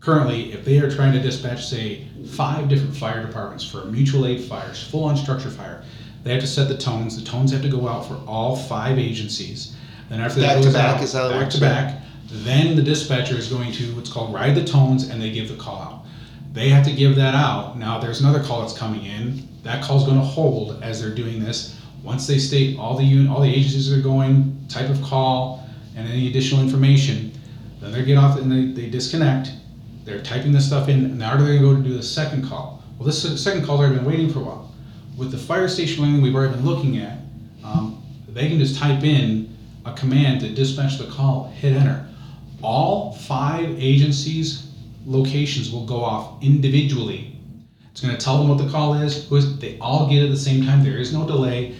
Currently, 0.00 0.52
if 0.52 0.64
they 0.64 0.78
are 0.78 0.90
trying 0.90 1.12
to 1.12 1.20
dispatch, 1.20 1.66
say, 1.66 2.06
five 2.26 2.68
different 2.68 2.96
fire 2.96 3.24
departments 3.24 3.64
for 3.68 3.82
a 3.82 3.86
mutual 3.86 4.26
aid 4.26 4.42
fires, 4.42 4.82
full 4.82 5.04
on 5.04 5.16
structure 5.16 5.50
fire, 5.50 5.82
they 6.24 6.32
have 6.32 6.40
to 6.40 6.46
set 6.46 6.68
the 6.68 6.76
tones. 6.76 7.22
The 7.22 7.24
tones 7.30 7.52
have 7.52 7.62
to 7.62 7.68
go 7.68 7.86
out 7.86 8.06
for 8.06 8.14
all 8.26 8.56
five 8.56 8.98
agencies. 8.98 9.76
Then 10.08 10.20
after 10.20 10.40
that 10.40 10.54
Back 10.54 10.56
to 10.58 10.64
goes 10.64 10.72
back 10.74 10.96
out, 10.96 11.02
is 11.02 11.12
how 11.12 11.26
it 11.26 11.30
back 11.30 11.42
works, 11.42 11.54
to 11.56 11.64
right? 11.64 11.70
back, 11.70 12.02
then 12.28 12.76
the 12.76 12.82
dispatcher 12.82 13.36
is 13.36 13.48
going 13.48 13.72
to 13.72 13.94
what's 13.94 14.10
called 14.10 14.32
ride 14.32 14.54
the 14.54 14.64
tones, 14.64 15.08
and 15.10 15.20
they 15.20 15.30
give 15.30 15.48
the 15.48 15.56
call 15.56 15.80
out. 15.82 16.04
They 16.52 16.68
have 16.70 16.84
to 16.86 16.92
give 16.92 17.14
that 17.16 17.34
out. 17.34 17.78
Now 17.78 17.98
there's 17.98 18.20
another 18.20 18.42
call 18.42 18.62
that's 18.62 18.76
coming 18.76 19.04
in. 19.04 19.46
That 19.62 19.82
call 19.84 19.98
is 19.98 20.04
going 20.04 20.18
to 20.18 20.24
hold 20.24 20.82
as 20.82 21.00
they're 21.00 21.14
doing 21.14 21.44
this. 21.44 21.78
Once 22.02 22.26
they 22.26 22.38
state 22.38 22.78
all 22.78 22.96
the 22.96 23.04
un- 23.04 23.28
all 23.28 23.40
the 23.42 23.48
agencies 23.48 23.92
are 23.92 24.00
going, 24.00 24.58
type 24.68 24.88
of 24.88 25.00
call, 25.02 25.66
and 25.94 26.08
any 26.08 26.28
additional 26.28 26.62
information, 26.62 27.32
then 27.80 27.92
they 27.92 28.02
get 28.04 28.16
off 28.16 28.38
and 28.38 28.50
they, 28.50 28.82
they 28.82 28.88
disconnect. 28.88 29.52
They're 30.04 30.22
typing 30.22 30.52
this 30.52 30.66
stuff 30.66 30.88
in. 30.88 31.18
Now 31.18 31.36
they're 31.36 31.46
going 31.46 31.58
to 31.58 31.64
go 31.64 31.76
to 31.76 31.82
do 31.82 31.96
the 31.96 32.02
second 32.02 32.48
call. 32.48 32.82
Well, 32.98 33.06
this 33.06 33.42
second 33.42 33.64
call's 33.64 33.80
already 33.80 33.96
been 33.96 34.04
waiting 34.04 34.32
for 34.32 34.40
a 34.40 34.42
while. 34.42 34.74
With 35.16 35.30
the 35.30 35.38
fire 35.38 35.68
station 35.68 36.02
alerting 36.02 36.22
we've 36.22 36.34
already 36.34 36.54
been 36.54 36.64
looking 36.64 36.98
at, 36.98 37.18
um, 37.64 38.02
they 38.28 38.48
can 38.48 38.58
just 38.58 38.78
type 38.78 39.02
in 39.04 39.56
a 39.84 39.92
command 39.94 40.40
to 40.40 40.48
dispatch 40.48 40.98
the 40.98 41.06
call, 41.06 41.50
hit 41.56 41.74
enter. 41.74 42.06
All 42.62 43.14
five 43.14 43.70
agencies' 43.78 44.70
locations 45.06 45.70
will 45.70 45.86
go 45.86 46.02
off 46.02 46.42
individually. 46.42 47.38
It's 47.90 48.00
going 48.00 48.14
to 48.16 48.20
tell 48.22 48.38
them 48.38 48.48
what 48.48 48.58
the 48.58 48.70
call 48.70 48.94
is. 48.94 49.28
Who 49.28 49.36
is 49.36 49.58
they 49.58 49.78
all 49.78 50.08
get 50.08 50.22
it 50.22 50.26
at 50.26 50.30
the 50.30 50.36
same 50.36 50.64
time. 50.64 50.84
There 50.84 50.98
is 50.98 51.12
no 51.12 51.26
delay. 51.26 51.74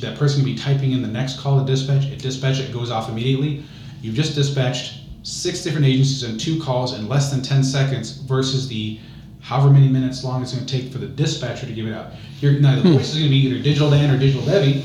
That 0.00 0.18
person 0.18 0.42
can 0.42 0.52
be 0.52 0.58
typing 0.58 0.92
in 0.92 1.02
the 1.02 1.08
next 1.08 1.38
call 1.38 1.58
to 1.58 1.70
dispatch. 1.70 2.04
It 2.06 2.18
dispatch 2.18 2.60
it 2.60 2.72
goes 2.72 2.90
off 2.90 3.08
immediately. 3.08 3.62
You've 4.00 4.14
just 4.14 4.34
dispatched 4.34 5.01
six 5.22 5.62
different 5.62 5.86
agencies 5.86 6.28
on 6.28 6.36
two 6.38 6.60
calls 6.60 6.98
in 6.98 7.08
less 7.08 7.30
than 7.30 7.42
10 7.42 7.62
seconds 7.62 8.12
versus 8.18 8.68
the 8.68 8.98
however 9.40 9.70
many 9.70 9.88
minutes 9.88 10.24
long 10.24 10.42
it's 10.42 10.52
going 10.52 10.64
to 10.64 10.80
take 10.80 10.92
for 10.92 10.98
the 10.98 11.06
dispatcher 11.06 11.66
to 11.66 11.72
give 11.72 11.86
it 11.86 11.94
out. 11.94 12.12
Here, 12.40 12.52
now 12.60 12.80
the 12.80 12.82
voice 12.92 13.10
is 13.10 13.18
going 13.18 13.26
to 13.26 13.30
be 13.30 13.36
either 13.36 13.62
digital 13.62 13.90
Dan 13.90 14.14
or 14.14 14.18
digital 14.18 14.44
Debbie, 14.44 14.84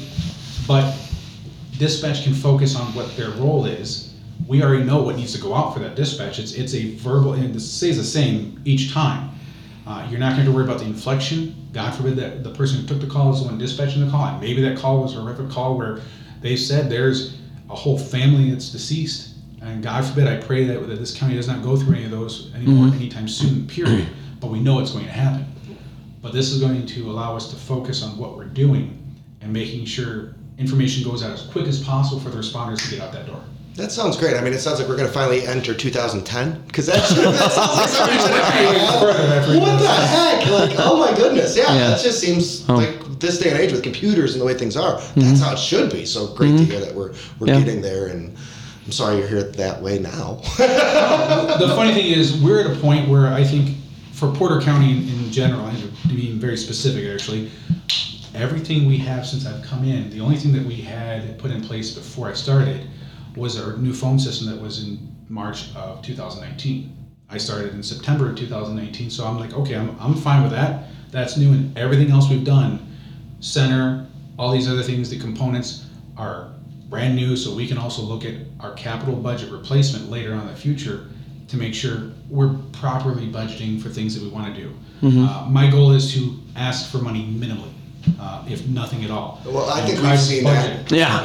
but 0.68 0.96
dispatch 1.78 2.24
can 2.24 2.34
focus 2.34 2.76
on 2.76 2.88
what 2.94 3.16
their 3.16 3.32
role 3.32 3.66
is. 3.66 4.14
We 4.48 4.64
already 4.64 4.84
know 4.84 5.02
what 5.02 5.16
needs 5.16 5.34
to 5.34 5.42
go 5.42 5.54
out 5.54 5.74
for 5.74 5.80
that 5.80 5.96
dispatch. 5.96 6.40
It's 6.40 6.54
it's 6.54 6.74
a 6.74 6.96
verbal, 6.96 7.34
and 7.34 7.56
it 7.56 7.60
stays 7.60 7.98
the 7.98 8.04
same 8.04 8.62
each 8.66 8.94
time. 8.94 9.32
Uh, 9.86 10.06
you're 10.10 10.20
not 10.20 10.34
going 10.34 10.46
to 10.46 10.52
worry 10.52 10.66
about 10.66 10.80
the 10.80 10.86
inflection. 10.86 11.70
God 11.72 11.96
forbid 11.96 12.18
that 12.18 12.44
the 12.44 12.52
person 12.52 12.82
who 12.82 12.88
took 12.88 13.00
the 13.00 13.08
call 13.08 13.34
is 13.34 13.42
the 13.42 13.46
one 13.48 13.58
dispatching 13.58 14.04
the 14.04 14.12
call, 14.12 14.26
and 14.26 14.42
maybe 14.42 14.62
that 14.62 14.78
call 14.78 15.02
was 15.02 15.16
a 15.16 15.22
horrific 15.22 15.50
call 15.50 15.78
where 15.78 16.02
they 16.42 16.56
said 16.56 16.90
there's 16.90 17.38
a 17.70 17.76
whole 17.76 17.98
family 17.98 18.52
that's 18.52 18.70
deceased, 18.70 19.27
and 19.62 19.84
God 19.84 20.06
forbid 20.06 20.28
I 20.28 20.38
pray 20.38 20.64
that, 20.66 20.88
that 20.88 21.00
this 21.00 21.18
county 21.18 21.36
does 21.36 21.48
not 21.48 21.64
go 21.64 21.76
through 21.76 21.96
any 21.96 22.06
of 22.06 22.12
those 22.12 22.54
anymore 22.54 22.88
mm-hmm. 22.88 22.98
anytime 22.98 23.28
soon. 23.28 23.68
Period. 23.68 24.08
But 24.40 24.52
we 24.52 24.60
know 24.60 24.80
it's 24.80 24.92
going 24.92 25.06
to 25.06 25.12
happen. 25.12 25.46
But 26.22 26.34
this 26.34 26.52
is 26.52 26.62
going 26.62 26.86
to 26.86 27.10
allow 27.10 27.36
us 27.36 27.50
to 27.52 27.56
focus 27.56 28.04
on 28.04 28.18
what 28.18 28.36
we're 28.36 28.46
doing 28.46 29.04
and 29.42 29.52
making 29.52 29.86
sure 29.86 30.36
information 30.58 31.10
goes 31.10 31.24
out 31.24 31.32
as 31.32 31.44
quick 31.44 31.68
as 31.68 31.84
possible 31.84 32.20
for 32.20 32.30
the 32.30 32.38
responders 32.38 32.84
to 32.86 32.96
get 32.96 33.02
out 33.02 33.14
that 33.14 33.28
door. 33.28 33.42
That 33.76 33.92
sounds 33.92 34.18
great. 34.18 34.36
I 34.36 34.42
mean, 34.42 34.54
it 34.54 34.60
sounds 34.60 34.80
like 34.80 34.90
we're 34.90 34.96
going 34.96 35.08
to 35.08 35.14
finally 35.14 35.46
enter 35.46 35.76
2010 35.76 36.64
because 36.64 36.88
that, 36.88 36.96
that 36.96 37.52
sounds 37.52 37.78
like 37.78 37.90
something 37.90 38.18
that 38.18 39.60
What 39.62 39.80
the 39.80 39.88
heck? 39.88 40.48
Like, 40.50 40.76
oh 40.80 40.98
my 40.98 41.16
goodness, 41.16 41.56
yeah, 41.56 41.72
Yeah. 41.74 41.90
that 41.90 42.02
just 42.02 42.20
seems 42.20 42.68
Oh. 42.68 42.76
like 42.76 43.20
this 43.20 43.38
day 43.40 43.52
and 43.52 43.60
age 43.60 43.72
with 43.72 43.84
computers 43.84 44.34
and 44.34 44.42
the 44.42 44.46
way 44.46 44.56
things 44.56 44.76
are. 44.76 44.94
That's 44.96 45.14
mm-hmm. 45.14 45.36
how 45.36 45.54
it 45.54 45.60
should 45.60 45.92
be. 45.92 46.06
So 46.06 46.34
great 46.34 46.48
to 46.48 46.54
mm-hmm. 46.54 46.72
hear 46.72 46.80
that 46.80 46.96
we're 46.96 47.14
we're 47.38 47.48
Yeah. 47.48 47.60
getting 47.60 47.82
there. 47.82 48.08
And 48.08 48.36
I'm 48.88 48.94
sorry 48.94 49.18
you're 49.18 49.28
here 49.28 49.44
that 49.44 49.82
way 49.82 50.00
now. 50.00 50.36
the 50.58 51.74
funny 51.76 51.94
thing 51.94 52.06
is, 52.06 52.42
we're 52.42 52.62
at 52.62 52.78
a 52.78 52.80
point 52.80 53.10
where 53.10 53.28
I 53.28 53.44
think, 53.44 53.76
for 54.14 54.32
Porter 54.34 54.62
County 54.62 54.92
in, 54.92 55.10
in 55.10 55.30
general, 55.30 55.66
and 55.66 55.78
to 55.78 56.08
be 56.08 56.32
very 56.32 56.56
specific, 56.56 57.06
actually, 57.14 57.52
everything 58.34 58.86
we 58.86 58.98
have 59.00 59.28
since 59.28 59.46
I've 59.46 59.62
come 59.62 59.84
in, 59.84 60.10
the 60.10 60.22
only 60.22 60.38
thing 60.38 60.54
that 60.54 60.64
we 60.64 60.76
had 60.76 61.38
put 61.38 61.52
in 61.52 61.62
place 61.62 61.96
before 61.96 62.30
I 62.30 62.34
started 62.34 62.88
was 63.36 63.60
our 63.60 63.76
new 63.76 63.92
phone 63.92 64.18
system 64.18 64.48
that 64.48 64.62
was 64.62 64.88
in 64.88 65.14
March 65.28 65.76
of 65.76 66.02
2019. 66.02 66.96
I 67.30 67.38
started 67.38 67.74
in 67.74 67.84
September 67.84 68.30
of 68.30 68.38
2019, 68.38 69.10
so 69.10 69.28
I'm 69.28 69.38
like, 69.38 69.52
okay, 69.52 69.76
I'm, 69.76 69.98
I'm 70.00 70.14
fine 70.14 70.44
with 70.44 70.54
that. 70.54 70.86
That's 71.12 71.36
new, 71.36 71.52
and 71.52 71.78
everything 71.78 72.10
else 72.10 72.30
we've 72.30 72.46
done, 72.46 72.96
center, 73.42 74.08
all 74.40 74.54
these 74.54 74.70
other 74.70 74.82
things, 74.82 75.10
the 75.10 75.20
components 75.20 75.88
are 76.16 76.54
brand 76.90 77.16
new, 77.16 77.36
so 77.36 77.54
we 77.54 77.68
can 77.68 77.78
also 77.78 78.02
look 78.02 78.26
at 78.26 78.34
our 78.60 78.74
capital 78.74 79.16
budget 79.16 79.52
replacement 79.52 80.10
later 80.10 80.34
on 80.34 80.42
in 80.42 80.48
the 80.48 80.56
future 80.56 81.08
to 81.50 81.58
make 81.58 81.74
sure 81.74 82.12
we're 82.30 82.54
properly 82.74 83.28
budgeting 83.28 83.82
for 83.82 83.90
things 83.90 84.14
that 84.16 84.24
we 84.24 84.30
want 84.30 84.54
to 84.54 84.62
do. 84.62 84.74
Uh, 85.04 85.46
my 85.50 85.70
goal 85.70 85.92
is 85.92 86.14
to 86.14 86.38
ask 86.56 86.90
for 86.92 86.98
money 86.98 87.26
minimally, 87.26 87.72
uh, 88.20 88.44
if 88.50 88.66
nothing 88.68 89.04
at 89.04 89.12
all. 89.12 89.40
Well, 89.46 89.70
I 89.70 89.80
And 89.82 89.90
think 89.90 90.02
we've 90.02 90.20
seen 90.20 90.44
budget. 90.44 90.88
that. 90.90 90.96
Yeah. 90.96 91.24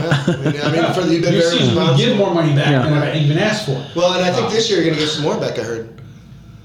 Yeah, 0.52 0.66
I 0.68 0.72
mean, 0.72 0.80
I 0.80 0.82
mean, 0.86 0.94
for 0.94 1.00
the, 1.02 1.12
you've 1.14 1.22
been 1.22 1.32
You've 1.34 1.44
very 1.44 1.58
seen 1.58 1.96
give 1.96 2.16
more 2.18 2.34
money 2.34 2.54
back 2.54 2.70
Yeah. 2.70 2.82
than 2.82 2.92
I 2.94 3.18
even 3.18 3.38
asked 3.38 3.66
for. 3.66 3.84
Well, 3.96 4.12
and 4.14 4.24
I 4.24 4.32
think 4.32 4.46
Uh, 4.46 4.50
this 4.50 4.68
year 4.68 4.80
you're 4.82 4.90
gonna 4.90 5.00
give 5.00 5.10
some 5.10 5.24
more 5.24 5.38
back, 5.40 5.58
I 5.58 5.62
heard. 5.62 6.01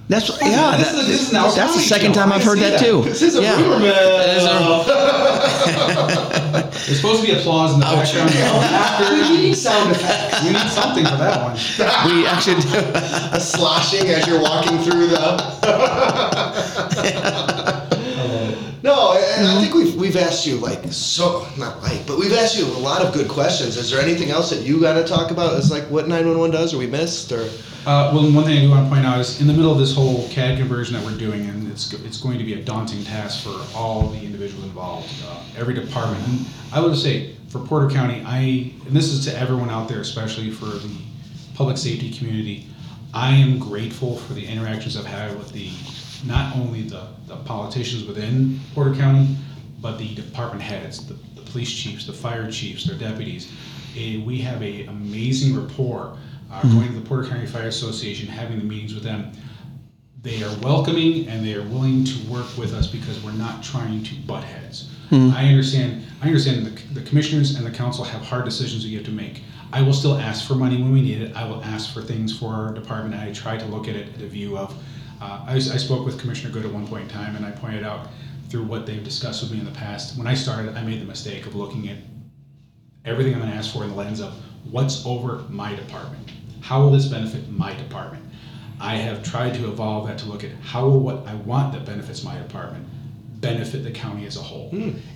That's 0.09 0.29
yeah. 0.41 0.77
This 0.77 0.87
that- 0.91 0.95
is- 1.01 1.07
this 1.07 1.21
is 1.23 1.31
that's 1.31 1.75
the 1.75 1.81
second 1.81 2.13
show. 2.13 2.21
time 2.21 2.31
I've 2.31 2.43
heard 2.43 2.59
that, 2.59 2.79
that. 2.79 2.85
too. 2.85 3.01
This 3.03 3.21
is 3.21 3.35
a 3.35 3.41
yeah. 3.41 3.59
rumor 3.61 3.79
That 3.87 4.37
is 4.37 4.43
mill. 4.45 4.83
There's 6.87 6.97
supposed 7.01 7.21
to 7.21 7.27
be 7.27 7.33
applause 7.37 7.73
in 7.73 7.79
the 7.81 7.85
background. 7.85 8.29
After 8.35 9.13
We 9.13 9.37
need 9.37 9.55
sound 9.55 9.91
effects. 9.91 10.43
you 10.45 10.51
need 10.53 10.69
something 10.71 11.03
for 11.03 11.17
that 11.17 11.43
one. 11.43 11.55
We 12.09 12.25
actually 12.25 12.61
do. 12.61 12.69
A 13.35 13.39
sloshing 13.39 14.07
as 14.07 14.25
you're 14.27 14.41
walking 14.41 14.77
through 14.79 15.07
the. 15.07 15.17
No, 18.87 19.11
and 19.35 19.45
I 19.45 19.59
think 19.59 19.73
we've 19.73 19.93
we've 19.95 20.15
asked 20.15 20.47
you 20.47 20.55
like 20.55 20.81
so 20.93 21.45
not 21.57 21.83
like, 21.83 22.07
but 22.07 22.17
we've 22.17 22.31
asked 22.31 22.57
you 22.57 22.65
a 22.65 22.79
lot 22.79 23.01
of 23.03 23.13
good 23.13 23.27
questions. 23.27 23.75
Is 23.75 23.91
there 23.91 23.99
anything 23.99 24.29
else 24.31 24.49
that 24.49 24.61
you 24.61 24.79
got 24.79 24.93
to 24.93 25.03
talk 25.03 25.29
about? 25.29 25.55
Is 25.55 25.69
like 25.69 25.83
what 25.89 26.07
nine 26.07 26.25
one 26.25 26.39
one 26.39 26.51
does, 26.51 26.73
or 26.73 26.77
we 26.77 26.87
missed, 26.87 27.33
or 27.33 27.41
Uh, 27.85 28.11
well, 28.13 28.31
one 28.31 28.45
thing 28.45 28.57
I 28.57 28.61
do 28.61 28.69
want 28.69 28.85
to 28.87 28.89
point 28.89 29.05
out 29.05 29.19
is 29.19 29.41
in 29.41 29.47
the 29.47 29.53
middle 29.53 29.73
of 29.73 29.77
this 29.77 29.93
whole 29.93 30.29
CAD 30.29 30.57
conversion 30.57 30.93
that 30.95 31.03
we're 31.03 31.17
doing, 31.17 31.41
and 31.49 31.69
it's 31.69 31.91
it's 31.91 32.21
going 32.21 32.37
to 32.37 32.45
be 32.45 32.53
a 32.53 32.63
daunting 32.63 33.03
task 33.03 33.43
for 33.43 33.59
all 33.75 34.07
the 34.07 34.19
individuals 34.19 34.63
involved, 34.63 35.11
uh, 35.27 35.43
every 35.57 35.73
department. 35.73 36.25
And 36.25 36.45
I 36.71 36.79
would 36.79 36.95
say 36.97 37.35
for 37.49 37.59
Porter 37.59 37.89
County, 37.93 38.23
I 38.25 38.71
and 38.87 38.95
this 38.95 39.09
is 39.11 39.25
to 39.25 39.37
everyone 39.37 39.69
out 39.69 39.89
there, 39.89 39.99
especially 39.99 40.49
for 40.49 40.67
the 40.67 40.95
public 41.55 41.77
safety 41.77 42.09
community. 42.17 42.67
I 43.13 43.35
am 43.35 43.59
grateful 43.59 44.17
for 44.17 44.33
the 44.33 44.45
interactions 44.45 44.95
I've 44.95 45.05
had 45.05 45.37
with 45.37 45.51
the 45.51 45.71
not 46.25 46.55
only 46.55 46.83
the, 46.83 47.07
the 47.27 47.35
politicians 47.37 48.05
within 48.05 48.59
Porter 48.73 48.95
County, 48.95 49.35
but 49.79 49.97
the 49.97 50.13
department 50.15 50.61
heads, 50.61 51.05
the, 51.05 51.13
the 51.39 51.41
police 51.41 51.71
chiefs, 51.71 52.05
the 52.05 52.13
fire 52.13 52.49
chiefs, 52.51 52.85
their 52.85 52.97
deputies. 52.97 53.51
Eh, 53.95 54.23
we 54.23 54.39
have 54.39 54.61
a 54.61 54.85
amazing 54.85 55.55
rapport. 55.59 56.17
Uh, 56.51 56.61
Going 56.61 56.87
to 56.87 56.99
the 56.99 57.05
Porter 57.05 57.27
County 57.27 57.45
Fire 57.45 57.67
Association, 57.67 58.25
having 58.27 58.57
the 58.57 58.63
meetings 58.63 58.93
with 58.93 59.03
them, 59.03 59.31
they 60.21 60.43
are 60.43 60.55
welcoming 60.61 61.27
and 61.27 61.45
they 61.45 61.53
are 61.53 61.63
willing 61.63 62.03
to 62.05 62.27
work 62.29 62.57
with 62.57 62.73
us 62.73 62.87
because 62.87 63.21
we're 63.23 63.33
not 63.33 63.63
trying 63.63 64.03
to 64.03 64.15
butt 64.25 64.43
heads. 64.43 64.89
I 65.11 65.47
understand. 65.47 66.03
I 66.21 66.27
understand 66.27 66.65
the, 66.65 66.99
the 66.99 67.07
commissioners 67.07 67.55
and 67.55 67.65
the 67.65 67.71
council 67.71 68.03
have 68.03 68.21
hard 68.21 68.43
decisions 68.45 68.83
that 68.83 68.89
you 68.89 68.97
have 68.97 69.05
to 69.05 69.11
make. 69.13 69.43
I 69.71 69.81
will 69.81 69.93
still 69.93 70.17
ask 70.17 70.45
for 70.47 70.55
money 70.55 70.81
when 70.81 70.91
we 70.91 71.01
need 71.01 71.21
it. 71.21 71.35
I 71.35 71.47
will 71.47 71.63
ask 71.63 71.93
for 71.93 72.01
things 72.01 72.37
for 72.37 72.53
our 72.53 72.73
department. 72.73 73.15
I 73.15 73.31
try 73.31 73.57
to 73.57 73.65
look 73.65 73.87
at 73.87 73.95
it 73.95 74.13
at 74.15 74.21
a 74.21 74.27
view 74.27 74.57
of. 74.57 74.73
Uh, 75.19 75.45
I, 75.47 75.55
I 75.55 75.59
spoke 75.59 76.05
with 76.05 76.19
Commissioner 76.19 76.53
Good 76.53 76.65
at 76.65 76.71
one 76.71 76.87
point 76.87 77.03
in 77.03 77.09
time, 77.09 77.35
and 77.35 77.45
I 77.45 77.51
pointed 77.51 77.83
out 77.83 78.07
through 78.49 78.63
what 78.63 78.85
they've 78.85 79.03
discussed 79.03 79.41
with 79.41 79.51
me 79.51 79.59
in 79.59 79.65
the 79.65 79.71
past. 79.71 80.17
When 80.17 80.27
I 80.27 80.33
started, 80.33 80.75
I 80.75 80.83
made 80.83 81.01
the 81.01 81.05
mistake 81.05 81.45
of 81.45 81.55
looking 81.55 81.89
at 81.89 81.97
everything 83.03 83.33
I'm 83.33 83.39
going 83.39 83.51
to 83.51 83.57
ask 83.57 83.73
for 83.73 83.83
in 83.83 83.89
the 83.89 83.95
lens 83.95 84.21
of 84.21 84.33
what's 84.69 85.05
over 85.05 85.43
my 85.49 85.75
department. 85.75 86.31
How 86.61 86.81
will 86.81 86.91
this 86.91 87.07
benefit 87.07 87.49
my 87.49 87.73
department? 87.73 88.23
I 88.79 88.95
have 88.95 89.23
tried 89.23 89.55
to 89.55 89.67
evolve 89.67 90.07
that 90.07 90.19
to 90.19 90.25
look 90.25 90.43
at 90.43 90.51
how 90.61 90.85
will 90.85 90.99
what 90.99 91.25
I 91.27 91.33
want 91.35 91.73
that 91.73 91.85
benefits 91.85 92.23
my 92.23 92.37
department 92.37 92.85
benefit 93.41 93.83
the 93.83 93.91
county 93.91 94.25
as 94.25 94.35
a 94.37 94.41
whole. 94.41 94.69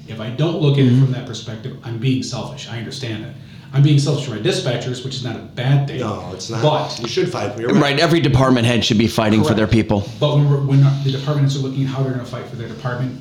If 0.08 0.20
I 0.20 0.30
don't 0.30 0.62
look 0.62 0.78
at 0.78 0.86
it 0.86 0.99
from 0.99 1.12
that 1.12 1.26
perspective, 1.26 1.78
I'm 1.84 1.97
being 1.97 2.24
selfish. 2.24 2.70
I 2.70 2.78
understand 2.78 3.26
that. 3.26 3.34
I'm 3.74 3.84
being 3.84 3.99
selfish 3.99 4.26
for 4.26 4.32
my 4.32 4.41
dispatchers, 4.41 5.03
which 5.05 5.15
is 5.15 5.24
not 5.24 5.36
a 5.36 5.39
bad 5.39 5.88
thing. 5.88 5.99
no, 5.99 6.32
it's 6.34 6.49
not. 6.49 6.61
But 6.61 6.99
you 6.99 7.07
should 7.07 7.32
fight. 7.32 7.57
You're 7.57 7.69
right. 7.69 7.82
Right. 7.82 7.99
Every 7.99 8.19
department 8.19 8.65
head 8.65 8.84
should 8.84 8.97
be 8.97 9.07
fighting 9.07 9.43
for 9.43 9.53
their 9.53 9.67
people. 9.67 10.03
But 10.19 10.36
when, 10.36 10.49
we're, 10.49 10.61
when 10.61 10.82
the 11.03 11.11
departments 11.11 11.55
are 11.55 11.59
looking 11.59 11.84
at 11.84 11.89
how 11.89 12.03
they're 12.03 12.13
going 12.13 12.26
to 12.26 12.30
fight 12.30 12.47
for 12.47 12.57
their 12.57 12.67
department, 12.67 13.17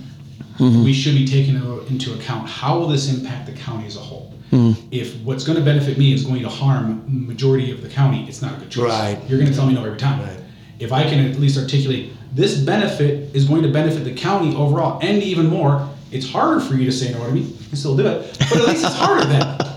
mm-hmm. 0.58 0.84
we 0.84 0.92
should 0.92 1.14
be 1.14 1.26
taking 1.26 1.54
into 1.54 2.14
account 2.14 2.48
how 2.48 2.78
will 2.78 2.88
this 2.88 3.12
impact 3.12 3.46
the 3.46 3.52
county 3.52 3.86
as 3.86 3.96
a 3.96 4.00
whole. 4.00 4.34
Mm-hmm. 4.50 4.88
If 4.90 5.16
what's 5.20 5.44
going 5.44 5.58
to 5.58 5.64
benefit 5.64 5.96
me 5.98 6.12
is 6.12 6.24
going 6.24 6.42
to 6.42 6.48
harm 6.48 7.04
majority 7.26 7.70
of 7.70 7.82
the 7.82 7.88
county, 7.88 8.26
it's 8.28 8.42
not 8.42 8.54
a 8.54 8.56
good 8.56 8.70
choice. 8.70 8.88
Right. 8.88 9.20
You're 9.28 9.38
going 9.38 9.50
to 9.50 9.56
tell 9.56 9.66
me 9.66 9.74
no 9.74 9.84
every 9.84 9.98
time. 9.98 10.20
Right. 10.20 10.40
If 10.80 10.92
I 10.92 11.04
can 11.04 11.24
at 11.24 11.38
least 11.38 11.58
articulate 11.58 12.12
this 12.32 12.58
benefit 12.58 13.34
is 13.34 13.44
going 13.46 13.62
to 13.62 13.68
benefit 13.68 14.04
the 14.04 14.14
county 14.14 14.54
overall, 14.54 15.00
and 15.02 15.22
even 15.22 15.46
more, 15.46 15.88
it's 16.12 16.28
harder 16.28 16.60
for 16.60 16.74
you 16.74 16.84
to 16.86 16.92
say 16.92 17.12
no 17.12 17.24
to 17.24 17.32
me. 17.32 17.40
You 17.40 17.68
can 17.68 17.76
still 17.76 17.96
do 17.96 18.06
it, 18.06 18.36
but 18.38 18.56
at 18.58 18.68
least 18.68 18.84
it's 18.84 18.94
harder 18.94 19.24
then. 19.24 19.56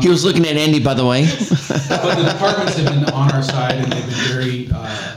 He 0.00 0.08
was 0.08 0.24
looking 0.24 0.46
at 0.46 0.56
Andy, 0.56 0.78
by 0.78 0.94
the 0.94 1.04
way. 1.04 1.24
but 1.88 2.14
the 2.14 2.30
departments 2.32 2.76
have 2.76 2.86
been 2.86 3.04
on 3.12 3.30
our 3.32 3.42
side 3.42 3.74
and 3.74 3.92
they've 3.92 4.06
been 4.06 4.34
very 4.34 4.68
uh, 4.72 5.16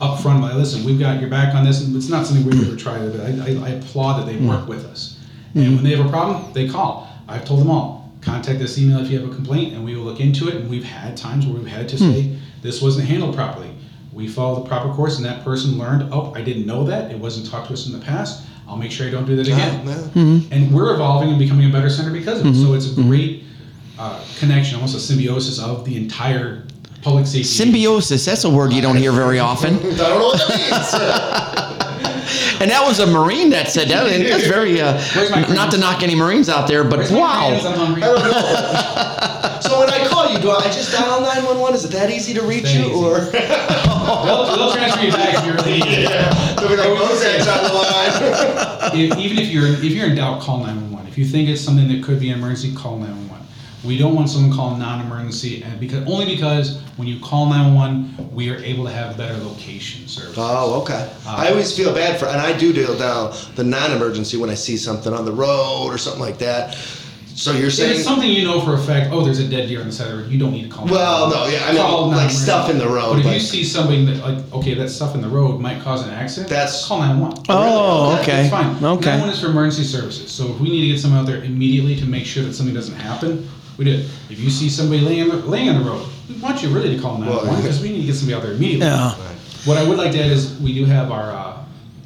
upfront. 0.00 0.40
Like, 0.40 0.54
listen, 0.54 0.84
we've 0.84 0.98
got 0.98 1.20
your 1.20 1.28
back 1.28 1.54
on 1.54 1.64
this, 1.64 1.82
and 1.82 1.94
it's 1.94 2.08
not 2.08 2.24
something 2.24 2.46
we've 2.46 2.66
ever 2.66 2.76
tried. 2.76 3.10
But 3.12 3.20
I, 3.20 3.26
I, 3.26 3.66
I 3.66 3.68
applaud 3.70 4.20
that 4.20 4.26
they 4.26 4.36
work 4.36 4.66
with 4.68 4.86
us. 4.86 5.18
And 5.54 5.74
when 5.74 5.84
they 5.84 5.94
have 5.94 6.06
a 6.06 6.08
problem, 6.08 6.52
they 6.54 6.68
call. 6.68 7.08
I've 7.28 7.44
told 7.44 7.60
them 7.60 7.70
all, 7.70 8.10
contact 8.22 8.58
this 8.58 8.78
email 8.78 9.00
if 9.00 9.10
you 9.10 9.20
have 9.20 9.30
a 9.30 9.34
complaint, 9.34 9.74
and 9.74 9.84
we 9.84 9.94
will 9.96 10.04
look 10.04 10.20
into 10.20 10.48
it. 10.48 10.54
And 10.54 10.70
we've 10.70 10.84
had 10.84 11.16
times 11.16 11.46
where 11.46 11.56
we've 11.56 11.66
had 11.66 11.88
to 11.90 11.98
say 11.98 12.38
this 12.62 12.80
wasn't 12.80 13.08
handled 13.08 13.34
properly. 13.34 13.70
We 14.12 14.28
followed 14.28 14.64
the 14.64 14.68
proper 14.68 14.92
course, 14.94 15.16
and 15.16 15.24
that 15.26 15.42
person 15.44 15.76
learned. 15.76 16.08
Oh, 16.12 16.32
I 16.34 16.42
didn't 16.42 16.66
know 16.66 16.84
that. 16.84 17.10
It 17.10 17.18
wasn't 17.18 17.50
talked 17.50 17.66
to 17.68 17.72
us 17.74 17.86
in 17.86 17.92
the 17.92 17.98
past. 18.04 18.46
I'll 18.72 18.78
make 18.78 18.90
sure 18.90 19.06
I 19.06 19.10
don't 19.10 19.26
do 19.26 19.36
that 19.36 19.46
again 19.46 19.86
Yeah, 19.86 19.94
yeah. 20.14 20.40
and 20.50 20.72
we're 20.72 20.94
evolving 20.94 21.28
and 21.28 21.38
becoming 21.38 21.68
a 21.68 21.72
better 21.72 21.90
center 21.90 22.10
because 22.10 22.40
of 22.40 22.46
it. 22.46 22.54
So 22.54 22.72
it's 22.72 22.90
a 22.90 22.94
great 22.94 23.44
uh, 23.98 24.24
connection, 24.38 24.76
almost 24.76 24.96
a 24.96 25.00
symbiosis 25.00 25.58
of 25.60 25.84
the 25.84 25.94
entire 25.98 26.64
public 27.02 27.26
safety. 27.26 27.42
Symbiosis. 27.44 28.24
That's 28.24 28.44
a 28.44 28.50
word 28.50 28.72
you 28.72 28.80
don't 28.80 28.96
hear 28.96 29.12
very 29.12 29.38
often. 29.40 29.74
I 29.76 29.80
don't 29.80 29.98
know 29.98 30.26
what 30.28 30.38
that 30.48 30.58
means. 30.58 31.72
And 32.60 32.70
that 32.70 32.82
was 32.86 33.00
a 33.00 33.06
Marine 33.06 33.50
that 33.50 33.68
said 33.68 33.88
that. 33.88 34.06
And 34.06 34.24
that's 34.24 34.46
very, 34.46 34.80
uh, 34.80 34.92
not 35.52 35.70
to 35.72 35.78
knock 35.78 36.02
any 36.02 36.14
Marines 36.14 36.48
out 36.48 36.68
there, 36.68 36.84
but 36.84 36.98
Where's 37.00 37.10
my 37.12 37.18
crayons? 37.18 37.64
wow. 37.64 37.98
do 40.42 40.50
I 40.50 40.64
just 40.64 40.92
dial 40.92 41.20
nine 41.20 41.44
one 41.44 41.58
one? 41.58 41.74
Is 41.74 41.84
it 41.84 41.92
that 41.92 42.10
easy 42.10 42.34
to 42.34 42.42
reach 42.42 42.70
you, 42.72 42.92
or 42.94 43.20
They'll, 43.30 44.46
they'll 44.56 44.72
transfer 44.72 45.04
you 45.04 45.12
back 45.12 45.34
if 45.38 45.46
you 45.46 45.52
really 45.52 45.80
need 45.80 46.04
it. 46.08 46.56
they'll 46.58 46.68
be 46.68 46.76
like, 46.76 46.88
Mose's 46.98 47.48
on 47.48 47.62
the 47.64 47.72
line? 47.72 48.92
If- 48.94 49.16
even 49.18 49.38
if 49.38 49.48
you're 49.50 49.66
if 49.68 49.84
you're 49.84 50.06
in 50.06 50.16
doubt, 50.16 50.40
call 50.42 50.58
911. 50.58 51.06
If 51.08 51.16
you 51.16 51.24
think 51.24 51.48
it's 51.48 51.60
something 51.60 51.88
that 51.88 52.02
could 52.02 52.18
be 52.20 52.30
an 52.30 52.38
emergency, 52.38 52.74
call 52.74 52.98
911. 52.98 53.46
We 53.84 53.98
don't 53.98 54.14
want 54.14 54.28
someone 54.30 54.56
calling 54.56 54.78
non-emergency, 54.78 55.64
uh, 55.64 55.68
and 55.68 55.80
because 55.80 56.06
only 56.06 56.24
because 56.24 56.80
when 56.96 57.08
you 57.08 57.18
call 57.18 57.46
911, 57.48 58.32
we 58.32 58.48
are 58.50 58.56
able 58.58 58.84
to 58.84 58.92
have 58.92 59.16
better 59.16 59.36
location 59.42 60.06
service. 60.06 60.36
Oh, 60.38 60.80
okay. 60.82 61.10
Uh, 61.26 61.34
I 61.38 61.50
always 61.50 61.76
feel 61.76 61.92
bad 61.92 62.18
for, 62.20 62.26
and 62.26 62.40
I 62.40 62.56
do 62.56 62.72
deal 62.72 62.96
down 62.96 63.34
the 63.56 63.64
non-emergency 63.64 64.36
when 64.36 64.50
I 64.50 64.54
see 64.54 64.76
something 64.76 65.12
on 65.12 65.24
the 65.24 65.32
road 65.32 65.88
or 65.90 65.98
something 65.98 66.20
like 66.22 66.38
that. 66.38 66.76
So 67.34 67.52
you're 67.52 67.68
If 67.68 67.74
saying, 67.74 67.96
it's 67.96 68.04
something 68.04 68.28
you 68.30 68.44
know 68.44 68.60
for 68.60 68.74
a 68.74 68.78
fact, 68.78 69.10
oh, 69.12 69.24
there's 69.24 69.38
a 69.38 69.48
dead 69.48 69.68
deer 69.68 69.80
on 69.80 69.86
the 69.86 69.92
side 69.92 70.08
of 70.08 70.16
the 70.16 70.22
road, 70.22 70.30
you 70.32 70.38
don't 70.38 70.52
need 70.52 70.64
to 70.64 70.68
call. 70.68 70.86
Well, 70.86 71.30
911. 71.30 71.30
no, 71.30 71.46
yeah, 71.58 71.68
I 71.68 71.72
mean, 71.72 71.82
Call 71.82 72.08
like 72.10 72.30
stuff 72.30 72.70
in 72.70 72.78
the 72.78 72.88
road, 72.88 73.12
But 73.14 73.18
if 73.20 73.24
like- 73.26 73.34
you 73.34 73.40
see 73.40 73.64
something 73.64 74.06
that, 74.06 74.16
like, 74.18 74.52
okay, 74.52 74.74
that 74.74 74.90
stuff 74.90 75.14
in 75.14 75.22
the 75.22 75.28
road 75.28 75.60
might 75.60 75.80
cause 75.82 76.02
an 76.06 76.10
accident, 76.10 76.50
That's- 76.50 76.86
call 76.86 77.00
911. 77.00 77.44
Oh, 77.48 78.12
Okay, 78.12 78.22
okay. 78.22 78.40
It's 78.42 78.50
fine. 78.50 78.66
Okay. 78.76 78.82
911 78.82 79.30
is 79.30 79.40
for 79.40 79.46
emergency 79.48 79.84
services. 79.84 80.30
So 80.30 80.50
if 80.50 80.60
we 80.60 80.68
need 80.68 80.82
to 80.82 80.88
get 80.88 81.00
someone 81.00 81.20
out 81.20 81.26
there 81.26 81.42
immediately 81.42 81.96
to 81.96 82.04
make 82.06 82.26
sure 82.26 82.42
that 82.44 82.54
something 82.54 82.74
doesn't 82.74 82.96
happen, 82.96 83.48
we 83.78 83.86
do. 83.86 84.04
If 84.28 84.38
you 84.38 84.50
see 84.50 84.68
somebody 84.68 85.00
laying 85.00 85.22
on 85.22 85.28
the, 85.40 85.46
laying 85.46 85.68
on 85.70 85.82
the 85.82 85.90
road, 85.90 86.06
we 86.28 86.36
want 86.36 86.62
you 86.62 86.68
really 86.68 86.94
to 86.94 87.00
call 87.02 87.18
911 87.18 87.48
Well, 87.48 87.62
because 87.62 87.80
we 87.80 87.88
need 87.90 88.00
to 88.02 88.06
get 88.06 88.14
somebody 88.14 88.36
out 88.36 88.42
there 88.42 88.52
immediately. 88.52 88.86
Yeah. 88.86 89.14
What 89.64 89.78
I 89.78 89.88
would 89.88 89.96
like 89.96 90.12
to 90.12 90.20
add 90.22 90.30
is 90.30 90.58
we 90.60 90.74
do 90.74 90.84
have 90.84 91.10
our 91.10 91.30
uh, 91.32 91.56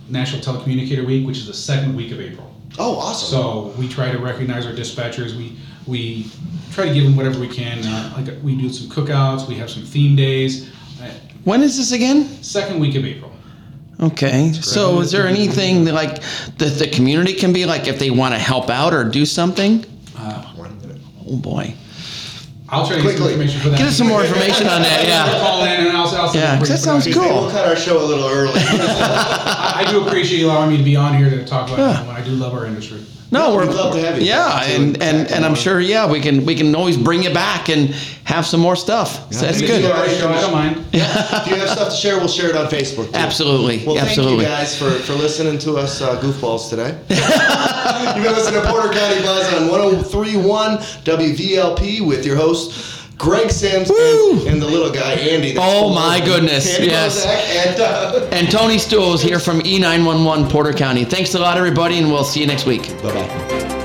National 0.09 0.41
Telecommunicator 0.41 1.05
Week, 1.05 1.27
which 1.27 1.39
is 1.39 1.47
the 1.47 1.55
second 1.55 1.97
week 1.97 2.13
of 2.13 2.21
April. 2.21 2.53
Oh, 2.79 2.97
awesome. 2.99 3.29
So 3.29 3.75
we 3.79 3.89
try 3.89 4.11
to 4.11 4.19
recognize 4.19 4.67
our 4.67 4.73
dispatchers. 4.73 5.37
We 5.37 5.57
we 5.87 6.27
try 6.73 6.87
to 6.89 6.95
give 6.95 7.05
them 7.05 7.17
whatever 7.17 7.39
we 7.39 7.49
can. 7.49 7.79
Uh, 7.85 8.13
like 8.17 8.43
we 8.43 8.57
do 8.57 8.69
some 8.69 8.89
cookouts. 8.89 9.47
We 9.49 9.55
have 9.57 9.71
some 9.71 9.85
theme 9.85 10.17
days. 10.17 10.69
Uh, 11.01 11.11
When 11.45 11.63
is 11.63 11.77
this 11.77 11.93
again? 11.93 12.27
second 12.43 12.81
week 12.81 12.95
of 12.97 13.05
April. 13.05 13.33
Okay. 14.01 14.53
So 14.53 15.01
is 15.01 15.11
there 15.11 15.27
anything 15.27 15.85
that, 15.85 15.95
like 15.95 16.21
that 16.59 16.79
the 16.79 16.89
community 16.89 17.33
can 17.33 17.53
be 17.53 17.65
like 17.65 17.87
if 17.89 17.99
they 17.99 18.11
want 18.11 18.35
to 18.35 18.39
help 18.39 18.69
out 18.69 18.93
or 18.93 19.05
do 19.05 19.25
something? 19.25 19.85
One 20.57 20.79
minute. 20.81 21.01
Oh 21.27 21.37
boy. 21.37 21.75
I'll 22.69 22.87
try 22.87 22.97
to 22.97 23.03
get 23.03 23.13
some 23.13 23.17
Quickly. 23.19 23.33
information 23.35 23.61
for 23.61 23.69
that. 23.71 23.79
Get 23.79 23.87
us 23.89 23.97
some 23.97 24.09
more 24.09 24.25
information 24.25 24.67
on 24.67 24.83
that. 24.83 25.05
Yeah. 25.07 25.41
Call 25.41 25.65
in 25.65 25.87
and 25.87 25.97
I'll, 25.97 26.09
I'll 26.09 26.35
Yeah, 26.35 26.59
'cause 26.59 26.69
that 26.69 26.79
sounds 26.79 27.07
Maybe 27.07 27.19
cool. 27.19 27.43
we'll 27.43 27.51
cut 27.51 27.67
our 27.67 27.77
show 27.77 28.03
a 28.03 28.05
little 28.05 28.27
early. 28.29 28.53
I, 28.61 29.85
I 29.87 29.91
do 29.91 30.05
appreciate 30.07 30.39
you 30.41 30.47
allowing 30.47 30.71
me 30.71 30.77
to 30.79 30.83
be 30.83 30.97
on 30.97 31.17
here 31.17 31.31
to 31.31 31.45
talk 31.45 31.69
about 31.69 31.79
Yeah. 31.79 32.03
it. 32.03 32.09
I 32.09 32.23
do 32.25 32.31
love 32.33 32.55
our 32.55 32.67
industry. 32.67 33.03
No, 33.31 33.51
No, 33.51 33.55
we're 33.57 33.67
we'd 33.67 33.75
love 33.75 33.95
to 33.95 34.01
have 34.01 34.19
you 34.21 34.27
Yeah, 34.27 34.63
and 34.65 35.03
and 35.03 35.31
and, 35.31 35.45
I'm 35.45 35.55
sure 35.55 35.81
yeah 35.81 36.11
we 36.11 36.21
can 36.21 36.45
we 36.47 36.55
can 36.55 36.75
always 36.75 36.97
bring 36.97 37.23
you 37.23 37.33
back 37.35 37.69
and 37.69 37.91
have 38.25 38.47
some 38.47 38.61
more 38.61 38.77
stuff. 38.77 39.33
So 39.33 39.47
that's 39.47 39.61
good. 39.61 39.83
you 39.83 39.89
All 39.89 39.95
right, 39.95 40.11
so 40.11 40.29
I 40.29 40.41
don't 40.41 40.53
mind. 40.53 40.85
if 40.93 41.47
you 41.49 41.57
have 41.57 41.69
stuff 41.71 41.91
to 41.91 41.97
share, 41.97 42.19
we'll 42.19 42.29
share 42.29 42.51
it 42.51 42.57
on 42.57 42.67
Facebook. 42.67 43.07
Too. 43.11 43.15
Absolutely, 43.15 43.85
Well, 43.87 43.99
absolutely. 43.99 44.45
thank 44.45 44.49
you 44.51 44.57
guys 44.59 44.77
for, 44.77 44.91
for 44.91 45.13
listening 45.15 45.59
to 45.61 45.77
us 45.77 46.03
uh, 46.03 46.21
goofballs 46.21 46.69
today. 46.69 46.99
You've 47.09 48.25
been 48.25 48.35
listening 48.35 48.63
to 48.63 48.69
Porter 48.69 48.93
County 48.93 49.23
Buzz 49.23 49.55
on 49.55 49.69
1031 49.71 50.79
WVLP 50.79 52.01
with 52.07 52.27
your 52.27 52.37
host. 52.37 52.96
Greg 53.17 53.51
Sims 53.51 53.91
and, 53.91 54.47
and 54.47 54.63
the 54.63 54.67
little 54.67 54.91
guy 54.93 55.13
Andy. 55.13 55.57
Oh, 55.59 55.95
my 55.95 56.21
goodness, 56.25 56.77
Andy 56.77 56.89
yes. 56.89 57.25
And 57.25 57.81
uh, 57.81 58.29
And 58.33 58.51
Tony 58.51 58.77
Stua 58.77 59.21
here 59.23 59.39
from 59.39 59.61
E911 59.61 60.51
Porter 60.51 60.73
County. 60.73 61.05
Thanks 61.05 61.35
a 61.35 61.39
lot, 61.39 61.57
everybody, 61.57 61.99
and 61.99 62.11
we'll 62.11 62.25
see 62.25 62.41
you 62.41 62.47
next 62.47 62.67
week. 62.67 62.83
bye 63.03 63.13
bye. 63.15 63.76